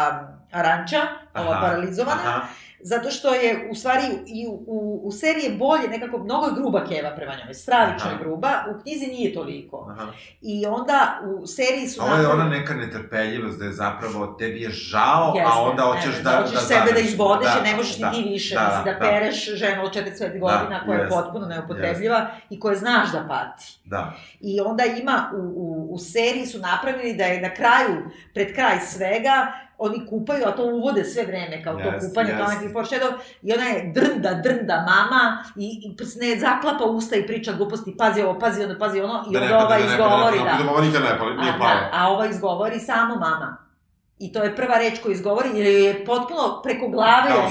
Aranča, 0.53 1.01
ova 1.35 1.51
Aha, 1.51 1.61
paralizovana, 1.63 2.21
Aha, 2.27 2.47
zato 2.87 3.11
što 3.11 3.35
je 3.35 3.69
u 3.71 3.75
stvari 3.75 4.03
i 4.27 4.47
u, 4.49 4.53
u, 4.67 5.01
u 5.05 5.13
seriji 5.13 5.45
je 5.45 5.57
bolje, 5.57 5.89
nekako 5.89 6.19
mnogo 6.19 6.47
je 6.47 6.53
gruba 6.55 6.85
Keva 6.85 7.11
prema 7.17 7.33
njoj, 7.35 7.55
stravično 7.55 8.11
je 8.11 8.19
gruba, 8.19 8.51
u 8.71 8.83
knjizi 8.83 9.07
nije 9.07 9.35
toliko. 9.35 9.89
aha. 9.91 10.07
I 10.41 10.67
onda 10.67 11.21
u 11.25 11.47
seriji 11.47 11.89
su... 11.89 12.03
Ovo 12.03 12.15
je 12.15 12.29
ona 12.29 12.45
neka 12.49 12.75
netrpeljivost 12.75 13.59
da 13.59 13.65
je 13.65 13.73
zapravo 13.73 14.27
tebi 14.27 14.63
je 14.63 14.71
žao, 14.71 15.33
Jeste, 15.37 15.53
a 15.53 15.63
onda 15.63 15.83
hoćeš 15.83 16.17
ne, 16.17 16.23
da, 16.23 16.31
hoćeš 16.31 16.55
da 16.55 16.61
sebe 16.61 16.81
da 16.81 16.87
završiš. 16.87 17.11
izbodeš, 17.11 17.49
jer 17.55 17.65
ne 17.65 17.77
možeš 17.77 17.99
da, 17.99 18.11
ni 18.11 18.17
ti 18.17 18.29
više, 18.29 18.55
da, 18.55 18.83
da, 18.85 18.93
da. 18.93 18.99
pereš 18.99 19.51
ženu 19.55 19.85
od 19.85 19.95
45 19.95 20.41
godina 20.41 20.83
koja 20.87 20.99
je 20.99 21.03
jest, 21.05 21.15
potpuno 21.15 21.47
neupotrebljiva 21.47 22.27
i 22.51 22.61
koja 22.61 22.77
znaš 22.77 23.13
da 23.13 23.27
pati. 23.29 23.79
Da, 23.85 24.13
I 24.41 24.61
onda 24.61 24.85
ima, 24.85 25.31
u, 25.35 25.41
u, 25.41 25.95
u 25.95 25.99
seriji 25.99 26.47
su 26.47 26.59
napravili 26.59 27.15
da 27.15 27.25
je 27.25 27.41
na 27.41 27.55
kraju, 27.55 28.11
pred 28.35 28.55
kraj 28.55 28.81
svega, 28.81 29.66
oni 29.79 30.07
kupaju, 30.07 30.43
a 30.47 30.53
to 30.53 30.65
uvode 30.65 31.05
sve 31.05 31.25
vreme, 31.25 31.63
kao 31.65 31.75
to 31.75 31.89
Jest, 31.89 32.09
kupanje, 32.09 32.31
kao 32.39 32.51
jest. 32.51 32.61
neki 32.61 32.73
foreshadow, 32.75 33.13
i 33.43 33.53
ona 33.53 33.65
je 33.65 33.93
drnda, 33.95 34.35
drnda 34.35 34.77
mama, 34.89 35.45
i, 35.57 35.67
i 35.85 35.97
ne 36.21 36.41
zaklapa 36.41 36.85
usta 36.85 37.17
i 37.17 37.27
priča 37.27 37.53
gluposti, 37.53 37.97
pazi 37.99 38.23
ovo, 38.23 38.39
pazi 38.39 38.65
ono, 38.65 38.79
pazi 38.79 39.01
ono, 39.01 39.25
i 39.31 39.33
da 39.33 39.41
ne 39.41 39.47
onda 39.47 39.57
ova 39.57 39.69
pada, 39.69 39.79
da 39.79 39.91
ne 39.91 39.99
pada, 39.99 40.05
izgovori, 40.05 40.39
da. 40.39 40.45
da. 40.45 40.51
Pritom 40.51 40.69
ovo 40.69 40.81
nikad 40.81 41.03
ne 41.03 41.19
pali, 41.19 41.37
nije 41.37 41.53
A, 41.53 41.59
palo. 41.59 41.71
da, 41.71 41.91
a 41.93 42.09
ova 42.09 42.27
izgovori 42.27 42.79
samo 42.79 43.15
mama. 43.15 43.66
I 44.19 44.33
to 44.33 44.43
je 44.43 44.57
prva 44.57 44.75
reč 44.75 44.99
koju 45.03 45.13
izgovori, 45.13 45.49
jer 45.55 45.67
je 45.67 46.05
potpuno 46.05 46.61
preko 46.63 46.89
glave 46.89 47.29
Kao 47.29 47.45
od 47.45 47.51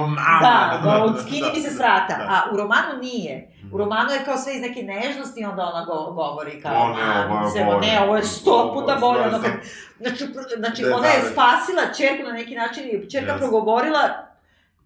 mama. 0.00 0.40
Da, 0.42 0.80
da, 0.84 1.04
od 1.04 1.20
skini 1.26 1.46
mi 1.54 1.60
se 1.60 1.70
s 1.70 1.78
vrata. 1.78 2.16
Da. 2.16 2.24
A 2.24 2.54
u 2.54 2.56
romanu 2.56 2.98
nije. 3.02 3.50
Mhm. 3.58 3.74
U 3.74 3.78
romanu 3.78 4.10
je 4.10 4.24
kao 4.24 4.36
sve 4.36 4.54
iz 4.54 4.60
neke 4.60 4.82
nežnosti, 4.82 5.44
onda 5.44 5.62
ona 5.64 5.84
go, 5.84 6.12
govori 6.12 6.60
kao, 6.62 6.72
O, 6.74 6.88
ne, 6.88 7.02
ovo 7.02 7.22
je 7.22 7.28
"Mamice, 7.28 7.64
bolje." 7.64 7.80
ne, 7.80 8.00
ovo 8.00 8.16
je 8.16 8.22
sto 8.22 8.70
puta 8.74 8.96
bolje. 8.96 9.20
Ono, 9.20 9.42
kad, 9.42 9.52
znači, 9.98 10.24
znači 10.58 10.82
Da 10.82 10.96
ona 10.96 11.06
je 11.08 11.20
spasila 11.32 11.82
čerku 11.96 12.22
na 12.26 12.32
neki 12.32 12.54
način 12.54 12.84
i 12.84 13.10
čerka 13.10 13.32
Yes. 13.34 13.38
progovorila 13.38 14.00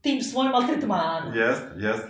tim 0.00 0.22
svojim 0.22 0.52
maltretmanom. 0.52 1.34
Jest, 1.34 1.62
jest. 1.76 2.04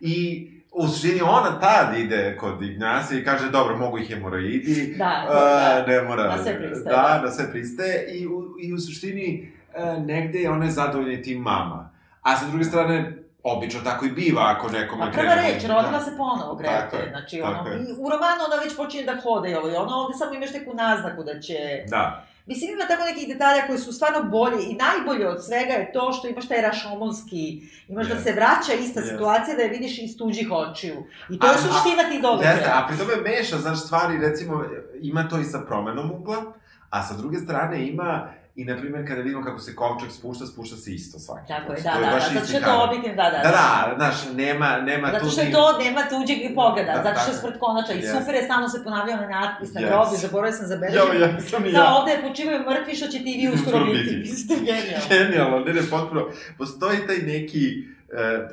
I 0.00 0.46
u 0.78 0.88
suštini 0.88 1.20
ona 1.22 1.60
tad 1.60 1.98
ide 1.98 2.36
kod 2.40 2.62
Ignjacija 2.62 3.20
i 3.20 3.24
kaže, 3.24 3.50
dobro, 3.50 3.76
mogu 3.76 3.98
ih 3.98 4.08
hemoroidi, 4.08 4.94
Da, 4.98 5.26
e, 5.30 5.84
da. 5.84 5.86
ne 5.86 6.02
mora... 6.02 6.36
Na 6.36 6.42
sve 6.42 6.58
pristaje, 6.58 6.96
Da, 6.96 7.18
da. 7.18 7.22
na 7.24 7.30
sve 7.30 7.50
pristaje 7.50 8.06
i 8.18 8.26
u, 8.26 8.44
i 8.62 8.72
u 8.72 8.78
suštini 8.78 9.52
e, 9.74 10.00
negde 10.00 10.50
ona 10.50 10.64
je 10.64 10.70
zadovoljna 10.70 11.22
tim 11.22 11.38
mama. 11.42 11.90
A 12.22 12.36
sa 12.36 12.46
druge 12.46 12.64
strane, 12.64 13.18
obično 13.42 13.80
tako 13.84 14.06
i 14.06 14.10
biva 14.10 14.54
ako 14.56 14.68
nekome 14.68 15.04
Pa 15.06 15.10
prva 15.20 15.34
reč, 15.34 15.62
rodila 15.62 15.98
da. 15.98 16.00
se 16.00 16.10
ponovo 16.16 16.54
Tako 16.54 16.56
Grete. 16.58 16.96
je, 16.96 17.10
Znači, 17.10 17.38
tako 17.42 17.60
ono, 17.60 17.70
je. 17.70 17.78
i 17.78 17.92
u 17.92 18.04
romanu 18.10 18.40
ona 18.46 18.62
već 18.64 18.76
počinje 18.76 19.04
da 19.04 19.20
hoda 19.22 19.48
i 19.48 19.54
ovo 19.54 19.68
i 19.68 19.74
ono, 19.74 19.94
ovde 19.96 20.14
samo 20.18 20.34
imaš 20.34 20.52
neku 20.52 20.74
naznaku 20.74 21.22
da 21.24 21.40
će... 21.40 21.58
Da, 21.88 22.24
Mislim, 22.48 22.70
ima 22.70 22.86
tako 22.86 23.04
nekih 23.04 23.28
detalja 23.28 23.66
koji 23.66 23.78
su 23.78 23.92
stvarno 23.92 24.22
bolji 24.24 24.62
i 24.62 24.76
najbolje 24.76 25.28
od 25.28 25.44
svega 25.44 25.72
je 25.72 25.92
to 25.92 26.12
što 26.12 26.28
imaš 26.28 26.48
taj 26.48 26.62
rašomonski, 26.62 27.42
imaš 27.88 28.06
da 28.06 28.14
Yes. 28.14 28.22
se 28.22 28.32
vraća 28.32 28.72
ista 28.74 29.00
Yes. 29.00 29.08
situacija 29.08 29.56
da 29.56 29.62
je 29.62 29.68
vidiš 29.68 29.98
iz 29.98 30.16
tuđih 30.18 30.48
očiju. 30.52 30.96
I 31.30 31.38
to 31.38 31.46
je 31.46 31.52
A- 31.52 31.58
suština 31.58 32.10
tih 32.10 32.22
događaja. 32.22 32.50
Jeste, 32.50 32.70
a 32.70 32.86
pri 32.88 32.96
tome 32.98 33.16
meša, 33.18 33.56
znaš, 33.58 33.80
stvari, 33.80 34.18
recimo, 34.18 34.64
ima 35.02 35.28
to 35.28 35.38
i 35.38 35.44
sa 35.44 35.60
promenom 35.60 36.10
ugla, 36.12 36.52
a 36.90 37.02
sa 37.02 37.14
druge 37.14 37.38
strane 37.38 37.88
ima 37.88 38.30
i, 38.58 38.64
na 38.64 38.76
primjer, 38.76 39.06
kada 39.08 39.20
vidimo 39.20 39.42
kako 39.42 39.58
se 39.58 39.74
kovčeg 39.74 40.10
spušta, 40.10 40.46
spušta 40.46 40.76
se 40.76 40.88
isto 40.92 41.18
svaki 41.18 41.48
Tako 41.48 41.72
je, 41.72 41.76
put. 41.76 41.84
da, 41.84 41.92
da, 41.92 42.06
da, 42.06 42.20
zato 42.20 42.46
što 42.46 42.56
je 42.56 42.62
to 42.62 42.66
kadar. 42.66 42.88
objektivno, 42.88 43.16
da, 43.16 43.26
da. 43.26 43.38
Da, 43.50 43.50
da, 43.50 43.94
znaš, 43.96 44.16
nema, 44.34 44.68
nema 44.80 45.06
Zato 45.08 45.24
tu 45.24 45.30
što 45.30 45.40
je 45.40 45.52
to, 45.52 45.78
nema 45.78 46.00
tuđeg 46.12 46.38
pogleda, 46.54 46.92
Da, 46.92 47.02
zato 47.02 47.18
što 47.20 47.30
je 47.30 47.36
smrt 47.36 47.56
konača 47.58 47.92
i 47.92 48.00
Yes. 48.00 48.12
super 48.14 48.34
je, 48.34 48.42
stalno 48.42 48.68
se 48.68 48.84
ponavljao 48.84 49.16
na 49.16 49.28
natpis 49.28 49.70
na 49.74 49.80
Yes. 49.80 49.86
grobi, 49.86 50.16
zaboravio 50.16 50.52
sam 50.52 50.66
zabeležiti. 50.66 51.06
Jo, 51.10 51.20
ja 51.22 51.40
sam 51.42 51.66
i 51.66 51.72
Da, 51.72 51.78
ja. 51.78 51.94
ovde 51.96 52.12
počivaju 52.22 52.60
mrtvi 52.62 52.92
što 52.94 53.06
ćete 53.06 53.26
i 53.26 53.36
vi 53.40 53.46
uskoro 53.54 53.84
biti. 53.86 53.98
biti. 53.98 54.14
Mislim, 54.22 54.44
to 54.48 54.54
je 54.54 54.60
genijalno. 54.70 55.06
Genijalno, 55.10 55.56
ne, 55.60 55.72
ne, 55.74 55.82
potpuno. 55.90 56.20
Postoji 56.58 56.98
taj 57.06 57.18
neki, 57.18 57.64
e, 58.12 58.48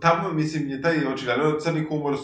tamo, 0.00 0.24
mislim, 0.32 0.70
je 0.70 0.82
taj 0.82 1.06
očigledno 1.06 1.58
crni 1.62 1.82
humor 1.82 2.14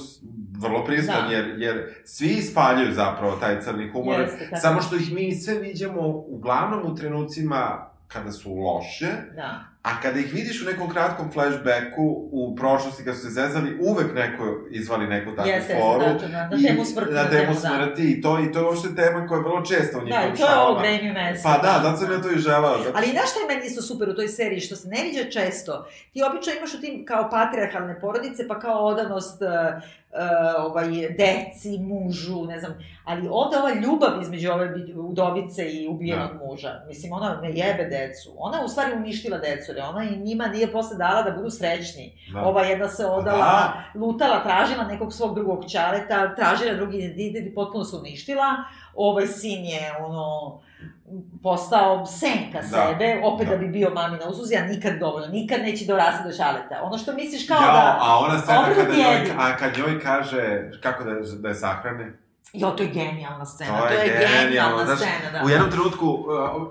vrlo 0.61 0.85
prisutan, 0.85 1.29
Da. 1.29 1.35
jer, 1.37 1.55
jer 1.59 1.95
svi 2.05 2.27
ispaljaju 2.29 2.93
zapravo 2.93 3.33
taj 3.33 3.61
crni 3.61 3.89
humor, 3.89 4.21
Jeste, 4.21 4.45
tako. 4.45 4.61
samo 4.61 4.83
što 4.83 4.97
ih 4.97 5.13
mi 5.13 5.35
sve 5.35 5.55
viđamo 5.55 6.01
uglavnom 6.09 6.81
u 6.85 6.95
trenucima 6.95 7.87
kada 8.09 8.33
su 8.33 8.55
loše, 8.55 9.07
Da. 9.37 9.65
a 9.83 10.01
kada 10.03 10.19
ih 10.19 10.35
vidiš 10.35 10.63
u 10.63 10.67
nekom 10.67 10.89
kratkom 10.89 11.31
flashbacku 11.33 12.03
u 12.33 12.57
prošlosti 12.57 13.05
kad 13.05 13.15
su 13.15 13.21
se 13.21 13.29
zezali, 13.31 13.79
uvek 13.81 14.15
neko 14.15 14.45
izvali 14.71 15.07
neku 15.07 15.31
takvu 15.31 15.51
Jeste, 15.51 15.75
foru. 15.75 16.03
jeste, 16.05 16.29
da, 16.29 16.47
na 16.47 16.57
I- 16.59 16.63
temu 16.63 16.85
smrti. 16.85 17.13
Na 17.13 17.31
temu 17.31 17.53
da. 17.55 17.61
smrti, 17.61 18.03
i 18.05 18.21
to, 18.23 18.41
i 18.41 18.53
to 18.53 18.59
je 18.59 18.65
uopšte 18.65 18.89
tema 18.97 19.27
koja 19.27 19.39
je 19.39 19.45
vrlo 19.45 19.63
česta 19.63 19.99
u 19.99 20.01
Da, 20.01 20.07
njihovim 20.07 20.35
i 20.35 20.37
to 20.37 20.45
je 20.45 20.55
ovo 20.55 20.67
šalama. 20.67 20.83
Grammy 20.83 21.15
mesto. 21.15 21.49
Pa 21.49 21.59
da, 21.59 21.81
zato 21.83 21.97
sam 21.97 22.13
ja 22.13 22.23
to 22.23 22.31
i 22.31 22.39
želeo. 22.39 22.79
Zato... 22.79 22.93
Ali 22.97 23.07
znaš 23.07 23.31
šta 23.31 23.41
je 23.41 23.49
meni 23.49 23.67
isto 23.67 23.83
super 23.83 24.09
u 24.09 24.15
toj 24.15 24.29
seriji, 24.29 24.61
što 24.61 24.77
se 24.77 24.89
ne 24.89 25.03
viđa 25.03 25.31
često? 25.33 25.73
Ti 26.13 26.23
obično 26.23 26.53
imaš 26.53 26.75
u 26.75 26.81
tim 26.81 27.05
kao 27.05 27.31
patriarhalne 27.31 28.01
porodice, 28.01 28.49
pa 28.49 28.59
kao 28.59 28.79
odanost 28.85 29.43
uh, 29.43 29.49
uh, 30.13 30.65
ovaj, 30.65 30.89
deci, 31.19 31.79
mužu, 31.79 32.45
ne 32.45 32.61
znam, 32.61 32.79
ali 33.05 33.29
ovde 33.31 33.57
ova 33.59 33.75
ljubav 33.75 34.23
između 34.23 34.51
ove 34.53 34.75
udovice 34.97 35.71
i 35.71 35.89
ubijenog 35.89 36.31
muža, 36.45 36.85
mislim, 36.89 37.13
ona 37.13 37.41
ne 37.43 37.51
jebe 37.51 37.85
decu, 37.85 38.35
ona 38.39 38.59
je 38.59 38.65
u 38.65 38.69
stvari 38.69 38.97
uništila 38.97 39.39
decu, 39.39 39.73
jer 39.73 39.85
ona 39.85 40.05
i 40.05 40.17
njima 40.17 40.47
nije 40.47 40.73
posle 40.73 40.97
dala 40.97 41.23
da 41.23 41.31
budu 41.31 41.51
srećni. 41.51 42.13
Da. 42.33 42.43
Ova 42.43 42.63
jedna 42.63 42.89
se 42.89 43.07
odala, 43.07 43.39
Da. 43.39 43.85
lutala, 43.95 44.43
tražila 44.43 44.85
nekog 44.85 45.13
svog 45.13 45.35
drugog 45.35 45.65
čaleta, 45.73 46.35
tražila 46.35 46.75
drugi 46.75 46.99
identitet 46.99 47.47
i 47.47 47.55
potpuno 47.55 47.85
se 47.85 47.97
uništila. 47.97 48.47
Ovaj 48.95 49.27
sin 49.27 49.65
je, 49.65 49.93
ono, 50.01 50.61
postao 51.43 52.07
senka 52.07 52.61
Da, 52.61 52.67
sebe, 52.69 53.21
opet 53.25 53.49
da. 53.49 53.55
da. 53.55 53.59
bi 53.59 53.69
bio 53.69 53.91
mami 53.95 54.19
na 54.19 54.29
usluzi, 54.29 54.57
a 54.57 54.67
nikad 54.67 54.99
dovoljno, 54.99 55.29
nikad 55.29 55.61
neće 55.61 55.87
dorasti 55.87 56.29
do 56.29 56.33
šaleta. 56.33 56.81
Ono 56.83 56.99
što 56.99 57.13
misliš 57.13 57.49
kao 57.49 57.63
Jao, 57.63 57.73
da... 57.73 57.99
a 58.01 58.19
ona 58.19 58.39
scena 58.39 58.65
kada 58.75 58.95
njoj, 58.95 59.33
a 59.39 59.57
kad 59.57 59.79
njoj 59.79 60.01
kaže 60.01 60.71
kako 60.83 61.05
da, 61.05 61.11
da 61.39 61.49
je 61.49 61.55
sahrane, 61.55 62.13
Jo, 62.53 62.71
to 62.71 62.83
je 62.83 62.89
genijalna 62.89 63.47
scena, 63.47 63.81
To 63.81 63.87
to 63.87 63.93
je 63.93 63.99
je, 63.99 64.07
genijalna 64.07 64.45
genijalno, 64.45 64.85
znaš, 64.85 64.99
scena, 64.99 65.39
da. 65.39 65.47
u 65.47 65.49
jednom 65.49 65.71
trenutku 65.71 66.07
uh, 66.07 66.27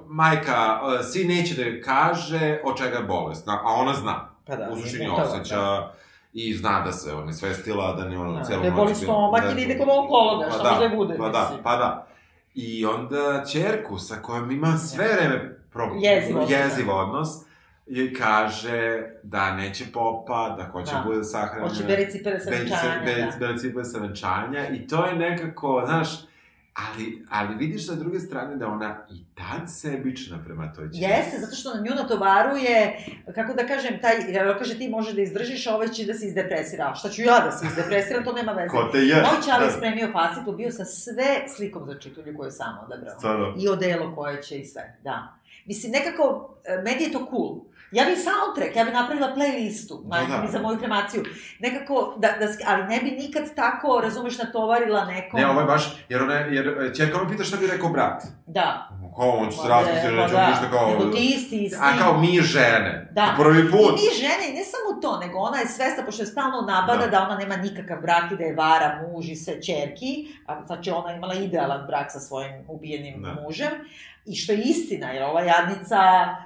majka, 0.08 0.80
uh, 0.84 1.06
sin 1.06 1.28
neće 1.28 1.56
da 1.56 1.62
joj 1.62 1.82
kaže 1.82 2.60
od 2.64 2.78
čega 2.78 2.98
je 2.98 3.04
bolest, 3.04 3.48
a 3.48 3.60
ona 3.64 3.94
zna, 3.94 4.30
pa 4.48 4.56
da, 4.56 4.70
u 4.72 4.76
suštini 4.78 5.10
osjeća 5.10 5.90
i 6.34 6.54
zna 6.54 6.82
da 6.82 6.92
se 6.92 7.14
on 7.14 7.28
je 7.28 7.34
svestila, 7.34 7.94
da 7.94 8.06
ne 8.06 8.20
ono 8.20 8.34
Da, 8.34 8.44
celo 8.44 8.60
da 8.60 8.66
je 8.66 8.72
boli 8.72 8.96
stomak 8.96 9.44
ili 9.52 9.62
ide 9.64 9.78
kod 9.78 9.88
onkologa, 9.90 10.52
šta 10.52 10.74
može 10.74 10.90
da 10.90 10.96
bude, 10.96 11.18
Pa 11.18 11.30
da, 11.30 11.42
mislim. 11.42 11.64
pa 11.64 11.76
da. 11.76 12.08
I 12.54 12.86
onda 12.86 13.46
čerku 13.52 13.98
sa 14.00 14.16
kojom 14.16 14.52
ima 14.52 14.78
sve 14.78 15.06
vreme 15.14 15.60
pro... 15.74 15.92
Jeziv 16.02 16.38
odnos, 16.38 16.52
jeziv 16.52 16.90
odnos 16.90 17.30
joj 17.90 18.14
kaže 18.14 19.04
da 19.24 19.56
neće 19.56 19.86
popa, 19.94 20.56
da 20.58 20.64
hoće 20.64 20.92
Da. 20.92 20.98
da. 20.98 21.04
bude 21.06 21.24
sahranjena. 21.24 21.70
Hoće 21.70 21.84
bere 21.84 22.12
cipele 22.12 22.40
sa 22.40 22.50
venčanja, 22.50 23.02
da. 23.06 23.38
Bele 23.40 23.58
cipele 23.58 23.86
sa 23.86 24.00
venčanja 24.00 24.70
i 24.70 24.88
to 24.88 25.06
je 25.06 25.16
nekako, 25.16 25.84
znaš, 25.86 26.10
ali, 26.88 27.26
ali 27.30 27.56
vidiš 27.56 27.88
sa 27.88 27.96
druge 27.96 28.20
strane 28.20 28.56
da 28.56 28.68
ona 28.68 29.06
i 29.12 29.24
tad 29.36 29.62
sebična 29.68 30.38
prema 30.46 30.74
toj 30.74 30.86
čerci. 30.86 31.00
Jeste, 31.02 31.38
zato 31.40 31.56
što 31.56 31.74
na 31.74 31.82
nju 31.82 31.92
natovaruje, 31.96 32.98
kako 33.36 33.54
da 33.54 33.68
kažem, 33.68 34.00
taj, 34.02 34.16
jer 34.28 34.58
kaže 34.60 34.78
ti 34.78 34.90
može 34.90 35.14
da 35.14 35.22
izdržiš, 35.22 35.68
a 35.68 35.76
ovaj 35.76 35.88
će 35.88 36.06
da 36.06 36.14
se 36.14 36.26
izdepresira. 36.28 36.96
Šta 36.96 37.10
ću 37.10 37.22
ja 37.22 37.40
da 37.40 37.52
se 37.52 37.66
izdepresiram, 37.66 38.24
to 38.24 38.34
nema 38.34 38.52
veze. 38.52 38.70
Ko 38.70 38.90
te 38.92 38.98
je? 38.98 39.16
Moj 39.16 39.42
čale 39.46 39.64
je 39.66 39.72
Da. 39.72 39.78
spremio 39.78 40.12
fascitu, 40.12 40.52
bio 40.52 40.72
sa 40.72 40.86
sve 40.86 41.44
slikom 41.56 41.86
za 41.86 42.00
čitulju 42.00 42.38
koju 42.38 42.48
je 42.48 42.52
sam 42.52 42.80
odabrao. 42.86 43.16
Stvarno. 43.18 43.54
I 43.58 43.68
odelo 43.68 44.16
koje 44.16 44.42
će 44.42 44.60
i 44.60 44.66
sve, 44.66 44.98
da. 45.04 45.34
Mislim, 45.66 45.92
nekako, 45.92 46.56
e, 46.66 46.82
meni 46.86 47.04
je 47.04 47.12
to 47.12 47.28
cool. 47.30 47.60
Ja 47.92 48.06
bih 48.06 48.18
soundtrack, 48.18 48.76
ja 48.76 48.84
bih 48.84 48.94
napravila 48.94 49.34
playlistu, 49.38 50.04
Da, 50.04 50.18
da, 50.30 50.42
da. 50.42 50.48
za 50.52 50.60
moju 50.60 50.78
kremaciju. 50.78 51.24
Nekako, 51.60 52.14
da, 52.18 52.28
da, 52.40 52.46
ali 52.68 52.84
ne 52.84 53.00
bi 53.00 53.12
nikad 53.12 53.44
tako, 53.56 54.00
razumeš, 54.04 54.38
natovarila 54.38 55.06
nekom. 55.06 55.40
Ne, 55.40 55.48
ovo 55.48 55.60
je 55.60 55.66
baš, 55.66 55.84
jer 56.10 56.22
ona, 56.24 56.34
jer 56.34 56.68
e, 56.68 56.96
čerka 56.96 57.18
ono 57.22 57.30
pita 57.30 57.44
šta 57.44 57.58
bi 57.58 57.68
rekao 57.68 57.90
brat. 57.90 58.24
Da. 58.48 58.90
Kao, 59.18 59.30
on 59.30 59.50
će 59.52 59.58
se 59.58 59.68
raspustiti, 59.68 60.08
ne, 60.08 60.16
pa 60.18 60.22
neće 60.22 60.34
da. 60.34 60.48
ništa 60.50 60.66
kao... 60.72 60.90
Nego 60.90 61.06
ti 61.06 61.34
isti, 61.36 61.64
isti. 61.64 61.78
A 61.82 61.98
kao 62.00 62.18
mi 62.18 62.42
žene. 62.42 63.10
Da. 63.12 63.36
Prvi 63.38 63.60
I 63.60 63.72
put. 63.72 63.92
mi 63.94 64.18
žene, 64.20 64.50
i 64.50 64.54
ne 64.54 64.64
samo 64.64 65.02
to, 65.02 65.20
nego 65.20 65.38
ona 65.38 65.58
je 65.58 65.68
svesta, 65.68 66.04
pošto 66.04 66.22
je 66.22 66.28
stalno 66.28 66.62
nabada 66.62 67.00
da, 67.00 67.06
Da. 67.06 67.12
da 67.12 67.24
ona 67.24 67.38
nema 67.38 67.56
nikakav 67.56 68.02
brak 68.02 68.32
i 68.32 68.38
da 68.38 68.44
je 68.44 68.56
vara 68.56 69.02
muž 69.02 69.30
i 69.30 69.36
sve 69.36 69.62
čerki, 69.62 70.12
a 70.46 70.66
znači 70.66 70.92
ona 70.92 71.10
je 71.10 71.18
imala 71.18 71.34
idealan 71.34 71.88
brak 71.88 72.12
sa 72.12 72.20
svojim 72.20 72.54
ubijenim 72.68 73.22
Da. 73.24 73.42
mužem, 73.42 73.72
i 74.26 74.36
što 74.36 74.54
je 74.54 74.60
istina, 74.60 75.12
jer 75.12 75.24
ova 75.24 75.42
jadnica 75.42 75.98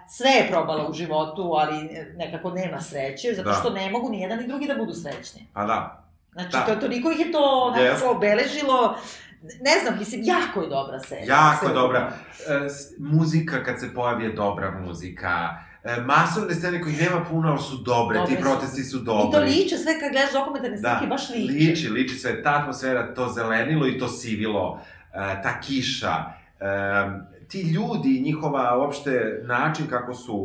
sve 0.09 0.29
je 0.29 0.47
probala 0.49 0.89
u 0.89 0.93
životu, 0.93 1.51
ali 1.53 1.75
nekako 2.15 2.51
nema 2.51 2.81
sreće, 2.81 3.33
zato 3.33 3.49
Da. 3.49 3.55
što 3.55 3.69
ne 3.69 3.89
mogu 3.89 4.09
ni 4.09 4.21
jedan 4.21 4.39
ni 4.39 4.47
drugi 4.47 4.67
da 4.67 4.75
budu 4.75 4.93
srećni. 4.93 5.47
Pa 5.53 5.65
da. 5.65 6.03
Znači, 6.31 6.49
Da. 6.51 6.65
to, 6.65 6.75
toliko 6.75 7.11
ih 7.11 7.19
je 7.19 7.31
to 7.31 7.39
Yes. 7.69 7.83
nekako 7.83 8.11
obeležilo, 8.11 8.97
ne 9.41 9.79
znam, 9.81 9.99
mislim, 9.99 10.21
jako 10.23 10.61
je 10.61 10.69
dobra 10.69 10.99
serija. 10.99 11.25
Jako 11.27 11.65
Sve 11.65 11.73
dobra. 11.73 11.99
E, 11.99 12.67
muzika 12.99 13.63
kad 13.63 13.79
se 13.79 13.93
pojavi 13.93 14.23
je 14.23 14.31
dobra 14.31 14.71
muzika. 14.79 15.49
E, 15.83 15.95
masovne 15.97 16.53
scene 16.53 16.81
kojih 16.81 17.01
nema 17.01 17.25
puno, 17.25 17.49
ali 17.49 17.61
su 17.61 17.77
dobre. 17.77 18.17
Dobre 18.17 18.35
Ti 18.35 18.41
protesti 18.41 18.83
su 18.83 18.97
I 18.97 19.01
dobri. 19.01 19.31
to 19.31 19.39
liče, 19.39 19.77
sve 19.77 19.99
kad 19.99 20.11
gledaš 20.11 20.31
dokumentarne 20.33 20.77
snimke, 20.77 21.07
baš 21.07 21.29
liče. 21.29 21.53
liči, 21.53 21.89
liči 21.89 22.15
sve. 22.15 22.43
Ta 22.43 22.51
atmosfera, 22.51 23.13
to 23.13 23.27
zelenilo 23.29 23.87
i 23.87 23.97
to 23.97 24.07
sivilo, 24.09 24.79
e, 25.05 25.41
ta 25.43 25.59
kiša, 25.61 26.13
e, 26.59 26.65
ti 27.53 27.61
ljudi, 27.61 28.21
njihova 28.25 28.77
uopšte 28.77 29.41
način 29.43 29.87
kako 29.87 30.13
su, 30.13 30.37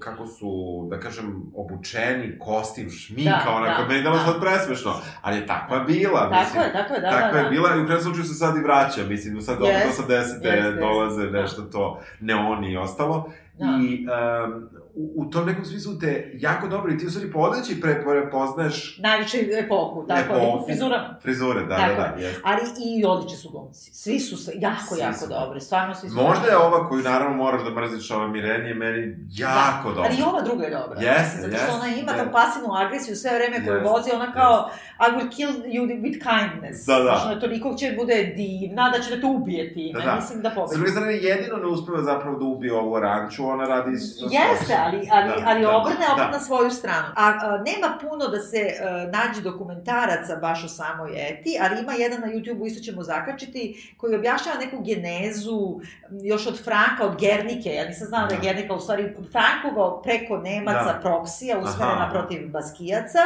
kako 0.00 0.26
su, 0.26 0.48
da 0.90 1.00
kažem, 1.00 1.42
obučeni, 1.54 2.38
kostim, 2.38 2.90
šminka, 2.90 3.42
Da, 3.44 3.50
onako, 3.50 3.82
da, 3.82 3.88
meni 3.88 4.00
je 4.00 4.10
da. 4.10 4.18
sad 4.18 4.40
presmešno, 4.40 4.92
ali 5.22 5.36
je 5.36 5.46
takva 5.46 5.78
bila, 5.80 6.20
Tako 6.30 6.34
mislim. 6.34 6.62
je, 6.62 6.72
tako 6.72 6.94
je, 6.94 7.00
da, 7.00 7.10
Tako 7.10 7.32
da, 7.32 7.38
je 7.38 7.44
da. 7.44 7.50
bila 7.50 7.76
i 7.76 7.80
u 7.80 7.86
krenu 7.86 8.00
slučaju 8.00 8.24
se 8.24 8.34
sad 8.34 8.56
i 8.56 8.60
vraća, 8.60 9.04
mislim, 9.08 9.40
sad 9.40 9.58
Jest, 9.60 10.00
80-te 10.00 10.14
jest, 10.14 10.34
jest. 10.44 10.78
dolaze 10.78 11.30
nešto 11.30 11.62
to 11.62 12.00
neoni 12.20 12.72
i 12.72 12.76
ostalo. 12.76 13.30
Da. 13.58 13.66
I 13.66 14.06
um, 14.06 14.68
u, 14.98 15.12
u 15.16 15.30
tom 15.30 15.46
nekom 15.46 15.64
smislu 15.64 15.98
te 15.98 16.10
jako 16.34 16.68
dobro 16.68 16.92
i 16.92 16.98
ti 16.98 17.06
u 17.06 17.10
stvari 17.10 17.32
po 17.32 17.38
odeći 17.38 17.80
pre, 17.80 18.02
prepoznaješ 18.04 18.98
Najviše 18.98 19.38
epohu, 19.56 20.04
tako, 20.08 20.34
Epohu. 20.34 20.64
frizura. 20.66 21.18
frizure, 21.22 21.60
da, 21.62 21.76
Tako 21.76 21.94
da, 21.94 22.08
da, 22.10 22.22
jest. 22.22 22.40
Ali 22.44 22.60
i 22.80 23.04
odlični 23.04 23.36
su 23.36 23.50
glumci. 23.50 23.94
Svi 23.94 24.20
su 24.20 24.36
jako, 24.56 24.94
Svi 24.94 25.00
jako 25.00 25.18
su. 25.18 25.28
dobri. 25.28 25.60
Stvarno 25.60 25.94
svi 25.94 26.08
su 26.08 26.14
Možda 26.16 26.34
dobri. 26.34 26.50
je 26.50 26.56
ova 26.58 26.88
koju 26.88 27.02
naravno 27.02 27.36
moraš 27.36 27.62
da 27.64 27.70
mrziš, 27.72 28.10
ova 28.10 28.28
Mirenije, 28.28 28.74
meni 28.74 29.16
jako 29.30 29.88
da. 29.88 29.94
dobra. 29.94 30.10
Ali 30.10 30.18
i 30.18 30.22
ova 30.22 30.42
druga 30.42 30.64
je 30.64 30.70
dobra. 30.72 31.00
Jeste, 31.00 31.36
Zato 31.36 31.48
što 31.48 31.56
jeste, 31.56 31.72
ona 31.74 31.86
ima 31.88 32.12
jeste. 32.12 32.24
tu 32.24 32.32
pasivnu 32.32 32.68
agresiju 32.74 33.16
sve 33.16 33.30
vreme 33.30 33.66
koju 33.66 33.76
Jeste, 33.76 33.90
vozi, 33.90 34.10
ona 34.14 34.32
kao 34.32 34.70
I 35.00 35.14
will 35.14 35.30
kill 35.30 35.52
you 35.66 35.82
with 36.00 36.18
kindness. 36.28 36.86
Da, 36.86 36.98
da. 36.98 37.22
Ona 37.26 37.40
toliko 37.40 37.74
će 37.74 37.94
bude 37.98 38.14
divna 38.36 38.90
da 38.90 38.98
će 39.00 39.10
da 39.10 39.20
te 39.20 39.26
ubije 39.28 39.74
time. 39.74 40.00
Da, 40.00 40.04
da. 40.06 40.14
Mislim 40.14 40.42
da 40.42 40.50
S 40.50 40.54
pobedi. 40.54 40.74
druge 40.74 40.90
strane, 40.90 41.12
jedino 41.14 41.56
ne 41.56 41.66
uspeva 41.66 42.02
zapravo 42.02 42.38
da 42.38 42.44
ubije 42.44 42.72
ovu 42.74 43.00
ranču, 43.00 43.46
ona 43.46 43.64
radi... 43.64 43.90
Jeste, 44.30 44.74
ali, 44.88 45.08
ali, 45.12 45.28
Da, 45.28 45.50
ali 45.50 45.62
da, 45.62 45.76
obrne 45.76 46.06
opet 46.12 46.24
da. 46.26 46.30
na 46.30 46.40
svoju 46.40 46.70
stranu. 46.70 47.06
A, 47.16 47.26
a 47.42 47.62
nema 47.66 47.98
puno 48.00 48.28
da 48.28 48.40
se 48.40 48.58
a, 48.80 48.90
nađe 49.12 49.40
dokumentaraca 49.40 50.36
baš 50.36 50.64
o 50.64 50.68
samoj 50.68 51.10
Eti, 51.28 51.58
ali 51.60 51.80
ima 51.80 51.92
jedan 51.92 52.20
na 52.20 52.26
YouTube-u, 52.26 52.66
isto 52.66 52.82
ćemo 52.82 53.02
zakačiti, 53.02 53.92
koji 53.96 54.14
objašnjava 54.16 54.58
neku 54.58 54.82
genezu 54.82 55.80
još 56.22 56.46
od 56.46 56.64
Franka, 56.64 57.04
od 57.04 57.20
Gernike. 57.20 57.70
Ja 57.70 57.88
nisam 57.88 58.06
znala 58.06 58.26
da 58.26 58.34
je 58.34 58.40
Da. 58.40 58.44
Gernika 58.44 58.74
u 58.74 58.80
stvari 58.80 59.14
Frankova 59.32 60.02
preko 60.02 60.36
Nemaca 60.36 60.92
Da. 60.92 60.98
proksija 61.02 61.58
usmerena 61.58 62.06
Aha. 62.06 62.10
protiv 62.12 62.48
Baskijaca. 62.50 63.18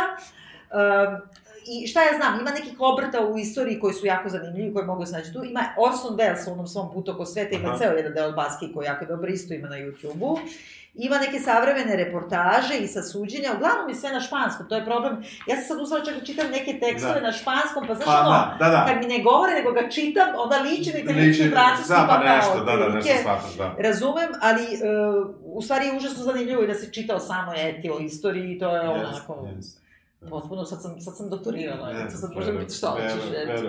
Um, 0.72 1.20
i 1.66 1.86
šta 1.86 2.02
ja 2.02 2.16
znam, 2.16 2.40
ima 2.40 2.50
nekih 2.50 2.72
obrta 2.78 3.20
u 3.26 3.38
istoriji 3.38 3.80
koji 3.80 3.94
su 3.94 4.06
jako 4.06 4.28
zanimljivi, 4.28 4.74
koji 4.74 4.86
mogu 4.86 5.06
se 5.06 5.12
naći 5.12 5.32
tu. 5.32 5.44
Ima 5.44 5.60
Orson 5.76 6.16
Welles 6.16 6.48
u 6.48 6.52
onom 6.52 6.66
svom 6.66 6.92
putu 6.92 7.12
oko 7.12 7.26
sveta, 7.26 7.56
ima 7.56 7.68
Aha. 7.68 7.78
ceo 7.78 7.92
jedan 7.92 8.12
deo 8.12 8.32
Baski 8.32 8.72
koji 8.74 8.84
je 8.84 8.88
jako 8.88 9.04
dobro, 9.04 9.30
isto 9.30 9.54
ima 9.54 9.68
na 9.68 9.76
YouTube-u. 9.76 10.38
Ima 10.94 11.18
neke 11.18 11.38
savremene 11.38 11.96
reportaže 11.96 12.78
i 12.78 12.86
sa 12.86 13.02
suđenja, 13.02 13.52
uglavnom 13.56 13.88
je 13.88 13.94
sve 13.94 14.10
na 14.12 14.20
španskom, 14.20 14.68
to 14.68 14.76
je 14.76 14.84
problem. 14.84 15.22
Ja 15.46 15.56
sam 15.56 15.64
sad 15.64 15.80
uslala 15.80 16.04
čak 16.04 16.14
da 16.14 16.24
čitam 16.24 16.50
neke 16.50 16.78
tekstove 16.80 17.14
Da. 17.14 17.26
na 17.26 17.32
španskom, 17.32 17.86
pa 17.88 17.94
znaš 17.94 18.06
Pa, 18.06 18.20
ono, 18.20 18.30
da, 18.30 18.56
da, 18.58 18.70
da. 18.70 18.86
kad 18.88 18.96
mi 18.98 19.06
ne 19.06 19.22
govore, 19.22 19.52
nego 19.52 19.72
ga 19.72 19.88
čitam, 19.88 20.28
onda 20.36 20.56
liči 20.58 20.92
na 20.92 20.98
italijanski 20.98 21.42
Liči, 21.42 21.54
francuski, 21.54 21.88
da, 21.88 22.06
pa 22.08 22.14
pa 22.14 22.34
nešto, 22.34 22.64
da, 22.64 22.76
da, 22.76 22.88
nešto 22.88 23.12
shvataš, 23.20 23.54
da. 23.58 23.74
Razumem, 23.78 24.30
ali 24.40 24.62
uh, 24.62 25.34
u 25.44 25.62
stvari 25.62 25.86
je 25.86 25.96
užasno 25.96 26.24
zanimljivo 26.24 26.62
i 26.62 26.66
da 26.66 26.74
se 26.74 26.92
čita 26.92 27.14
o 27.16 27.20
samoj 27.20 27.70
eti, 27.70 27.90
o 27.90 27.98
istoriji, 27.98 28.58
to 28.58 28.76
je 28.76 28.82
Jest, 28.82 29.04
onako... 29.04 29.48
jest. 29.56 29.82
Potpuno, 30.30 30.64
sad 30.64 30.82
sam, 30.82 31.00
sad 31.00 31.16
sam 31.16 31.30
doktorirala, 31.30 31.88
yes, 31.92 32.10
sad 32.20 32.30
možda 32.34 32.52
biti 32.52 32.74
šta 32.74 32.86
hoćeš, 32.86 33.24
eto. 33.36 33.68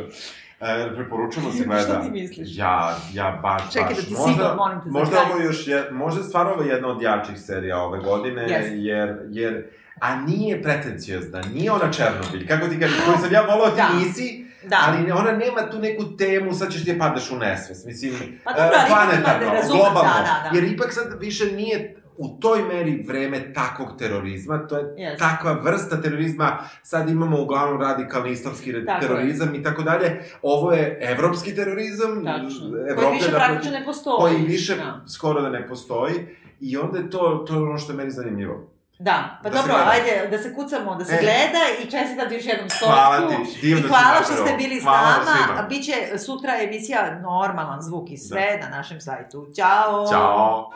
E, 0.64 0.96
preporučujemo 0.96 1.52
se 1.58 1.64
gleda. 1.64 1.82
Šta 1.84 2.02
ti 2.02 2.12
misliš? 2.12 2.58
Ja, 2.58 2.96
ja 3.14 3.40
baš, 3.42 3.74
Čekaj 3.74 3.88
baš. 3.90 3.98
da 3.98 4.04
ti 4.04 4.14
možda, 4.14 4.32
sigurno, 4.34 4.56
molim 4.56 4.82
te, 4.82 4.90
za 4.90 5.00
Možda 5.00 5.18
ovo 5.32 5.42
još 5.42 5.68
je, 5.68 5.92
možda 5.92 6.20
je 6.22 6.28
stvarno 6.28 6.52
ovo 6.54 6.64
jedna 6.64 6.88
od 6.88 7.02
jačih 7.02 7.40
serija 7.40 7.78
ove 7.80 8.00
godine, 8.00 8.42
Jeste. 8.42 8.76
jer, 8.76 9.18
jer, 9.30 9.66
a 10.00 10.16
nije 10.16 10.64
pretencijozna, 10.64 11.42
nije 11.54 11.72
ona 11.72 11.92
Černobilj, 11.92 12.48
kako 12.48 12.68
ti 12.68 12.80
kažem, 12.80 12.98
koju 13.06 13.18
sam 13.18 13.34
ja 13.34 13.42
volao, 13.42 13.70
ti 13.70 13.76
Da. 13.82 13.90
nisi, 14.00 14.46
Da. 14.68 14.78
ali 14.88 15.12
ona 15.12 15.32
nema 15.32 15.70
tu 15.72 15.80
neku 15.80 16.18
temu, 16.18 16.54
sad 16.54 16.72
ćeš 16.72 16.84
ti 16.84 16.90
je 16.90 17.00
padaš 17.00 17.32
u 17.32 17.36
nesvest, 17.36 17.86
mislim, 17.86 18.14
Pa 18.44 18.52
ima 18.52 18.70
planetarno, 18.88 19.46
da 19.46 19.54
razumem, 19.54 19.82
globalno, 19.82 20.10
da, 20.14 20.24
da, 20.44 20.50
da. 20.50 20.56
jer 20.56 20.74
ipak 20.74 20.94
sad 20.94 21.18
više 21.20 21.46
nije 21.46 21.96
u 22.18 22.38
toj 22.40 22.64
meri 22.64 23.06
vreme 23.08 23.54
takvog 23.54 23.98
terorizma, 23.98 24.58
to 24.60 24.78
je 24.78 24.94
Jeste. 24.98 25.18
takva 25.20 25.52
vrsta 25.54 26.02
terorizma, 26.02 26.52
sad 26.84 27.10
imamo 27.10 27.42
uglavnom 27.42 27.82
radikalni 27.82 28.32
islamski 28.32 28.74
Tako 28.76 28.92
je. 28.96 29.00
terorizam 29.02 29.56
i 29.56 29.64
tako 29.64 29.82
dalje, 29.84 30.12
ovo 30.42 30.72
je 30.72 31.00
evropski 31.04 31.56
terorizam, 31.56 32.24
Tačno. 32.26 32.72
Koji 32.98 33.14
više 33.14 33.32
da- 33.32 33.38
praktično 33.38 33.72
ne 33.72 33.86
postoji. 33.86 34.18
koji 34.20 34.36
više 34.38 34.76
Da. 34.76 35.02
skoro 35.08 35.42
da 35.42 35.50
ne 35.50 35.68
postoji 35.68 36.14
i 36.60 36.78
onda 36.78 36.98
je 36.98 37.10
to, 37.10 37.44
to 37.48 37.54
je 37.54 37.62
ono 37.62 37.78
što 37.78 37.92
je 37.92 37.98
meni 37.98 38.12
zanimljivo. 38.12 38.73
Da, 39.04 39.40
pa 39.44 39.50
Da 39.50 39.56
dobro, 39.58 39.76
ajde, 39.76 40.28
da 40.32 40.44
se 40.44 40.56
kucamo, 40.56 40.96
da 40.96 41.06
se 41.06 41.14
E. 41.14 41.20
gleda 41.22 41.64
i 41.82 41.92
čestitam 41.92 42.30
ti 42.30 42.36
još 42.36 42.46
jednom 42.46 42.70
stotku. 42.70 42.96
Hvala 42.96 43.30
ti, 43.30 43.60
divno 43.62 43.86
I 43.86 43.90
hvala 43.90 44.24
što 44.24 44.34
ste 44.34 44.56
bili 44.58 44.82
s 44.82 44.84
nama. 44.84 45.68
Biće 45.70 45.94
sutra 46.26 46.54
emisija 46.62 47.20
normalan 47.20 47.82
zvuk 47.82 48.12
i 48.12 48.18
sve 48.18 48.60
na 48.62 48.78
našem 48.78 49.02
sajtu. 49.02 49.48
Ćao! 49.56 50.08
Ćao! 50.12 50.70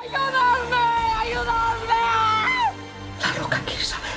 ¡La 3.23 3.43
loca! 3.43 4.16